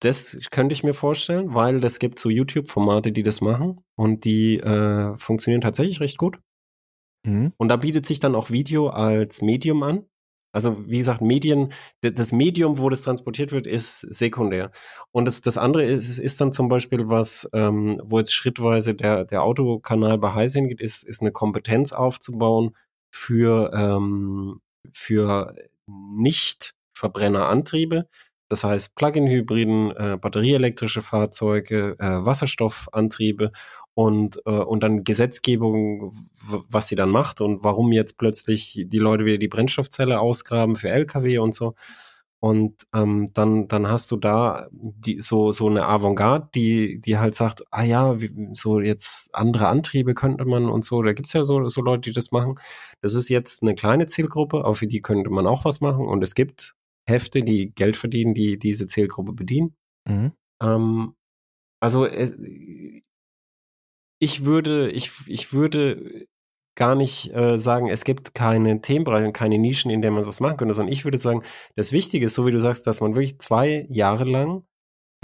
Das 0.00 0.38
könnte 0.50 0.72
ich 0.72 0.82
mir 0.82 0.94
vorstellen, 0.94 1.54
weil 1.54 1.84
es 1.84 1.98
gibt 1.98 2.18
so 2.18 2.28
YouTube-Formate, 2.28 3.12
die 3.12 3.22
das 3.22 3.40
machen 3.40 3.84
und 3.94 4.24
die 4.24 4.58
äh, 4.58 5.16
funktionieren 5.16 5.60
tatsächlich 5.60 6.00
recht 6.00 6.18
gut. 6.18 6.38
Mhm. 7.24 7.52
Und 7.56 7.68
da 7.68 7.76
bietet 7.76 8.06
sich 8.06 8.20
dann 8.20 8.34
auch 8.34 8.50
Video 8.50 8.88
als 8.88 9.42
Medium 9.42 9.82
an. 9.82 10.06
Also 10.54 10.86
wie 10.86 10.98
gesagt, 10.98 11.22
Medien, 11.22 11.72
das 12.02 12.30
Medium, 12.30 12.76
wo 12.78 12.90
das 12.90 13.00
transportiert 13.02 13.52
wird, 13.52 13.66
ist 13.66 14.00
sekundär. 14.00 14.70
Und 15.10 15.24
das, 15.24 15.40
das 15.40 15.56
andere 15.56 15.84
ist, 15.84 16.18
ist 16.18 16.42
dann 16.42 16.52
zum 16.52 16.68
Beispiel 16.68 17.08
was, 17.08 17.48
ähm, 17.54 17.98
wo 18.04 18.18
jetzt 18.18 18.34
schrittweise 18.34 18.94
der, 18.94 19.24
der 19.24 19.42
Autokanal 19.42 20.18
bei 20.18 20.34
Heise 20.34 20.58
hingeht, 20.58 20.82
ist, 20.82 21.04
ist 21.04 21.22
eine 21.22 21.32
Kompetenz 21.32 21.92
aufzubauen 21.92 22.76
für, 23.10 23.70
ähm, 23.74 24.60
für 24.92 25.54
Nicht-Verbrennerantriebe. 25.86 28.06
Das 28.50 28.64
heißt 28.64 28.94
Plug-in-Hybriden, 28.96 29.96
äh, 29.96 30.18
batterieelektrische 30.20 31.00
Fahrzeuge, 31.00 31.96
äh, 31.98 32.26
Wasserstoffantriebe 32.26 33.52
und, 33.94 34.40
äh, 34.46 34.50
und 34.50 34.82
dann 34.82 35.04
Gesetzgebung, 35.04 36.14
was 36.68 36.88
sie 36.88 36.96
dann 36.96 37.10
macht 37.10 37.40
und 37.40 37.62
warum 37.62 37.92
jetzt 37.92 38.18
plötzlich 38.18 38.84
die 38.86 38.98
Leute 38.98 39.24
wieder 39.24 39.38
die 39.38 39.48
Brennstoffzelle 39.48 40.20
ausgraben 40.20 40.76
für 40.76 40.88
Lkw 40.88 41.38
und 41.38 41.54
so. 41.54 41.74
Und 42.40 42.88
ähm, 42.92 43.28
dann, 43.34 43.68
dann 43.68 43.86
hast 43.86 44.10
du 44.10 44.16
da 44.16 44.66
die, 44.72 45.20
so, 45.20 45.52
so 45.52 45.68
eine 45.68 45.86
Avantgarde, 45.86 46.48
die, 46.56 47.00
die 47.00 47.16
halt 47.16 47.36
sagt, 47.36 47.62
ah 47.70 47.84
ja, 47.84 48.20
wie, 48.20 48.32
so 48.52 48.80
jetzt 48.80 49.32
andere 49.32 49.68
Antriebe 49.68 50.12
könnte 50.14 50.44
man 50.44 50.68
und 50.68 50.84
so. 50.84 51.02
Da 51.02 51.12
gibt's 51.12 51.34
ja 51.34 51.44
so, 51.44 51.68
so 51.68 51.82
Leute, 51.82 52.10
die 52.10 52.12
das 52.12 52.32
machen. 52.32 52.58
Das 53.00 53.14
ist 53.14 53.28
jetzt 53.28 53.62
eine 53.62 53.76
kleine 53.76 54.06
Zielgruppe, 54.06 54.64
auf 54.64 54.80
die 54.80 55.02
könnte 55.02 55.30
man 55.30 55.46
auch 55.46 55.64
was 55.64 55.80
machen. 55.80 56.04
Und 56.08 56.20
es 56.24 56.34
gibt 56.34 56.74
Hefte, 57.06 57.44
die 57.44 57.72
Geld 57.76 57.96
verdienen, 57.96 58.34
die 58.34 58.58
diese 58.58 58.88
Zielgruppe 58.88 59.34
bedienen. 59.34 59.76
Mhm. 60.08 60.32
Ähm, 60.60 61.14
also 61.78 62.06
es, 62.06 62.32
ich 64.22 64.46
würde, 64.46 64.88
ich, 64.92 65.10
ich 65.26 65.52
würde 65.52 66.28
gar 66.76 66.94
nicht 66.94 67.34
äh, 67.34 67.58
sagen, 67.58 67.88
es 67.88 68.04
gibt 68.04 68.34
keine 68.34 68.80
Themenbereiche 68.80 69.26
und 69.26 69.32
keine 69.32 69.58
Nischen, 69.58 69.90
in 69.90 70.00
denen 70.00 70.14
man 70.14 70.22
sowas 70.22 70.38
machen 70.38 70.58
könnte, 70.58 70.74
sondern 70.74 70.92
ich 70.92 71.04
würde 71.04 71.18
sagen, 71.18 71.42
das 71.74 71.90
Wichtige 71.90 72.26
ist, 72.26 72.34
so 72.34 72.46
wie 72.46 72.52
du 72.52 72.60
sagst, 72.60 72.86
dass 72.86 73.00
man 73.00 73.16
wirklich 73.16 73.40
zwei 73.40 73.84
Jahre 73.90 74.22
lang 74.22 74.64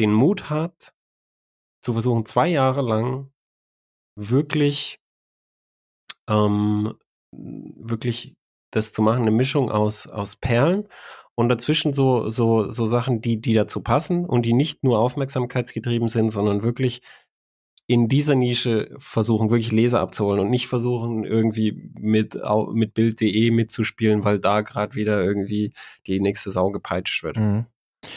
den 0.00 0.12
Mut 0.12 0.50
hat, 0.50 0.94
zu 1.80 1.92
versuchen, 1.92 2.26
zwei 2.26 2.48
Jahre 2.48 2.82
lang 2.82 3.30
wirklich, 4.16 4.98
ähm, 6.28 6.98
wirklich 7.32 8.34
das 8.72 8.92
zu 8.92 9.00
machen, 9.00 9.22
eine 9.22 9.30
Mischung 9.30 9.70
aus, 9.70 10.08
aus 10.08 10.34
Perlen 10.34 10.88
und 11.36 11.48
dazwischen 11.48 11.92
so, 11.92 12.30
so, 12.30 12.72
so 12.72 12.86
Sachen, 12.86 13.20
die, 13.20 13.40
die 13.40 13.54
dazu 13.54 13.80
passen 13.80 14.26
und 14.26 14.44
die 14.44 14.54
nicht 14.54 14.82
nur 14.82 14.98
aufmerksamkeitsgetrieben 14.98 16.08
sind, 16.08 16.30
sondern 16.30 16.64
wirklich 16.64 17.00
in 17.88 18.06
dieser 18.06 18.34
Nische 18.34 18.94
versuchen, 18.98 19.48
wirklich 19.48 19.72
Leser 19.72 20.00
abzuholen 20.00 20.40
und 20.40 20.50
nicht 20.50 20.68
versuchen, 20.68 21.24
irgendwie 21.24 21.90
mit, 21.98 22.38
mit 22.74 22.92
Bild.de 22.92 23.50
mitzuspielen, 23.50 24.24
weil 24.24 24.38
da 24.38 24.60
gerade 24.60 24.94
wieder 24.94 25.24
irgendwie 25.24 25.72
die 26.06 26.20
nächste 26.20 26.50
Sau 26.50 26.70
gepeitscht 26.70 27.24
wird. 27.24 27.38
Mhm. 27.38 27.64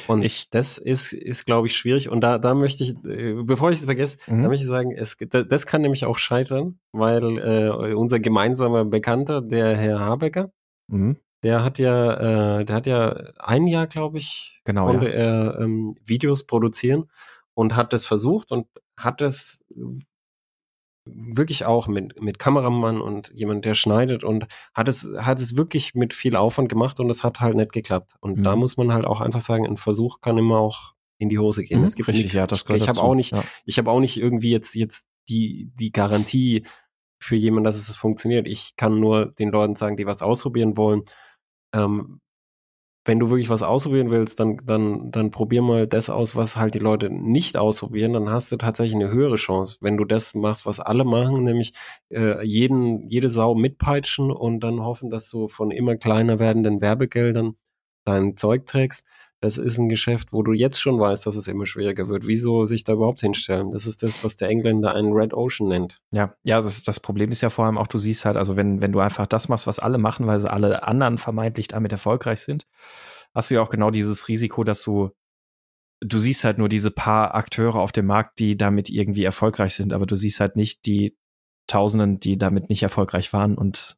Und 0.08 0.24
ich, 0.24 0.50
das 0.50 0.78
ist, 0.78 1.14
ist 1.14 1.46
glaube 1.46 1.68
ich, 1.68 1.76
schwierig. 1.78 2.10
Und 2.10 2.20
da, 2.20 2.38
da 2.38 2.54
möchte 2.54 2.84
ich, 2.84 2.92
äh, 3.06 3.34
bevor 3.44 3.72
ich 3.72 3.80
es 3.80 3.86
vergesse, 3.86 4.18
mhm. 4.28 4.44
da 4.44 4.50
möchte 4.50 4.64
ich 4.64 4.70
sagen, 4.70 4.92
es, 4.92 5.18
das 5.18 5.66
kann 5.66 5.82
nämlich 5.82 6.04
auch 6.04 6.18
scheitern, 6.18 6.78
weil 6.92 7.38
äh, 7.38 7.94
unser 7.94 8.20
gemeinsamer 8.20 8.84
Bekannter, 8.84 9.42
der 9.42 9.78
Herr 9.78 10.00
Habecker, 10.00 10.52
mhm. 10.88 11.16
der 11.44 11.64
hat 11.64 11.80
ja, 11.80 12.60
äh, 12.60 12.66
der 12.66 12.76
hat 12.76 12.88
ja 12.88 13.12
ein 13.40 13.68
Jahr, 13.68 13.88
glaube 13.88 14.18
ich, 14.18 14.60
genau, 14.66 14.88
konnte 14.88 15.08
ja. 15.08 15.14
er 15.14 15.60
ähm, 15.62 15.96
Videos 16.06 16.46
produzieren 16.46 17.10
und 17.54 17.78
hat 17.78 17.94
das 17.94 18.06
versucht 18.06 18.52
und 18.52 18.68
hat 19.04 19.22
es 19.22 19.64
wirklich 21.06 21.66
auch 21.66 21.88
mit, 21.88 22.22
mit 22.22 22.40
Kameramann 22.40 23.02
und 23.02 23.32
jemand, 23.34 23.66
der 23.66 23.74
schneidet 23.74 24.24
und 24.24 24.48
hat 24.74 24.88
es, 24.88 25.08
hat 25.18 25.40
es 25.40 25.56
wirklich 25.56 25.96
mit 25.96 26.14
viel 26.14 26.36
Aufwand 26.36 26.70
gemacht 26.70 27.00
und 27.00 27.10
es 27.10 27.24
hat 27.24 27.40
halt 27.40 27.56
nicht 27.56 27.74
geklappt. 27.74 28.16
Und 28.20 28.40
mhm. 28.40 28.44
da 28.44 28.56
muss 28.56 28.78
man 28.78 28.94
halt 28.94 29.06
auch 29.06 29.22
einfach 29.22 29.42
sagen, 29.42 29.66
ein 29.66 29.78
Versuch 29.78 30.22
kann 30.22 30.38
immer 30.38 30.60
auch 30.60 30.94
in 31.18 31.30
die 31.30 31.40
Hose 31.40 31.64
gehen. 31.64 31.80
Mhm, 31.80 31.86
es 31.86 31.96
gibt 31.96 32.08
richtig, 32.08 32.34
nichts. 32.34 32.68
ja, 32.68 32.76
ich 32.76 32.88
habe 32.88 33.02
auch 33.02 33.16
nicht, 33.16 33.32
ja. 33.32 33.44
ich 33.66 33.78
habe 33.78 33.90
auch 33.92 34.00
nicht 34.00 34.18
irgendwie 34.18 34.52
jetzt, 34.52 34.76
jetzt 34.76 35.08
die, 35.28 35.72
die 35.76 35.92
Garantie 35.92 36.66
für 37.20 37.36
jemanden, 37.36 37.66
dass 37.66 37.76
es 37.76 37.96
funktioniert. 37.96 38.48
Ich 38.48 38.76
kann 38.76 39.00
nur 39.00 39.32
den 39.32 39.50
Leuten 39.50 39.76
sagen, 39.76 39.98
die 39.98 40.08
was 40.08 40.22
ausprobieren 40.22 40.78
wollen, 40.78 41.04
ähm, 41.76 42.20
wenn 43.06 43.20
du 43.20 43.30
wirklich 43.30 43.50
was 43.50 43.64
ausprobieren 43.64 44.12
willst, 44.12 44.40
dann, 44.40 44.58
dann, 44.64 45.12
dann 45.12 45.32
probier 45.32 45.62
mal 45.64 45.88
das 45.88 46.10
aus, 46.10 46.36
was 46.36 46.56
halt 46.56 46.76
die 46.76 46.80
Leute 46.80 47.10
nicht 47.10 47.58
ausprobieren, 47.58 48.14
dann 48.14 48.30
hast 48.30 48.52
du 48.52 48.58
tatsächlich 48.58 48.96
eine 48.96 49.12
höhere 49.12 49.38
Chance. 49.38 49.78
Wenn 49.82 49.98
du 49.98 50.06
das 50.06 50.36
machst, 50.36 50.68
was 50.68 50.80
alle 50.80 51.04
machen, 51.04 51.44
nämlich 51.44 51.74
äh, 52.10 52.46
jeden, 52.46 53.08
jede 53.08 53.30
Sau 53.30 53.56
mitpeitschen 53.56 54.32
und 54.32 54.60
dann 54.60 54.82
hoffen, 54.82 55.10
dass 55.10 55.30
du 55.30 55.48
von 55.48 55.72
immer 55.72 55.96
kleiner 55.96 56.38
werdenden 56.40 56.82
Werbegeldern 56.82 57.56
dein 58.06 58.38
Zeug 58.38 58.66
trägst, 58.68 59.06
das 59.42 59.58
ist 59.58 59.80
ein 59.80 59.90
Geschäft, 59.90 60.34
wo 60.34 60.44
du 60.44 60.54
jetzt 60.54 60.80
schon 60.80 61.00
weißt, 61.00 61.26
dass 61.26 61.36
es 61.36 61.48
immer 61.48 61.66
schwieriger 61.66 62.08
wird. 62.08 62.28
Wieso 62.28 62.64
sich 62.66 62.84
da 62.84 62.94
überhaupt 62.94 63.22
hinstellen? 63.22 63.72
Das 63.72 63.88
ist 63.88 64.04
das, 64.04 64.24
was 64.24 64.36
der 64.36 64.50
Engländer 64.50 64.94
einen 64.94 65.14
Red 65.14 65.34
Ocean 65.34 65.68
nennt. 65.68 66.00
Ja, 66.12 66.36
ja, 66.44 66.62
das, 66.62 66.84
das 66.84 67.00
Problem 67.00 67.32
ist 67.32 67.42
ja 67.42 67.50
vor 67.50 67.66
allem 67.66 67.80
auch, 67.80 67.88
du 67.88 67.98
siehst 67.98 68.24
halt, 68.24 68.38
also 68.38 68.56
wenn, 68.56 68.84
wenn 68.84 68.92
du 68.92 69.00
einfach 69.00 69.26
das 69.26 69.50
machst, 69.50 69.66
was 69.66 69.80
alle 69.80 69.98
machen, 69.98 70.28
weil 70.28 70.40
sie 70.40 70.50
alle 70.50 70.84
anderen 70.84 71.18
vermeintlich 71.18 71.68
damit 71.68 71.92
erfolgreich 71.92 72.42
sind, 72.42 72.68
hast 73.34 73.50
du 73.50 73.56
ja 73.56 73.64
auch 73.64 73.72
genau 73.72 73.90
dieses 73.90 74.28
Risiko, 74.28 74.64
dass 74.64 74.84
du, 74.84 75.10
du 76.02 76.20
siehst 76.20 76.44
halt 76.44 76.60
nur 76.60 76.70
diese 76.70 76.92
paar 76.92 77.34
Akteure 77.34 77.78
auf 77.78 77.92
dem 77.92 78.06
Markt, 78.06 78.38
die 78.38 78.58
damit 78.58 78.90
irgendwie 78.90 79.24
erfolgreich 79.24 79.74
sind, 79.74 79.92
aber 79.92 80.06
du 80.06 80.16
siehst 80.16 80.40
halt 80.40 80.56
nicht 80.56 80.86
die 80.86 81.18
Tausenden, 81.66 82.20
die 82.20 82.38
damit 82.38 82.70
nicht 82.70 82.84
erfolgreich 82.84 83.34
waren 83.34 83.58
und 83.58 83.98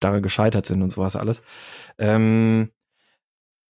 daran 0.00 0.22
gescheitert 0.22 0.66
sind 0.66 0.82
und 0.82 0.90
sowas 0.90 1.14
alles. 1.14 1.42
Ähm, 1.98 2.72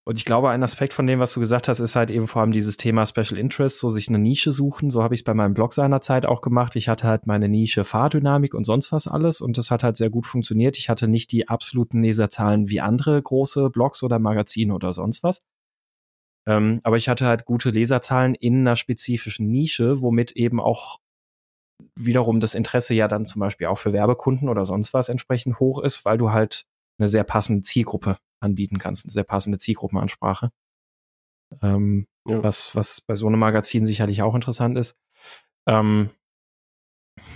und 0.03 0.17
ich 0.17 0.25
glaube, 0.25 0.49
ein 0.49 0.63
Aspekt 0.63 0.93
von 0.95 1.05
dem, 1.05 1.19
was 1.19 1.33
du 1.33 1.39
gesagt 1.39 1.67
hast, 1.67 1.79
ist 1.79 1.95
halt 1.95 2.09
eben 2.09 2.27
vor 2.27 2.41
allem 2.41 2.51
dieses 2.51 2.75
Thema 2.75 3.05
Special 3.05 3.37
Interest, 3.37 3.77
so 3.77 3.89
sich 3.89 4.09
eine 4.09 4.17
Nische 4.17 4.51
suchen. 4.51 4.89
So 4.89 5.03
habe 5.03 5.13
ich 5.13 5.21
es 5.21 5.23
bei 5.23 5.35
meinem 5.35 5.53
Blog 5.53 5.73
seinerzeit 5.73 6.25
auch 6.25 6.41
gemacht. 6.41 6.75
Ich 6.75 6.89
hatte 6.89 7.07
halt 7.07 7.27
meine 7.27 7.47
Nische 7.47 7.83
Fahrdynamik 7.83 8.55
und 8.55 8.63
sonst 8.63 8.91
was 8.91 9.07
alles 9.07 9.41
und 9.41 9.59
das 9.59 9.69
hat 9.69 9.83
halt 9.83 9.97
sehr 9.97 10.09
gut 10.09 10.25
funktioniert. 10.25 10.77
Ich 10.77 10.89
hatte 10.89 11.07
nicht 11.07 11.31
die 11.31 11.49
absoluten 11.49 12.01
Leserzahlen 12.01 12.67
wie 12.67 12.81
andere 12.81 13.21
große 13.21 13.69
Blogs 13.69 14.01
oder 14.01 14.17
Magazine 14.17 14.73
oder 14.73 14.91
sonst 14.91 15.21
was. 15.21 15.43
Ähm, 16.47 16.79
aber 16.83 16.97
ich 16.97 17.07
hatte 17.07 17.27
halt 17.27 17.45
gute 17.45 17.69
Leserzahlen 17.69 18.33
in 18.33 18.61
einer 18.61 18.75
spezifischen 18.75 19.51
Nische, 19.51 20.01
womit 20.01 20.31
eben 20.31 20.59
auch 20.59 20.97
wiederum 21.95 22.39
das 22.39 22.55
Interesse 22.55 22.95
ja 22.95 23.07
dann 23.07 23.25
zum 23.25 23.39
Beispiel 23.39 23.67
auch 23.67 23.77
für 23.77 23.93
Werbekunden 23.93 24.49
oder 24.49 24.65
sonst 24.65 24.95
was 24.95 25.09
entsprechend 25.09 25.59
hoch 25.59 25.79
ist, 25.79 26.05
weil 26.05 26.17
du 26.17 26.31
halt 26.31 26.65
eine 27.01 27.09
sehr 27.09 27.23
passende 27.23 27.63
Zielgruppe 27.63 28.17
anbieten 28.39 28.77
kannst, 28.77 29.05
eine 29.05 29.11
sehr 29.11 29.23
passende 29.23 29.57
Zielgruppenansprache. 29.57 30.51
Ähm, 31.61 32.07
ja. 32.25 32.43
was, 32.43 32.75
was 32.75 33.01
bei 33.01 33.15
so 33.15 33.27
einem 33.27 33.39
Magazin 33.39 33.85
sicherlich 33.85 34.21
auch 34.21 34.35
interessant 34.35 34.77
ist. 34.77 34.97
Ähm, 35.67 36.11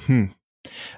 hm. 0.05 0.33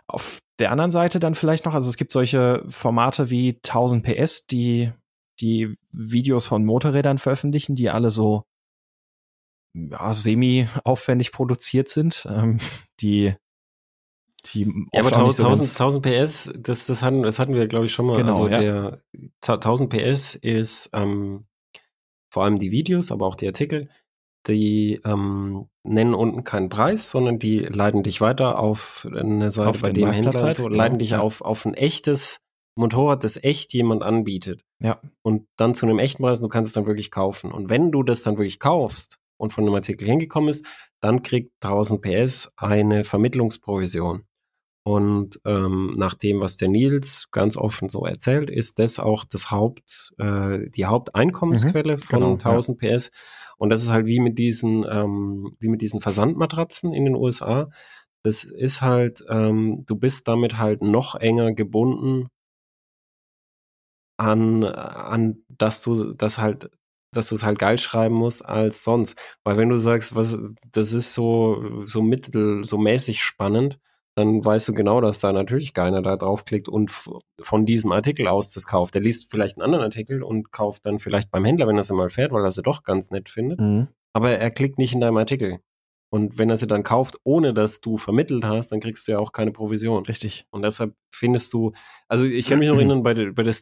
Auf 0.08 0.40
der 0.60 0.72
anderen 0.72 0.92
Seite 0.92 1.20
dann 1.20 1.36
vielleicht 1.36 1.66
noch, 1.66 1.74
also 1.74 1.90
es 1.90 1.98
gibt 1.98 2.12
solche 2.12 2.64
Formate 2.68 3.30
wie 3.30 3.56
1000 3.56 4.04
PS, 4.04 4.48
die 4.48 4.92
die 5.40 5.78
Videos 5.92 6.48
von 6.48 6.66
Motorrädern 6.66 7.20
veröffentlichen, 7.20 7.76
die 7.76 7.90
alle 7.90 8.10
so 8.10 8.44
ja, 9.76 10.14
semi-aufwendig 10.14 11.32
produziert 11.32 11.90
sind, 11.90 12.28
ähm, 12.30 12.58
die 13.00 13.36
die 14.54 14.88
ja, 14.94 15.02
aber 15.02 15.14
1000, 15.14 15.56
so 15.64 15.84
1000 15.84 16.06
PS, 16.06 16.54
das, 16.58 16.86
das, 16.86 17.04
hatten, 17.04 17.24
das 17.24 17.40
hatten 17.40 17.54
wir, 17.54 17.68
glaube 17.68 17.86
ich, 17.86 17.94
schon 17.94 18.06
mal. 18.06 18.18
Genau, 18.18 18.44
also 18.44 18.48
ja. 18.48 18.60
der 18.60 19.02
1000 19.46 19.90
PS 19.90 20.36
ist 20.36 20.90
ähm, 20.94 21.46
vor 22.32 22.44
allem 22.44 22.60
die 22.60 22.72
Videos, 22.72 23.12
aber 23.12 23.26
auch 23.26 23.36
die 23.36 23.48
Artikel, 23.48 23.90
die 24.48 25.02
ähm, 25.06 25.68
nennen 25.84 26.14
unten 26.14 26.44
keinen 26.44 26.70
Preis, 26.70 27.10
sondern 27.10 27.40
die 27.40 27.60
leiten 27.60 28.04
dich 28.04 28.22
weiter 28.22 28.60
auf 28.60 29.08
eine 29.12 29.52
Seite 29.52 29.70
auf 29.70 29.82
bei 29.82 29.92
dem 29.92 30.12
Händler 30.12 30.44
und 30.44 30.56
so, 30.56 30.66
genau, 30.66 30.76
leiten 30.76 31.00
dich 31.00 31.12
ja. 31.12 31.20
auf, 31.20 31.42
auf 31.42 31.66
ein 31.66 31.74
echtes 31.74 32.40
Motorrad, 32.76 33.24
das 33.24 33.44
echt 33.44 33.74
jemand 33.74 34.04
anbietet. 34.04 34.64
Ja. 34.80 35.02
Und 35.24 35.48
dann 35.58 35.74
zu 35.74 35.86
einem 35.86 36.00
echten 36.00 36.22
Preis, 36.22 36.40
du 36.40 36.48
kannst 36.48 36.70
es 36.70 36.74
dann 36.74 36.86
wirklich 36.86 37.12
kaufen. 37.12 37.52
Und 37.52 37.70
wenn 37.70 37.92
du 37.92 38.04
das 38.04 38.22
dann 38.22 38.38
wirklich 38.38 38.60
kaufst 38.60 39.18
und 39.38 39.52
von 39.52 39.64
einem 39.64 39.74
Artikel 39.74 40.08
hingekommen 40.08 40.50
ist, 40.50 40.66
dann 41.02 41.24
kriegt 41.24 41.52
1000 41.64 42.02
PS 42.02 42.54
eine 42.58 43.04
Vermittlungsprovision. 43.04 44.27
Und 44.88 45.42
ähm, 45.44 45.96
nach 45.98 46.14
dem, 46.14 46.40
was 46.40 46.56
der 46.56 46.70
Nils 46.70 47.28
ganz 47.32 47.58
offen 47.58 47.90
so 47.90 48.06
erzählt, 48.06 48.50
ist 48.50 48.80
das 48.80 49.00
auch 49.00 49.26
das 49.26 49.52
Haupt, 49.52 50.14
äh, 50.18 50.70
die 50.70 50.86
Haupteinkommensquelle 50.86 51.96
mhm, 51.96 52.00
von 52.00 52.20
genau, 52.22 52.32
1000 52.36 52.82
ja. 52.82 52.96
PS. 52.96 53.12
Und 53.58 53.70
das 53.70 53.84
ist 53.84 53.90
halt 53.90 54.08
wie 54.08 54.22
mit 54.22 54.40
diesen, 54.40 54.86
ähm, 54.90 55.58
wie 55.60 55.68
mit 55.68 55.82
diesen 55.82 56.00
Versandmatratzen 56.00 56.94
in 56.94 57.04
den 57.04 57.16
USA. 57.16 57.70
Das 58.24 58.46
ist 58.46 58.82
halt, 58.82 59.26
ähm, 59.28 59.84
du 59.86 59.98
bist 59.98 60.26
damit 60.30 60.58
halt 60.58 60.82
noch 60.82 61.16
enger 61.16 61.52
gebunden 61.52 62.30
an, 64.16 64.64
an, 64.64 65.44
dass 65.50 65.82
du 65.82 66.14
das 66.14 66.38
halt 66.38 66.72
dass 67.12 67.28
du 67.28 67.36
es 67.36 67.44
halt 67.44 67.60
geil 67.60 67.78
schreiben 67.78 68.16
musst 68.16 68.46
als 68.46 68.84
sonst. 68.84 69.20
Weil 69.44 69.58
wenn 69.58 69.70
du 69.70 69.78
sagst, 69.78 70.16
was, 70.16 70.38
das 70.72 70.94
ist 70.94 71.14
so, 71.14 71.82
so 71.82 72.02
mittel, 72.02 72.64
so 72.64 72.78
mäßig 72.78 73.22
spannend, 73.24 73.80
dann 74.18 74.44
weißt 74.44 74.68
du 74.68 74.74
genau, 74.74 75.00
dass 75.00 75.20
da 75.20 75.32
natürlich 75.32 75.76
keiner 75.76 76.02
da 76.02 76.18
draufklickt 76.18 76.68
und 76.68 76.92
von 77.40 77.66
diesem 77.68 77.92
Artikel 77.92 78.28
aus 78.28 78.52
das 78.52 78.66
kauft. 78.66 78.96
Der 78.96 79.02
liest 79.02 79.30
vielleicht 79.30 79.58
einen 79.58 79.64
anderen 79.66 79.84
Artikel 79.84 80.24
und 80.24 80.52
kauft 80.52 80.88
dann 80.88 80.98
vielleicht 80.98 81.30
beim 81.30 81.46
Händler, 81.46 81.68
wenn 81.68 81.78
er 81.78 81.84
sie 81.84 81.94
mal 81.94 82.10
fährt, 82.10 82.32
weil 82.32 82.44
er 82.44 82.52
sie 82.52 82.64
doch 82.64 82.84
ganz 82.84 83.12
nett 83.12 83.30
findet. 83.30 83.60
Mhm. 83.60 83.90
Aber 84.14 84.32
er 84.32 84.50
klickt 84.50 84.80
nicht 84.80 84.96
in 84.96 85.02
deinem 85.02 85.18
Artikel. 85.18 85.60
Und 86.10 86.38
wenn 86.38 86.50
er 86.50 86.56
sie 86.56 86.68
dann 86.68 86.84
kauft, 86.84 87.18
ohne 87.24 87.54
dass 87.54 87.82
du 87.82 87.98
vermittelt 87.98 88.46
hast, 88.46 88.72
dann 88.72 88.80
kriegst 88.80 89.08
du 89.08 89.12
ja 89.12 89.20
auch 89.20 89.34
keine 89.34 89.52
Provision. 89.52 90.06
Richtig. 90.06 90.46
Und 90.52 90.62
deshalb 90.62 90.96
findest 91.10 91.52
du, 91.54 91.74
also 92.08 92.24
ich 92.24 92.48
kann 92.48 92.60
mich 92.60 92.70
noch 92.70 92.76
erinnern, 92.78 93.04
bei 93.04 93.14
der, 93.14 93.34
bei 93.34 93.44
der 93.44 93.54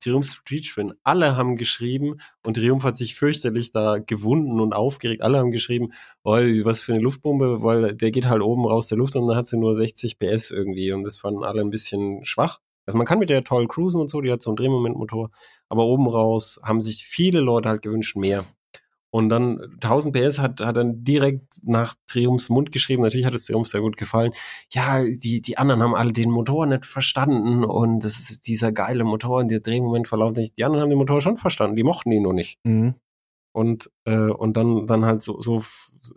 Triumph 0.00 0.26
Street 0.26 0.66
Twin, 0.66 0.92
alle 1.02 1.36
haben 1.36 1.56
geschrieben 1.56 2.16
und 2.44 2.54
Triumph 2.54 2.84
hat 2.84 2.96
sich 2.96 3.14
fürchterlich 3.14 3.72
da 3.72 3.98
gewunden 3.98 4.60
und 4.60 4.74
aufgeregt. 4.74 5.22
Alle 5.22 5.38
haben 5.38 5.50
geschrieben, 5.50 5.92
oh, 6.24 6.36
was 6.36 6.80
für 6.80 6.92
eine 6.92 7.02
Luftbombe, 7.02 7.62
weil 7.62 7.94
der 7.94 8.10
geht 8.10 8.26
halt 8.26 8.42
oben 8.42 8.66
raus 8.66 8.88
der 8.88 8.98
Luft 8.98 9.16
und 9.16 9.26
dann 9.26 9.36
hat 9.36 9.46
sie 9.46 9.56
nur 9.56 9.74
60 9.74 10.18
PS 10.18 10.50
irgendwie 10.50 10.92
und 10.92 11.04
das 11.04 11.16
fanden 11.16 11.42
alle 11.42 11.62
ein 11.62 11.70
bisschen 11.70 12.22
schwach. 12.24 12.60
Also 12.86 12.98
man 12.98 13.06
kann 13.06 13.18
mit 13.18 13.30
der 13.30 13.44
toll 13.44 13.66
cruisen 13.66 14.00
und 14.00 14.10
so, 14.10 14.20
die 14.20 14.30
hat 14.30 14.42
so 14.42 14.50
einen 14.50 14.56
Drehmomentmotor, 14.56 15.30
aber 15.70 15.86
oben 15.86 16.06
raus 16.06 16.60
haben 16.62 16.82
sich 16.82 17.06
viele 17.06 17.40
Leute 17.40 17.70
halt 17.70 17.80
gewünscht 17.80 18.16
mehr. 18.16 18.44
Und 19.14 19.28
dann 19.28 19.60
1000 19.74 20.12
PS 20.12 20.40
hat, 20.40 20.60
hat 20.60 20.76
dann 20.76 21.04
direkt 21.04 21.60
nach 21.62 21.94
Triumphs 22.08 22.48
Mund 22.48 22.72
geschrieben. 22.72 23.04
Natürlich 23.04 23.24
hat 23.24 23.34
es 23.34 23.46
Triumph 23.46 23.68
sehr 23.68 23.80
gut 23.80 23.96
gefallen. 23.96 24.32
Ja, 24.72 25.04
die, 25.04 25.40
die 25.40 25.56
anderen 25.56 25.84
haben 25.84 25.94
alle 25.94 26.12
den 26.12 26.32
Motor 26.32 26.66
nicht 26.66 26.84
verstanden 26.84 27.62
und 27.62 28.00
das 28.00 28.18
ist 28.18 28.48
dieser 28.48 28.72
geile 28.72 29.04
Motor 29.04 29.38
und 29.38 29.52
der 29.52 29.60
Drehmoment 29.60 30.08
verlauft 30.08 30.36
nicht. 30.36 30.58
Die 30.58 30.64
anderen 30.64 30.82
haben 30.82 30.90
den 30.90 30.98
Motor 30.98 31.20
schon 31.20 31.36
verstanden, 31.36 31.76
die 31.76 31.84
mochten 31.84 32.10
ihn 32.10 32.24
nur 32.24 32.32
nicht. 32.32 32.58
Mhm. 32.64 32.96
Und, 33.52 33.88
äh, 34.04 34.16
und 34.16 34.56
dann, 34.56 34.88
dann 34.88 35.04
halt 35.04 35.22
so, 35.22 35.40
so 35.40 35.62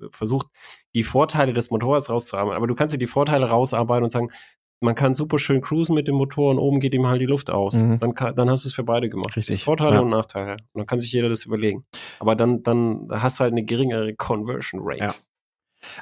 versucht, 0.09 0.47
die 0.95 1.03
Vorteile 1.03 1.53
des 1.53 1.69
Motorrads 1.69 2.09
rauszuarbeiten. 2.09 2.57
Aber 2.57 2.65
du 2.65 2.73
kannst 2.73 2.95
dir 2.95 2.97
die 2.97 3.05
Vorteile 3.05 3.45
rausarbeiten 3.45 4.05
und 4.05 4.09
sagen, 4.09 4.31
man 4.79 4.95
kann 4.95 5.15
super 5.15 5.39
schön 5.39 5.61
cruisen 5.61 5.95
mit 5.95 6.07
dem 6.07 6.15
Motor 6.15 6.51
und 6.51 6.59
oben 6.59 6.79
geht 6.79 6.93
ihm 6.93 7.07
halt 7.07 7.21
die 7.21 7.25
Luft 7.25 7.49
aus. 7.49 7.75
Mhm. 7.75 7.99
Dann, 7.99 8.13
kann, 8.13 8.35
dann 8.35 8.49
hast 8.49 8.65
du 8.65 8.69
es 8.69 8.75
für 8.75 8.83
beide 8.83 9.09
gemacht. 9.09 9.35
Richtig. 9.35 9.63
Vorteile 9.63 9.95
ja. 9.95 10.01
und 10.01 10.09
Nachteile. 10.09 10.53
Und 10.73 10.79
dann 10.79 10.85
kann 10.85 10.99
sich 10.99 11.11
jeder 11.11 11.29
das 11.29 11.45
überlegen. 11.45 11.85
Aber 12.19 12.35
dann, 12.35 12.63
dann 12.63 13.07
hast 13.11 13.39
du 13.39 13.43
halt 13.43 13.53
eine 13.53 13.63
geringere 13.63 14.13
Conversion 14.13 14.81
Rate. 14.83 15.03
Ja. 15.03 15.15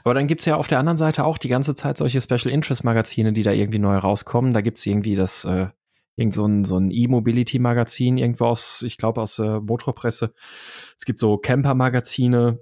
Aber 0.03 0.13
dann 0.13 0.27
gibt's 0.27 0.45
ja 0.45 0.55
auf 0.55 0.67
der 0.67 0.79
anderen 0.79 0.97
Seite 0.97 1.25
auch 1.25 1.37
die 1.37 1.47
ganze 1.47 1.75
Zeit 1.75 1.97
solche 1.97 2.21
Special 2.21 2.47
Interest 2.53 2.83
Magazine, 2.83 3.33
die 3.33 3.43
da 3.43 3.51
irgendwie 3.51 3.79
neu 3.79 3.97
rauskommen. 3.97 4.53
Da 4.53 4.61
gibt's 4.61 4.85
irgendwie 4.85 5.15
das, 5.15 5.45
äh, 5.45 5.67
irgend 6.15 6.33
so 6.33 6.45
ein, 6.45 6.63
so 6.63 6.77
ein 6.77 6.91
E-Mobility 6.91 7.59
Magazin 7.59 8.17
irgendwo 8.17 8.45
aus, 8.45 8.81
ich 8.83 8.97
glaube 8.97 9.21
aus 9.21 9.37
der 9.37 9.61
Motorpresse. 9.61 10.33
Es 10.97 11.05
gibt 11.05 11.19
so 11.19 11.37
Camper 11.37 11.75
Magazine. 11.75 12.59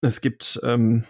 Es 0.00 0.20
gibt, 0.20 0.60
ähm, 0.62 1.04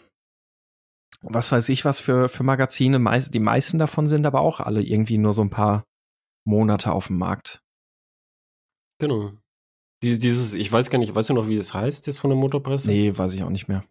was 1.23 1.53
weiß 1.53 1.69
ich, 1.71 1.85
was 1.85 2.01
für, 2.01 2.29
für 2.29 2.43
Magazine. 2.43 2.99
Die 3.31 3.41
meisten 3.41 3.79
davon 3.79 4.07
sind 4.07 4.27
aber 4.27 4.41
auch 4.41 4.61
alle 4.61 4.83
irgendwie 4.83 5.19
nur 5.19 5.33
so 5.33 5.43
ein 5.43 5.51
paar 5.51 5.85
Monate 6.45 6.93
auf 6.93 7.09
dem 7.09 7.19
Markt. 7.19 7.63
Genau. 8.99 9.33
Dieses, 10.03 10.55
ich 10.55 10.71
weiß 10.71 10.91
gar 10.91 10.99
nicht, 10.99 11.15
weißt 11.15 11.31
du 11.31 11.35
noch, 11.35 11.49
wie 11.49 11.57
das 11.57 11.75
heißt, 11.75 12.07
das 12.07 12.19
von 12.19 12.31
der 12.31 12.39
Motorpresse? 12.39 12.91
Nee, 12.91 13.17
weiß 13.17 13.35
ich 13.35 13.43
auch 13.43 13.51
nicht 13.51 13.67
mehr. 13.67 13.85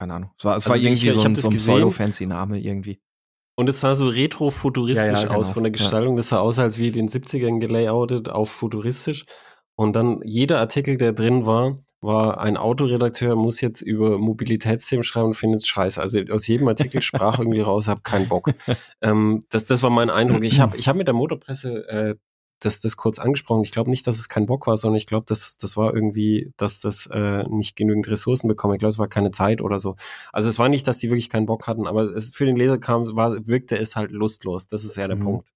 Keine 0.00 0.14
Ahnung. 0.14 0.30
Es 0.38 0.44
war, 0.44 0.56
es 0.56 0.66
also 0.66 0.70
war 0.70 0.76
irgendwie 0.76 1.08
ich, 1.08 1.14
so 1.14 1.22
ein, 1.22 1.36
so 1.36 1.48
ein 1.48 1.56
pseudo-fancy 1.56 2.26
Name 2.26 2.58
irgendwie. 2.60 3.00
Und 3.56 3.68
es 3.68 3.80
sah 3.80 3.94
so 3.94 4.08
retro-futuristisch 4.08 5.06
ja, 5.06 5.12
ja, 5.12 5.22
genau. 5.22 5.38
aus 5.38 5.50
von 5.50 5.62
der 5.62 5.70
Gestaltung. 5.70 6.14
Ja. 6.14 6.16
Das 6.16 6.28
sah 6.28 6.40
aus, 6.40 6.58
als 6.58 6.78
wie 6.78 6.90
den 6.90 7.08
70ern 7.08 7.60
gelayoutet 7.60 8.28
auf 8.28 8.50
futuristisch. 8.50 9.24
Und 9.76 9.94
dann 9.94 10.20
jeder 10.24 10.58
Artikel, 10.58 10.96
der 10.96 11.12
drin 11.12 11.46
war, 11.46 11.78
war 12.04 12.40
ein 12.40 12.56
Autoredakteur, 12.56 13.34
muss 13.34 13.60
jetzt 13.60 13.80
über 13.80 14.18
Mobilitätsthemen 14.18 15.02
schreiben 15.02 15.28
und 15.28 15.34
findet 15.34 15.60
es 15.60 15.66
scheiße. 15.66 16.00
Also 16.00 16.20
aus 16.30 16.46
jedem 16.46 16.68
Artikel 16.68 17.02
sprach 17.02 17.38
irgendwie 17.38 17.60
raus, 17.60 17.88
hab 17.88 18.04
keinen 18.04 18.28
Bock. 18.28 18.50
ähm, 19.00 19.46
das, 19.50 19.64
das 19.66 19.82
war 19.82 19.90
mein 19.90 20.10
Eindruck. 20.10 20.44
Ich 20.44 20.60
habe 20.60 20.76
ich 20.76 20.88
hab 20.88 20.96
mit 20.96 21.06
der 21.06 21.14
Motorpresse 21.14 21.88
äh, 21.88 22.14
das, 22.60 22.80
das 22.80 22.96
kurz 22.96 23.18
angesprochen. 23.18 23.62
Ich 23.62 23.72
glaube 23.72 23.90
nicht, 23.90 24.06
dass 24.06 24.18
es 24.18 24.28
kein 24.28 24.46
Bock 24.46 24.66
war, 24.66 24.76
sondern 24.76 24.96
ich 24.96 25.06
glaube, 25.06 25.26
das, 25.28 25.56
das 25.56 25.76
war 25.76 25.94
irgendwie, 25.94 26.52
dass 26.56 26.80
das 26.80 27.06
äh, 27.06 27.44
nicht 27.48 27.76
genügend 27.76 28.08
Ressourcen 28.08 28.48
bekommen. 28.48 28.74
Ich 28.74 28.80
glaube, 28.80 28.90
es 28.90 28.98
war 28.98 29.08
keine 29.08 29.30
Zeit 29.30 29.60
oder 29.60 29.78
so. 29.78 29.96
Also 30.32 30.48
es 30.48 30.58
war 30.58 30.68
nicht, 30.68 30.86
dass 30.86 30.98
die 30.98 31.10
wirklich 31.10 31.30
keinen 31.30 31.46
Bock 31.46 31.66
hatten, 31.66 31.86
aber 31.86 32.14
es, 32.14 32.30
für 32.30 32.46
den 32.46 32.56
Leser 32.56 32.78
kam, 32.78 33.04
war, 33.16 33.46
wirkte 33.46 33.78
es 33.78 33.96
halt 33.96 34.10
lustlos. 34.10 34.66
Das 34.68 34.84
ist 34.84 34.96
ja 34.96 35.06
der 35.06 35.16
mhm. 35.16 35.24
Punkt. 35.24 35.48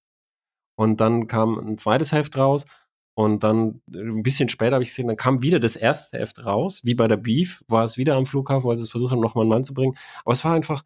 Und 0.76 1.00
dann 1.00 1.26
kam 1.26 1.58
ein 1.58 1.78
zweites 1.78 2.12
Heft 2.12 2.36
raus 2.38 2.64
und 3.18 3.42
dann 3.42 3.80
ein 3.92 4.22
bisschen 4.22 4.48
später 4.48 4.74
habe 4.74 4.84
ich 4.84 4.90
gesehen, 4.90 5.08
dann 5.08 5.16
kam 5.16 5.42
wieder 5.42 5.58
das 5.58 5.74
erste 5.74 6.20
Heft 6.20 6.46
raus, 6.46 6.82
wie 6.84 6.94
bei 6.94 7.08
der 7.08 7.16
Beef, 7.16 7.64
war 7.66 7.82
es 7.82 7.98
wieder 7.98 8.14
am 8.14 8.26
Flughafen, 8.26 8.68
weil 8.68 8.76
sie 8.76 8.84
es 8.84 8.92
versucht 8.92 9.10
haben, 9.10 9.18
nochmal 9.18 9.42
einen 9.42 9.48
Mann 9.48 9.64
zu 9.64 9.74
bringen. 9.74 9.96
Aber 10.24 10.34
es 10.34 10.44
war 10.44 10.54
einfach, 10.54 10.84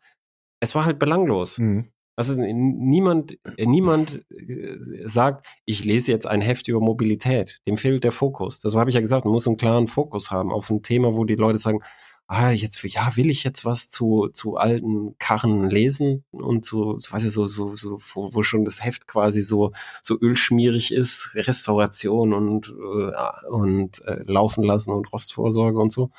es 0.58 0.74
war 0.74 0.86
halt 0.86 0.98
belanglos. 0.98 1.58
Mhm. 1.58 1.88
Also 2.16 2.40
niemand, 2.40 3.38
niemand 3.58 4.24
äh, 4.30 4.78
sagt, 5.04 5.46
ich 5.66 5.84
lese 5.84 6.10
jetzt 6.10 6.26
ein 6.26 6.40
Heft 6.40 6.68
über 6.68 6.80
Mobilität. 6.80 7.60
Dem 7.68 7.76
fehlt 7.76 8.02
der 8.02 8.12
Fokus. 8.12 8.60
Das 8.60 8.74
habe 8.74 8.88
ich 8.88 8.94
ja 8.94 9.02
gesagt, 9.02 9.26
man 9.26 9.34
muss 9.34 9.46
einen 9.46 9.58
klaren 9.58 9.86
Fokus 9.86 10.30
haben 10.30 10.52
auf 10.52 10.70
ein 10.70 10.82
Thema, 10.82 11.14
wo 11.14 11.26
die 11.26 11.34
Leute 11.34 11.58
sagen, 11.58 11.80
ah, 12.26 12.50
jetzt, 12.50 12.82
ja, 12.84 13.16
will 13.16 13.30
ich 13.30 13.44
jetzt 13.44 13.64
was 13.64 13.88
zu, 13.88 14.28
zu 14.32 14.56
alten 14.56 15.16
Karren 15.18 15.68
lesen 15.68 16.24
und 16.30 16.64
zu, 16.64 16.98
so, 16.98 17.12
weiß 17.12 17.24
ich, 17.24 17.32
so, 17.32 17.46
so, 17.46 17.74
so, 17.76 17.98
wo, 18.14 18.34
wo 18.34 18.42
schon 18.42 18.64
das 18.64 18.82
Heft 18.84 19.06
quasi 19.06 19.42
so, 19.42 19.72
so 20.02 20.18
ölschmierig 20.20 20.92
ist, 20.92 21.30
Restauration 21.34 22.32
und, 22.32 22.68
äh, 22.68 23.48
und 23.48 24.02
äh, 24.06 24.22
laufen 24.24 24.64
lassen 24.64 24.92
und 24.92 25.12
Rostvorsorge 25.12 25.78
und 25.78 25.92
so 25.92 26.10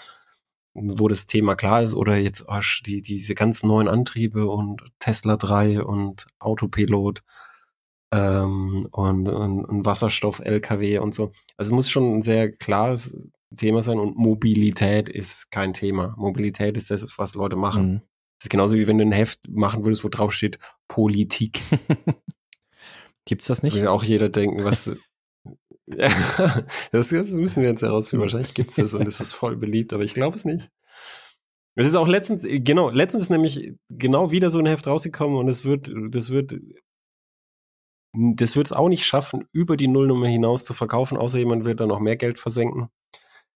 wo 0.73 1.07
das 1.07 1.27
Thema 1.27 1.55
klar 1.55 1.84
ist 1.84 1.93
oder 1.93 2.17
jetzt 2.17 2.45
oh, 2.47 2.59
die, 2.85 3.01
diese 3.01 3.35
ganz 3.35 3.63
neuen 3.63 3.88
Antriebe 3.88 4.47
und 4.47 4.81
Tesla 4.99 5.38
3 5.38 5.84
und 5.84 6.25
Autopilot 6.39 7.23
ähm, 8.11 8.88
und, 8.91 9.27
und, 9.27 9.65
und 9.65 9.85
Wasserstoff-LKW 9.85 10.99
und 10.99 11.13
so. 11.13 11.31
Also 11.57 11.69
es 11.69 11.71
muss 11.71 11.89
schon 11.89 12.17
ein 12.17 12.21
sehr 12.21 12.51
klares 12.51 13.30
Thema 13.55 13.81
sein 13.81 13.99
und 13.99 14.17
Mobilität 14.17 15.09
ist 15.09 15.51
kein 15.51 15.73
Thema. 15.73 16.15
Mobilität 16.17 16.77
ist 16.77 16.91
das, 16.91 17.17
was 17.17 17.35
Leute 17.35 17.55
machen. 17.55 17.85
Mhm. 17.85 18.01
Das 18.39 18.45
ist 18.45 18.49
genauso 18.49 18.75
wie 18.75 18.88
wenn 18.88 18.97
du 18.97 19.05
ein 19.05 19.11
Heft 19.11 19.47
machen 19.49 19.84
würdest, 19.84 20.03
wo 20.03 20.09
drauf 20.09 20.34
steht 20.34 20.59
Politik. 20.88 21.61
Gibt's 23.25 23.47
das 23.47 23.63
nicht? 23.63 23.75
Würde 23.75 23.91
auch 23.91 24.03
jeder 24.03 24.30
denken, 24.30 24.65
was 24.65 24.91
das, 25.88 27.09
das 27.09 27.31
müssen 27.31 27.61
wir 27.61 27.69
jetzt 27.69 27.81
herausfinden. 27.81 28.23
Wahrscheinlich 28.23 28.53
gibt 28.53 28.69
es 28.69 28.75
das 28.77 28.93
und 28.93 29.07
es 29.07 29.19
ist 29.19 29.34
voll 29.34 29.55
beliebt, 29.55 29.93
aber 29.93 30.03
ich 30.03 30.13
glaube 30.13 30.35
es 30.35 30.45
nicht. 30.45 30.71
Es 31.75 31.88
ist 31.88 31.95
auch 31.95 32.07
letztens, 32.07 32.45
genau, 32.45 32.89
letztens 32.89 33.23
ist 33.23 33.30
nämlich 33.30 33.73
genau 33.89 34.31
wieder 34.31 34.49
so 34.49 34.59
ein 34.59 34.65
Heft 34.65 34.85
rausgekommen 34.85 35.38
und 35.38 35.47
es 35.47 35.65
wird, 35.65 35.91
das 36.09 36.30
wird, 36.30 36.55
das 38.13 38.55
wird 38.55 38.67
es 38.67 38.73
auch 38.73 38.89
nicht 38.89 39.05
schaffen, 39.05 39.45
über 39.51 39.75
die 39.75 39.88
Nullnummer 39.88 40.27
hinaus 40.27 40.65
zu 40.65 40.73
verkaufen, 40.73 41.17
außer 41.17 41.39
jemand 41.39 41.65
wird 41.65 41.80
da 41.80 41.88
noch 41.88 41.99
mehr 41.99 42.15
Geld 42.15 42.38
versenken. 42.38 42.89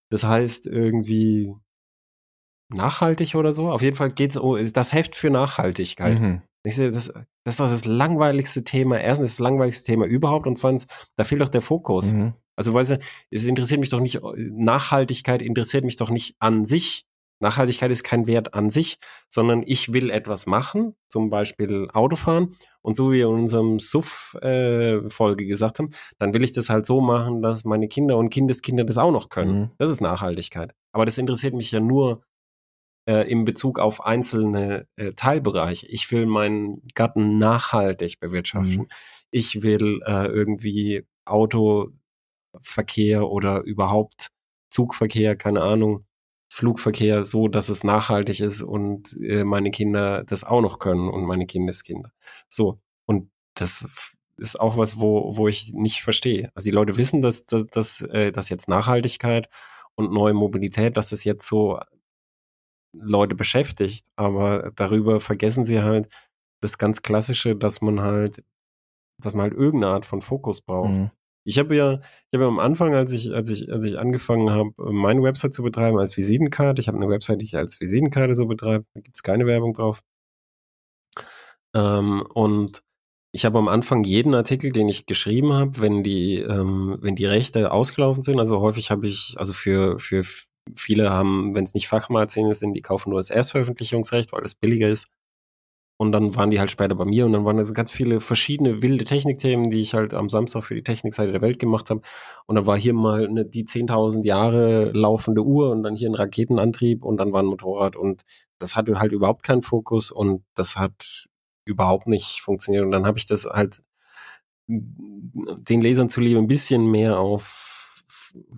Das 0.09 0.23
heißt 0.23 0.67
irgendwie 0.67 1.53
nachhaltig 2.69 3.35
oder 3.35 3.53
so. 3.53 3.69
Auf 3.69 3.81
jeden 3.81 3.95
Fall 3.95 4.11
geht 4.11 4.31
es 4.31 4.37
um 4.37 4.57
das 4.73 4.93
Heft 4.93 5.15
für 5.15 5.29
Nachhaltigkeit. 5.29 6.19
Mhm. 6.19 6.41
Ich 6.63 6.75
sehe, 6.75 6.91
das, 6.91 7.07
das 7.07 7.53
ist 7.53 7.59
doch 7.59 7.69
das 7.69 7.85
langweiligste 7.85 8.63
Thema. 8.63 8.99
Erstens 8.99 9.31
das 9.31 9.39
langweiligste 9.39 9.85
Thema 9.85 10.05
überhaupt 10.05 10.47
und 10.47 10.57
zweitens, 10.57 10.85
da 11.15 11.23
fehlt 11.23 11.41
doch 11.41 11.49
der 11.49 11.61
Fokus. 11.61 12.13
Mhm. 12.13 12.33
Also, 12.57 12.73
weißt 12.73 12.91
du, 12.91 12.99
es 13.29 13.45
interessiert 13.45 13.79
mich 13.79 13.89
doch 13.89 13.99
nicht, 13.99 14.19
Nachhaltigkeit 14.35 15.41
interessiert 15.41 15.85
mich 15.85 15.95
doch 15.95 16.09
nicht 16.09 16.35
an 16.39 16.65
sich. 16.65 17.06
Nachhaltigkeit 17.39 17.91
ist 17.91 18.03
kein 18.03 18.27
Wert 18.27 18.53
an 18.53 18.69
sich, 18.69 18.97
sondern 19.27 19.63
ich 19.65 19.93
will 19.93 20.09
etwas 20.09 20.45
machen, 20.45 20.95
zum 21.07 21.29
Beispiel 21.29 21.87
Autofahren. 21.93 22.55
Und 22.81 22.95
so 22.95 23.11
wie 23.11 23.17
wir 23.17 23.27
in 23.27 23.33
unserem 23.33 23.79
Suff-Folge 23.79 25.43
äh, 25.43 25.47
gesagt 25.47 25.79
haben, 25.79 25.89
dann 26.19 26.33
will 26.33 26.43
ich 26.43 26.53
das 26.53 26.69
halt 26.69 26.85
so 26.85 27.01
machen, 27.01 27.41
dass 27.41 27.65
meine 27.65 27.87
Kinder 27.87 28.17
und 28.17 28.29
Kindeskinder 28.29 28.85
das 28.85 28.97
auch 28.97 29.11
noch 29.11 29.29
können. 29.29 29.59
Mhm. 29.59 29.71
Das 29.77 29.89
ist 29.89 30.01
Nachhaltigkeit. 30.01 30.73
Aber 30.93 31.05
das 31.05 31.17
interessiert 31.17 31.53
mich 31.53 31.71
ja 31.71 31.79
nur 31.79 32.23
äh, 33.07 33.29
in 33.29 33.45
Bezug 33.45 33.79
auf 33.79 34.05
einzelne 34.05 34.87
äh, 34.95 35.13
Teilbereiche. 35.13 35.87
Ich 35.87 36.11
will 36.11 36.25
meinen 36.25 36.81
Garten 36.93 37.37
nachhaltig 37.37 38.19
bewirtschaften. 38.19 38.83
Mhm. 38.83 38.87
Ich 39.31 39.63
will 39.63 40.01
äh, 40.05 40.27
irgendwie 40.27 41.05
Autoverkehr 41.25 43.29
oder 43.29 43.63
überhaupt 43.63 44.29
Zugverkehr, 44.69 45.35
keine 45.35 45.61
Ahnung, 45.61 46.05
Flugverkehr 46.49 47.23
so, 47.23 47.47
dass 47.47 47.69
es 47.69 47.83
nachhaltig 47.83 48.39
ist 48.39 48.61
und 48.61 49.15
äh, 49.21 49.43
meine 49.43 49.71
Kinder 49.71 50.23
das 50.23 50.43
auch 50.43 50.61
noch 50.61 50.79
können 50.79 51.09
und 51.09 51.25
meine 51.25 51.45
Kindeskinder. 51.45 52.11
So. 52.47 52.79
Und 53.05 53.29
das 53.53 54.15
ist 54.37 54.59
auch 54.59 54.77
was, 54.77 54.99
wo, 54.99 55.35
wo 55.35 55.47
ich 55.47 55.73
nicht 55.73 56.01
verstehe. 56.01 56.51
Also 56.55 56.65
die 56.65 56.75
Leute 56.75 56.95
wissen, 56.97 57.21
dass, 57.21 57.45
dass, 57.45 57.65
dass, 57.67 58.01
äh, 58.01 58.31
dass 58.31 58.49
jetzt 58.49 58.69
Nachhaltigkeit 58.69 59.49
und 59.95 60.11
neue 60.11 60.33
Mobilität, 60.33 60.95
dass 60.95 61.11
es 61.11 61.23
jetzt 61.23 61.47
so 61.47 61.79
Leute 62.93 63.35
beschäftigt, 63.35 64.07
aber 64.15 64.71
darüber 64.75 65.19
vergessen 65.19 65.65
sie 65.65 65.81
halt 65.81 66.07
das 66.61 66.77
ganz 66.77 67.01
Klassische, 67.01 67.55
dass 67.55 67.81
man 67.81 68.01
halt, 68.01 68.43
dass 69.19 69.35
man 69.35 69.43
halt 69.43 69.53
irgendeine 69.53 69.93
Art 69.93 70.05
von 70.05 70.21
Fokus 70.21 70.61
braucht. 70.61 70.89
Mhm. 70.89 71.11
Ich 71.47 71.57
habe 71.59 71.75
ja, 71.75 71.93
ich 71.93 72.33
habe 72.33 72.43
ja 72.43 72.47
am 72.47 72.59
Anfang, 72.59 72.93
als 72.93 73.11
ich, 73.13 73.33
als 73.33 73.49
ich, 73.49 73.71
als 73.71 73.85
ich 73.85 73.97
angefangen 73.99 74.49
habe, 74.51 74.71
meine 74.77 75.23
Website 75.23 75.53
zu 75.53 75.63
betreiben 75.63 75.97
als 75.97 76.17
Visitenkarte, 76.17 76.81
ich 76.81 76.87
habe 76.89 76.97
eine 76.97 77.09
Website, 77.09 77.39
die 77.41 77.45
ich 77.45 77.55
als 77.55 77.79
Visitenkarte 77.79 78.35
so 78.35 78.47
betreibe, 78.47 78.85
da 78.93 79.01
gibt 79.01 79.15
es 79.15 79.23
keine 79.23 79.45
Werbung 79.45 79.73
drauf. 79.73 80.01
Ähm, 81.73 82.23
und 82.33 82.81
ich 83.31 83.45
habe 83.45 83.59
am 83.59 83.67
Anfang 83.67 84.03
jeden 84.03 84.33
Artikel, 84.35 84.71
den 84.71 84.89
ich 84.89 85.05
geschrieben 85.05 85.53
habe, 85.53 85.79
wenn 85.79 86.03
die, 86.03 86.37
ähm, 86.39 86.97
wenn 87.01 87.15
die 87.15 87.25
Rechte 87.25 87.71
ausgelaufen 87.71 88.23
sind, 88.23 88.39
also 88.39 88.59
häufig 88.61 88.91
habe 88.91 89.07
ich, 89.07 89.35
also 89.37 89.53
für, 89.53 89.99
für 89.99 90.23
Viele 90.75 91.09
haben, 91.11 91.55
wenn 91.55 91.63
es 91.63 91.73
nicht 91.73 91.87
Fachmagazine 91.87 92.53
sind, 92.53 92.73
die 92.73 92.81
kaufen 92.81 93.11
nur 93.11 93.19
das 93.19 93.29
Erstveröffentlichungsrecht, 93.29 94.33
weil 94.33 94.43
es 94.43 94.55
billiger 94.55 94.89
ist. 94.89 95.07
Und 95.97 96.11
dann 96.11 96.35
waren 96.35 96.51
die 96.51 96.59
halt 96.59 96.69
später 96.69 96.93
bei 96.93 97.05
mir 97.05 97.25
und 97.25 97.33
dann 97.33 97.43
waren 97.43 97.57
also 97.57 97.73
ganz 97.73 97.91
viele 97.91 98.19
verschiedene 98.19 98.83
wilde 98.83 99.03
Technikthemen, 99.03 99.71
die 99.71 99.81
ich 99.81 99.95
halt 99.95 100.13
am 100.13 100.29
Samstag 100.29 100.63
für 100.63 100.75
die 100.75 100.83
Technikseite 100.83 101.31
der 101.31 101.41
Welt 101.41 101.57
gemacht 101.57 101.89
habe. 101.89 102.01
Und 102.45 102.55
dann 102.55 102.67
war 102.67 102.77
hier 102.77 102.93
mal 102.93 103.27
eine, 103.27 103.45
die 103.45 103.65
10.000 103.65 104.23
Jahre 104.23 104.91
laufende 104.91 105.43
Uhr 105.43 105.71
und 105.71 105.81
dann 105.81 105.95
hier 105.95 106.09
ein 106.09 106.15
Raketenantrieb 106.15 107.03
und 107.03 107.17
dann 107.17 107.33
war 107.33 107.41
ein 107.41 107.47
Motorrad 107.47 107.95
und 107.95 108.23
das 108.59 108.75
hatte 108.75 108.99
halt 108.99 109.11
überhaupt 109.11 109.43
keinen 109.43 109.63
Fokus 109.63 110.11
und 110.11 110.43
das 110.53 110.75
hat 110.75 111.27
überhaupt 111.65 112.07
nicht 112.07 112.41
funktioniert. 112.41 112.85
Und 112.85 112.91
dann 112.91 113.05
habe 113.05 113.17
ich 113.17 113.25
das 113.25 113.45
halt 113.45 113.83
den 114.67 115.81
Lesern 115.81 116.09
zuliebe 116.09 116.39
ein 116.39 116.47
bisschen 116.47 116.89
mehr 116.89 117.19
auf 117.19 118.03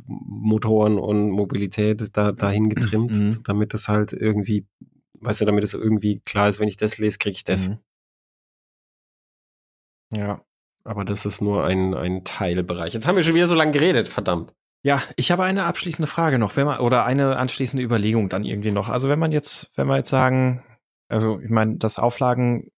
Motoren 0.08 0.98
und 0.98 1.30
Mobilität 1.30 2.18
da, 2.18 2.32
dahin 2.32 2.70
getrimmt, 2.70 3.12
mhm. 3.12 3.44
damit 3.44 3.74
es 3.74 3.88
halt 3.88 4.14
irgendwie, 4.14 4.66
weißt 5.22 5.42
du, 5.42 5.46
damit 5.46 5.64
es 5.64 5.74
irgendwie 5.74 6.20
klar 6.20 6.50
ist, 6.50 6.60
wenn 6.60 6.68
ich 6.68 6.78
das 6.78 6.98
lese, 6.98 7.18
kriege 7.18 7.36
ich 7.36 7.44
das. 7.44 7.70
Mhm. 7.70 7.80
Ja. 10.16 10.44
Aber 10.84 11.06
das 11.06 11.26
ist 11.26 11.42
nur 11.42 11.66
ein, 11.66 11.94
ein 11.94 12.24
Teilbereich. 12.24 12.94
Jetzt 12.94 13.06
haben 13.06 13.16
wir 13.16 13.24
schon 13.24 13.36
wieder 13.36 13.48
so 13.48 13.56
lange 13.56 13.72
geredet, 13.72 14.08
verdammt. 14.08 14.54
Ja, 14.82 15.04
ich 15.18 15.30
habe 15.32 15.44
eine 15.44 15.66
abschließende 15.66 16.08
Frage 16.08 16.40
noch, 16.40 16.56
wenn 16.56 16.66
man, 16.66 16.80
oder 16.80 17.06
eine 17.06 17.36
anschließende 17.36 17.84
Überlegung 17.84 18.30
dann 18.30 18.46
irgendwie 18.46 18.72
noch. 18.72 18.88
Also 18.90 19.10
wenn 19.10 19.20
man 19.20 19.32
jetzt, 19.32 19.74
wenn 19.76 19.88
wir 19.88 19.98
jetzt 19.98 20.10
sagen, 20.10 20.64
also 21.10 21.40
ich 21.42 21.50
meine, 21.50 21.76
das 21.78 22.00
Auflagen, 22.00 22.72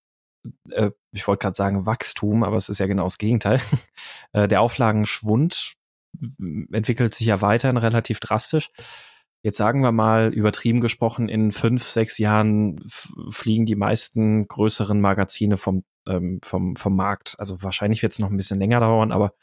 äh, 0.72 0.92
ich 1.12 1.28
wollte 1.28 1.44
gerade 1.44 1.56
sagen 1.56 1.86
Wachstum, 1.86 2.44
aber 2.44 2.58
es 2.58 2.70
ist 2.70 2.80
ja 2.80 2.88
genau 2.88 3.04
das 3.04 3.20
Gegenteil. 3.20 3.62
äh, 4.34 4.48
der 4.48 4.62
Auflagenschwund 4.62 5.76
entwickelt 6.72 7.14
sich 7.14 7.28
ja 7.28 7.42
weiterhin 7.42 7.78
relativ 7.78 8.20
drastisch. 8.20 8.72
Jetzt 9.44 9.58
sagen 9.58 9.82
wir 9.82 9.92
mal, 9.92 10.32
übertrieben 10.34 10.82
gesprochen, 10.82 11.28
in 11.28 11.52
fünf, 11.52 11.88
sechs 11.88 12.18
Jahren 12.20 12.80
fliegen 13.30 13.66
die 13.66 13.76
meisten 13.76 14.48
größeren 14.48 15.02
Magazine 15.02 15.58
vom, 15.58 15.84
ähm, 16.08 16.40
vom, 16.44 16.76
vom 16.76 16.96
Markt. 16.96 17.36
Also 17.40 17.62
wahrscheinlich 17.64 18.04
wird 18.04 18.14
es 18.14 18.20
noch 18.20 18.30
ein 18.30 18.38
bisschen 18.38 18.60
länger 18.60 18.80
dauern, 18.80 19.12
aber 19.12 19.34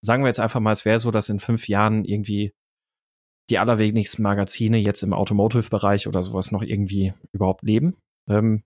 sagen 0.00 0.22
wir 0.22 0.28
jetzt 0.28 0.40
einfach 0.40 0.60
mal, 0.60 0.72
es 0.72 0.84
wäre 0.84 0.98
so, 0.98 1.10
dass 1.10 1.30
in 1.30 1.38
fünf 1.38 1.68
Jahren 1.68 2.04
irgendwie 2.04 2.52
die 3.50 3.58
allerwenigsten 3.58 4.22
Magazine 4.22 4.76
jetzt 4.76 5.02
im 5.02 5.14
Automotive-Bereich 5.14 6.06
oder 6.06 6.22
sowas 6.22 6.50
noch 6.52 6.62
irgendwie 6.62 7.14
überhaupt 7.32 7.62
leben. 7.62 7.96
Ähm, 8.28 8.62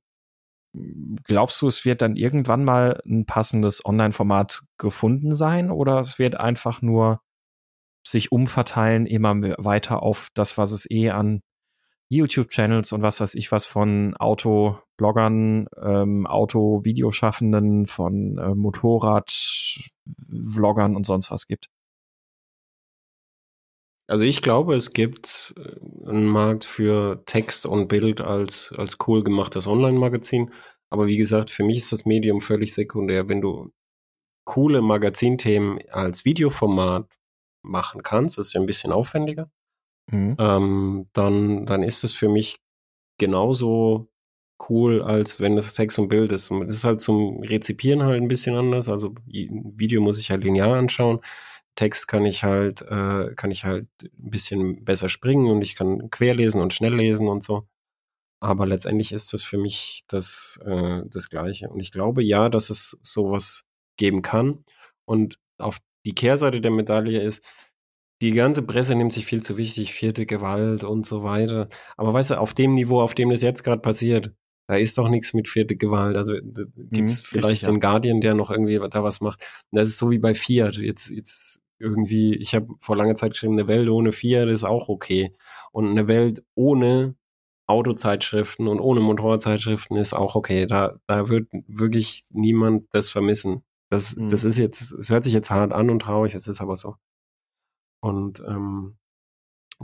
glaubst 1.24 1.60
du, 1.62 1.68
es 1.68 1.84
wird 1.84 2.02
dann 2.02 2.16
irgendwann 2.16 2.64
mal 2.64 3.00
ein 3.06 3.26
passendes 3.26 3.84
Online-Format 3.84 4.62
gefunden 4.78 5.34
sein 5.34 5.70
oder 5.70 6.00
es 6.00 6.18
wird 6.18 6.40
einfach 6.40 6.82
nur 6.82 7.20
sich 8.04 8.32
umverteilen 8.32 9.06
immer 9.06 9.34
weiter 9.58 10.02
auf 10.02 10.30
das, 10.34 10.58
was 10.58 10.72
es 10.72 10.90
eh 10.90 11.10
an 11.10 11.42
YouTube-Channels 12.08 12.92
und 12.92 13.02
was 13.02 13.20
weiß 13.20 13.34
ich 13.34 13.52
was 13.52 13.66
von 13.66 14.16
Autobloggern, 14.16 15.66
ähm, 15.82 16.26
Auto-Videoschaffenden, 16.26 17.86
von 17.86 18.38
äh, 18.38 18.54
Motorrad-Vloggern 18.54 20.94
und 20.94 21.06
sonst 21.06 21.30
was 21.30 21.46
gibt? 21.46 21.68
Also 24.08 24.24
ich 24.26 24.42
glaube, 24.42 24.76
es 24.76 24.92
gibt 24.92 25.54
äh, 25.56 25.76
einen 26.06 26.26
Markt 26.26 26.66
für 26.66 27.22
Text 27.24 27.64
und 27.64 27.88
Bild 27.88 28.20
als, 28.20 28.74
als 28.76 28.98
cool 29.06 29.24
gemachtes 29.24 29.66
Online-Magazin. 29.66 30.50
Aber 30.90 31.06
wie 31.06 31.16
gesagt, 31.16 31.48
für 31.48 31.64
mich 31.64 31.78
ist 31.78 31.92
das 31.92 32.04
Medium 32.04 32.42
völlig 32.42 32.74
sekundär. 32.74 33.30
Wenn 33.30 33.40
du 33.40 33.72
coole 34.44 34.82
Magazinthemen 34.82 35.78
als 35.90 36.26
Videoformat 36.26 37.08
machen 37.62 38.02
kannst, 38.02 38.38
das 38.38 38.48
ist 38.48 38.52
ja 38.52 38.60
ein 38.60 38.66
bisschen 38.66 38.92
aufwendiger, 38.92 39.50
mhm. 40.10 40.36
ähm, 40.38 41.08
dann, 41.12 41.66
dann 41.66 41.82
ist 41.82 42.04
es 42.04 42.12
für 42.12 42.28
mich 42.28 42.58
genauso 43.18 44.08
cool, 44.68 45.02
als 45.02 45.40
wenn 45.40 45.56
das 45.56 45.74
Text 45.74 45.98
und 45.98 46.08
Bild 46.08 46.32
ist. 46.32 46.50
Und 46.50 46.66
das 46.66 46.74
ist 46.78 46.84
halt 46.84 47.00
zum 47.00 47.42
Rezipieren 47.42 48.02
halt 48.02 48.20
ein 48.20 48.28
bisschen 48.28 48.56
anders. 48.56 48.88
Also 48.88 49.14
Video 49.26 50.00
muss 50.00 50.18
ich 50.18 50.30
halt 50.30 50.44
linear 50.44 50.76
anschauen. 50.76 51.20
Text 51.74 52.06
kann 52.06 52.26
ich 52.26 52.44
halt, 52.44 52.82
äh, 52.82 53.34
kann 53.34 53.50
ich 53.50 53.64
halt 53.64 53.88
ein 54.02 54.30
bisschen 54.30 54.84
besser 54.84 55.08
springen 55.08 55.50
und 55.50 55.62
ich 55.62 55.74
kann 55.74 56.10
querlesen 56.10 56.60
und 56.60 56.74
schnell 56.74 56.94
lesen 56.94 57.28
und 57.28 57.42
so. 57.42 57.66
Aber 58.40 58.66
letztendlich 58.66 59.12
ist 59.12 59.32
das 59.32 59.42
für 59.42 59.56
mich 59.56 60.02
das, 60.08 60.60
äh, 60.64 61.02
das 61.06 61.30
Gleiche. 61.30 61.68
Und 61.70 61.80
ich 61.80 61.92
glaube 61.92 62.22
ja, 62.22 62.48
dass 62.48 62.70
es 62.70 62.98
sowas 63.02 63.64
geben 63.96 64.22
kann. 64.22 64.64
Und 65.04 65.38
auf 65.58 65.78
die 66.04 66.14
Kehrseite 66.14 66.60
der 66.60 66.70
Medaille 66.70 67.22
ist, 67.22 67.44
die 68.20 68.30
ganze 68.30 68.62
Presse 68.62 68.94
nimmt 68.94 69.12
sich 69.12 69.26
viel 69.26 69.42
zu 69.42 69.56
wichtig, 69.56 69.92
vierte 69.92 70.26
Gewalt 70.26 70.84
und 70.84 71.04
so 71.04 71.24
weiter. 71.24 71.68
Aber 71.96 72.14
weißt 72.14 72.30
du, 72.30 72.40
auf 72.40 72.54
dem 72.54 72.70
Niveau, 72.70 73.00
auf 73.00 73.14
dem 73.14 73.30
das 73.30 73.42
jetzt 73.42 73.64
gerade 73.64 73.82
passiert, 73.82 74.32
da 74.68 74.76
ist 74.76 74.96
doch 74.96 75.08
nichts 75.08 75.34
mit 75.34 75.48
vierte 75.48 75.76
Gewalt. 75.76 76.16
Also 76.16 76.34
gibt 76.34 77.10
es 77.10 77.22
mhm, 77.22 77.26
vielleicht 77.26 77.50
richtig, 77.50 77.66
den 77.66 77.74
ja. 77.74 77.80
Guardian, 77.80 78.20
der 78.20 78.34
noch 78.34 78.50
irgendwie 78.50 78.78
da 78.78 79.02
was 79.02 79.20
macht. 79.20 79.40
Und 79.70 79.78
das 79.78 79.88
ist 79.88 79.98
so 79.98 80.10
wie 80.10 80.20
bei 80.20 80.34
Fiat. 80.34 80.76
Jetzt, 80.76 81.10
jetzt 81.10 81.60
irgendwie, 81.80 82.36
ich 82.36 82.54
habe 82.54 82.68
vor 82.78 82.96
langer 82.96 83.16
Zeit 83.16 83.32
geschrieben, 83.32 83.54
eine 83.54 83.66
Welt 83.66 83.88
ohne 83.88 84.12
Fiat 84.12 84.48
ist 84.48 84.64
auch 84.64 84.88
okay. 84.88 85.34
Und 85.72 85.90
eine 85.90 86.06
Welt 86.06 86.44
ohne 86.54 87.16
Autozeitschriften 87.66 88.68
und 88.68 88.80
ohne 88.80 89.00
Motorzeitschriften 89.00 89.96
ist 89.96 90.12
auch 90.12 90.36
okay. 90.36 90.66
Da, 90.66 90.94
da 91.06 91.28
wird 91.28 91.48
wirklich 91.66 92.24
niemand 92.30 92.86
das 92.92 93.10
vermissen. 93.10 93.64
Das, 93.92 94.16
mhm. 94.16 94.28
das 94.28 94.42
ist 94.42 94.56
jetzt, 94.56 94.80
es 94.80 95.10
hört 95.10 95.22
sich 95.22 95.34
jetzt 95.34 95.50
hart 95.50 95.70
an 95.70 95.90
und 95.90 96.00
traurig, 96.00 96.34
es 96.34 96.48
ist 96.48 96.62
aber 96.62 96.76
so. 96.76 96.96
Und 98.00 98.40
ähm, 98.40 98.96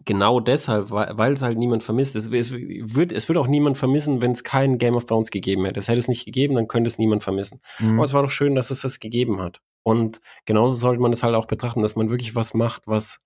genau 0.06 0.40
deshalb, 0.40 0.90
weil 0.90 1.34
es 1.34 1.42
halt 1.42 1.58
niemand 1.58 1.82
vermisst. 1.82 2.16
Es, 2.16 2.32
es, 2.32 2.50
wird, 2.50 3.12
es 3.12 3.28
wird 3.28 3.36
auch 3.36 3.46
niemand 3.46 3.76
vermissen, 3.76 4.22
wenn 4.22 4.32
es 4.32 4.44
kein 4.44 4.78
Game 4.78 4.94
of 4.94 5.04
Thrones 5.04 5.30
gegeben 5.30 5.66
hätte. 5.66 5.78
Es 5.78 5.88
hätte 5.88 5.98
es 5.98 6.08
nicht 6.08 6.24
gegeben, 6.24 6.54
dann 6.54 6.68
könnte 6.68 6.88
es 6.88 6.98
niemand 6.98 7.22
vermissen. 7.22 7.60
Mhm. 7.80 7.96
Aber 7.96 8.04
es 8.04 8.14
war 8.14 8.22
doch 8.22 8.30
schön, 8.30 8.54
dass 8.54 8.70
es 8.70 8.80
das 8.80 8.98
gegeben 8.98 9.42
hat. 9.42 9.60
Und 9.82 10.22
genauso 10.46 10.74
sollte 10.74 11.02
man 11.02 11.12
es 11.12 11.22
halt 11.22 11.34
auch 11.34 11.46
betrachten, 11.46 11.82
dass 11.82 11.94
man 11.94 12.08
wirklich 12.08 12.34
was 12.34 12.54
macht, 12.54 12.86
was, 12.86 13.20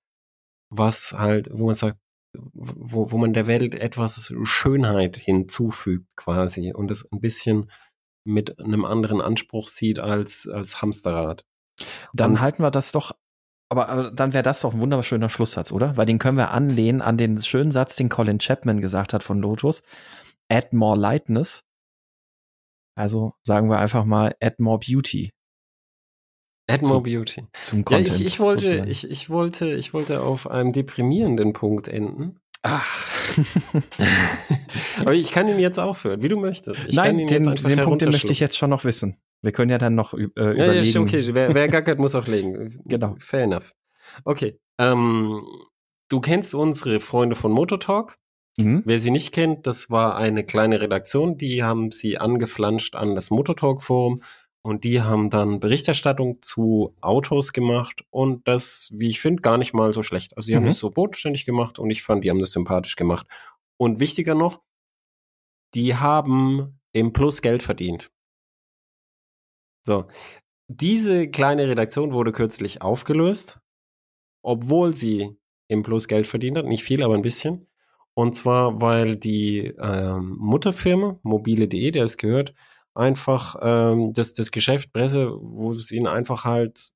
was 0.68 1.12
halt, 1.12 1.48
wo 1.52 1.66
man 1.66 1.76
sagt, 1.76 1.98
wo, 2.34 3.12
wo 3.12 3.18
man 3.18 3.34
der 3.34 3.46
Welt 3.46 3.76
etwas 3.76 4.34
Schönheit 4.42 5.16
hinzufügt 5.16 6.08
quasi 6.16 6.72
und 6.72 6.90
es 6.90 7.06
ein 7.12 7.20
bisschen 7.20 7.70
mit 8.24 8.58
einem 8.58 8.84
anderen 8.84 9.20
Anspruch 9.20 9.68
sieht 9.68 9.98
als, 9.98 10.48
als 10.48 10.80
Hamsterrad. 10.82 11.44
Dann 12.12 12.32
und 12.32 12.40
halten 12.40 12.62
wir 12.62 12.70
das 12.70 12.92
doch 12.92 13.12
aber, 13.72 14.10
dann 14.10 14.34
wäre 14.34 14.42
das 14.42 14.60
doch 14.60 14.74
ein 14.74 14.80
wunderschöner 14.82 15.30
Schlusssatz, 15.30 15.72
oder? 15.72 15.96
Weil 15.96 16.04
den 16.04 16.18
können 16.18 16.36
wir 16.36 16.50
anlehnen 16.50 17.00
an 17.00 17.16
den 17.16 17.40
schönen 17.40 17.70
Satz, 17.70 17.96
den 17.96 18.10
Colin 18.10 18.38
Chapman 18.38 18.82
gesagt 18.82 19.14
hat 19.14 19.24
von 19.24 19.40
Lotus. 19.40 19.82
Add 20.50 20.76
more 20.76 20.98
lightness. 20.98 21.64
Also 22.94 23.32
sagen 23.42 23.70
wir 23.70 23.78
einfach 23.78 24.04
mal 24.04 24.36
add 24.42 24.62
more 24.62 24.78
beauty. 24.78 25.30
Add 26.68 26.86
more 26.86 27.00
beauty. 27.00 27.46
Zum 27.62 27.82
Content. 27.86 28.08
Ja, 28.08 28.14
ich, 28.14 28.24
ich 28.24 28.40
wollte, 28.40 28.84
ich, 28.86 29.10
ich 29.10 29.30
wollte, 29.30 29.72
ich 29.72 29.94
wollte 29.94 30.20
auf 30.20 30.50
einem 30.50 30.74
deprimierenden 30.74 31.54
Punkt 31.54 31.88
enden. 31.88 32.41
Ach. 32.62 33.08
Aber 35.00 35.14
ich 35.14 35.32
kann 35.32 35.48
ihn 35.48 35.58
jetzt 35.58 35.78
aufhören, 35.78 36.22
wie 36.22 36.28
du 36.28 36.36
möchtest. 36.38 36.86
Ich 36.88 36.94
Nein, 36.94 37.18
den, 37.18 37.26
den 37.26 37.80
Punkt, 37.80 38.02
den 38.02 38.10
möchte 38.10 38.32
ich 38.32 38.40
jetzt 38.40 38.56
schon 38.56 38.70
noch 38.70 38.84
wissen. 38.84 39.16
Wir 39.42 39.52
können 39.52 39.70
ja 39.70 39.78
dann 39.78 39.96
noch 39.96 40.14
äh, 40.14 40.22
überlegen. 40.22 40.58
Ja, 40.58 40.82
ja, 40.82 41.00
okay, 41.00 41.34
wer, 41.34 41.54
wer 41.54 41.68
gackert, 41.68 41.98
muss 41.98 42.14
auch 42.14 42.28
legen. 42.28 42.80
genau. 42.84 43.16
Fair 43.18 43.44
enough. 43.44 43.74
Okay. 44.24 44.60
Ähm, 44.78 45.42
du 46.08 46.20
kennst 46.20 46.54
unsere 46.54 47.00
Freunde 47.00 47.34
von 47.34 47.50
Mototalk. 47.50 48.18
Mhm. 48.58 48.82
Wer 48.84 48.98
sie 48.98 49.10
nicht 49.10 49.32
kennt, 49.32 49.66
das 49.66 49.90
war 49.90 50.16
eine 50.16 50.44
kleine 50.44 50.80
Redaktion, 50.80 51.38
die 51.38 51.62
haben 51.62 51.90
sie 51.90 52.18
angeflanscht 52.18 52.94
an 52.94 53.14
das 53.14 53.30
Mototalk 53.30 53.82
Forum 53.82 54.22
und 54.62 54.84
die 54.84 55.02
haben 55.02 55.28
dann 55.28 55.60
Berichterstattung 55.60 56.40
zu 56.40 56.94
Autos 57.00 57.52
gemacht 57.52 58.04
und 58.10 58.46
das, 58.46 58.90
wie 58.94 59.10
ich 59.10 59.20
finde, 59.20 59.42
gar 59.42 59.58
nicht 59.58 59.74
mal 59.74 59.92
so 59.92 60.02
schlecht. 60.02 60.36
Also 60.36 60.46
sie 60.46 60.52
mhm. 60.54 60.58
haben 60.58 60.68
es 60.68 60.78
so 60.78 60.90
bodenständig 60.90 61.44
gemacht 61.44 61.78
und 61.78 61.90
ich 61.90 62.02
fand, 62.02 62.24
die 62.24 62.30
haben 62.30 62.38
das 62.38 62.52
sympathisch 62.52 62.96
gemacht. 62.96 63.26
Und 63.76 63.98
wichtiger 63.98 64.34
noch, 64.34 64.60
die 65.74 65.96
haben 65.96 66.78
im 66.92 67.12
Plus 67.12 67.42
Geld 67.42 67.62
verdient. 67.62 68.10
So, 69.84 70.06
diese 70.68 71.28
kleine 71.28 71.68
Redaktion 71.68 72.12
wurde 72.12 72.30
kürzlich 72.30 72.82
aufgelöst, 72.82 73.58
obwohl 74.42 74.94
sie 74.94 75.36
im 75.68 75.82
Plus 75.82 76.06
Geld 76.06 76.28
verdient 76.28 76.58
hat. 76.58 76.66
Nicht 76.66 76.84
viel, 76.84 77.02
aber 77.02 77.14
ein 77.14 77.22
bisschen. 77.22 77.66
Und 78.14 78.34
zwar, 78.34 78.80
weil 78.80 79.16
die 79.16 79.74
ähm, 79.78 80.36
Mutterfirma, 80.38 81.18
mobile.de, 81.22 81.90
der 81.90 82.04
es 82.04 82.16
gehört, 82.16 82.54
einfach 82.94 83.56
ähm, 83.60 84.12
das, 84.12 84.32
das 84.32 84.50
Geschäft 84.50 84.92
Presse, 84.92 85.32
wo 85.40 85.70
es 85.72 85.90
ihnen 85.90 86.06
einfach 86.06 86.44
halt 86.44 86.92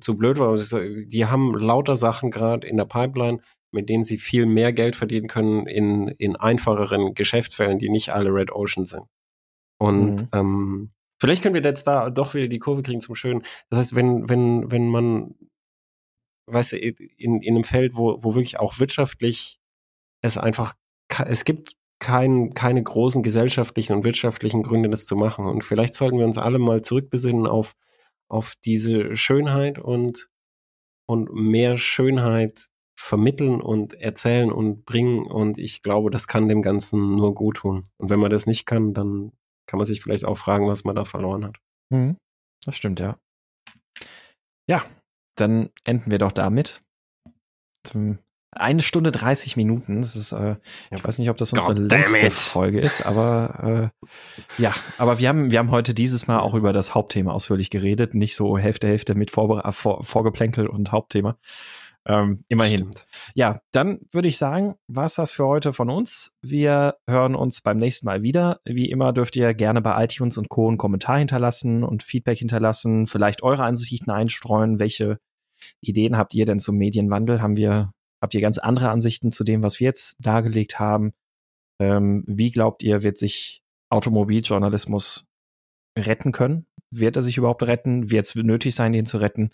zu 0.00 0.16
blöd 0.16 0.38
war. 0.38 0.56
Die 0.56 1.26
haben 1.26 1.54
lauter 1.54 1.96
Sachen 1.96 2.30
gerade 2.30 2.66
in 2.66 2.76
der 2.76 2.84
Pipeline, 2.84 3.40
mit 3.72 3.88
denen 3.88 4.04
sie 4.04 4.18
viel 4.18 4.46
mehr 4.46 4.72
Geld 4.72 4.96
verdienen 4.96 5.28
können 5.28 5.66
in, 5.66 6.08
in 6.08 6.36
einfacheren 6.36 7.14
Geschäftsfällen, 7.14 7.78
die 7.78 7.90
nicht 7.90 8.10
alle 8.10 8.32
Red 8.32 8.52
Ocean 8.52 8.84
sind. 8.84 9.04
Und 9.78 10.22
mhm. 10.22 10.28
ähm, 10.32 10.90
Vielleicht 11.20 11.42
können 11.42 11.54
wir 11.54 11.62
jetzt 11.62 11.86
da 11.86 12.08
doch 12.08 12.32
wieder 12.32 12.48
die 12.48 12.58
Kurve 12.58 12.82
kriegen 12.82 13.02
zum 13.02 13.14
Schönen. 13.14 13.42
Das 13.68 13.78
heißt, 13.78 13.94
wenn, 13.94 14.30
wenn, 14.30 14.70
wenn 14.70 14.88
man, 14.88 15.34
weißt 16.46 16.72
du, 16.72 16.78
in, 16.78 17.42
in 17.42 17.54
einem 17.54 17.64
Feld, 17.64 17.94
wo, 17.94 18.22
wo 18.24 18.34
wirklich 18.34 18.58
auch 18.58 18.78
wirtschaftlich 18.78 19.60
es 20.22 20.38
einfach, 20.38 20.74
es 21.26 21.44
gibt 21.44 21.76
kein, 22.00 22.54
keine 22.54 22.82
großen 22.82 23.22
gesellschaftlichen 23.22 23.92
und 23.92 24.04
wirtschaftlichen 24.04 24.62
Gründe, 24.62 24.88
das 24.88 25.06
zu 25.06 25.16
machen. 25.16 25.46
Und 25.46 25.62
vielleicht 25.62 25.94
sollten 25.94 26.18
wir 26.18 26.24
uns 26.24 26.38
alle 26.38 26.58
mal 26.58 26.80
zurückbesinnen 26.80 27.46
auf, 27.46 27.76
auf 28.28 28.54
diese 28.64 29.14
Schönheit 29.14 29.78
und, 29.78 30.28
und 31.06 31.32
mehr 31.32 31.76
Schönheit 31.76 32.68
vermitteln 32.98 33.60
und 33.60 33.94
erzählen 33.94 34.50
und 34.50 34.84
bringen. 34.84 35.26
Und 35.26 35.58
ich 35.58 35.82
glaube, 35.82 36.10
das 36.10 36.26
kann 36.26 36.48
dem 36.48 36.62
Ganzen 36.62 37.16
nur 37.16 37.34
gut 37.34 37.58
tun. 37.58 37.82
Und 37.98 38.10
wenn 38.10 38.20
man 38.20 38.30
das 38.30 38.46
nicht 38.46 38.66
kann, 38.66 38.94
dann 38.94 39.32
kann 39.66 39.78
man 39.78 39.86
sich 39.86 40.00
vielleicht 40.00 40.24
auch 40.24 40.36
fragen, 40.36 40.68
was 40.68 40.84
man 40.84 40.96
da 40.96 41.04
verloren 41.04 41.44
hat. 41.44 41.58
Mhm. 41.90 42.16
Das 42.64 42.76
stimmt, 42.76 43.00
ja. 43.00 43.18
Ja, 44.66 44.84
dann 45.36 45.70
enden 45.84 46.10
wir 46.10 46.18
doch 46.18 46.32
damit. 46.32 46.80
Eine 48.52 48.82
Stunde 48.82 49.12
30 49.12 49.56
Minuten. 49.56 50.00
Das 50.00 50.16
ist, 50.16 50.32
äh, 50.32 50.56
ich 50.90 51.04
weiß 51.04 51.18
nicht, 51.18 51.30
ob 51.30 51.36
das 51.36 51.52
unsere 51.52 51.74
God 51.74 51.92
letzte 51.92 52.30
Folge 52.30 52.80
ist, 52.80 53.06
aber 53.06 53.92
äh, 54.02 54.62
ja, 54.62 54.74
aber 54.98 55.20
wir 55.20 55.28
haben, 55.28 55.52
wir 55.52 55.60
haben 55.60 55.70
heute 55.70 55.94
dieses 55.94 56.26
Mal 56.26 56.40
auch 56.40 56.54
über 56.54 56.72
das 56.72 56.94
Hauptthema 56.94 57.32
ausführlich 57.32 57.70
geredet, 57.70 58.14
nicht 58.14 58.34
so 58.34 58.58
Hälfte, 58.58 58.88
Hälfte 58.88 59.14
mit 59.14 59.30
Vorbere 59.30 59.72
vor, 59.72 60.02
Vorgeplänkel 60.02 60.66
und 60.66 60.90
Hauptthema. 60.90 61.36
Ähm, 62.06 62.42
immerhin. 62.48 62.78
Stimmt. 62.78 63.06
Ja, 63.34 63.60
dann 63.72 64.00
würde 64.10 64.28
ich 64.28 64.38
sagen, 64.38 64.74
war 64.88 65.04
es 65.04 65.14
das 65.14 65.32
für 65.32 65.46
heute 65.46 65.72
von 65.72 65.90
uns. 65.90 66.34
Wir 66.40 66.96
hören 67.06 67.34
uns 67.34 67.60
beim 67.60 67.76
nächsten 67.76 68.06
Mal 68.06 68.22
wieder. 68.22 68.60
Wie 68.64 68.90
immer 68.90 69.12
dürft 69.12 69.36
ihr 69.36 69.52
gerne 69.54 69.82
bei 69.82 70.02
iTunes 70.04 70.38
und 70.38 70.48
Co. 70.48 70.68
einen 70.68 70.78
Kommentar 70.78 71.18
hinterlassen 71.18 71.84
und 71.84 72.02
Feedback 72.02 72.38
hinterlassen, 72.38 73.06
vielleicht 73.06 73.42
eure 73.42 73.64
Ansichten 73.64 74.10
einstreuen. 74.10 74.80
Welche 74.80 75.18
Ideen 75.80 76.16
habt 76.16 76.34
ihr 76.34 76.46
denn 76.46 76.58
zum 76.58 76.76
Medienwandel? 76.76 77.42
Haben 77.42 77.56
wir, 77.56 77.92
habt 78.20 78.34
ihr 78.34 78.40
ganz 78.40 78.58
andere 78.58 78.90
Ansichten 78.90 79.32
zu 79.32 79.44
dem, 79.44 79.62
was 79.62 79.80
wir 79.80 79.86
jetzt 79.86 80.16
dargelegt 80.18 80.78
haben? 80.78 81.12
Ähm, 81.80 82.24
wie 82.26 82.50
glaubt 82.50 82.82
ihr, 82.82 83.02
wird 83.02 83.18
sich 83.18 83.62
Automobiljournalismus 83.90 85.24
retten 85.98 86.32
können? 86.32 86.66
Wird 86.90 87.16
er 87.16 87.22
sich 87.22 87.36
überhaupt 87.36 87.62
retten? 87.62 88.10
Wird 88.10 88.26
es 88.26 88.34
nötig 88.34 88.74
sein, 88.74 88.94
ihn 88.94 89.06
zu 89.06 89.18
retten? 89.18 89.50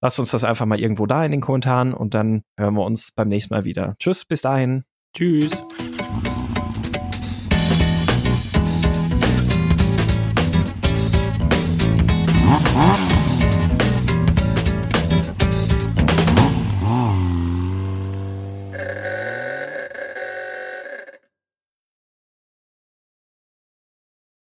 Lasst 0.00 0.18
uns 0.18 0.32
das 0.32 0.42
einfach 0.42 0.66
mal 0.66 0.80
irgendwo 0.80 1.06
da 1.06 1.24
in 1.24 1.30
den 1.30 1.40
Kommentaren 1.40 1.94
und 1.94 2.14
dann 2.14 2.42
hören 2.58 2.74
wir 2.74 2.84
uns 2.84 3.12
beim 3.12 3.28
nächsten 3.28 3.54
Mal 3.54 3.64
wieder. 3.64 3.94
Tschüss, 3.98 4.24
bis 4.24 4.42
dahin. 4.42 4.84
Tschüss. 5.14 5.64